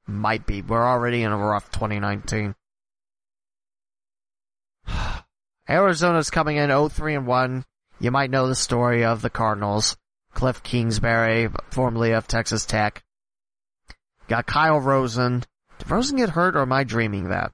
Might 0.06 0.46
be. 0.46 0.62
We're 0.62 0.86
already 0.86 1.22
in 1.22 1.32
a 1.32 1.36
rough 1.36 1.70
2019. 1.70 2.54
Arizona's 5.68 6.30
coming 6.30 6.56
in 6.56 6.70
0-3 6.70 7.16
and 7.16 7.26
1. 7.26 7.64
You 7.98 8.10
might 8.10 8.30
know 8.30 8.46
the 8.46 8.54
story 8.54 9.04
of 9.04 9.22
the 9.22 9.30
Cardinals. 9.30 9.96
Cliff 10.34 10.62
Kingsbury, 10.62 11.48
formerly 11.70 12.12
of 12.12 12.28
Texas 12.28 12.66
Tech. 12.66 13.02
Got 14.28 14.46
Kyle 14.46 14.80
Rosen. 14.80 15.44
Did 15.78 15.90
Rosen 15.90 16.18
get 16.18 16.30
hurt 16.30 16.56
or 16.56 16.62
am 16.62 16.72
I 16.72 16.84
dreaming 16.84 17.30
that? 17.30 17.52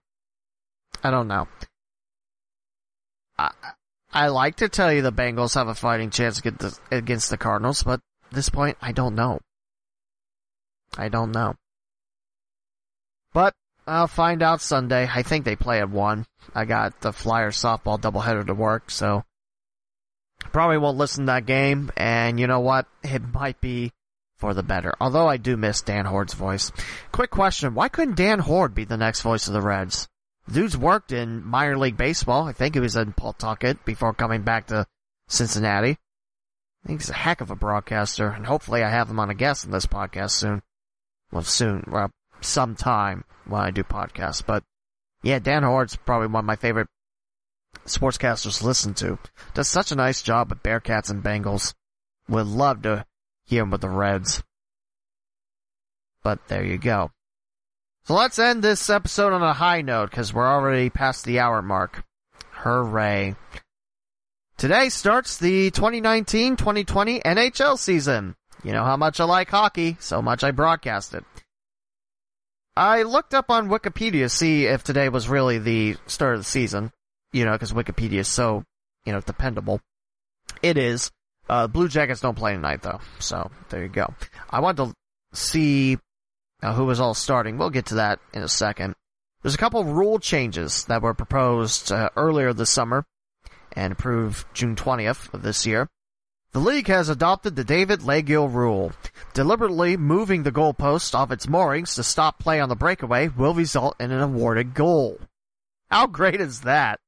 I 1.03 1.11
don't 1.11 1.29
know. 1.29 1.49
I, 3.39 3.51
I 4.12 4.29
like 4.29 4.57
to 4.57 4.69
tell 4.69 4.93
you 4.93 5.03
the 5.03 5.12
Bengals 5.12 5.55
have 5.55 5.69
a 5.69 5.74
fighting 5.74 6.11
chance 6.11 6.41
against 6.91 7.31
the 7.31 7.39
Cardinals, 7.39 7.83
but 7.83 8.01
this 8.33 8.49
point, 8.49 8.77
I 8.81 8.93
don't 8.93 9.15
know. 9.15 9.41
I 10.97 11.09
don't 11.09 11.33
know. 11.33 11.55
But 13.33 13.55
I'll 13.87 14.07
find 14.07 14.43
out 14.43 14.61
Sunday. 14.61 15.09
I 15.13 15.23
think 15.23 15.45
they 15.45 15.57
play 15.57 15.81
at 15.81 15.91
1. 15.91 16.27
I 16.55 16.65
got 16.65 17.01
the 17.01 17.13
Flyers 17.13 17.57
softball 17.57 18.01
doubleheader 18.01 18.47
to 18.47 18.55
work, 18.55 18.91
so 18.91 19.25
probably 20.53 20.79
won't 20.79 20.99
listen 20.99 21.27
to 21.27 21.33
that 21.33 21.47
game, 21.47 21.91
and 21.97 22.39
you 22.39 22.47
know 22.47 22.61
what? 22.61 22.87
It 23.03 23.23
might 23.33 23.61
be 23.61 23.93
for 24.37 24.55
the 24.55 24.63
better. 24.63 24.93
Although 25.01 25.29
I 25.29 25.37
do 25.37 25.57
miss 25.57 25.83
Dan 25.83 26.05
Hoard's 26.05 26.35
voice. 26.35 26.73
Quick 27.13 27.31
question, 27.31 27.75
why 27.75 27.89
couldn't 27.89 28.17
Dan 28.17 28.41
Hoard 28.41 28.75
be 28.75 28.85
the 28.85 28.97
next 28.97 29.23
voice 29.23 29.47
of 29.47 29.55
the 29.55 29.63
Reds? 29.63 30.09
Dude's 30.51 30.77
worked 30.77 31.13
in 31.13 31.47
minor 31.47 31.79
league 31.79 31.97
baseball. 31.97 32.49
I 32.49 32.53
think 32.53 32.75
he 32.75 32.81
was 32.81 32.97
in 32.97 33.13
Pawtucket 33.13 33.85
before 33.85 34.13
coming 34.13 34.43
back 34.43 34.67
to 34.67 34.87
Cincinnati. 35.29 35.97
He's 36.87 37.11
a 37.11 37.15
heck 37.15 37.41
of 37.41 37.51
a 37.51 37.57
broadcaster, 37.57 38.29
and 38.29 38.47
hopefully 38.47 38.83
I 38.83 38.91
have 38.91 39.09
him 39.09 39.21
on 39.21 39.31
a 39.31 39.35
guest 39.35 39.65
in 39.65 39.71
this 39.71 39.87
podcast 39.87 40.33
soon. 40.33 40.63
Well, 41.31 41.43
soon, 41.43 41.85
well, 41.87 42.11
sometime 42.41 43.25
when 43.47 43.61
I 43.61 43.71
do 43.71 43.85
podcasts. 43.85 44.45
But 44.45 44.65
yeah, 45.23 45.39
Dan 45.39 45.63
Hoard's 45.63 45.97
probably 45.97 46.27
one 46.27 46.41
of 46.41 46.47
my 46.47 46.57
favorite 46.57 46.89
sportscasters 47.87 48.59
to 48.59 48.67
listen 48.67 48.95
to. 48.95 49.19
Does 49.55 49.69
such 49.69 49.93
a 49.93 49.97
nice 49.97 50.23
job 50.23 50.51
with 50.51 50.63
Bearcats 50.63 51.11
and 51.11 51.23
Bengals. 51.23 51.75
Would 52.29 52.47
love 52.47 52.83
to 52.83 53.07
hear 53.47 53.63
him 53.63 53.71
with 53.71 53.81
the 53.81 53.89
Reds. 53.89 54.43
But 56.23 56.47
there 56.49 56.65
you 56.65 56.79
go. 56.79 57.11
So 58.05 58.15
let's 58.15 58.39
end 58.39 58.63
this 58.63 58.91
episode 58.91 59.33
on 59.33 59.43
a 59.43 59.53
high 59.53 59.83
note 59.83 60.11
because 60.11 60.35
we're 60.35 60.47
already 60.47 60.91
past 60.91 61.25
the 61.25 61.39
hour 61.39 61.63
mark. 61.63 62.05
Hooray. 62.51 63.37
Today 64.62 64.90
starts 64.90 65.39
the 65.39 65.72
2019-2020 65.72 67.20
NHL 67.24 67.76
season. 67.76 68.36
You 68.62 68.70
know 68.70 68.84
how 68.84 68.97
much 68.97 69.18
I 69.18 69.24
like 69.24 69.51
hockey, 69.51 69.97
so 69.98 70.22
much 70.22 70.44
I 70.44 70.52
broadcast 70.52 71.14
it. 71.14 71.24
I 72.76 73.02
looked 73.02 73.34
up 73.34 73.51
on 73.51 73.68
Wikipedia 73.68 74.20
to 74.20 74.28
see 74.28 74.66
if 74.66 74.84
today 74.84 75.09
was 75.09 75.28
really 75.28 75.59
the 75.59 75.97
start 76.06 76.34
of 76.34 76.43
the 76.43 76.44
season. 76.44 76.93
You 77.32 77.44
know, 77.44 77.51
because 77.51 77.72
Wikipedia 77.72 78.20
is 78.20 78.28
so, 78.28 78.62
you 79.05 79.12
know, 79.12 79.20
dependable. 79.20 79.80
It 80.62 80.78
is. 80.78 81.10
Uh, 81.48 81.66
Blue 81.66 81.89
Jackets 81.89 82.20
don't 82.20 82.39
play 82.39 82.55
tonight 82.55 82.82
though, 82.82 83.01
so 83.18 83.51
there 83.70 83.82
you 83.82 83.89
go. 83.89 84.14
I 84.48 84.60
wanted 84.60 84.76
to 84.76 84.94
see 85.32 85.98
uh, 86.62 86.72
who 86.72 86.84
was 86.84 87.01
all 87.01 87.14
starting. 87.14 87.59
We'll 87.59 87.70
get 87.70 87.86
to 87.86 87.97
that 87.97 88.20
in 88.32 88.44
a 88.44 88.48
second. 88.48 88.94
There's 89.43 89.56
a 89.56 89.59
couple 89.59 89.82
rule 89.82 90.20
changes 90.20 90.84
that 90.84 91.02
were 91.02 91.14
proposed 91.14 91.90
uh, 91.90 92.10
earlier 92.14 92.52
this 92.52 92.70
summer 92.70 93.05
and 93.74 93.93
approved 93.93 94.47
June 94.55 94.77
20th 94.77 95.32
of 95.35 95.43
this 95.43 95.66
year. 95.66 95.89
The 96.53 96.59
league 96.59 96.89
has 96.89 97.09
adopted 97.09 97.57
the 97.57 97.65
David 97.65 98.01
Leggio 98.01 98.53
rule. 98.53 98.93
Deliberately 99.32 99.97
moving 99.97 100.43
the 100.43 100.53
goalpost 100.53 101.15
off 101.15 101.31
its 101.31 101.49
moorings 101.49 101.94
to 101.94 102.03
stop 102.03 102.39
play 102.39 102.61
on 102.61 102.69
the 102.69 102.77
breakaway 102.77 103.28
will 103.28 103.55
result 103.55 103.97
in 103.99 104.11
an 104.11 104.20
awarded 104.20 104.74
goal. 104.74 105.19
How 105.90 106.07
great 106.07 106.40
is 106.40 106.61
that? 106.62 107.01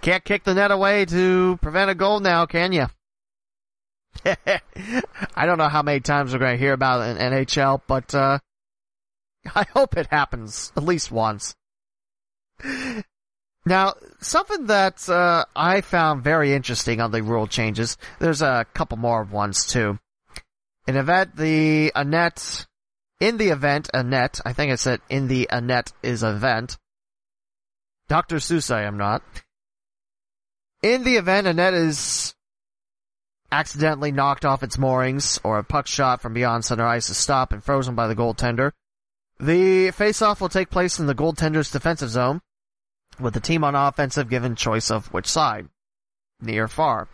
Can't 0.00 0.24
kick 0.24 0.44
the 0.44 0.54
net 0.54 0.70
away 0.72 1.04
to 1.06 1.58
prevent 1.62 1.90
a 1.90 1.94
goal 1.94 2.20
now, 2.20 2.46
can 2.46 2.72
you? 2.72 2.86
I 4.24 5.46
don't 5.46 5.58
know 5.58 5.68
how 5.68 5.82
many 5.82 6.00
times 6.00 6.32
we're 6.32 6.38
going 6.40 6.56
to 6.56 6.62
hear 6.62 6.72
about 6.72 7.02
it 7.02 7.20
in 7.20 7.32
NHL, 7.32 7.82
but 7.86 8.14
uh, 8.14 8.38
I 9.54 9.64
hope 9.72 9.96
it 9.96 10.08
happens 10.08 10.72
at 10.76 10.82
least 10.82 11.12
once. 11.12 11.54
Now, 13.66 13.94
something 14.20 14.66
that 14.66 15.08
uh, 15.08 15.44
I 15.56 15.80
found 15.80 16.22
very 16.22 16.54
interesting 16.54 17.00
on 17.00 17.10
the 17.10 17.24
rule 17.24 17.48
changes, 17.48 17.98
there's 18.20 18.40
a 18.40 18.64
couple 18.72 18.96
more 18.96 19.24
ones 19.24 19.66
too. 19.66 19.98
In 20.86 20.96
event 20.96 21.34
the 21.34 21.90
Annette, 21.96 22.66
in 23.18 23.38
the 23.38 23.48
event 23.48 23.90
Annette, 23.92 24.40
I 24.46 24.52
think 24.52 24.70
I 24.70 24.76
said 24.76 25.00
in 25.10 25.26
the 25.26 25.48
Annette 25.50 25.92
is 26.00 26.22
event. 26.22 26.78
Dr. 28.06 28.36
Seuss 28.36 28.72
I 28.72 28.82
am 28.82 28.96
not. 28.96 29.24
In 30.80 31.02
the 31.02 31.16
event 31.16 31.48
Annette 31.48 31.74
is 31.74 32.36
accidentally 33.50 34.12
knocked 34.12 34.44
off 34.44 34.62
its 34.62 34.78
moorings 34.78 35.40
or 35.42 35.58
a 35.58 35.64
puck 35.64 35.88
shot 35.88 36.22
from 36.22 36.34
beyond 36.34 36.64
center 36.64 36.86
ice 36.86 37.10
is 37.10 37.16
stopped 37.16 37.52
and 37.52 37.64
frozen 37.64 37.96
by 37.96 38.06
the 38.06 38.14
goaltender, 38.14 38.70
the 39.40 39.90
face-off 39.90 40.40
will 40.40 40.48
take 40.48 40.70
place 40.70 41.00
in 41.00 41.06
the 41.06 41.14
goaltender's 41.16 41.72
defensive 41.72 42.10
zone 42.10 42.40
with 43.20 43.34
the 43.34 43.40
team 43.40 43.64
on 43.64 43.74
offensive 43.74 44.28
given 44.28 44.56
choice 44.56 44.90
of 44.90 45.12
which 45.12 45.26
side, 45.26 45.68
near 46.40 46.68
far. 46.68 47.08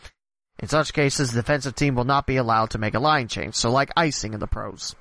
In 0.59 0.69
such 0.69 0.93
cases, 0.93 1.33
the 1.33 1.41
defensive 1.41 1.75
team 1.75 1.95
will 1.95 2.05
not 2.05 2.27
be 2.27 2.37
allowed 2.37 2.71
to 2.71 2.79
make 2.79 2.95
a 2.95 3.01
line 3.01 3.29
change, 3.29 3.55
so 3.55 3.71
like 3.71 3.91
icing 3.97 4.35
in 4.35 4.41
the 4.41 4.47
pros. 4.47 4.95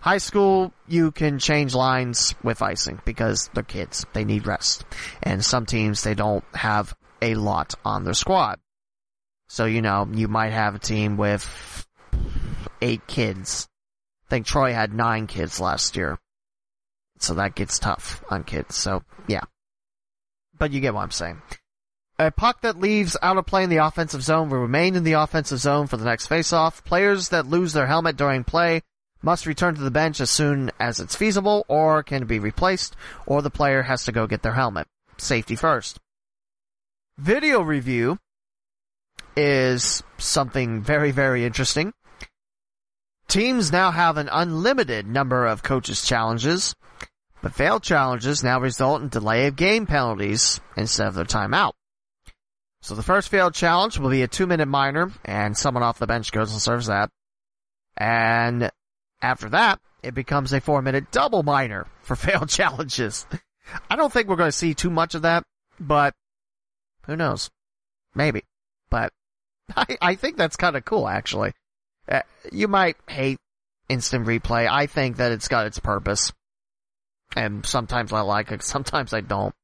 High 0.00 0.18
school, 0.18 0.72
you 0.86 1.10
can 1.10 1.40
change 1.40 1.74
lines 1.74 2.34
with 2.42 2.62
icing 2.62 3.00
because 3.04 3.50
they're 3.52 3.64
kids. 3.64 4.06
They 4.12 4.24
need 4.24 4.46
rest. 4.46 4.84
And 5.22 5.44
some 5.44 5.66
teams, 5.66 6.02
they 6.02 6.14
don't 6.14 6.44
have 6.54 6.94
a 7.20 7.34
lot 7.34 7.74
on 7.84 8.04
their 8.04 8.14
squad. 8.14 8.60
So, 9.48 9.64
you 9.64 9.82
know, 9.82 10.08
you 10.12 10.28
might 10.28 10.52
have 10.52 10.76
a 10.76 10.78
team 10.78 11.16
with 11.16 11.86
eight 12.80 13.08
kids. 13.08 13.66
I 14.26 14.30
think 14.30 14.46
Troy 14.46 14.72
had 14.72 14.94
nine 14.94 15.26
kids 15.26 15.58
last 15.58 15.96
year. 15.96 16.18
So 17.18 17.34
that 17.34 17.56
gets 17.56 17.80
tough 17.80 18.22
on 18.30 18.44
kids. 18.44 18.76
So, 18.76 19.02
yeah 19.26 19.42
but 20.58 20.72
you 20.72 20.80
get 20.80 20.94
what 20.94 21.02
I'm 21.02 21.10
saying. 21.10 21.40
A 22.18 22.32
puck 22.32 22.62
that 22.62 22.80
leaves 22.80 23.16
out 23.22 23.36
of 23.36 23.46
play 23.46 23.62
in 23.62 23.70
the 23.70 23.76
offensive 23.76 24.22
zone 24.22 24.50
will 24.50 24.58
remain 24.58 24.96
in 24.96 25.04
the 25.04 25.12
offensive 25.12 25.60
zone 25.60 25.86
for 25.86 25.96
the 25.96 26.04
next 26.04 26.28
faceoff. 26.28 26.84
Players 26.84 27.28
that 27.28 27.46
lose 27.46 27.72
their 27.72 27.86
helmet 27.86 28.16
during 28.16 28.42
play 28.42 28.82
must 29.22 29.46
return 29.46 29.76
to 29.76 29.80
the 29.80 29.90
bench 29.90 30.20
as 30.20 30.30
soon 30.30 30.70
as 30.80 30.98
it's 30.98 31.14
feasible 31.14 31.64
or 31.68 32.02
can 32.02 32.26
be 32.26 32.40
replaced 32.40 32.96
or 33.26 33.40
the 33.40 33.50
player 33.50 33.82
has 33.82 34.04
to 34.04 34.12
go 34.12 34.26
get 34.26 34.42
their 34.42 34.54
helmet. 34.54 34.88
Safety 35.16 35.54
first. 35.54 36.00
Video 37.18 37.60
review 37.60 38.18
is 39.36 40.02
something 40.18 40.82
very, 40.82 41.12
very 41.12 41.44
interesting. 41.44 41.92
Teams 43.28 43.70
now 43.70 43.90
have 43.90 44.16
an 44.16 44.28
unlimited 44.32 45.06
number 45.06 45.46
of 45.46 45.62
coaches 45.62 46.04
challenges 46.04 46.74
but 47.42 47.54
failed 47.54 47.82
challenges 47.82 48.42
now 48.42 48.60
result 48.60 49.02
in 49.02 49.08
delay 49.08 49.46
of 49.46 49.56
game 49.56 49.86
penalties 49.86 50.60
instead 50.76 51.08
of 51.08 51.14
their 51.14 51.24
timeout. 51.24 51.72
So 52.80 52.94
the 52.94 53.02
first 53.02 53.28
failed 53.28 53.54
challenge 53.54 53.98
will 53.98 54.10
be 54.10 54.22
a 54.22 54.28
two 54.28 54.46
minute 54.46 54.68
minor 54.68 55.10
and 55.24 55.56
someone 55.56 55.82
off 55.82 55.98
the 55.98 56.06
bench 56.06 56.32
goes 56.32 56.52
and 56.52 56.60
serves 56.60 56.86
that. 56.86 57.10
And 57.96 58.70
after 59.20 59.48
that, 59.50 59.80
it 60.02 60.14
becomes 60.14 60.52
a 60.52 60.60
four 60.60 60.82
minute 60.82 61.10
double 61.10 61.42
minor 61.42 61.86
for 62.02 62.16
failed 62.16 62.48
challenges. 62.48 63.26
I 63.90 63.96
don't 63.96 64.12
think 64.12 64.28
we're 64.28 64.36
going 64.36 64.48
to 64.48 64.56
see 64.56 64.74
too 64.74 64.90
much 64.90 65.14
of 65.14 65.22
that, 65.22 65.44
but 65.78 66.14
who 67.06 67.16
knows? 67.16 67.50
Maybe. 68.14 68.42
But 68.90 69.12
I, 69.76 69.98
I 70.00 70.14
think 70.14 70.36
that's 70.36 70.56
kind 70.56 70.76
of 70.76 70.84
cool 70.84 71.08
actually. 71.08 71.52
Uh, 72.08 72.22
you 72.50 72.68
might 72.68 72.96
hate 73.08 73.38
instant 73.88 74.26
replay. 74.26 74.68
I 74.70 74.86
think 74.86 75.16
that 75.16 75.32
it's 75.32 75.48
got 75.48 75.66
its 75.66 75.78
purpose. 75.78 76.32
And 77.38 77.64
sometimes 77.64 78.12
I 78.12 78.20
like 78.22 78.50
it, 78.50 78.62
sometimes 78.74 79.14
I 79.14 79.20
don't. 79.20 79.54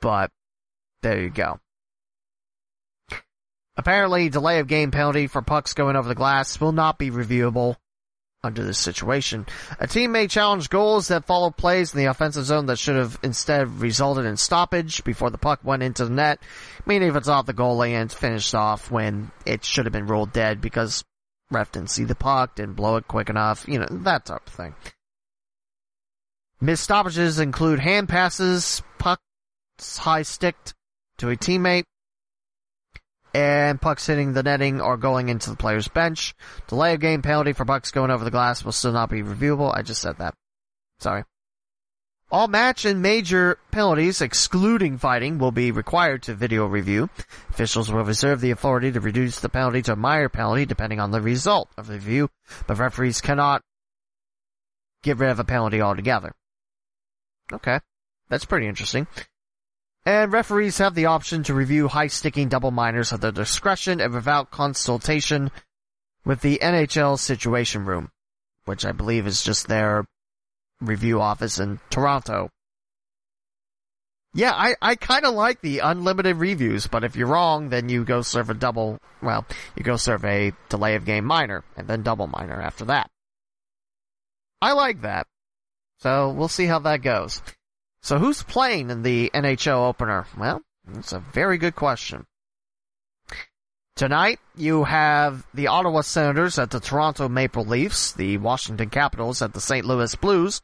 But, 0.00 0.30
there 1.02 1.22
you 1.22 1.30
go. 1.30 1.60
Apparently, 3.76 4.28
delay 4.28 4.60
of 4.60 4.68
game 4.68 4.90
penalty 4.90 5.26
for 5.26 5.42
pucks 5.42 5.74
going 5.74 5.96
over 5.96 6.08
the 6.08 6.14
glass 6.14 6.60
will 6.60 6.72
not 6.72 6.98
be 6.98 7.10
reviewable 7.10 7.76
under 8.42 8.62
this 8.62 8.78
situation. 8.78 9.46
A 9.80 9.86
team 9.86 10.12
may 10.12 10.28
challenge 10.28 10.70
goals 10.70 11.08
that 11.08 11.24
follow 11.24 11.50
plays 11.50 11.92
in 11.92 11.98
the 11.98 12.06
offensive 12.06 12.44
zone 12.44 12.66
that 12.66 12.78
should 12.78 12.96
have 12.96 13.18
instead 13.22 13.80
resulted 13.80 14.26
in 14.26 14.36
stoppage 14.36 15.02
before 15.02 15.30
the 15.30 15.38
puck 15.38 15.60
went 15.64 15.82
into 15.82 16.04
the 16.04 16.12
net, 16.12 16.40
meaning 16.84 17.08
if 17.08 17.16
it's 17.16 17.28
off 17.28 17.46
the 17.46 17.54
goalie 17.54 17.92
and 17.92 18.12
finished 18.12 18.54
off 18.54 18.90
when 18.90 19.30
it 19.46 19.64
should 19.64 19.86
have 19.86 19.92
been 19.92 20.06
ruled 20.06 20.32
dead 20.32 20.60
because 20.60 21.04
ref 21.50 21.72
didn't 21.72 21.90
see 21.90 22.04
the 22.04 22.14
puck, 22.14 22.54
didn't 22.54 22.74
blow 22.74 22.96
it 22.96 23.08
quick 23.08 23.30
enough, 23.30 23.64
you 23.66 23.78
know, 23.78 23.86
that 23.90 24.26
type 24.26 24.46
of 24.46 24.52
thing. 24.52 24.74
Missed 26.64 26.84
stoppages 26.84 27.40
include 27.40 27.78
hand 27.78 28.08
passes, 28.08 28.80
pucks 28.96 29.98
high 29.98 30.22
sticked 30.22 30.72
to 31.18 31.28
a 31.28 31.36
teammate, 31.36 31.84
and 33.34 33.78
pucks 33.78 34.06
hitting 34.06 34.32
the 34.32 34.42
netting 34.42 34.80
or 34.80 34.96
going 34.96 35.28
into 35.28 35.50
the 35.50 35.56
player's 35.56 35.88
bench. 35.88 36.34
Delay 36.66 36.94
of 36.94 37.00
game 37.00 37.20
penalty 37.20 37.52
for 37.52 37.66
pucks 37.66 37.90
going 37.90 38.10
over 38.10 38.24
the 38.24 38.30
glass 38.30 38.64
will 38.64 38.72
still 38.72 38.92
not 38.92 39.10
be 39.10 39.22
reviewable. 39.22 39.76
I 39.76 39.82
just 39.82 40.00
said 40.00 40.16
that. 40.16 40.32
Sorry. 41.00 41.24
All 42.30 42.48
match 42.48 42.86
and 42.86 43.02
major 43.02 43.58
penalties, 43.70 44.22
excluding 44.22 44.96
fighting, 44.96 45.36
will 45.36 45.52
be 45.52 45.70
required 45.70 46.22
to 46.22 46.34
video 46.34 46.64
review. 46.64 47.10
Officials 47.50 47.92
will 47.92 48.04
reserve 48.04 48.40
the 48.40 48.52
authority 48.52 48.90
to 48.90 49.00
reduce 49.00 49.38
the 49.38 49.50
penalty 49.50 49.82
to 49.82 49.92
a 49.92 49.96
minor 49.96 50.30
penalty 50.30 50.64
depending 50.64 50.98
on 50.98 51.10
the 51.10 51.20
result 51.20 51.68
of 51.76 51.88
the 51.88 51.92
review, 51.92 52.30
but 52.66 52.78
referees 52.78 53.20
cannot 53.20 53.60
get 55.02 55.18
rid 55.18 55.28
of 55.28 55.38
a 55.38 55.44
penalty 55.44 55.82
altogether. 55.82 56.32
Okay. 57.52 57.80
That's 58.28 58.44
pretty 58.44 58.66
interesting. 58.66 59.06
And 60.06 60.32
referees 60.32 60.78
have 60.78 60.94
the 60.94 61.06
option 61.06 61.42
to 61.44 61.54
review 61.54 61.88
high 61.88 62.08
sticking 62.08 62.48
double 62.48 62.70
minors 62.70 63.12
at 63.12 63.20
their 63.20 63.32
discretion 63.32 64.00
and 64.00 64.12
without 64.12 64.50
consultation 64.50 65.50
with 66.24 66.40
the 66.40 66.58
NHL 66.62 67.18
Situation 67.18 67.86
Room, 67.86 68.10
which 68.64 68.84
I 68.84 68.92
believe 68.92 69.26
is 69.26 69.42
just 69.42 69.66
their 69.66 70.04
review 70.80 71.20
office 71.20 71.58
in 71.58 71.80
Toronto. 71.90 72.50
Yeah, 74.34 74.52
I, 74.52 74.74
I 74.82 74.96
kinda 74.96 75.30
like 75.30 75.60
the 75.60 75.78
unlimited 75.78 76.36
reviews, 76.36 76.86
but 76.86 77.04
if 77.04 77.14
you're 77.14 77.28
wrong, 77.28 77.68
then 77.68 77.88
you 77.88 78.04
go 78.04 78.20
serve 78.20 78.50
a 78.50 78.54
double, 78.54 78.98
well, 79.22 79.46
you 79.76 79.84
go 79.84 79.96
serve 79.96 80.24
a 80.24 80.52
delay 80.68 80.96
of 80.96 81.04
game 81.04 81.24
minor, 81.24 81.62
and 81.76 81.86
then 81.86 82.02
double 82.02 82.26
minor 82.26 82.60
after 82.60 82.84
that. 82.86 83.10
I 84.60 84.72
like 84.72 85.02
that. 85.02 85.28
So 85.98 86.30
we'll 86.30 86.48
see 86.48 86.66
how 86.66 86.78
that 86.80 87.02
goes. 87.02 87.42
So 88.02 88.18
who's 88.18 88.42
playing 88.42 88.90
in 88.90 89.02
the 89.02 89.30
NHL 89.32 89.88
opener? 89.88 90.26
Well, 90.36 90.62
that's 90.86 91.12
a 91.12 91.20
very 91.20 91.58
good 91.58 91.74
question. 91.74 92.26
Tonight, 93.96 94.40
you 94.56 94.84
have 94.84 95.46
the 95.54 95.68
Ottawa 95.68 96.00
Senators 96.00 96.58
at 96.58 96.70
the 96.70 96.80
Toronto 96.80 97.28
Maple 97.28 97.64
Leafs, 97.64 98.12
the 98.12 98.38
Washington 98.38 98.90
Capitals 98.90 99.40
at 99.40 99.54
the 99.54 99.60
St. 99.60 99.86
Louis 99.86 100.14
Blues, 100.16 100.60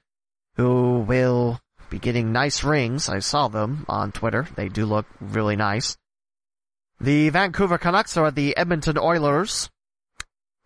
who 0.57 0.99
will 0.99 1.61
be 1.91 1.99
getting 1.99 2.33
nice 2.33 2.65
rings. 2.65 3.09
I 3.09 3.21
saw 3.21 3.49
them 3.49 3.87
on 3.89 4.11
Twitter. 4.11 4.49
They 4.57 4.69
do 4.69 4.85
look 4.85 5.07
really 5.21 5.57
nice. 5.57 5.97
The 7.01 7.31
Vancouver 7.31 7.79
Canucks 7.79 8.17
are 8.17 8.27
at 8.27 8.35
the 8.35 8.57
Edmonton 8.57 8.99
Oilers. 8.99 9.71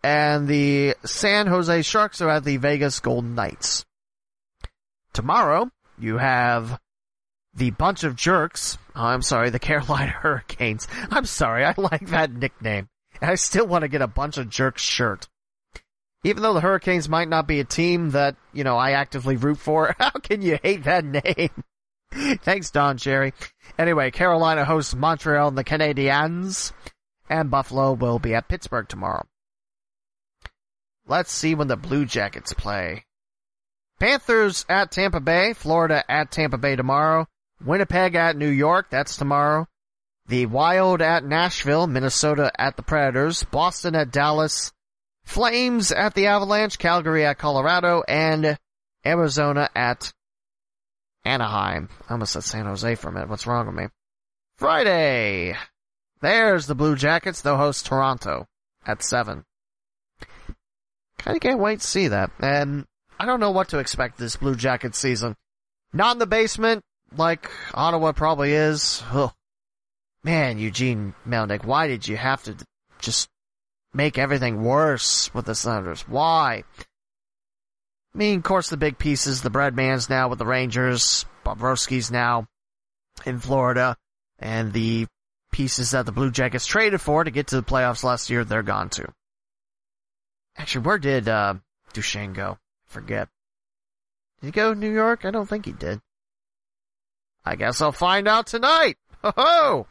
And 0.03 0.47
the 0.47 0.95
San 1.03 1.47
Jose 1.47 1.81
Sharks 1.81 2.21
are 2.21 2.29
at 2.29 2.43
the 2.43 2.57
Vegas 2.57 2.99
Golden 2.99 3.33
Knights. 3.33 3.85
Tomorrow, 5.15 5.71
you 5.97 6.17
have 6.17 6.77
the 7.55 7.71
bunch 7.71 8.03
of 8.03 8.17
jerks. 8.17 8.77
Oh, 8.93 9.05
I'm 9.05 9.21
sorry, 9.21 9.49
the 9.49 9.59
Carolina 9.69 10.11
Hurricanes. 10.11 10.89
I'm 11.09 11.25
sorry, 11.25 11.63
I 11.63 11.73
like 11.77 12.07
that 12.07 12.33
nickname. 12.33 12.89
I 13.21 13.35
still 13.35 13.65
want 13.65 13.83
to 13.83 13.87
get 13.87 14.01
a 14.01 14.07
bunch 14.07 14.37
of 14.37 14.49
jerks 14.49 14.81
shirt. 14.81 15.29
Even 16.25 16.43
though 16.43 16.53
the 16.53 16.59
Hurricanes 16.59 17.07
might 17.07 17.29
not 17.29 17.47
be 17.47 17.61
a 17.61 17.63
team 17.63 18.09
that, 18.09 18.35
you 18.51 18.65
know, 18.65 18.75
I 18.75 18.91
actively 18.91 19.37
root 19.37 19.57
for, 19.57 19.95
how 19.99 20.09
can 20.09 20.41
you 20.41 20.59
hate 20.61 20.83
that 20.83 21.05
name? 21.05 21.63
Thanks, 22.41 22.71
Don 22.71 22.97
Cherry. 22.97 23.33
Anyway, 23.79 24.11
Carolina 24.11 24.65
hosts 24.65 24.93
Montreal 24.93 25.47
and 25.47 25.57
the 25.57 25.63
Canadiens, 25.63 26.73
and 27.29 27.49
Buffalo 27.49 27.93
will 27.93 28.19
be 28.19 28.35
at 28.35 28.49
Pittsburgh 28.49 28.89
tomorrow. 28.89 29.25
Let's 31.07 31.31
see 31.31 31.55
when 31.55 31.69
the 31.69 31.77
Blue 31.77 32.05
Jackets 32.05 32.51
play. 32.51 33.04
Panthers 33.99 34.65
at 34.67 34.91
Tampa 34.91 35.19
Bay, 35.19 35.53
Florida 35.53 36.03
at 36.09 36.31
Tampa 36.31 36.57
Bay 36.57 36.75
tomorrow, 36.75 37.27
Winnipeg 37.63 38.15
at 38.15 38.35
New 38.35 38.49
York, 38.49 38.87
that's 38.89 39.17
tomorrow. 39.17 39.67
The 40.27 40.47
Wild 40.47 41.01
at 41.01 41.23
Nashville, 41.23 41.87
Minnesota 41.87 42.51
at 42.59 42.75
the 42.75 42.83
Predators, 42.83 43.43
Boston 43.43 43.95
at 43.95 44.11
Dallas, 44.11 44.73
Flames 45.23 45.91
at 45.91 46.13
the 46.13 46.27
Avalanche, 46.27 46.77
Calgary 46.77 47.25
at 47.25 47.37
Colorado, 47.37 48.03
and 48.07 48.57
Arizona 49.05 49.69
at 49.75 50.13
Anaheim. 51.23 51.89
I 52.07 52.13
almost 52.13 52.33
said 52.33 52.43
San 52.43 52.65
Jose 52.65 52.95
for 52.95 53.09
a 53.09 53.11
minute. 53.11 53.29
What's 53.29 53.47
wrong 53.47 53.65
with 53.65 53.75
me? 53.75 53.87
Friday! 54.57 55.55
There's 56.21 56.67
the 56.67 56.75
Blue 56.75 56.95
Jackets. 56.95 57.41
They'll 57.41 57.57
host 57.57 57.85
Toronto 57.85 58.47
at 58.85 59.03
7. 59.03 59.43
Kinda 61.17 61.39
can't 61.39 61.59
wait 61.59 61.81
to 61.81 61.87
see 61.87 62.07
that. 62.07 62.31
And 62.39 62.85
I 63.19 63.25
don't 63.25 63.39
know 63.39 63.51
what 63.51 63.69
to 63.69 63.79
expect 63.79 64.17
this 64.17 64.35
Blue 64.35 64.55
Jackets 64.55 64.97
season. 64.97 65.35
Not 65.93 66.15
in 66.15 66.19
the 66.19 66.25
basement, 66.25 66.83
like 67.15 67.49
Ottawa 67.73 68.11
probably 68.11 68.53
is. 68.53 69.01
Ugh. 69.11 69.31
Man, 70.23 70.57
Eugene 70.57 71.13
Melnyk, 71.27 71.63
why 71.63 71.87
did 71.87 72.07
you 72.07 72.17
have 72.17 72.43
to 72.43 72.55
just 72.99 73.29
make 73.95 74.17
everything 74.17 74.61
worse 74.63 75.33
with 75.33 75.45
the 75.45 75.55
Senators. 75.55 76.07
Why? 76.07 76.63
I 76.77 78.17
mean, 78.17 78.37
of 78.37 78.43
course, 78.43 78.69
the 78.69 78.77
big 78.77 78.97
pieces, 78.97 79.41
the 79.41 79.49
Breadman's 79.49 80.09
now 80.09 80.27
with 80.27 80.39
the 80.39 80.45
Rangers, 80.45 81.25
Bobrovsky's 81.45 82.11
now 82.11 82.47
in 83.25 83.39
Florida, 83.39 83.97
and 84.39 84.73
the 84.73 85.07
pieces 85.51 85.91
that 85.91 86.05
the 86.05 86.11
Blue 86.11 86.29
Jackets 86.29 86.65
traded 86.65 87.01
for 87.01 87.23
to 87.23 87.31
get 87.31 87.47
to 87.47 87.55
the 87.55 87.63
playoffs 87.63 88.03
last 88.03 88.29
year, 88.29 88.43
they're 88.43 88.63
gone 88.63 88.89
too. 88.89 89.07
Actually, 90.57 90.85
where 90.85 90.97
did, 90.97 91.29
uh, 91.29 91.55
Duchene 91.93 92.33
go? 92.33 92.57
Forget. 92.95 93.27
Did 94.39 94.45
he 94.47 94.51
go 94.53 94.73
to 94.73 94.79
New 94.79 94.89
York? 94.89 95.25
I 95.25 95.31
don't 95.31 95.49
think 95.49 95.65
he 95.65 95.73
did. 95.73 95.99
I 97.43 97.57
guess 97.57 97.81
I'll 97.81 97.91
find 97.91 98.25
out 98.25 98.47
tonight! 98.47 98.97
Ho 99.21 99.33
ho! 99.35 99.87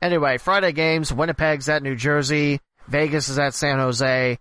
Anyway, 0.00 0.38
Friday 0.38 0.72
games, 0.72 1.12
Winnipeg's 1.12 1.68
at 1.68 1.82
New 1.82 1.94
Jersey, 1.94 2.60
Vegas 2.86 3.28
is 3.28 3.38
at 3.38 3.52
San 3.52 3.78
Jose, 3.80 4.38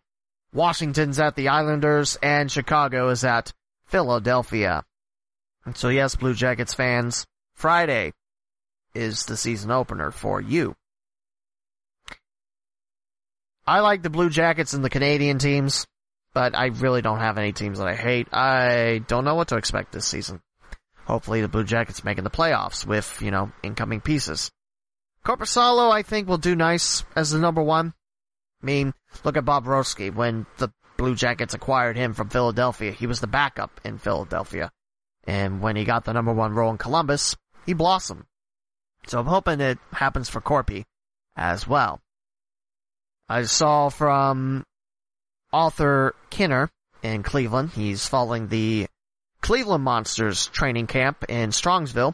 Washington's 0.53 1.19
at 1.19 1.35
the 1.35 1.49
Islanders, 1.49 2.17
and 2.23 2.49
Chicago 2.49 3.09
is 3.09 3.25
at 3.25 3.51
Philadelphia. 3.88 4.85
And 5.65 5.75
so 5.75 5.89
yes, 5.89 6.15
Blue 6.15 6.34
Jackets 6.34 6.73
fans, 6.73 7.25
Friday 7.55 8.13
is 8.93 9.25
the 9.25 9.35
season 9.35 9.69
opener 9.69 10.11
for 10.11 10.39
you. 10.39 10.77
I 13.65 13.81
like 13.81 14.01
the 14.01 14.09
Blue 14.09 14.29
Jackets 14.29 14.73
and 14.73 14.85
the 14.85 14.89
Canadian 14.89 15.39
teams, 15.39 15.85
but 16.38 16.55
I 16.55 16.68
really 16.68 17.01
don't 17.01 17.18
have 17.18 17.39
any 17.39 17.51
teams 17.51 17.80
that 17.80 17.88
I 17.88 17.95
hate. 17.95 18.27
I 18.31 19.01
don't 19.07 19.26
know 19.26 19.34
what 19.34 19.47
to 19.47 19.57
expect 19.57 19.91
this 19.91 20.05
season. 20.05 20.39
Hopefully 21.03 21.41
the 21.41 21.47
Blue 21.47 21.64
Jackets 21.64 22.03
making 22.03 22.26
the 22.26 22.30
playoffs 22.30 22.85
with, 22.85 23.23
you 23.23 23.31
know, 23.31 23.51
incoming 23.64 24.01
pieces. 24.01 24.51
Korpisalo, 25.26 25.89
I 25.91 26.03
think, 26.03 26.27
will 26.27 26.38
do 26.38 26.55
nice 26.55 27.03
as 27.15 27.31
the 27.31 27.39
number 27.39 27.64
one. 27.64 27.91
I 28.61 28.65
mean, 28.68 28.93
look 29.23 29.35
at 29.35 29.45
Bob 29.45 29.65
Bobrovsky. 29.65 30.14
When 30.14 30.45
the 30.57 30.72
Blue 30.95 31.15
Jackets 31.15 31.55
acquired 31.55 31.97
him 31.97 32.14
from 32.14 32.30
Philadelphia, 32.30 32.91
he 32.91 33.07
was 33.07 33.19
the 33.19 33.26
backup 33.26 33.81
in 33.84 33.97
Philadelphia. 33.97 34.69
And 35.23 35.59
when 35.59 35.76
he 35.76 35.85
got 35.85 36.05
the 36.05 36.14
number 36.14 36.34
one 36.34 36.53
role 36.53 36.69
in 36.69 36.77
Columbus, 36.77 37.35
he 37.65 37.73
blossomed. 37.73 38.26
So 39.07 39.19
I'm 39.19 39.26
hoping 39.26 39.59
it 39.59 39.80
happens 39.91 40.30
for 40.30 40.39
Corpy 40.39 40.84
as 41.35 41.68
well. 41.68 41.99
I 43.27 43.41
saw 43.41 43.89
from 43.89 44.65
Arthur 45.53 46.14
Kinner 46.30 46.69
in 47.03 47.24
Cleveland. 47.24 47.72
He's 47.72 48.07
following 48.07 48.48
the 48.48 48.88
Cleveland 49.41 49.84
Monsters 49.84 50.48
training 50.48 50.88
camp 50.88 51.26
in 51.30 51.52
Strongsville. 51.52 52.14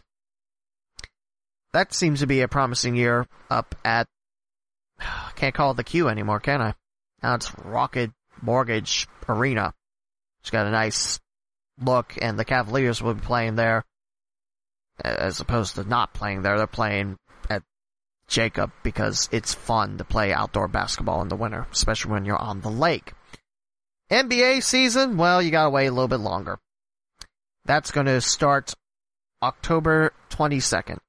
That 1.74 1.94
seems 1.94 2.20
to 2.20 2.28
be 2.28 2.42
a 2.42 2.48
promising 2.48 2.96
year 2.96 3.28
up 3.50 3.76
at 3.84 4.08
can't 5.36 5.56
call 5.56 5.72
it 5.72 5.78
the 5.78 5.84
Q 5.84 6.10
anymore, 6.10 6.40
can 6.40 6.62
I? 6.62 6.74
Now 7.22 7.36
it's 7.36 7.52
Rocket 7.60 8.12
Mortgage 8.42 9.08
Arena. 9.28 9.74
It's 10.42 10.52
got 10.52 10.68
a 10.68 10.72
nice 10.72 11.20
look, 11.82 12.16
and 12.22 12.38
the 12.38 12.46
Cavaliers 12.46 13.02
will 13.02 13.14
be 13.14 13.22
playing 13.22 13.56
there, 13.56 13.84
as 15.04 15.40
opposed 15.40 15.76
to 15.76 15.84
not 15.84 16.14
playing 16.14 16.42
there. 16.42 16.58
They're 16.58 16.68
playing 16.68 17.18
at 17.50 17.64
Jacob 18.28 18.72
because 18.84 19.30
it's 19.32 19.54
fun 19.54 19.98
to 19.98 20.04
play 20.04 20.34
outdoor 20.34 20.68
basketball 20.68 21.22
in 21.22 21.30
the 21.30 21.36
winter, 21.36 21.66
especially 21.72 22.12
when 22.12 22.26
you're 22.26 22.38
on 22.38 22.62
the 22.62 22.70
lake. 22.70 23.14
NBA 24.14 24.62
season, 24.64 25.18
well, 25.18 25.42
you 25.42 25.52
gotta 25.52 25.70
wait 25.70 25.88
a 25.88 25.92
little 25.92 26.08
bit 26.08 26.20
longer. 26.20 26.60
That's 27.66 27.92
gonna 27.92 28.22
start 28.22 28.74
October 29.42 30.14
22nd. 30.30 31.00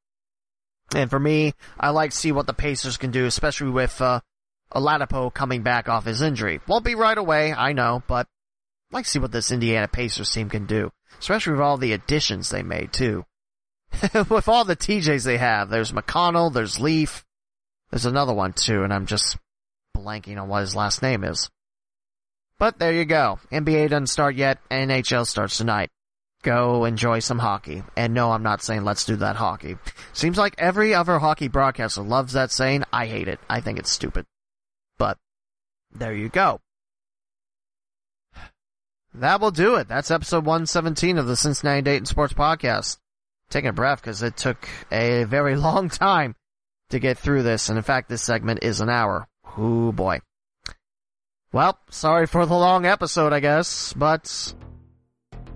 And 0.95 1.11
for 1.11 1.19
me, 1.19 1.55
I 1.79 1.91
like 1.91 2.13
to 2.13 2.17
see 2.17 2.33
what 2.33 2.47
the 2.47 2.55
Pacers 2.55 2.97
can 2.97 3.11
do, 3.11 3.27
especially 3.27 3.71
with, 3.71 4.01
uh, 4.01 4.21
Oladipo 4.75 5.33
coming 5.33 5.63
back 5.63 5.89
off 5.89 6.05
his 6.05 6.21
injury. 6.21 6.61
Won't 6.67 6.85
be 6.85 6.95
right 6.95 7.17
away, 7.17 7.53
I 7.53 7.73
know, 7.73 8.03
but 8.07 8.27
I'd 8.91 8.95
like 8.95 9.05
to 9.05 9.11
see 9.11 9.19
what 9.19 9.33
this 9.33 9.51
Indiana 9.51 9.89
Pacers 9.89 10.31
team 10.31 10.49
can 10.49 10.67
do. 10.67 10.91
Especially 11.19 11.53
with 11.53 11.63
all 11.63 11.77
the 11.77 11.93
additions 11.93 12.51
they 12.51 12.63
made 12.63 12.93
too. 12.93 13.25
with 14.29 14.49
all 14.49 14.65
the 14.65 14.77
TJs 14.77 15.25
they 15.25 15.39
have, 15.39 15.69
there's 15.69 15.93
McConnell, 15.93 16.53
there's 16.53 16.81
Leaf, 16.81 17.25
there's 17.91 18.07
another 18.07 18.35
one 18.35 18.53
too, 18.53 18.83
and 18.83 18.93
I'm 18.93 19.07
just 19.07 19.37
blanking 19.97 20.41
on 20.41 20.49
what 20.49 20.63
his 20.63 20.75
last 20.75 21.03
name 21.03 21.23
is. 21.23 21.51
But 22.59 22.79
there 22.79 22.93
you 22.93 23.05
go. 23.05 23.39
NBA 23.53 23.91
doesn't 23.91 24.07
start 24.09 24.37
yet, 24.37 24.59
NHL 24.71 25.27
starts 25.27 25.59
tonight 25.59 25.91
go 26.45 26.85
enjoy 26.85 27.19
some 27.19 27.41
hockey. 27.41 27.83
And 27.97 28.15
no, 28.15 28.31
I'm 28.31 28.45
not 28.45 28.63
saying 28.63 28.85
let's 28.85 29.05
do 29.05 29.17
that 29.17 29.35
hockey. 29.35 29.77
Seems 30.13 30.39
like 30.39 30.55
every 30.59 30.95
other 30.95 31.19
hockey 31.19 31.49
broadcaster 31.49 32.03
loves 32.03 32.35
that 32.35 32.53
saying. 32.53 32.85
I 32.93 33.07
hate 33.07 33.27
it. 33.27 33.41
I 33.51 33.61
think 33.61 33.81
it's 33.81 33.91
stupid. 33.91 34.27
But 34.97 35.19
there 35.93 36.15
you 36.15 36.29
go. 36.29 36.61
That 39.15 39.41
will 39.41 39.51
do 39.51 39.77
it. 39.77 39.89
That's 39.89 40.11
episode 40.11 40.45
117 40.45 41.19
of 41.19 41.27
the 41.27 41.37
Cincinnati 41.37 41.83
Dayton 41.83 42.07
Sports 42.07 42.35
Podcast. 42.35 42.99
Taking 43.51 43.71
a 43.71 43.73
breath 43.73 44.01
because 44.01 44.23
it 44.23 44.37
took 44.37 44.69
a 44.93 45.25
very 45.25 45.57
long 45.69 45.89
time 45.89 46.35
to 46.91 46.99
get 46.99 47.19
through 47.19 47.43
this. 47.43 47.69
And 47.69 47.79
in 47.79 47.85
fact, 47.85 48.09
this 48.09 48.23
segment 48.23 48.61
is 48.63 48.81
an 48.81 48.91
hour. 48.91 49.27
Oh 49.57 49.93
boy. 49.93 50.21
Well, 51.55 51.79
sorry 51.89 52.27
for 52.27 52.47
the 52.47 52.55
long 52.57 52.85
episode, 52.85 53.33
I 53.33 53.39
guess, 53.39 53.93
but 53.93 54.27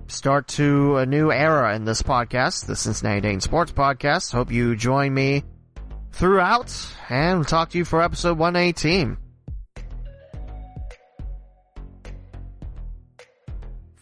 start 0.06 0.46
to 0.46 0.98
a 0.98 1.04
new 1.04 1.32
era 1.32 1.74
in 1.74 1.86
this 1.86 2.02
podcast, 2.02 2.66
the 2.66 2.76
Cincinnati 2.76 3.20
Dayton 3.20 3.40
Sports 3.40 3.72
Podcast. 3.72 4.30
Hope 4.30 4.52
you 4.52 4.76
join 4.76 5.12
me 5.12 5.42
throughout 6.12 6.72
and 7.08 7.38
we'll 7.38 7.44
talk 7.46 7.70
to 7.70 7.78
you 7.78 7.84
for 7.84 8.00
episode 8.00 8.38
118. 8.38 9.16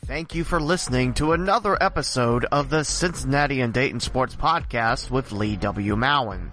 Thank 0.05 0.35
you 0.35 0.45
for 0.45 0.61
listening 0.61 1.15
to 1.15 1.33
another 1.33 1.83
episode 1.83 2.45
of 2.53 2.69
the 2.69 2.85
Cincinnati 2.85 3.63
and 3.63 3.73
Dayton 3.73 4.01
Sports 4.01 4.37
Podcast 4.37 5.11
with 5.11 5.33
Lee 5.33 5.57
W. 5.57 5.97
Mowen. 5.97 6.51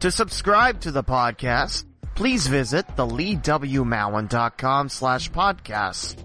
To 0.00 0.10
subscribe 0.10 0.80
to 0.80 0.90
the 0.90 1.04
podcast, 1.04 1.84
please 2.14 2.46
visit 2.46 2.86
the 2.96 3.06
leewmowen.com 3.06 4.88
slash 4.88 5.30
podcast. 5.30 6.16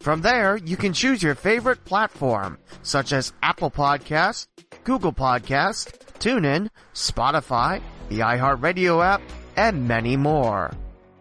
From 0.00 0.20
there, 0.20 0.56
you 0.56 0.76
can 0.76 0.92
choose 0.92 1.22
your 1.22 1.34
favorite 1.34 1.84
platform, 1.84 2.58
such 2.82 3.12
as 3.12 3.32
Apple 3.42 3.70
Podcast, 3.70 4.46
Google 4.84 5.12
Podcast, 5.12 5.92
TuneIn, 6.18 6.68
Spotify, 6.94 7.82
the 8.08 8.20
iHeartRadio 8.20 9.04
app, 9.04 9.20
and 9.56 9.88
many 9.88 10.16
more. 10.16 10.72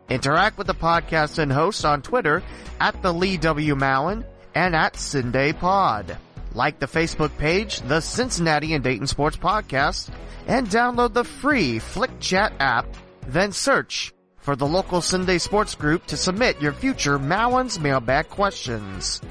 Interact 0.10 0.58
with 0.58 0.68
the 0.68 0.76
podcast 0.76 1.38
and 1.40 1.52
host 1.52 1.84
on 1.86 2.02
Twitter 2.02 2.44
at 2.80 3.02
the 3.02 3.14
Lee 3.14 3.38
W. 3.38 3.76
Mowen 3.76 4.24
and 4.56 4.76
at 4.76 4.94
Cinday 4.94 5.58
Pod. 5.58 6.18
Like 6.54 6.80
the 6.80 6.86
Facebook 6.86 7.36
page, 7.38 7.82
the 7.82 8.00
Cincinnati 8.00 8.74
and 8.74 8.84
Dayton 8.84 9.08
Sports 9.08 9.38
Podcast, 9.38 10.10
and 10.48 10.68
download 10.68 11.14
the 11.14 11.26
free 11.26 11.80
Flick 11.80 12.20
Chat 12.20 12.54
app 12.60 12.88
Then 13.28 13.52
search 13.52 14.14
for 14.38 14.56
the 14.56 14.66
local 14.66 15.02
Sunday 15.02 15.38
sports 15.38 15.76
group 15.76 16.06
to 16.08 16.18
submit 16.18 16.62
your 16.62 16.72
future 16.72 17.20
Mowins 17.20 17.80
mailbag 17.80 18.30
questions. 18.30 19.22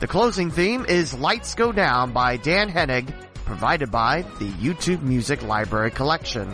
The 0.00 0.06
closing 0.06 0.50
theme 0.50 0.84
is 0.86 1.14
Lights 1.14 1.54
Go 1.54 1.72
Down 1.72 2.12
by 2.12 2.36
Dan 2.36 2.70
Henig, 2.70 3.12
provided 3.46 3.90
by 3.90 4.22
the 4.38 4.50
YouTube 4.50 5.02
Music 5.02 5.42
Library 5.42 5.90
Collection. 5.90 6.48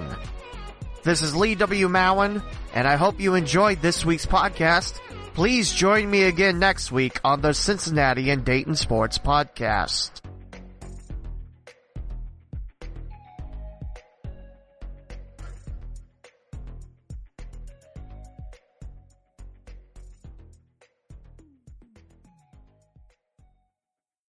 This 1.03 1.23
is 1.23 1.35
Lee 1.35 1.57
W. 1.57 1.89
Mowen, 1.89 2.43
and 2.73 2.87
I 2.87 2.95
hope 2.97 3.21
you 3.21 3.35
enjoyed 3.35 3.83
this 3.83 4.05
week's 4.05 4.27
podcast. 4.27 5.01
Please 5.35 5.73
join 5.73 6.09
me 6.09 6.23
again 6.23 6.59
next 6.59 6.91
week 6.93 7.21
on 7.25 7.41
the 7.41 7.53
Cincinnati 7.53 8.31
and 8.31 8.45
Dayton 8.45 8.77
Sports 8.77 9.19
Podcast. 9.19 10.26